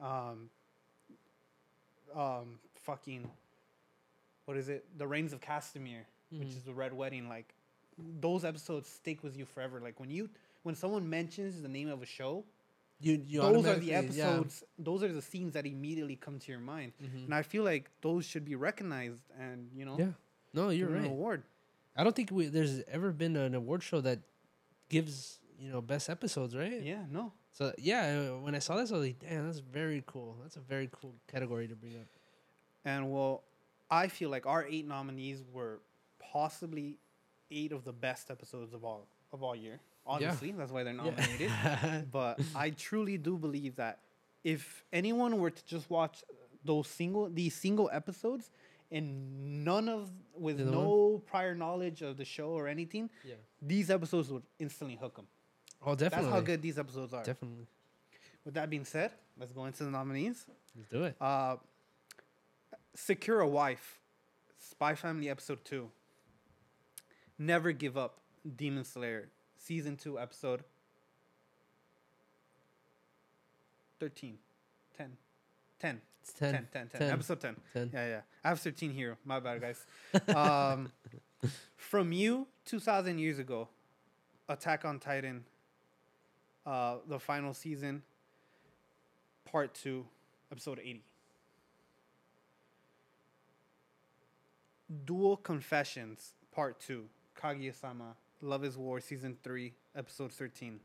um, 0.00 0.48
um, 2.14 2.58
fucking, 2.84 3.28
what 4.48 4.56
is 4.56 4.70
it? 4.70 4.86
The 4.96 5.06
Rains 5.06 5.34
of 5.34 5.40
Castamere, 5.42 6.06
which 6.30 6.48
Mhm. 6.48 6.56
is 6.56 6.62
the 6.64 6.72
Red 6.72 6.94
Wedding. 6.94 7.28
Like 7.28 7.54
those 7.98 8.44
episodes 8.46 8.88
stick 8.88 9.22
with 9.22 9.36
you 9.36 9.44
forever. 9.44 9.78
Like 9.78 10.00
when 10.00 10.10
you 10.10 10.30
when 10.62 10.74
someone 10.74 11.08
mentions 11.08 11.60
the 11.60 11.68
name 11.68 11.88
of 11.90 12.00
a 12.02 12.06
show, 12.06 12.44
you 12.98 13.22
you 13.26 13.40
those 13.42 13.66
are 13.66 13.76
the 13.78 13.92
automatically- 13.94 14.16
yeah. 14.18 14.28
episodes. 14.30 14.64
Those 14.78 15.02
are 15.02 15.12
the 15.12 15.20
scenes 15.20 15.52
that 15.52 15.66
immediately 15.66 16.16
come 16.16 16.38
to 16.38 16.50
your 16.50 16.60
mind, 16.60 16.92
Mhm. 17.02 17.24
and 17.26 17.34
I 17.34 17.42
feel 17.42 17.62
like 17.62 17.90
those 18.00 18.24
should 18.24 18.44
be 18.46 18.54
recognized 18.56 19.20
and 19.38 19.70
you 19.74 19.84
know, 19.84 19.98
Yeah. 19.98 20.12
No, 20.54 20.70
you're 20.70 20.88
given 20.88 21.02
an 21.04 21.10
right. 21.10 21.12
award. 21.12 21.42
I 21.94 22.02
don't 22.04 22.16
think 22.16 22.30
we, 22.30 22.46
there's 22.46 22.80
ever 22.88 23.12
been 23.12 23.36
an 23.36 23.54
award 23.54 23.82
show 23.82 24.00
that 24.00 24.20
gives 24.88 25.40
you 25.58 25.70
know 25.70 25.82
best 25.82 26.08
episodes, 26.08 26.56
right? 26.56 26.80
Yeah, 26.82 27.04
no. 27.10 27.32
So 27.52 27.74
yeah, 27.76 28.30
uh, 28.32 28.38
when 28.38 28.54
I 28.54 28.60
saw 28.60 28.76
this, 28.76 28.90
I 28.90 28.94
was 28.94 29.02
like, 29.08 29.18
damn, 29.18 29.44
that's 29.46 29.58
very 29.58 30.02
cool. 30.06 30.36
That's 30.42 30.56
a 30.56 30.60
very 30.60 30.88
cool 30.92 31.14
category 31.26 31.68
to 31.68 31.76
bring 31.76 31.96
up. 32.00 32.06
And 32.84 33.12
well, 33.12 33.42
I 33.90 34.08
feel 34.08 34.30
like 34.30 34.46
our 34.46 34.66
eight 34.68 34.86
nominees 34.86 35.42
were 35.52 35.80
possibly 36.18 36.98
eight 37.50 37.72
of 37.72 37.84
the 37.84 37.92
best 37.92 38.30
episodes 38.30 38.74
of 38.74 38.84
all 38.84 39.06
of 39.32 39.42
all 39.42 39.56
year. 39.56 39.80
Obviously, 40.06 40.52
that's 40.52 40.72
why 40.72 40.82
they're 40.84 40.94
nominated. 40.94 41.50
Yeah. 41.50 42.02
but 42.10 42.40
I 42.54 42.70
truly 42.70 43.18
do 43.18 43.36
believe 43.36 43.76
that 43.76 43.98
if 44.42 44.84
anyone 44.92 45.38
were 45.38 45.50
to 45.50 45.66
just 45.66 45.90
watch 45.90 46.24
those 46.64 46.88
single 46.88 47.28
these 47.28 47.54
single 47.54 47.90
episodes 47.92 48.50
and 48.90 49.64
none 49.64 49.88
of 49.88 50.10
with 50.34 50.60
no 50.60 51.22
prior 51.26 51.54
knowledge 51.54 52.00
of 52.02 52.16
the 52.16 52.24
show 52.24 52.50
or 52.50 52.68
anything, 52.68 53.10
yeah. 53.24 53.34
these 53.60 53.90
episodes 53.90 54.30
would 54.30 54.44
instantly 54.58 54.96
hook 54.96 55.16
them. 55.16 55.26
Oh, 55.84 55.94
definitely. 55.94 56.24
That's 56.24 56.34
how 56.34 56.40
good 56.40 56.62
these 56.62 56.78
episodes 56.78 57.12
are. 57.12 57.22
Definitely. 57.22 57.66
With 58.44 58.54
that 58.54 58.70
being 58.70 58.84
said, 58.84 59.12
let's 59.38 59.52
go 59.52 59.66
into 59.66 59.84
the 59.84 59.90
nominees. 59.90 60.46
Let's 60.74 60.88
do 60.88 61.04
it. 61.04 61.16
Uh, 61.20 61.56
Secure 63.00 63.40
a 63.40 63.48
Wife, 63.48 64.00
Spy 64.58 64.94
Family 64.96 65.30
Episode 65.30 65.64
2. 65.64 65.88
Never 67.38 67.70
Give 67.70 67.96
Up, 67.96 68.18
Demon 68.56 68.84
Slayer, 68.84 69.28
Season 69.56 69.96
2, 69.96 70.18
Episode 70.18 70.64
13. 74.00 74.36
10. 74.96 75.16
10. 75.78 76.00
It's 76.20 76.32
10. 76.32 76.52
10. 76.52 76.66
10. 76.72 76.88
10. 76.88 77.00
10. 77.00 77.10
Episode 77.10 77.40
10. 77.40 77.56
10. 77.72 77.90
Yeah, 77.94 78.08
yeah. 78.08 78.20
I 78.44 78.48
have 78.48 78.58
13 78.60 78.90
here. 78.90 79.16
My 79.24 79.38
bad, 79.38 79.60
guys. 79.60 79.86
um, 80.36 80.90
from 81.76 82.12
You, 82.12 82.48
2,000 82.64 83.18
years 83.20 83.38
ago, 83.38 83.68
Attack 84.48 84.84
on 84.84 84.98
Titan, 84.98 85.44
uh, 86.66 86.96
the 87.06 87.20
final 87.20 87.54
season, 87.54 88.02
part 89.44 89.72
2, 89.74 90.04
episode 90.50 90.80
80. 90.80 91.04
Dual 95.04 95.36
Confessions, 95.36 96.32
Part 96.54 96.80
2, 96.80 97.04
Kaguya-sama, 97.40 98.16
Love 98.40 98.64
is 98.64 98.76
War, 98.76 99.00
Season 99.00 99.36
3, 99.42 99.72
Episode 99.94 100.32
13. 100.32 100.80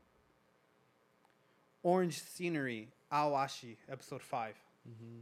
Orange 1.82 2.20
Scenery, 2.20 2.88
Aoashi, 3.12 3.76
Episode 3.90 4.22
5. 4.22 4.54
Mm-hmm. 4.88 5.20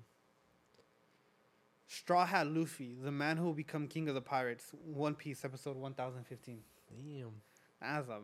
Straw 1.87 2.27
Hat 2.27 2.47
Luffy, 2.47 2.97
the 3.01 3.13
man 3.13 3.37
who 3.37 3.45
will 3.45 3.53
become 3.53 3.87
king 3.87 4.09
of 4.09 4.15
the 4.15 4.21
pirates, 4.21 4.73
One 4.85 5.15
Piece, 5.15 5.45
Episode 5.45 5.77
1015. 5.77 6.59
Damn. 6.91 7.33
That's 7.81 8.09
a 8.09 8.21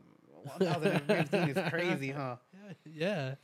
1015 0.59 1.49
is 1.51 1.71
crazy, 1.71 2.11
huh? 2.11 2.37
Yeah. 2.85 3.35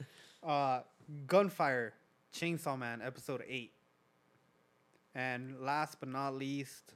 Uh, 0.43 0.81
Gunfire, 1.27 1.93
Chainsaw 2.35 2.79
Man, 2.79 3.03
Episode 3.03 3.45
8. 3.47 3.71
And 5.15 5.61
last 5.61 6.01
but 6.01 6.09
not 6.09 6.35
least, 6.35 6.95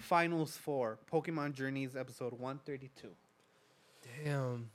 Finals 0.00 0.56
4, 0.56 0.98
Pokemon 1.12 1.54
Journeys, 1.54 1.94
Episode 1.96 2.32
132. 2.32 3.08
Damn. 4.24 4.70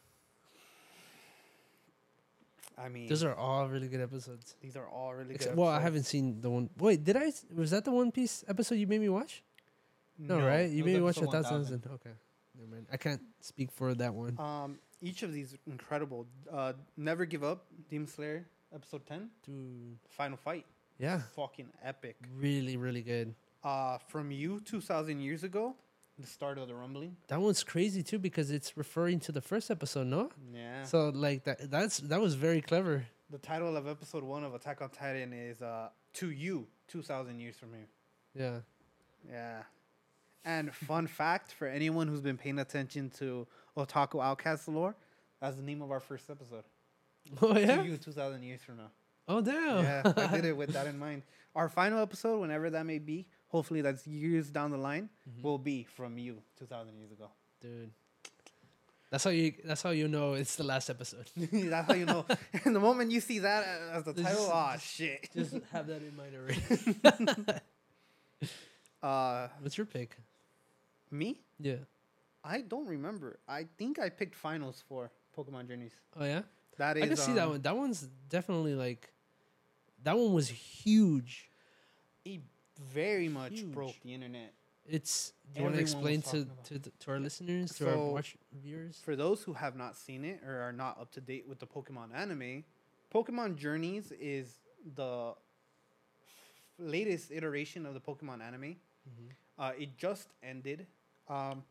I 2.78 2.90
mean, 2.90 3.08
Those 3.08 3.24
are 3.24 3.34
all 3.34 3.68
really 3.70 3.88
good 3.88 4.02
episodes. 4.02 4.56
these 4.62 4.76
are 4.76 4.88
all 4.88 5.14
really 5.14 5.36
Except, 5.36 5.56
good. 5.56 5.62
well, 5.62 5.70
I 5.72 5.80
haven't 5.80 6.04
seen 6.04 6.42
the 6.42 6.50
one. 6.50 6.70
Wait, 6.78 7.04
did 7.04 7.16
I? 7.16 7.32
Was 7.56 7.72
that 7.72 7.86
the 7.86 7.92
One 7.92 8.12
Piece 8.12 8.44
episode 8.48 8.76
you 8.76 8.88
made 8.88 9.00
me 9.02 9.08
watch? 9.10 9.44
No, 10.20 10.40
right? 10.42 10.70
You 10.70 10.84
made 10.84 10.96
me 10.96 11.02
watch 11.02 11.18
a 11.18 11.26
thousand. 11.26 11.86
Okay. 11.86 12.10
Never 12.58 12.70
mind. 12.72 12.86
I 12.92 12.98
can't 12.98 13.22
speak 13.42 13.72
for 13.72 13.94
that 13.96 14.14
one. 14.14 14.38
Um, 14.40 14.80
each 15.02 15.24
of 15.24 15.32
these 15.34 15.56
incredible. 15.68 16.26
Uh, 16.52 16.74
Never 16.98 17.26
Give 17.26 17.44
Up, 17.44 17.66
Demon 17.90 18.08
Slayer, 18.08 18.46
Episode 18.74 19.06
10, 19.06 19.30
Dude. 19.46 19.98
Final 20.10 20.38
Fight. 20.38 20.66
Yeah. 21.00 21.22
Fucking 21.36 21.70
epic. 21.84 22.16
Really, 22.38 22.78
really 22.78 23.02
good. 23.02 23.36
Uh, 23.66 23.98
from 24.08 24.30
you, 24.30 24.60
2,000 24.62 25.20
years 25.20 25.44
ago, 25.44 25.76
the 26.20 26.28
start 26.28 26.60
of 26.60 26.68
the 26.68 26.76
rumbling. 26.76 27.18
That 27.30 27.42
one's 27.42 27.64
crazy 27.64 28.04
too 28.04 28.20
because 28.20 28.52
it's 28.52 28.78
referring 28.78 29.20
to 29.22 29.32
the 29.32 29.42
first 29.42 29.72
episode, 29.72 30.06
no? 30.08 30.30
Yeah. 30.54 30.84
So 30.84 31.10
like 31.10 31.44
that 31.46 31.72
that's 31.72 31.98
that 31.98 32.22
was 32.22 32.36
very 32.36 32.62
clever. 32.62 33.06
The 33.32 33.40
title 33.40 33.76
of 33.76 33.88
episode 33.88 34.24
one 34.24 34.44
of 34.44 34.54
Attack 34.54 34.82
on 34.84 34.90
Titan 34.90 35.34
is 35.34 35.64
uh, 35.64 35.90
To 36.14 36.30
You, 36.30 36.68
2,000 36.90 37.40
Years 37.40 37.56
From 37.56 37.74
Here. 37.74 37.88
Yeah. 38.36 38.60
Yeah. 39.28 39.64
And 40.46 40.74
fun 40.74 41.08
fact 41.08 41.52
for 41.52 41.68
anyone 41.68 42.08
who's 42.08 42.22
been 42.22 42.38
paying 42.38 42.60
attention 42.60 43.10
to 43.18 43.48
Otaku 43.76 44.24
Outcast 44.24 44.68
lore, 44.68 44.96
that's 45.42 45.56
the 45.56 45.64
name 45.64 45.82
of 45.82 45.90
our 45.92 46.00
first 46.00 46.30
episode. 46.30 46.64
Oh 47.42 47.58
yeah. 47.58 47.78
To 47.78 47.84
You, 47.84 47.98
2,000 47.98 48.44
Years 48.44 48.62
From 48.62 48.78
Now. 48.78 48.92
Oh 49.28 49.42
damn. 49.42 49.84
Yeah, 49.84 50.14
I 50.16 50.28
did 50.36 50.46
it 50.46 50.56
with 50.56 50.70
that 50.74 50.86
in 50.86 51.00
mind. 51.00 51.24
Our 51.56 51.68
final 51.68 52.00
episode, 52.00 52.40
whenever 52.40 52.70
that 52.70 52.86
may 52.86 53.00
be, 53.00 53.26
hopefully 53.56 53.82
that's 53.82 54.06
years 54.06 54.50
down 54.58 54.70
the 54.72 54.78
line, 54.90 55.10
Mhm. 55.30 55.42
will 55.44 55.58
be 55.72 55.78
From 55.98 56.18
You, 56.18 56.36
2,000 56.58 56.98
years 57.00 57.12
ago. 57.12 57.28
Dude. 57.62 57.92
That's 59.12 59.24
how 59.24 59.30
you 59.30 59.54
that's 59.64 59.82
how 59.82 59.92
you 59.92 60.08
know 60.10 60.34
it's 60.34 60.56
the 60.58 60.64
last 60.74 60.90
episode. 60.90 61.28
that's 61.74 61.88
how 61.88 61.94
you 61.96 62.06
know. 62.06 62.26
and 62.66 62.76
the 62.80 62.80
moment 62.90 63.12
you 63.12 63.22
see 63.22 63.40
that 63.40 63.64
as 63.94 64.04
the 64.04 64.14
title, 64.14 64.50
ah, 64.52 64.76
shit. 64.78 65.30
Just 65.34 65.54
have 65.72 65.88
that 65.88 66.02
in 66.02 66.14
mind 66.20 66.34
already. 66.36 67.62
Uh, 69.02 69.48
What's 69.62 69.78
your 69.78 69.86
pick? 69.86 70.18
me? 71.12 71.40
Yeah. 71.60 71.86
I 72.44 72.62
don't 72.62 72.88
remember. 72.88 73.40
I 73.48 73.68
think 73.78 74.00
I 74.00 74.10
picked 74.10 74.36
finals 74.36 74.84
for 74.90 75.12
Pokemon 75.38 75.68
Journeys. 75.70 75.94
Oh 76.20 76.26
yeah. 76.26 76.42
That 76.78 76.98
is. 76.98 77.04
I 77.04 77.08
can 77.08 77.18
see 77.18 77.34
that 77.34 77.46
um, 77.46 77.52
one. 77.52 77.62
That 77.62 77.78
one's 77.78 78.02
definitely 78.30 78.76
like 78.76 79.14
that 80.04 80.18
one 80.18 80.34
was 80.34 80.50
huge. 80.50 81.50
It 82.26 82.42
very 82.80 83.28
much 83.30 83.60
Huge. 83.60 83.72
broke 83.72 83.96
the 84.04 84.14
internet. 84.14 84.54
It's 84.88 85.34
do 85.54 85.60
you 85.60 85.64
want 85.64 85.76
to 85.76 85.82
explain 85.82 86.22
to 86.24 86.46
to, 86.66 86.78
the, 86.78 86.92
to 87.00 87.12
our 87.12 87.20
listeners, 87.20 87.74
to 87.78 87.90
our 87.90 87.98
watch 87.98 88.38
viewers? 88.54 89.00
For 89.04 89.16
those 89.16 89.42
who 89.42 89.54
have 89.54 89.76
not 89.76 89.96
seen 89.96 90.24
it 90.24 90.42
or 90.46 90.62
are 90.62 90.72
not 90.74 91.00
up 91.02 91.12
to 91.14 91.22
date 91.22 91.46
with 91.48 91.60
the 91.60 91.66
Pokemon 91.66 92.14
anime, 92.14 92.64
Pokemon 93.14 93.56
Journeys 93.58 94.12
is 94.20 94.60
the 94.96 95.34
latest 96.78 97.32
iteration 97.32 97.86
of 97.86 97.94
the 97.94 98.00
Pokemon 98.02 98.42
anime. 98.42 98.76
Uh, 99.58 99.72
it 99.80 99.98
just 99.98 100.34
ended 100.44 100.86
um, 101.30 101.64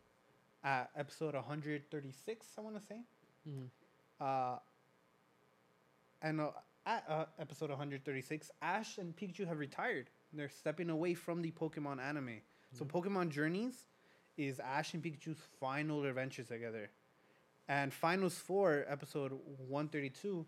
at 0.64 0.90
episode 0.96 1.34
136, 1.34 2.46
I 2.56 2.60
want 2.62 2.80
to 2.80 2.82
say. 2.82 3.00
Mhm. 3.46 3.68
Uh, 4.20 4.58
and 6.22 6.40
uh, 6.40 6.50
at 6.86 7.04
uh, 7.08 7.26
episode 7.38 7.70
136, 7.70 8.50
Ash 8.62 8.98
and 8.98 9.14
Pikachu 9.14 9.46
have 9.46 9.58
retired. 9.58 10.08
They're 10.34 10.48
stepping 10.48 10.90
away 10.90 11.14
from 11.14 11.42
the 11.42 11.50
Pokemon 11.52 12.00
anime. 12.00 12.40
So, 12.72 12.84
Pokemon 12.84 13.28
Journeys 13.28 13.84
is 14.36 14.58
Ash 14.58 14.94
and 14.94 15.02
Pikachu's 15.02 15.38
final 15.60 16.04
adventures 16.04 16.48
together. 16.48 16.90
And 17.68 17.92
Finals 17.92 18.36
4, 18.38 18.86
episode 18.88 19.32
132, 19.68 20.44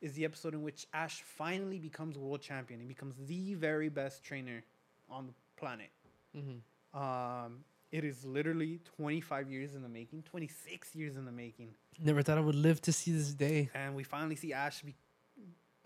is 0.00 0.12
the 0.14 0.24
episode 0.24 0.54
in 0.54 0.62
which 0.62 0.86
Ash 0.92 1.22
finally 1.22 1.78
becomes 1.78 2.18
world 2.18 2.42
champion. 2.42 2.80
He 2.80 2.86
becomes 2.86 3.14
the 3.26 3.54
very 3.54 3.88
best 3.88 4.24
trainer 4.24 4.64
on 5.08 5.26
the 5.28 5.32
planet. 5.56 5.90
Mhm. 6.34 6.60
Um, 6.94 7.64
it 7.90 8.04
is 8.04 8.24
literally 8.24 8.80
25 8.96 9.50
years 9.50 9.74
in 9.74 9.82
the 9.82 9.88
making, 9.88 10.22
26 10.24 10.94
years 10.94 11.16
in 11.16 11.24
the 11.24 11.32
making. 11.32 11.74
Never 11.98 12.22
thought 12.22 12.38
I 12.38 12.42
would 12.42 12.54
live 12.54 12.80
to 12.82 12.92
see 12.92 13.12
this 13.12 13.32
day. 13.34 13.70
And 13.72 13.94
we 13.94 14.02
finally 14.02 14.36
see 14.36 14.52
Ash 14.52 14.82
be, 14.82 14.94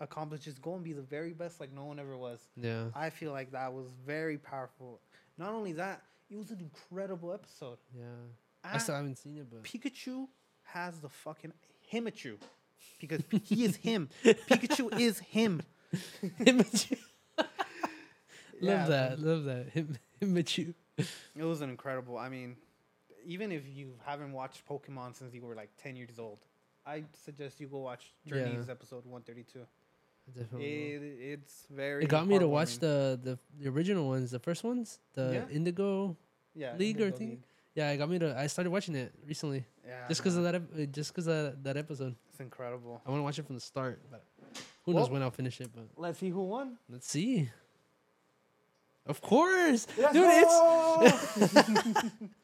accomplish 0.03 0.43
his 0.45 0.57
goal 0.59 0.75
and 0.75 0.83
be 0.83 0.93
the 0.93 1.01
very 1.01 1.33
best 1.33 1.59
like 1.59 1.71
no 1.73 1.85
one 1.85 1.99
ever 1.99 2.17
was. 2.17 2.39
Yeah. 2.55 2.85
I 2.95 3.09
feel 3.09 3.31
like 3.31 3.51
that 3.51 3.73
was 3.73 3.87
very 4.05 4.37
powerful. 4.37 4.99
Not 5.37 5.53
only 5.53 5.73
that, 5.73 6.01
it 6.29 6.37
was 6.37 6.51
an 6.51 6.59
incredible 6.59 7.33
episode. 7.33 7.77
Yeah. 7.97 8.03
I 8.63 8.75
Ah, 8.75 8.77
still 8.77 8.95
haven't 8.95 9.17
seen 9.17 9.37
it, 9.37 9.47
but 9.49 9.63
Pikachu 9.63 10.27
has 10.63 10.99
the 10.99 11.09
fucking 11.09 11.51
Himichu 11.91 12.37
because 12.99 13.21
he 13.43 13.65
is 13.65 13.75
him. 13.75 14.09
Pikachu 14.23 14.99
is 14.99 15.19
him. 15.19 15.61
Himichu. 16.39 16.97
Yeah, 18.61 18.77
love 18.79 18.87
that. 18.89 19.19
Love 19.19 19.43
that. 19.45 19.69
Him, 19.73 19.97
Himichu. 20.21 20.73
It 20.97 21.43
was 21.43 21.61
an 21.61 21.69
incredible. 21.69 22.17
I 22.17 22.29
mean, 22.29 22.55
even 23.25 23.51
if 23.51 23.63
you 23.67 23.93
haven't 24.05 24.31
watched 24.31 24.65
Pokemon 24.67 25.15
since 25.15 25.33
you 25.33 25.41
were 25.41 25.55
like 25.55 25.69
10 25.81 25.95
years 25.97 26.17
old, 26.19 26.39
I 26.85 27.03
suggest 27.25 27.59
you 27.59 27.67
go 27.67 27.79
watch 27.79 28.13
Journeys 28.25 28.65
Yeah. 28.67 28.71
episode 28.71 29.05
132. 29.05 29.65
Definitely. 30.27 30.65
It, 30.93 31.01
it's 31.39 31.65
very. 31.69 32.03
It 32.03 32.09
got 32.09 32.25
me 32.27 32.39
to 32.39 32.47
watch 32.47 32.79
the, 32.79 33.19
the 33.21 33.37
the 33.59 33.69
original 33.69 34.07
ones, 34.07 34.31
the 34.31 34.39
first 34.39 34.63
ones, 34.63 34.99
the 35.13 35.45
Yeah. 35.49 35.55
Indigo. 35.55 36.15
yeah, 36.55 36.75
League 36.77 37.01
or 37.01 37.11
thing? 37.11 37.29
League. 37.29 37.43
Yeah, 37.75 37.91
it 37.91 37.97
got 37.97 38.09
me 38.09 38.19
to. 38.19 38.37
I 38.37 38.47
started 38.47 38.69
watching 38.69 38.95
it 38.95 39.11
recently, 39.27 39.65
Yeah, 39.85 40.07
just 40.07 40.21
because 40.21 40.37
of 40.37 40.43
that. 40.43 40.55
ep- 40.55 40.69
uh, 40.77 40.85
Just 40.85 41.11
because 41.11 41.27
of 41.27 41.61
that 41.63 41.75
episode. 41.75 42.15
It's 42.29 42.39
incredible. 42.39 43.01
I 43.05 43.09
want 43.09 43.19
to 43.19 43.23
watch 43.23 43.39
it 43.39 43.45
from 43.45 43.55
the 43.55 43.61
start, 43.61 43.99
but 44.11 44.23
who 44.85 44.93
knows 44.93 45.09
when 45.09 45.21
I'll 45.23 45.31
finish 45.31 45.59
it? 45.59 45.69
But 45.75 45.85
Let's 45.97 46.19
see 46.19 46.29
who 46.29 46.43
won. 46.43 46.77
let's 46.89 47.07
see. 47.07 47.49
Of 49.05 49.19
course, 49.21 49.87
Let's 49.97 50.13
dude. 50.13 50.23
It's! 50.29 52.11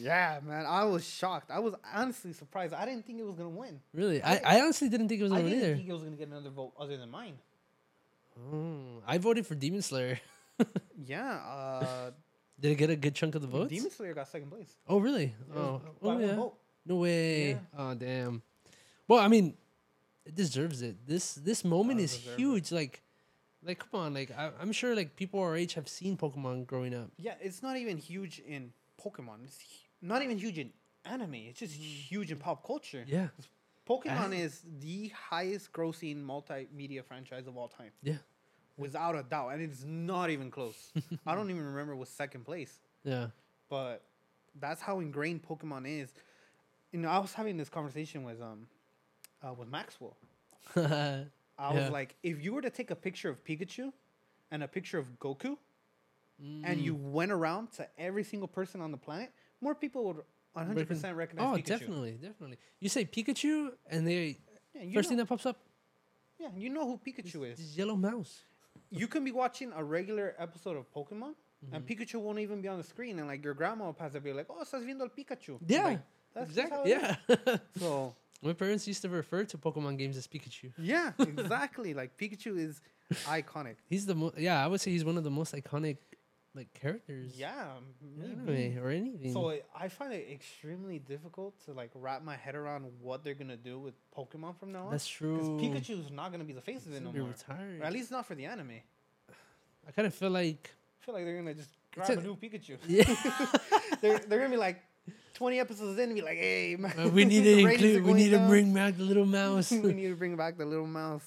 yeah, 0.00 0.40
man. 0.42 0.64
I 0.66 0.84
was 0.84 1.06
shocked. 1.08 1.50
I 1.50 1.58
was 1.58 1.74
honestly 1.94 2.32
surprised. 2.32 2.72
I 2.74 2.84
didn't 2.86 3.06
think 3.06 3.18
it 3.20 3.26
was 3.26 3.34
gonna 3.36 3.48
win. 3.50 3.80
really. 3.94 4.22
I, 4.22 4.40
I 4.44 4.60
honestly 4.62 4.88
didn't 4.88 5.08
think 5.08 5.20
it 5.20 5.24
was 5.24 5.32
I 5.32 5.36
gonna 5.36 5.44
win 5.44 5.52
didn't 5.52 5.64
either. 5.68 5.76
think 5.76 5.88
it 5.88 5.92
was 5.92 6.02
gonna 6.02 6.16
get 6.16 6.28
another 6.28 6.50
vote 6.50 6.72
other 6.78 6.96
than 6.96 7.10
mine. 7.10 7.34
Oh, 8.52 9.02
I 9.06 9.18
voted 9.18 9.46
for 9.46 9.54
Demon 9.54 9.82
Slayer. 9.82 10.20
Yeah. 11.06 11.36
Uh, 11.36 12.10
Did 12.60 12.72
it 12.72 12.74
get 12.74 12.90
a 12.90 12.96
good 12.96 13.14
chunk 13.14 13.34
of 13.34 13.40
the 13.40 13.48
votes? 13.48 13.70
Demon 13.70 13.90
Slayer 13.90 14.12
got 14.12 14.28
second 14.28 14.50
place. 14.50 14.70
Oh, 14.86 14.98
really? 14.98 15.34
It 15.48 15.54
was 15.54 15.56
Oh, 15.56 15.78
by 15.78 15.88
oh 16.02 16.08
one 16.14 16.20
yeah. 16.20 16.36
vote. 16.36 16.54
No 16.84 16.96
way. 16.96 17.50
Yeah. 17.52 17.58
Oh 17.78 17.94
damn. 17.94 18.42
Well, 19.08 19.20
I 19.20 19.28
mean, 19.28 19.54
it 20.26 20.34
deserves 20.34 20.82
it. 20.82 20.96
This 21.06 21.32
this 21.34 21.64
moment 21.64 22.00
Does 22.00 22.12
is 22.12 22.26
it. 22.26 22.36
huge. 22.38 22.70
Like, 22.72 23.02
like 23.64 23.78
come 23.78 24.00
on. 24.00 24.12
Like 24.14 24.30
I, 24.36 24.50
I'm 24.60 24.72
sure 24.72 24.94
like 24.94 25.16
people 25.16 25.40
our 25.40 25.56
age 25.56 25.72
have 25.74 25.88
seen 25.88 26.18
Pokemon 26.18 26.66
growing 26.66 26.94
up. 26.94 27.08
Yeah, 27.16 27.34
it's 27.40 27.62
not 27.62 27.78
even 27.78 27.96
huge 27.96 28.38
in 28.46 28.72
Pokemon. 29.04 29.44
It's 29.44 29.58
not 30.02 30.22
even 30.22 30.38
huge 30.38 30.58
in 30.58 30.70
anime. 31.04 31.34
It's 31.34 31.60
just 31.60 31.74
huge 31.74 32.30
in 32.30 32.38
pop 32.38 32.64
culture. 32.66 33.04
Yeah. 33.06 33.28
Pokemon 33.88 34.26
And- 34.26 34.34
is 34.34 34.62
the 34.80 35.08
highest 35.08 35.72
grossing 35.72 36.24
multimedia 36.24 37.04
franchise 37.04 37.46
of 37.46 37.56
all 37.56 37.68
time. 37.68 37.92
Yeah. 38.02 38.18
Without 38.76 39.14
a 39.16 39.22
doubt. 39.22 39.48
And 39.50 39.62
it's 39.62 39.84
not 39.84 40.30
even 40.30 40.50
close. 40.50 40.92
I 41.26 41.34
don't 41.34 41.50
even 41.50 41.64
remember 41.64 41.94
what's 41.96 42.10
second 42.10 42.44
place. 42.44 42.78
Yeah. 43.04 43.28
But 43.68 44.02
that's 44.58 44.80
how 44.80 45.00
ingrained 45.00 45.42
Pokemon 45.42 45.86
is. 45.86 46.12
You 46.92 46.98
know, 47.00 47.08
I 47.08 47.18
was 47.18 47.32
having 47.34 47.56
this 47.56 47.68
conversation 47.68 48.24
with 48.24 48.40
um 48.42 48.66
uh, 49.42 49.52
with 49.54 49.68
Maxwell. 49.68 50.16
I 50.76 51.24
Yeah. 51.58 51.72
was 51.82 51.90
like, 51.90 52.16
if 52.22 52.42
you 52.42 52.52
were 52.54 52.62
to 52.62 52.70
take 52.70 52.90
a 52.90 52.96
picture 52.96 53.28
of 53.28 53.42
Pikachu 53.44 53.92
and 54.50 54.62
a 54.62 54.68
picture 54.68 54.98
of 54.98 55.06
Goku, 55.18 55.56
and 56.64 56.80
you 56.82 56.94
Mm. 56.96 57.10
went 57.12 57.32
around 57.32 57.72
to 57.72 57.86
every 57.98 58.24
single 58.24 58.48
person 58.48 58.80
on 58.80 58.90
the 58.90 58.96
planet, 58.96 59.30
more 59.60 59.74
people 59.74 60.04
would 60.06 60.22
100% 60.56 61.14
recognize 61.16 61.46
Oh, 61.46 61.56
Pikachu. 61.56 61.64
definitely, 61.64 62.12
definitely. 62.12 62.58
You 62.80 62.88
say 62.88 63.04
Pikachu, 63.04 63.72
and 63.88 64.06
they 64.06 64.38
Yeah, 64.74 64.94
first 64.94 65.06
know, 65.06 65.08
thing 65.10 65.18
that 65.18 65.26
pops 65.26 65.46
up 65.46 65.58
yeah, 66.38 66.48
you 66.56 66.70
know 66.70 66.86
who 66.86 66.96
Pikachu 66.98 67.50
is. 67.52 67.58
is 67.58 67.76
yellow 67.76 67.96
mouse. 67.96 68.44
You 68.90 69.06
can 69.06 69.22
be 69.24 69.30
watching 69.32 69.72
a 69.76 69.84
regular 69.84 70.34
episode 70.38 70.76
of 70.76 70.90
Pokemon, 70.92 71.34
and 71.72 71.84
Mm-hmm. 71.86 72.02
Pikachu 72.02 72.14
won't 72.20 72.38
even 72.38 72.62
be 72.62 72.68
on 72.68 72.78
the 72.78 72.84
screen, 72.84 73.18
and 73.18 73.28
like 73.28 73.44
your 73.44 73.52
grandma 73.54 73.84
will 73.86 73.92
pass 73.92 74.14
and 74.14 74.24
be 74.24 74.32
like, 74.32 74.46
"Oh, 74.48 74.62
estás 74.62 74.82
viendo 74.84 75.02
el 75.02 75.10
Pikachu." 75.10 75.60
Yeah, 75.66 75.84
Like, 75.84 76.00
that's 76.34 76.48
exactly. 76.48 76.90
Yeah. 76.92 77.16
So 77.78 78.16
My 78.42 78.54
parents 78.54 78.88
used 78.88 79.02
to 79.02 79.10
refer 79.10 79.44
to 79.44 79.58
Pokemon 79.58 79.98
games 79.98 80.16
as 80.16 80.26
Pikachu. 80.26 80.72
yeah, 80.78 81.12
exactly. 81.18 81.92
like 81.92 82.16
Pikachu 82.16 82.56
is 82.58 82.80
iconic. 83.26 83.76
He's 83.86 84.06
the 84.06 84.14
mo- 84.14 84.32
yeah, 84.38 84.64
I 84.64 84.66
would 84.66 84.80
say 84.80 84.90
he's 84.90 85.04
one 85.04 85.18
of 85.18 85.24
the 85.24 85.30
most 85.30 85.54
iconic 85.54 85.98
like 86.54 86.72
characters. 86.74 87.38
Yeah, 87.38 87.64
maybe. 88.16 88.32
anime 88.74 88.84
or 88.84 88.90
anything. 88.90 89.32
So 89.32 89.50
I- 89.50 89.62
I 89.74 89.88
find 89.88 90.12
it 90.12 90.28
extremely 90.32 90.98
difficult 90.98 91.54
to 91.66 91.72
like 91.72 91.90
wrap 91.94 92.22
my 92.22 92.36
head 92.36 92.54
around 92.56 92.86
what 93.00 93.22
they're 93.22 93.34
gonna 93.34 93.56
do 93.56 93.78
with 93.78 93.94
Pokemon 94.16 94.56
from 94.58 94.72
now 94.72 94.86
on. 94.86 94.90
That's 94.90 95.06
true. 95.06 95.36
Because 95.36 95.48
Pikachu's 95.88 96.10
not 96.10 96.32
gonna 96.32 96.44
be 96.44 96.52
the 96.52 96.60
face 96.60 96.86
of 96.86 96.92
it 96.94 97.02
no 97.02 97.12
more. 97.12 97.28
retiring. 97.28 97.80
Or 97.80 97.84
at 97.84 97.92
least 97.92 98.10
not 98.10 98.26
for 98.26 98.34
the 98.34 98.46
anime. 98.46 98.80
I 99.88 99.92
kind 99.92 100.06
of 100.06 100.14
feel 100.14 100.30
like 100.30 100.70
I 101.00 101.04
feel 101.04 101.14
like 101.14 101.24
they're 101.24 101.36
gonna 101.36 101.54
just 101.54 101.70
grab 101.92 102.10
a- 102.10 102.18
a, 102.18 102.22
new 102.22 102.36
Pikachu. 102.36 102.78
yeah, 102.88 103.04
they're 104.00 104.18
they're 104.18 104.38
gonna 104.38 104.50
be 104.50 104.56
like 104.56 104.82
twenty 105.34 105.60
episodes 105.60 105.98
in 105.98 106.06
and 106.10 106.14
be 106.14 106.20
like, 106.22 106.36
hey 106.38 106.76
man, 106.78 107.12
we 107.14 107.24
need 107.24 107.44
to 107.44 107.58
include. 107.60 108.04
We 108.04 108.12
need 108.12 108.30
to 108.30 108.40
bring 108.48 108.74
back 108.74 108.96
the 108.96 109.04
little 109.04 109.24
mouse. 109.26 109.70
we 109.70 109.92
need 109.92 110.08
to 110.08 110.16
bring 110.16 110.36
back 110.36 110.58
the 110.58 110.66
little 110.66 110.86
mouse. 110.86 111.24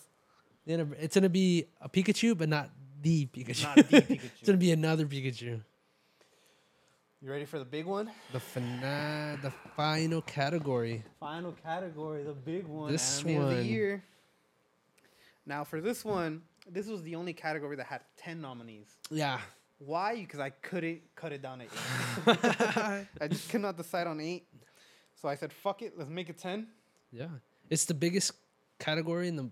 It's 0.66 1.16
gonna 1.16 1.30
be 1.30 1.66
a 1.82 1.90
Pikachu, 1.90 2.38
but 2.38 2.48
not 2.50 2.70
the 3.04 3.28
Pikachu. 3.28 3.64
Not 3.64 3.90
the 3.90 3.98
it's 4.14 4.46
gonna 4.46 4.58
be 4.58 4.72
another 4.72 5.06
Pikachu. 5.06 5.62
You 7.22 7.32
ready 7.32 7.46
for 7.46 7.60
the 7.60 7.66
big 7.66 7.86
one? 7.86 8.10
The 8.34 8.40
fina- 8.40 9.38
the 9.42 9.52
final 9.78 10.22
category. 10.22 11.04
Final 11.20 11.54
category, 11.64 12.24
the 12.24 12.34
big 12.34 12.66
one. 12.68 12.92
This 12.92 13.24
anime 13.24 13.44
of 13.44 13.50
the 13.50 13.56
one. 13.58 13.66
year. 13.66 14.04
Now 15.46 15.64
for 15.64 15.80
this 15.80 16.04
one, 16.04 16.42
this 16.70 16.88
was 16.88 17.02
the 17.04 17.16
only 17.16 17.34
category 17.34 17.76
that 17.76 17.86
had 17.86 18.02
ten 18.18 18.42
nominees. 18.42 18.88
Yeah. 19.10 19.40
Why? 19.80 20.16
Because 20.16 20.40
I 20.40 20.50
couldn't 20.50 21.02
cut 21.16 21.34
it 21.34 21.42
down 21.42 21.60
to 21.60 21.66
eight. 21.66 23.08
I 23.22 23.28
just 23.28 23.50
could 23.50 23.62
not 23.62 23.76
decide 23.76 24.08
on 24.08 24.22
eight. 24.22 24.48
So 25.16 25.28
I 25.28 25.36
said, 25.36 25.52
fuck 25.52 25.82
it, 25.82 25.94
let's 25.98 26.10
make 26.10 26.30
it 26.30 26.38
10. 26.38 26.68
Yeah, 27.12 27.28
it's 27.70 27.86
the 27.86 27.94
biggest 27.94 28.32
category 28.80 29.28
in 29.28 29.36
the 29.36 29.50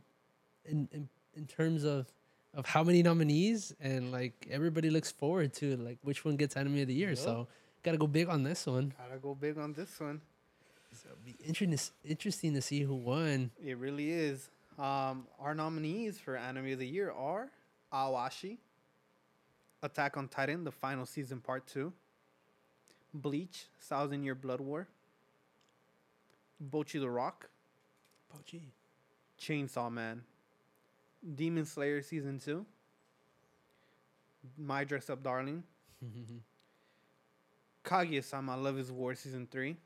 in 0.65 0.89
in, 0.91 1.09
in 1.35 1.45
terms 1.47 1.83
of 1.83 2.07
of 2.53 2.65
how 2.65 2.83
many 2.83 3.01
nominees 3.01 3.73
and 3.79 4.11
like 4.11 4.47
everybody 4.49 4.89
looks 4.89 5.11
forward 5.11 5.53
to 5.53 5.77
like 5.77 5.97
which 6.03 6.25
one 6.25 6.35
gets 6.35 6.57
anime 6.57 6.79
of 6.79 6.87
the 6.87 6.93
year. 6.93 7.09
Yup. 7.09 7.17
So 7.17 7.47
gotta 7.83 7.97
go 7.97 8.07
big 8.07 8.29
on 8.29 8.43
this 8.43 8.65
one. 8.65 8.93
Gotta 8.97 9.19
go 9.19 9.35
big 9.35 9.57
on 9.57 9.73
this 9.73 9.99
one. 9.99 10.21
So 10.93 11.09
it'll 11.09 11.23
be 11.25 11.37
interesting 11.45 11.93
interesting 12.03 12.53
to 12.53 12.61
see 12.61 12.81
who 12.81 12.95
won. 12.95 13.51
It 13.63 13.77
really 13.77 14.11
is. 14.11 14.49
Um, 14.77 15.27
our 15.39 15.53
nominees 15.53 16.19
for 16.19 16.35
Anime 16.35 16.73
of 16.73 16.79
the 16.79 16.87
Year 16.87 17.11
are 17.11 17.49
Aoashi, 17.93 18.57
Attack 19.83 20.17
on 20.17 20.27
Titan, 20.27 20.63
the 20.63 20.71
final 20.71 21.05
season 21.05 21.39
part 21.39 21.67
two, 21.67 21.93
Bleach, 23.13 23.67
Thousand 23.81 24.23
Year 24.23 24.35
Blood 24.35 24.61
War, 24.61 24.87
Bocchi 26.71 26.99
the 26.99 27.09
Rock, 27.09 27.49
Bocchi. 28.33 28.61
Chainsaw 29.39 29.91
Man, 29.91 30.23
Demon 31.35 31.65
Slayer 31.65 32.01
season 32.01 32.39
two, 32.39 32.65
My 34.57 34.83
Dress 34.83 35.09
Up 35.09 35.23
Darling, 35.23 35.63
Kaguya-sama 37.85 38.57
Love 38.57 38.79
is 38.79 38.91
War 38.91 39.15
season 39.15 39.47
three, 39.49 39.77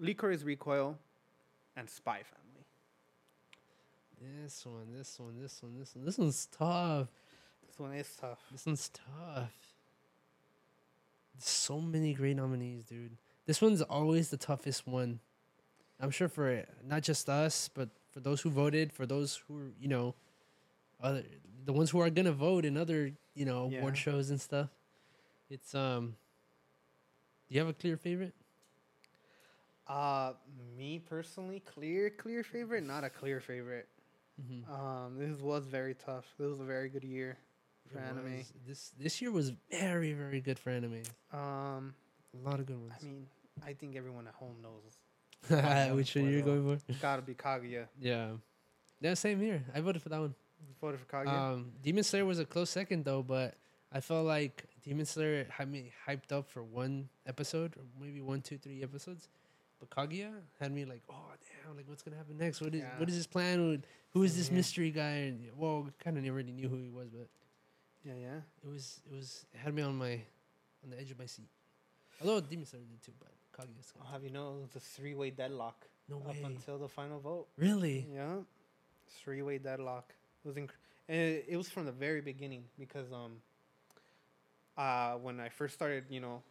Lycoris 0.00 0.44
Recoil, 0.44 0.96
and 1.76 1.88
Spy 1.88 2.22
Family. 2.22 2.64
this 4.42 4.66
one, 4.66 4.92
this 4.96 5.18
one, 5.20 5.40
this 5.40 5.62
one, 5.62 5.78
this 5.78 5.94
one. 5.94 6.04
This 6.04 6.18
one's 6.18 6.46
tough. 6.46 7.08
This 7.66 7.78
one 7.78 7.92
is 7.94 8.08
tough. 8.20 8.40
This 8.50 8.66
one's 8.66 8.90
tough. 8.90 9.52
So 11.38 11.80
many 11.80 12.14
great 12.14 12.36
nominees, 12.36 12.84
dude. 12.84 13.16
This 13.46 13.62
one's 13.62 13.82
always 13.82 14.30
the 14.30 14.36
toughest 14.36 14.86
one. 14.86 15.20
I'm 16.00 16.10
sure 16.10 16.28
for 16.28 16.64
not 16.84 17.02
just 17.02 17.28
us, 17.28 17.70
but 17.72 17.88
for 18.10 18.20
those 18.20 18.40
who 18.40 18.50
voted, 18.50 18.92
for 18.92 19.06
those 19.06 19.40
who 19.46 19.72
you 19.80 19.88
know, 19.88 20.14
other 21.00 21.24
the 21.64 21.72
ones 21.72 21.90
who 21.90 22.00
are 22.00 22.10
gonna 22.10 22.32
vote 22.32 22.64
in 22.64 22.76
other 22.76 23.12
you 23.34 23.44
know 23.44 23.64
award 23.64 23.96
shows 23.96 24.30
and 24.30 24.40
stuff. 24.40 24.68
It's 25.50 25.74
um. 25.74 26.16
Do 27.48 27.54
you 27.54 27.60
have 27.60 27.68
a 27.68 27.72
clear 27.72 27.96
favorite? 27.96 28.34
Uh, 29.86 30.34
me 30.76 30.98
personally, 30.98 31.60
clear, 31.60 32.10
clear 32.10 32.42
favorite, 32.42 32.84
not 32.84 33.04
a 33.04 33.08
clear 33.10 33.40
favorite. 33.40 33.88
Mm-hmm. 34.38 34.70
Um, 34.70 35.18
this 35.18 35.40
was 35.40 35.66
very 35.66 35.94
tough. 35.94 36.26
This 36.38 36.46
was 36.46 36.60
a 36.60 36.64
very 36.64 36.90
good 36.90 37.04
year 37.04 37.38
for 37.90 37.98
anime. 37.98 38.44
This 38.66 38.92
this 38.98 39.22
year 39.22 39.32
was 39.32 39.52
very 39.70 40.12
very 40.12 40.40
good 40.40 40.58
for 40.58 40.70
anime. 40.70 41.02
Um, 41.32 41.94
A 42.34 42.48
lot 42.48 42.60
of 42.60 42.66
good 42.66 42.78
ones. 42.78 42.92
I 43.00 43.04
mean, 43.04 43.26
I 43.66 43.72
think 43.72 43.96
everyone 43.96 44.26
at 44.26 44.34
home 44.34 44.56
knows. 44.62 44.98
Which 45.94 46.14
one 46.14 46.30
you're 46.30 46.42
going 46.42 46.64
for? 46.78 46.82
It's 46.88 46.98
gotta 46.98 47.22
be 47.22 47.34
Kaguya. 47.34 47.86
Yeah, 48.00 48.30
yeah, 49.00 49.14
same 49.14 49.40
here. 49.40 49.62
I 49.74 49.80
voted 49.80 50.02
for 50.02 50.08
that 50.08 50.20
one. 50.20 50.34
You 50.60 50.74
voted 50.80 51.00
for 51.00 51.06
Kaguya. 51.06 51.28
Um, 51.28 51.72
Demon 51.82 52.04
Slayer 52.04 52.24
was 52.24 52.38
a 52.38 52.44
close 52.44 52.70
second 52.70 53.04
though, 53.04 53.22
but 53.22 53.54
I 53.92 54.00
felt 54.00 54.26
like 54.26 54.64
Demon 54.82 55.06
Slayer 55.06 55.46
had 55.50 55.70
me 55.70 55.92
hyped 56.06 56.32
up 56.32 56.50
for 56.50 56.62
one 56.62 57.08
episode, 57.26 57.74
or 57.76 57.82
maybe 58.00 58.20
one, 58.20 58.40
two, 58.42 58.58
three 58.58 58.82
episodes. 58.82 59.28
But 59.80 59.90
Kaguya 59.90 60.30
had 60.60 60.72
me 60.72 60.84
like, 60.84 61.02
oh 61.08 61.30
damn, 61.64 61.76
like 61.76 61.88
what's 61.88 62.02
gonna 62.02 62.16
happen 62.16 62.36
next? 62.36 62.60
What 62.60 62.74
is 62.74 62.80
Yeah. 62.82 62.98
what 62.98 63.08
is 63.08 63.14
his 63.14 63.26
plan? 63.26 63.82
Who- 64.12 64.24
is 64.24 64.36
this 64.36 64.50
mystery 64.50 64.90
guy? 64.90 65.28
And 65.30 65.48
well, 65.56 65.88
kind 66.02 66.18
of 66.18 66.24
already 66.26 66.50
knew 66.50 66.68
who 66.68 66.78
he 66.78 66.88
was, 66.90 67.08
but 67.08 67.28
yeah, 68.04 68.14
yeah. 68.20 68.40
it 68.64 68.68
was 68.68 69.00
it 69.08 69.14
was 69.14 69.46
it 69.54 69.58
had 69.58 69.72
me 69.72 69.82
on 69.82 69.96
my 69.96 70.20
on 70.82 70.90
the 70.90 70.98
edge 71.00 71.12
of 71.12 71.18
my 71.20 71.26
seat. 71.26 71.48
Although 72.20 72.40
Demon 72.40 72.66
Slayer 72.66 72.82
did 72.82 73.00
too, 73.00 73.12
but 73.20 73.30
Kaguya's 73.58 73.92
I'll 74.00 74.12
have 74.12 74.22
you 74.24 74.30
know, 74.30 74.56
it 74.58 74.62
was 74.62 74.76
a 74.76 74.80
three-way 74.80 75.30
deadlock 75.30 75.86
no 76.08 76.18
up 76.18 76.26
way. 76.34 76.42
until 76.44 76.78
the 76.78 76.88
final 76.88 77.18
vote. 77.20 77.48
Really? 77.56 78.06
Yeah, 78.14 78.36
three-way 79.24 79.58
deadlock. 79.58 80.14
It 80.44 80.48
was 80.48 80.56
inc- 80.56 80.70
it, 81.08 81.46
it 81.48 81.56
was 81.56 81.68
from 81.68 81.86
the 81.86 81.92
very 81.92 82.20
beginning 82.20 82.64
because 82.78 83.12
um, 83.12 83.32
uh, 84.76 85.14
when 85.14 85.40
I 85.40 85.48
first 85.48 85.74
started, 85.74 86.04
you 86.08 86.20
know, 86.20 86.42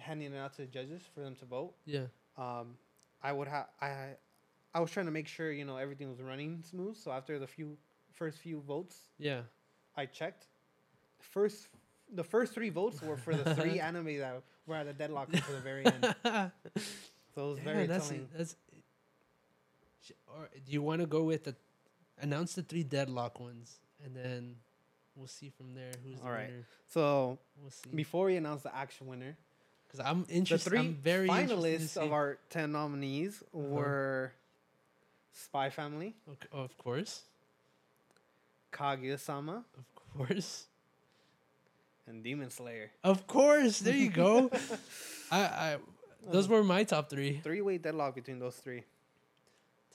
handing 0.00 0.32
it 0.32 0.36
out 0.38 0.52
to 0.56 0.62
the 0.62 0.68
judges 0.68 1.02
for 1.14 1.20
them 1.20 1.34
to 1.36 1.44
vote, 1.44 1.74
Yeah. 1.84 2.06
um, 2.38 2.76
I 3.22 3.32
would 3.32 3.48
have 3.48 3.66
I 3.80 4.16
I 4.74 4.80
was 4.80 4.90
trying 4.90 5.06
to 5.06 5.12
make 5.12 5.28
sure 5.28 5.52
you 5.52 5.64
know 5.64 5.76
everything 5.76 6.08
was 6.08 6.20
running 6.20 6.62
smooth. 6.62 6.96
So 6.96 7.10
after 7.12 7.38
the 7.38 7.46
few 7.46 7.76
first 8.12 8.38
few 8.38 8.60
votes, 8.60 8.96
Yeah. 9.18 9.42
I 9.96 10.06
checked. 10.06 10.46
First, 11.20 11.68
the 12.14 12.24
first 12.24 12.52
three 12.54 12.70
votes 12.70 13.02
were 13.02 13.16
for 13.16 13.34
the 13.34 13.54
three 13.54 13.78
anime 13.88 14.18
that 14.18 14.42
were 14.66 14.76
at 14.76 14.86
a 14.86 14.92
deadlock 14.92 15.28
until 15.32 15.54
the 15.54 15.60
very 15.60 15.86
end. 15.86 16.14
So 17.34 17.46
it 17.46 17.50
was 17.52 17.58
very 17.60 17.86
that's 17.86 18.08
telling. 18.08 18.28
that's. 18.36 18.56
Or 20.26 20.48
do 20.66 20.70
you 20.72 20.82
want 20.82 21.00
to 21.00 21.06
go 21.06 21.22
with 21.24 21.44
the 21.44 21.54
announce 22.20 22.52
the 22.54 22.62
three 22.62 22.82
deadlock 22.84 23.40
ones, 23.40 23.78
and 24.04 24.14
then 24.14 24.56
we'll 25.16 25.28
see 25.28 25.48
from 25.48 25.72
there 25.74 25.92
who's 26.04 26.18
the 26.18 26.24
All 26.26 26.30
right. 26.30 26.48
winner. 26.50 26.66
So 26.88 27.38
We'll 27.60 27.70
see. 27.70 27.88
before 27.94 28.26
we 28.26 28.36
announce 28.36 28.62
the 28.64 28.74
actual 28.76 29.06
winner, 29.06 29.34
Because 29.86 30.00
I'm 30.04 30.24
the 30.24 30.32
interested. 30.34 30.68
three 30.70 30.78
I'm 30.80 30.94
very 30.96 31.26
finalists 31.28 31.96
Uh-huh. 31.96 32.06
of 32.06 32.12
our 32.12 32.38
ten 32.50 32.72
nominees 32.72 33.42
were 33.54 34.32
Spy 35.32 35.70
Family, 35.70 36.14
Ok- 36.30 36.48
of 36.52 36.76
course, 36.76 37.22
Kaguya-sama, 38.72 39.64
of 39.78 39.86
course, 39.94 40.66
and 42.06 42.22
Demon 42.22 42.50
Slayer. 42.50 42.90
of 43.04 43.26
course. 43.26 43.78
There 43.80 43.94
you 43.96 44.10
go. 44.10 44.50
I, 45.30 45.40
I 45.40 45.76
those 46.30 46.48
were 46.48 46.62
my 46.62 46.84
top 46.84 47.10
three. 47.10 47.40
Three-way 47.42 47.78
deadlock 47.78 48.14
between 48.14 48.38
those 48.38 48.56
three. 48.56 48.84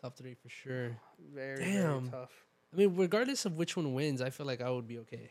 Top 0.01 0.15
three 0.17 0.35
for 0.35 0.49
sure. 0.49 0.97
Very 1.34 1.63
Damn. 1.63 2.09
very 2.09 2.11
tough. 2.11 2.31
I 2.73 2.77
mean, 2.77 2.95
regardless 2.95 3.45
of 3.45 3.57
which 3.57 3.75
one 3.77 3.93
wins, 3.93 4.21
I 4.21 4.29
feel 4.29 4.45
like 4.45 4.61
I 4.61 4.69
would 4.69 4.88
be 4.88 4.99
okay. 4.99 5.29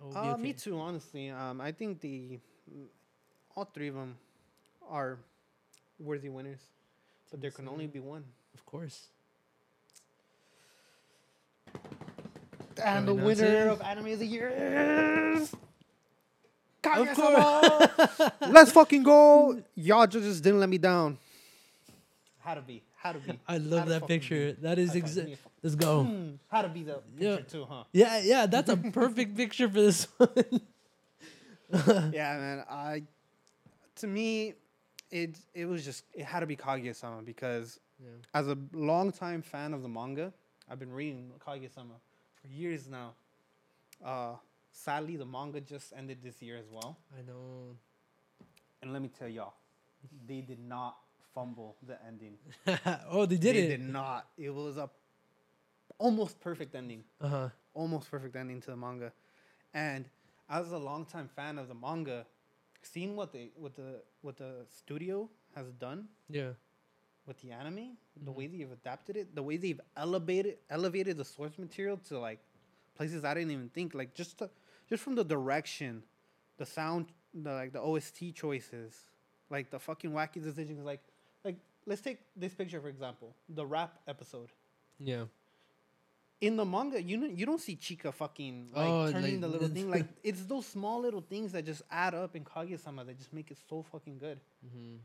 Would 0.00 0.10
be 0.12 0.16
Uh, 0.18 0.32
okay. 0.32 0.42
Me 0.42 0.52
too, 0.52 0.78
honestly. 0.78 1.30
Um, 1.30 1.60
I 1.60 1.72
think 1.72 2.00
the 2.00 2.38
all 3.54 3.64
three 3.64 3.88
of 3.88 3.94
them 3.94 4.16
are 4.88 5.18
worthy 5.98 6.28
winners, 6.28 6.60
but 7.30 7.40
there 7.40 7.50
can 7.50 7.68
only 7.68 7.86
be 7.86 8.00
one. 8.00 8.24
Of 8.54 8.66
course. 8.66 9.08
And 12.84 13.06
the 13.08 13.14
winner 13.14 13.68
of 13.68 13.80
Anime 13.82 14.06
of 14.08 14.18
the 14.18 14.26
Year 14.26 14.48
is. 15.36 15.52
Of 15.52 15.58
Kaguya-sama! 16.82 18.32
Let's 18.48 18.70
fucking 18.72 19.02
go! 19.02 19.60
Y'all 19.74 20.06
just 20.06 20.42
didn't 20.42 20.60
let 20.60 20.68
me 20.68 20.78
down. 20.78 21.18
Had 22.38 22.54
to 22.54 22.60
be. 22.62 22.82
Had 22.96 23.12
to 23.12 23.18
be. 23.18 23.38
I 23.48 23.58
love 23.58 23.88
that 23.88 24.06
picture. 24.06 24.52
be. 24.52 24.62
That 24.62 24.78
is 24.78 24.94
exactly. 24.94 24.94
to 24.94 24.98
exact. 24.98 25.26
be 25.26 25.32
a 25.32 25.36
fu- 25.36 25.50
Let's 25.62 25.74
go. 25.74 26.04
Hmm, 26.04 26.28
Had 26.48 26.62
to 26.62 26.68
be 26.68 26.82
the 26.84 27.00
Yeah. 27.18 27.36
picture 27.36 27.50
too, 27.58 27.66
huh? 27.68 27.84
Yeah, 27.92 28.20
yeah, 28.22 28.46
that's 28.46 28.70
a 28.70 28.76
perfect 28.76 29.36
picture 29.42 29.68
for 29.68 29.80
this 29.80 30.06
one. 30.16 30.28
yeah, 32.12 32.38
man. 32.38 32.64
I, 32.70 33.02
to 33.96 34.06
me, 34.06 34.54
it 35.10 35.36
it 35.54 35.66
was 35.66 35.84
just 35.84 36.04
it 36.14 36.24
had 36.24 36.40
to 36.40 36.46
be 36.46 36.56
Kaguya-sama 36.56 37.22
because 37.22 37.80
Yeah. 38.00 38.10
as 38.34 38.46
a 38.46 38.56
longtime 38.72 39.42
fan 39.42 39.74
of 39.74 39.82
the 39.82 39.88
manga, 39.88 40.32
I've 40.70 40.78
been 40.78 40.92
reading 40.92 41.32
Kaguya-sama 41.44 41.94
for 42.46 42.52
years 42.52 42.88
now. 42.88 43.14
Uh, 44.04 44.34
sadly, 44.70 45.16
the 45.16 45.24
manga 45.26 45.60
just 45.60 45.92
ended 45.96 46.18
this 46.22 46.42
year 46.42 46.56
as 46.58 46.66
well, 46.70 46.98
I 47.18 47.22
know. 47.22 47.76
and 48.82 48.92
let 48.92 49.00
me 49.02 49.08
tell 49.08 49.28
y'all, 49.28 49.54
they 50.26 50.40
did 50.40 50.58
not 50.60 50.96
fumble 51.34 51.76
the 51.86 51.96
ending. 52.06 52.36
oh, 53.10 53.26
they 53.26 53.36
did 53.36 53.56
they 53.56 53.60
it. 53.60 53.68
did 53.68 53.80
not. 53.80 54.26
It 54.36 54.50
was 54.54 54.76
a 54.76 54.90
almost 55.98 56.40
perfect 56.40 56.74
ending. 56.74 57.04
Uh 57.20 57.28
huh. 57.28 57.48
almost 57.74 58.10
perfect 58.10 58.36
ending 58.36 58.60
to 58.62 58.70
the 58.70 58.76
manga. 58.76 59.12
And 59.74 60.06
as 60.48 60.72
a 60.72 60.78
longtime 60.78 61.28
fan 61.28 61.58
of 61.58 61.68
the 61.68 61.74
manga, 61.74 62.26
seeing 62.82 63.16
what 63.16 63.32
they 63.32 63.50
what 63.56 63.74
the 63.76 64.02
what 64.22 64.36
the 64.36 64.66
studio 64.70 65.28
has 65.54 65.66
done 65.72 66.08
Yeah. 66.28 66.50
With 67.26 67.40
the 67.40 67.50
anime, 67.52 67.96
the 68.16 68.30
Mhm. 68.30 68.34
way 68.34 68.46
they've 68.46 68.70
adapted 68.70 69.16
it, 69.16 69.34
the 69.34 69.42
way 69.42 69.56
they've 69.56 69.80
elevated 69.96 70.58
elevated 70.70 71.16
the 71.16 71.24
source 71.24 71.58
material 71.58 71.96
to 72.08 72.18
like 72.20 72.38
places 72.94 73.24
I 73.24 73.34
didn't 73.34 73.50
even 73.50 73.68
think 73.70 73.94
like 73.94 74.14
just 74.14 74.38
the, 74.38 74.48
just 74.88 75.02
from 75.02 75.16
the 75.16 75.24
direction, 75.24 76.02
the 76.56 76.64
sound, 76.66 77.06
the 77.34 77.50
like 77.52 77.72
the 77.72 77.80
OST 77.80 78.32
choices, 78.32 79.06
like 79.50 79.70
the 79.70 79.78
fucking 79.80 80.12
wacky 80.12 80.40
decisions 80.42 80.84
like 80.84 81.02
like 81.44 81.56
let's 81.84 82.00
take 82.00 82.18
this 82.36 82.54
picture 82.54 82.80
for 82.80 82.88
example, 82.88 83.34
the 83.48 83.66
rap 83.66 84.00
episode 84.06 84.50
Yeah. 85.00 85.26
in 86.40 86.56
the 86.56 86.64
manga, 86.64 87.02
you 87.02 87.18
don't, 87.20 87.36
you 87.36 87.44
don't 87.44 87.60
see 87.60 87.76
Chika 87.76 88.14
fucking 88.14 88.70
like 88.72 88.86
Oh, 88.86 89.10
turning 89.10 89.32
like- 89.32 89.40
the 89.40 89.48
little 89.48 89.68
thing. 89.68 89.90
Like 89.90 90.06
it's 90.22 90.44
those 90.46 90.66
small 90.66 91.00
little 91.00 91.22
things 91.22 91.50
that 91.52 91.64
just 91.64 91.82
add 91.90 92.14
up 92.14 92.36
in 92.36 92.44
Kaguya-sama 92.44 93.04
that 93.04 93.18
just 93.18 93.32
make 93.32 93.50
it 93.50 93.58
so 93.68 93.82
fucking 93.82 94.18
good. 94.18 94.38
Mm-hmm. 94.64 94.96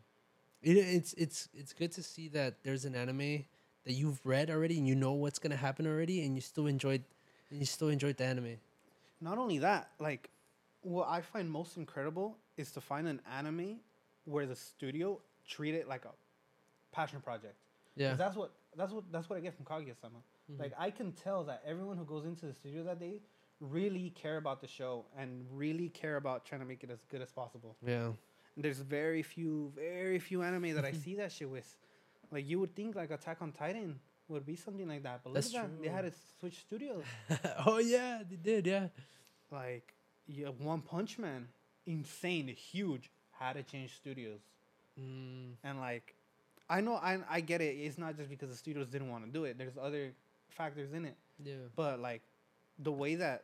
It, 0.62 0.78
it's 0.78 1.14
it's 1.14 1.50
it's 1.54 1.74
good 1.74 1.92
to 1.94 2.04
see 2.04 2.28
that 2.30 2.64
there's 2.64 2.86
an 2.86 2.96
anime 2.96 3.46
that 3.86 3.94
you've 3.94 4.20
read 4.24 4.50
already 4.52 4.78
and 4.78 4.88
you 4.88 4.96
know 4.96 5.14
what's 5.14 5.40
gonna 5.40 5.56
happen 5.56 5.88
already, 5.88 6.24
and 6.24 6.36
you 6.36 6.42
still 6.42 6.68
enjoyed 6.68 7.04
and 7.50 7.60
you 7.60 7.66
still 7.66 7.90
enjoyed 7.90 8.18
the 8.18 8.26
anime. 8.26 8.58
Not 9.20 9.38
only 9.38 9.60
that, 9.60 9.90
like 10.00 10.30
what 10.82 11.08
I 11.10 11.22
find 11.22 11.50
most 11.50 11.78
incredible 11.78 12.38
is 12.58 12.72
to 12.72 12.82
find 12.82 13.08
an 13.08 13.22
anime 13.32 13.80
where 14.26 14.46
the 14.46 14.56
studio 14.56 15.20
treat 15.48 15.74
it 15.76 15.88
like 15.88 16.06
a 16.06 16.12
passion 16.92 17.22
project. 17.22 17.56
Yeah. 17.96 18.14
that's 18.16 18.36
what 18.36 18.52
that's 18.78 18.92
what 18.92 19.04
that's 19.12 19.30
what 19.30 19.38
I 19.38 19.42
get 19.42 19.54
from 19.56 19.66
Kaguya-sama. 19.66 20.20
Mhm. 20.52 20.60
Like 20.60 20.74
I 20.78 20.92
can 20.92 21.12
tell 21.12 21.44
that 21.46 21.62
everyone 21.66 21.98
who 21.98 22.06
goes 22.06 22.26
into 22.26 22.46
the 22.46 22.54
studio 22.54 22.84
that 22.84 23.00
day 23.00 23.20
really 23.60 24.10
care 24.12 24.38
about 24.38 24.62
the 24.62 24.68
show 24.68 25.06
and 25.18 25.46
really 25.52 25.90
care 25.90 26.16
about 26.16 26.46
trying 26.46 26.62
to 26.62 26.68
make 26.68 26.84
it 26.84 26.90
as 26.90 27.00
good 27.10 27.22
as 27.22 27.32
possible. 27.32 27.76
Yeah. 27.86 28.12
There's 28.58 28.80
very 28.80 29.24
few, 29.24 29.72
very 29.76 30.20
few 30.20 30.42
anime 30.44 30.76
that 30.76 30.86
I 30.86 30.92
see 30.92 31.16
that 31.16 31.32
shit 31.32 31.50
with. 31.50 31.76
Like 32.32 32.48
you 32.48 32.60
would 32.60 32.76
think 32.76 32.96
like 32.96 33.12
Attack 33.12 33.38
on 33.42 33.52
Titan 33.52 34.00
would 34.28 34.46
be 34.46 34.56
something 34.56 34.88
like 34.88 35.04
that, 35.04 35.22
but 35.24 35.34
That's 35.34 35.54
look 35.54 35.64
at 35.64 35.70
that. 35.72 35.82
They 35.82 35.90
had 35.90 36.06
to 36.06 36.12
switch 36.40 36.60
studios. 36.60 37.04
oh 37.66 37.80
yeah, 37.80 38.22
they 38.30 38.36
did. 38.38 38.68
Yeah. 38.68 38.88
like 39.52 39.94
yeah, 40.28 40.48
One 40.48 40.82
Punch 40.82 41.18
Man, 41.20 41.48
insane, 41.86 42.48
huge, 42.48 43.10
had 43.32 43.54
to 43.54 43.64
change 43.64 43.96
studios. 43.96 44.40
Mm, 45.00 45.54
And 45.64 45.80
like, 45.80 46.16
I 46.70 46.80
know 46.82 46.96
I 46.96 47.20
I 47.30 47.42
get 47.42 47.62
it. 47.62 47.76
It's 47.76 47.98
not 47.98 48.16
just 48.18 48.30
because 48.30 48.50
the 48.50 48.56
studios 48.56 48.88
didn't 48.90 49.10
want 49.10 49.26
to 49.26 49.32
do 49.32 49.46
it. 49.46 49.58
There's 49.58 49.78
other 49.82 50.12
factors 50.50 50.94
in 50.94 51.06
it. 51.06 51.16
yeah. 51.44 51.54
But 51.76 52.00
like, 52.00 52.22
the 52.80 52.92
way 52.92 53.16
that 53.16 53.44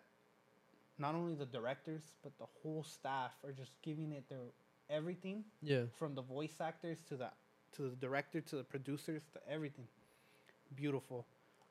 not 0.98 1.14
only 1.16 1.36
the 1.36 1.46
directors 1.46 2.02
but 2.24 2.32
the 2.40 2.46
whole 2.62 2.84
staff 2.84 3.32
are 3.44 3.52
just 3.52 3.72
giving 3.84 4.12
it 4.14 4.28
their 4.30 4.40
everything 4.90 5.44
Yeah. 5.62 5.86
from 5.98 6.16
the 6.16 6.22
voice 6.22 6.60
actors 6.62 7.00
to 7.10 7.18
the 7.18 7.30
to 7.74 7.90
the 7.90 7.96
director 7.98 8.42
to 8.42 8.56
the 8.56 8.64
producers 8.64 9.22
to 9.34 9.40
everything. 9.50 9.88
Beautiful. 10.76 11.26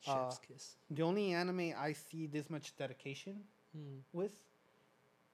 Uh, 0.06 0.12
Chef's 0.30 0.38
kiss. 0.38 0.76
The 0.90 1.02
only 1.02 1.32
anime 1.32 1.72
I 1.76 1.92
see 1.92 2.26
this 2.26 2.48
much 2.50 2.76
dedication 2.76 3.44
Mm. 3.76 4.00
with 4.12 4.32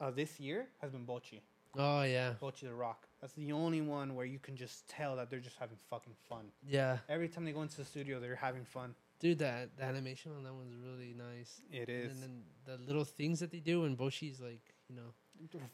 uh, 0.01 0.11
this 0.11 0.41
year 0.41 0.67
has 0.81 0.91
been 0.91 1.07
Bocchi. 1.07 1.41
Oh 1.77 2.03
yeah. 2.03 2.35
Bocchi 2.41 2.63
the 2.63 2.75
Rock. 2.75 3.07
That's 3.21 3.35
the 3.35 3.53
only 3.53 3.81
one 3.81 4.15
where 4.15 4.27
you 4.27 4.39
can 4.39 4.57
just 4.57 4.89
tell 4.89 5.15
that 5.17 5.31
they're 5.31 5.39
just 5.41 5.57
having 5.59 5.77
fucking 5.91 6.15
fun. 6.29 6.51
Yeah. 6.67 6.99
Every 7.09 7.29
time 7.29 7.45
they 7.45 7.53
go 7.53 7.63
into 7.63 7.77
the 7.77 7.85
studio, 7.85 8.19
they're 8.21 8.35
having 8.37 8.65
fun. 8.65 8.95
Dude, 9.21 9.39
that 9.39 9.77
the 9.77 9.85
animation 9.85 10.33
on 10.37 10.43
that 10.43 10.53
one's 10.55 10.75
really 10.75 11.15
nice. 11.15 11.61
It 11.71 11.89
is. 11.89 12.13
And 12.13 12.23
then 12.23 12.45
the 12.65 12.77
little 12.85 13.05
things 13.05 13.39
that 13.41 13.51
they 13.53 13.61
do 13.61 13.83
when 13.83 13.97
Bocchi's 13.97 14.41
like, 14.41 14.75
you 14.89 14.97
know. 14.97 15.15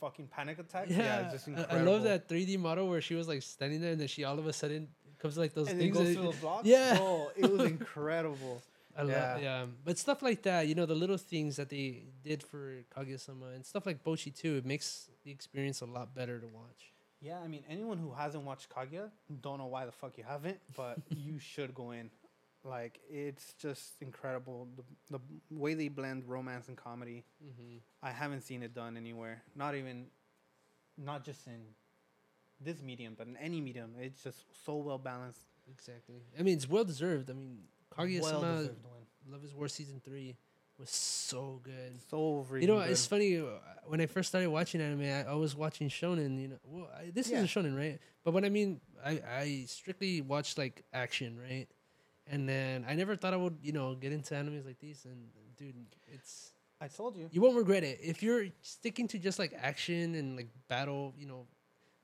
Fucking 0.00 0.28
panic 0.28 0.58
attack. 0.58 0.86
Yeah, 0.88 1.20
it's 1.24 1.32
just 1.32 1.48
I- 1.48 1.50
incredible. 1.52 1.78
I 1.88 1.92
love 1.92 2.02
that 2.04 2.28
3D 2.28 2.58
model 2.58 2.88
where 2.88 3.00
she 3.00 3.14
was 3.14 3.28
like 3.28 3.42
standing 3.42 3.80
there 3.80 3.92
and 3.92 4.00
then 4.00 4.08
she 4.08 4.24
all 4.24 4.38
of 4.38 4.46
a 4.46 4.52
sudden 4.52 4.88
comes 5.18 5.36
like 5.36 5.52
those 5.54 5.68
And 5.68 5.78
things. 5.78 5.96
goes 5.96 6.14
through 6.14 6.32
the 6.32 6.36
block. 6.40 6.62
Yeah. 6.64 6.96
Oh, 7.00 7.30
it 7.36 7.50
was 7.50 7.62
incredible. 7.70 8.62
I 8.96 9.02
love, 9.02 9.10
Yeah. 9.10 9.38
yeah. 9.38 9.64
But 9.84 9.98
stuff 9.98 10.22
like 10.22 10.42
that, 10.42 10.66
you 10.66 10.74
know, 10.74 10.86
the 10.86 10.94
little 10.94 11.18
things 11.18 11.56
that 11.56 11.68
they 11.68 12.04
did 12.24 12.42
for 12.42 12.78
Kaguya-sama 12.96 13.46
and 13.54 13.64
stuff 13.64 13.86
like 13.86 14.02
Bocchi 14.02 14.34
too, 14.34 14.56
it 14.56 14.66
makes 14.66 15.08
the 15.24 15.30
experience 15.30 15.80
a 15.82 15.86
lot 15.86 16.14
better 16.14 16.38
to 16.40 16.46
watch. 16.46 16.92
Yeah, 17.20 17.38
I 17.40 17.48
mean, 17.48 17.64
anyone 17.68 17.98
who 17.98 18.12
hasn't 18.12 18.44
watched 18.44 18.70
Kaguya, 18.70 19.10
don't 19.42 19.58
know 19.58 19.66
why 19.66 19.84
the 19.86 19.92
fuck 19.92 20.16
you 20.18 20.24
haven't, 20.26 20.58
but 20.76 20.98
you 21.10 21.38
should 21.52 21.74
go 21.74 21.90
in. 21.92 22.10
Like, 22.68 23.00
it's 23.08 23.54
just 23.54 24.02
incredible. 24.02 24.68
The, 24.76 25.18
the 25.18 25.20
way 25.50 25.74
they 25.74 25.88
blend 25.88 26.24
romance 26.28 26.68
and 26.68 26.76
comedy, 26.76 27.24
Mm-hmm. 27.44 27.78
I 28.02 28.10
haven't 28.10 28.42
seen 28.42 28.62
it 28.62 28.74
done 28.74 28.96
anywhere. 28.96 29.42
Not 29.56 29.74
even, 29.74 30.06
not 30.96 31.24
just 31.24 31.46
in 31.46 31.60
this 32.60 32.82
medium, 32.82 33.14
but 33.16 33.26
in 33.26 33.36
any 33.36 33.60
medium. 33.60 33.94
It's 34.00 34.22
just 34.22 34.44
so 34.64 34.76
well 34.76 34.98
balanced. 34.98 35.40
Exactly. 35.70 36.16
I 36.38 36.42
mean, 36.42 36.56
it's 36.56 36.68
well 36.68 36.84
deserved. 36.84 37.30
I 37.30 37.34
mean, 37.34 37.58
Kaguya-sama 37.96 38.40
Well-deserved. 38.40 38.78
Love 39.30 39.44
is 39.44 39.54
War 39.54 39.68
season 39.68 40.00
three 40.04 40.36
was 40.78 40.90
so 40.90 41.60
good. 41.62 41.98
So 42.08 42.46
freaking 42.50 42.62
you 42.62 42.68
know, 42.68 42.78
good. 42.80 42.90
it's 42.90 43.06
funny 43.06 43.38
uh, 43.38 43.44
when 43.86 44.00
I 44.00 44.06
first 44.06 44.28
started 44.28 44.48
watching 44.50 44.80
anime, 44.80 45.02
I, 45.02 45.30
I 45.30 45.34
was 45.34 45.54
watching 45.56 45.88
shonen. 45.88 46.40
You 46.40 46.48
know, 46.48 46.56
well, 46.64 46.88
I, 46.98 47.10
this 47.10 47.28
Yeah. 47.30 47.38
is 47.42 47.44
a 47.44 47.46
shonen, 47.48 47.76
right? 47.76 47.98
But 48.24 48.32
when 48.32 48.44
I 48.44 48.48
mean, 48.48 48.80
I 49.04 49.20
I 49.28 49.64
strictly 49.66 50.20
watched 50.22 50.56
like 50.56 50.84
action, 50.92 51.38
right? 51.38 51.66
And 52.30 52.48
then 52.48 52.84
I 52.88 52.94
never 52.94 53.16
thought 53.16 53.32
I 53.32 53.36
would, 53.36 53.58
you 53.62 53.72
know, 53.72 53.94
get 53.94 54.12
into 54.12 54.34
animes 54.34 54.64
like 54.66 54.78
these. 54.78 55.04
And 55.04 55.28
dude, 55.56 55.74
it's 56.06 56.52
I 56.80 56.88
told 56.88 57.16
you. 57.16 57.28
you 57.32 57.40
won't 57.40 57.56
regret 57.56 57.82
it 57.84 57.98
if 58.02 58.22
you're 58.22 58.46
sticking 58.62 59.08
to 59.08 59.18
just 59.18 59.38
like 59.38 59.52
action 59.60 60.14
and 60.14 60.36
like 60.36 60.48
battle, 60.68 61.14
you 61.18 61.26
know, 61.26 61.46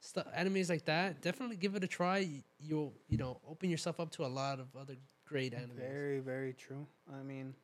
stuff 0.00 0.26
animes 0.36 0.68
like 0.68 0.84
that. 0.86 1.20
Definitely 1.22 1.56
give 1.56 1.74
it 1.76 1.84
a 1.84 1.86
try. 1.86 2.28
You'll 2.58 2.92
you 3.08 3.18
know 3.18 3.40
open 3.48 3.70
yourself 3.70 4.00
up 4.00 4.10
to 4.12 4.24
a 4.24 4.28
lot 4.40 4.60
of 4.60 4.68
other 4.78 4.96
great 5.26 5.54
animes. 5.54 5.76
Very, 5.76 6.20
very 6.20 6.52
true. 6.52 6.86
I 7.12 7.22
mean, 7.22 7.54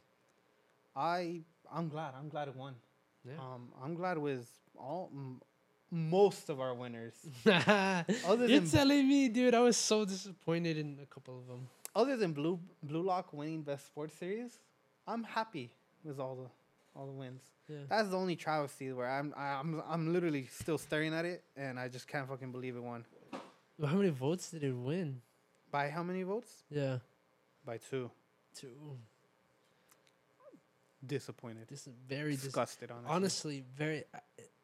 I 0.95 1.41
I'm 1.73 1.89
glad. 1.89 2.15
I'm 2.19 2.29
glad 2.29 2.49
it 2.49 2.57
won. 2.57 2.75
Yeah. 3.25 3.35
Um, 3.39 3.69
I'm 3.83 3.95
glad 3.95 4.17
it 4.17 4.21
was 4.21 4.47
all 4.77 5.11
m- 5.15 5.41
most 5.91 6.49
of 6.49 6.61
our 6.61 6.75
winners. 6.75 7.15
You're 7.45 8.61
telling 8.63 9.09
me, 9.09 9.29
dude. 9.29 9.55
I 9.55 9.61
was 9.61 9.77
so 9.77 10.05
disappointed 10.05 10.79
in 10.79 10.99
a 11.03 11.07
couple 11.07 11.39
of 11.39 11.47
them. 11.47 11.69
Other 11.95 12.17
than 12.17 12.33
Blue 12.33 12.59
Blue 12.83 13.03
Lock 13.03 13.33
winning 13.33 13.63
best 13.63 13.87
sports 13.87 14.15
series, 14.15 14.59
I'm 15.07 15.25
happy 15.25 15.71
with 16.05 16.19
all 16.21 16.37
the 16.37 16.99
all 16.99 17.07
the 17.07 17.13
wins. 17.13 17.43
Yeah. 17.69 17.79
That's 17.89 18.09
the 18.09 18.17
only 18.17 18.37
travesty 18.37 18.93
where 18.93 19.09
I'm 19.09 19.33
I'm 19.37 19.83
I'm 19.89 20.13
literally 20.13 20.47
still 20.53 20.79
staring 20.79 21.15
at 21.15 21.25
it 21.25 21.43
and 21.57 21.79
I 21.79 21.89
just 21.89 22.07
can't 22.09 22.29
fucking 22.29 22.53
believe 22.53 22.77
it 22.77 22.83
won. 22.83 23.05
How 23.85 23.95
many 23.97 24.11
votes 24.11 24.51
did 24.51 24.63
it 24.65 24.73
win? 24.75 25.21
By 25.71 25.89
how 25.89 26.03
many 26.03 26.23
votes? 26.23 26.65
Yeah. 26.71 26.99
By 27.65 27.79
two. 27.79 28.11
Two. 28.55 28.69
Disappointed. 31.07 31.67
This 31.69 31.87
is 31.87 31.95
very 32.09 32.33
dis- 32.33 32.43
Disgusted, 32.45 32.91
honestly. 32.91 33.15
honestly 33.15 33.65
very. 33.77 34.05
I- 34.15 34.19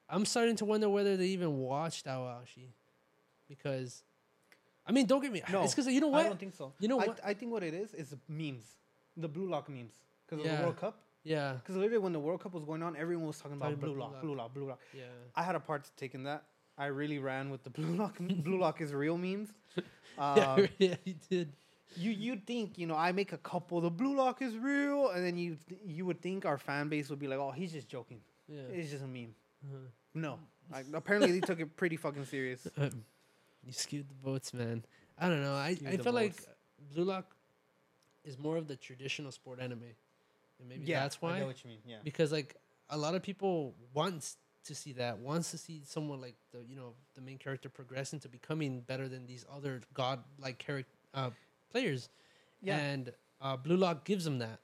I'm 0.09 0.25
starting 0.25 0.55
to 0.57 0.65
wonder 0.65 0.89
whether 0.89 1.17
they 1.17 1.27
even 1.29 1.57
watched 1.59 2.07
Aoashi, 2.07 2.69
because, 3.49 4.05
I 4.87 4.93
mean, 4.93 5.07
don't 5.07 5.21
get 5.21 5.33
me. 5.33 5.43
No, 5.53 5.63
it's 5.65 5.75
because 5.75 5.91
you 5.93 6.01
know 6.01 6.09
what? 6.09 6.27
I 6.27 6.29
don't 6.29 6.39
think 6.39 6.55
so. 6.55 6.73
You 6.79 6.89
know 6.89 7.01
I, 7.01 7.07
what? 7.07 7.21
I 7.25 7.35
think 7.35 7.53
what 7.53 7.63
it 7.63 7.75
is 7.75 7.93
is 7.95 8.15
memes, 8.29 8.65
the 9.17 9.29
Blue 9.29 9.49
Lock 9.49 9.69
memes, 9.69 9.93
because 10.29 10.45
of 10.45 10.51
the 10.51 10.63
World 10.65 10.77
Cup. 10.77 10.99
yeah. 11.25 11.55
Because 11.55 11.77
literally 11.77 11.99
when 11.99 12.13
the 12.13 12.21
World 12.21 12.41
Cup 12.43 12.53
was 12.55 12.65
going 12.65 12.83
on, 12.83 12.97
everyone 12.97 13.27
was 13.27 13.39
talking 13.39 13.57
about 13.57 13.71
Talking 13.71 13.79
about 13.79 13.87
Blue 13.87 13.95
Blue 13.95 14.01
Lock, 14.03 14.13
Lock. 14.13 14.23
Blue 14.23 14.37
Lock, 14.37 14.55
Blue 14.55 14.69
Lock. 14.69 14.81
Yeah. 14.95 15.03
I 15.35 15.43
had 15.43 15.55
a 15.57 15.61
part 15.61 15.85
to 15.85 15.91
take 15.97 16.15
in 16.15 16.23
that. 16.25 16.45
I 16.79 16.87
really 16.87 17.19
ran 17.19 17.51
with 17.51 17.65
the 17.65 17.71
Blue 17.79 17.97
Lock. 17.97 18.17
Blue 18.21 18.59
Lock 18.59 18.81
is 18.81 18.93
real 18.93 19.19
memes. 19.19 19.49
yeah, 19.77 20.55
Um, 20.55 20.69
yeah, 20.79 20.95
you 21.05 21.15
did. 21.29 21.53
you 21.97 22.11
you 22.11 22.37
think 22.47 22.79
you 22.79 22.87
know 22.87 22.97
I 22.97 23.13
make 23.13 23.33
a 23.33 23.39
couple. 23.39 23.81
The 23.81 23.91
Blue 23.91 24.15
Lock 24.17 24.41
is 24.43 24.57
real, 24.57 25.11
and 25.11 25.25
then 25.25 25.37
you 25.37 25.57
th- 25.69 25.81
you 25.85 26.07
would 26.07 26.21
think 26.21 26.45
our 26.47 26.59
fan 26.59 26.89
base 26.89 27.11
would 27.11 27.19
be 27.19 27.27
like, 27.27 27.39
oh, 27.39 27.51
he's 27.51 27.73
just 27.73 27.89
joking. 27.89 28.21
Yeah. 28.49 28.61
It's 28.73 28.91
just 28.91 29.03
a 29.03 29.07
meme. 29.09 29.35
Uh-huh. 29.65 29.79
No, 30.15 30.39
like, 30.73 30.87
apparently 30.95 31.33
they 31.33 31.41
took 31.41 31.61
it 31.61 31.77
pretty 31.77 31.97
fucking 31.97 32.25
serious. 32.27 32.67
You 33.67 33.73
skewed 33.73 34.09
the 34.09 34.15
votes, 34.25 34.55
man. 34.55 34.85
I 35.19 35.29
don't 35.29 35.43
know. 35.43 35.55
I, 35.55 35.75
Skewed 35.75 35.89
I 35.89 35.97
the 35.97 36.03
feel 36.03 36.13
like 36.13 36.35
votes. 36.35 36.47
Blue 36.95 37.05
Lock 37.05 37.35
is 38.25 38.39
more 38.39 38.57
of 38.57 38.69
the 38.69 38.77
traditional 38.77 39.33
sport 39.33 39.61
anime, 39.61 39.83
and 40.61 40.69
maybe 40.69 40.87
yeah, 40.87 41.01
that's 41.01 41.21
why. 41.21 41.37
I 41.37 41.41
know 41.41 41.47
what 41.47 41.63
you 41.65 41.71
mean. 41.71 41.81
Yeah, 41.87 41.97
because 42.05 42.33
like 42.33 42.57
a 42.91 42.97
lot 42.97 43.15
of 43.15 43.23
people 43.23 43.75
wants 43.93 44.37
to 44.67 44.75
see 44.75 44.93
that 44.93 45.19
wants 45.19 45.53
to 45.53 45.59
see 45.59 45.83
someone 45.85 46.21
like 46.21 46.35
the 46.53 46.59
you 46.69 46.75
know 46.75 46.93
the 47.15 47.21
main 47.21 47.39
character 47.39 47.69
progress 47.69 48.13
into 48.13 48.29
becoming 48.29 48.81
better 48.81 49.09
than 49.09 49.25
these 49.27 49.45
other 49.55 49.81
god 49.95 50.19
like 50.41 50.59
character 50.59 50.91
uh, 51.15 51.31
players 51.71 52.09
yeah. 52.61 52.77
and 52.77 53.13
uh, 53.41 53.57
blue 53.57 53.77
lock 53.77 54.05
gives 54.05 54.25
them 54.25 54.39
that 54.39 54.59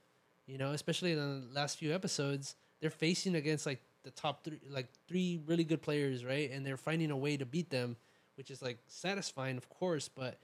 you 0.47 0.59
know 0.59 0.73
especially 0.73 1.13
in 1.13 1.19
the 1.19 1.55
last 1.55 1.79
few 1.79 1.95
episodes 1.95 2.57
they're 2.81 2.91
facing 2.91 3.37
against 3.37 3.65
like 3.65 3.81
the 4.03 4.11
top 4.11 4.43
three 4.43 4.59
like 4.69 4.89
three 5.07 5.41
really 5.47 5.65
good 5.65 5.81
players 5.81 6.25
right 6.25 6.51
and 6.51 6.67
they're 6.67 6.77
finding 6.77 7.13
a 7.13 7.17
way 7.17 7.37
to 7.37 7.47
beat 7.47 7.71
them 7.71 7.97
which 8.43 8.51
is 8.51 8.61
like 8.61 8.79
satisfying 8.89 9.57
of 9.57 9.69
course 9.69 10.09
but 10.09 10.35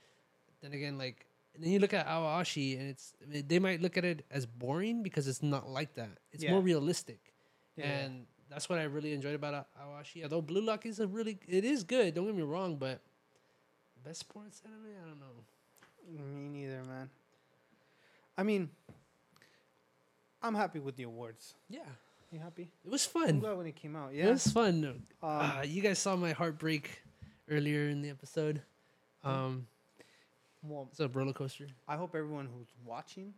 then 0.61 0.71
again 0.71 0.97
like 0.97 1.25
then 1.59 1.69
you 1.69 1.79
look 1.79 1.93
at 1.93 2.07
Aoashi 2.07 2.79
and 2.79 2.87
it's 2.91 3.11
they 3.27 3.59
might 3.59 3.81
look 3.81 3.97
at 3.97 4.05
it 4.05 4.23
as 4.31 4.45
boring 4.45 5.03
because 5.03 5.27
it's 5.27 5.43
not 5.43 5.67
like 5.67 5.95
that 5.95 6.07
it's 6.31 6.41
Yeah. 6.43 6.51
more 6.51 6.61
realistic 6.61 7.33
Yeah. 7.75 7.87
and 7.91 8.25
that's 8.49 8.69
what 8.69 8.79
I 8.79 8.83
really 8.83 9.11
enjoyed 9.13 9.35
about 9.35 9.67
Aoashi. 9.77 10.23
Although 10.23 10.41
Blue 10.41 10.61
Lock 10.61 10.85
is 10.87 10.99
a 10.99 11.05
really, 11.05 11.37
it 11.47 11.63
is 11.63 11.83
good. 11.83 12.15
Don't 12.15 12.25
get 12.25 12.33
me 12.33 12.41
wrong, 12.41 12.77
but 12.77 12.99
best 14.03 14.21
sports 14.21 14.63
anime, 14.65 14.87
I 15.03 15.07
don't 15.07 15.19
know. 15.19 15.35
Me 16.41 16.47
neither, 16.49 16.83
man. 16.85 17.09
I 18.37 18.43
mean, 18.43 18.69
I'm 20.41 20.55
happy 20.55 20.79
with 20.79 20.95
the 20.95 21.03
awards. 21.03 21.53
Yeah, 21.69 21.85
You 22.31 22.39
happy? 22.39 22.71
it 22.85 22.89
was 22.89 23.05
I'm 23.15 23.21
fun. 23.21 23.39
glad 23.39 23.57
when 23.57 23.67
it 23.67 23.75
came 23.75 23.95
out. 23.95 24.13
Yeah, 24.15 24.27
it 24.27 24.31
was 24.31 24.47
fun. 24.47 24.83
Um, 24.85 25.03
uh, 25.21 25.61
you 25.67 25.81
guys 25.83 25.99
saw 25.99 26.15
my 26.15 26.31
heartbreak 26.31 27.03
earlier 27.49 27.89
in 27.89 28.01
the 28.01 28.09
episode. 28.09 28.61
Um, 29.23 29.67
well, 30.63 30.87
it's 30.91 30.99
a 30.99 31.07
roller 31.07 31.33
coaster. 31.33 31.67
I 31.87 31.95
hope 31.95 32.15
everyone 32.15 32.47
who's 32.53 32.67
watching, 32.85 33.33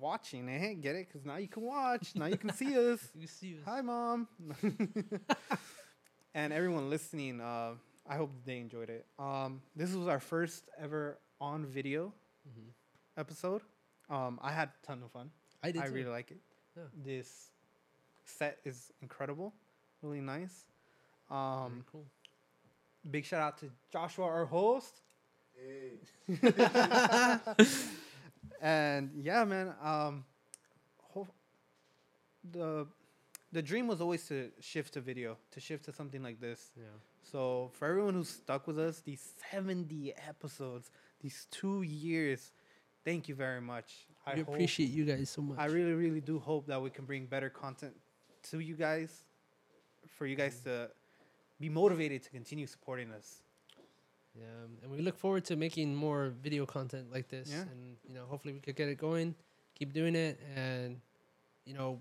watching, 0.00 0.48
eh, 0.48 0.74
get 0.74 0.94
it? 0.96 1.08
Because 1.08 1.24
now 1.24 1.36
you 1.36 1.48
can 1.48 1.62
watch. 1.62 2.14
now 2.14 2.26
you 2.26 2.36
can 2.36 2.52
see 2.52 2.76
us. 2.92 3.00
You 3.14 3.26
see, 3.26 3.54
us. 3.56 3.60
Hi, 3.64 3.80
mom. 3.80 4.28
and 6.34 6.52
everyone 6.52 6.90
listening, 6.90 7.40
uh, 7.40 7.72
I 8.08 8.16
hope 8.16 8.30
they 8.44 8.58
enjoyed 8.58 8.90
it. 8.90 9.06
Um, 9.18 9.60
this 9.76 9.92
was 9.94 10.06
our 10.08 10.20
first 10.20 10.64
ever 10.78 11.18
on 11.40 11.66
video 11.66 12.12
Mhm. 12.48 12.70
episode. 13.16 13.62
Um, 14.08 14.38
I 14.42 14.52
had 14.52 14.68
a 14.82 14.86
ton 14.86 15.02
of 15.02 15.10
fun. 15.12 15.30
I 15.62 15.70
did. 15.70 15.82
I 15.82 15.86
too. 15.88 15.94
really 15.94 16.10
like 16.10 16.30
it. 16.30 16.38
Yeah. 16.76 16.84
This 17.04 17.50
set 18.24 18.58
is 18.64 18.90
incredible, 19.02 19.52
really 20.02 20.20
nice. 20.20 20.64
Very 21.28 21.40
Um, 21.40 21.84
cool. 21.92 22.06
Big 23.10 23.24
shout 23.24 23.40
out 23.40 23.58
to 23.58 23.70
Joshua, 23.92 24.24
our 24.26 24.46
host. 24.46 25.00
Hey. 25.56 25.98
and 28.60 29.10
yeah, 29.16 29.44
man. 29.44 29.74
Um, 29.82 30.24
ho- 31.12 31.28
the 32.50 32.86
the 33.52 33.62
dream 33.62 33.86
was 33.86 34.00
always 34.00 34.26
to 34.28 34.50
shift 34.60 34.94
to 34.94 35.00
video, 35.00 35.36
to 35.52 35.60
shift 35.60 35.84
to 35.86 35.92
something 35.92 36.22
like 36.22 36.40
this. 36.40 36.70
Yeah. 36.76 36.84
So 37.22 37.70
for 37.74 37.88
everyone 37.88 38.14
who's 38.14 38.28
stuck 38.28 38.66
with 38.66 38.78
us, 38.78 39.00
these 39.00 39.26
seventy 39.50 40.14
episodes, 40.28 40.90
these 41.20 41.46
two 41.50 41.82
years, 41.82 42.52
thank 43.04 43.28
you 43.28 43.34
very 43.34 43.60
much. 43.60 44.06
I 44.26 44.34
We 44.34 44.40
appreciate 44.42 44.90
you 44.90 45.04
guys 45.04 45.30
so 45.30 45.42
much. 45.42 45.58
I 45.58 45.66
really, 45.66 45.92
really 45.94 46.20
do 46.20 46.38
hope 46.38 46.66
that 46.66 46.80
we 46.80 46.90
can 46.90 47.04
bring 47.04 47.26
better 47.26 47.48
content 47.48 47.94
to 48.50 48.60
you 48.60 48.74
guys, 48.76 49.24
for 50.06 50.26
you 50.26 50.36
guys 50.36 50.60
to 50.60 50.90
be 51.60 51.68
motivated 51.68 52.22
to 52.24 52.30
continue 52.30 52.66
supporting 52.66 53.10
us. 53.12 53.42
Yeah, 54.34 54.44
um, 54.64 54.78
and 54.82 54.90
we 54.92 55.00
look 55.00 55.18
forward 55.18 55.44
to 55.46 55.56
making 55.56 55.94
more 55.94 56.32
video 56.42 56.64
content 56.66 57.10
like 57.12 57.28
this. 57.28 57.48
Yeah. 57.50 57.62
And 57.62 57.96
you 58.06 58.14
know, 58.14 58.24
hopefully 58.28 58.54
we 58.54 58.60
could 58.60 58.76
get 58.76 58.88
it 58.88 58.98
going, 58.98 59.34
keep 59.74 59.92
doing 59.92 60.14
it, 60.14 60.38
and 60.54 61.00
you 61.64 61.74
know, 61.74 62.00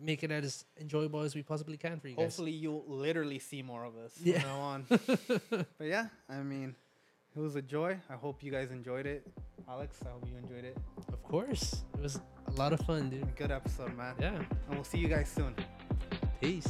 make 0.00 0.22
it 0.22 0.30
as 0.30 0.64
enjoyable 0.80 1.20
as 1.20 1.34
we 1.34 1.42
possibly 1.42 1.76
can 1.76 1.98
for 1.98 2.08
you 2.08 2.14
guys. 2.16 2.24
Hopefully, 2.26 2.52
you'll 2.52 2.84
literally 2.86 3.38
see 3.38 3.62
more 3.62 3.84
of 3.84 3.96
us 3.96 4.12
Yeah. 4.22 4.40
from 4.40 4.48
now 4.50 4.60
on. 4.60 4.86
but 5.78 5.86
yeah, 5.86 6.06
I 6.28 6.38
mean, 6.38 6.76
it 7.34 7.40
was 7.40 7.56
a 7.56 7.62
joy. 7.62 7.98
I 8.08 8.14
hope 8.14 8.42
you 8.42 8.52
guys 8.52 8.70
enjoyed 8.70 9.06
it. 9.06 9.26
Alex, 9.68 9.98
I 10.06 10.10
hope 10.10 10.26
you 10.30 10.36
enjoyed 10.36 10.64
it. 10.64 10.76
Of 11.12 11.22
course, 11.22 11.82
it 11.94 12.00
was 12.02 12.20
a 12.46 12.52
lot 12.52 12.72
of 12.72 12.80
fun, 12.80 13.10
dude. 13.10 13.34
Good 13.36 13.50
episode, 13.50 13.96
man. 13.96 14.14
Yeah. 14.20 14.36
And 14.36 14.46
we'll 14.70 14.84
see 14.84 14.98
you 14.98 15.08
guys 15.08 15.28
soon. 15.28 15.54
Peace. 16.40 16.68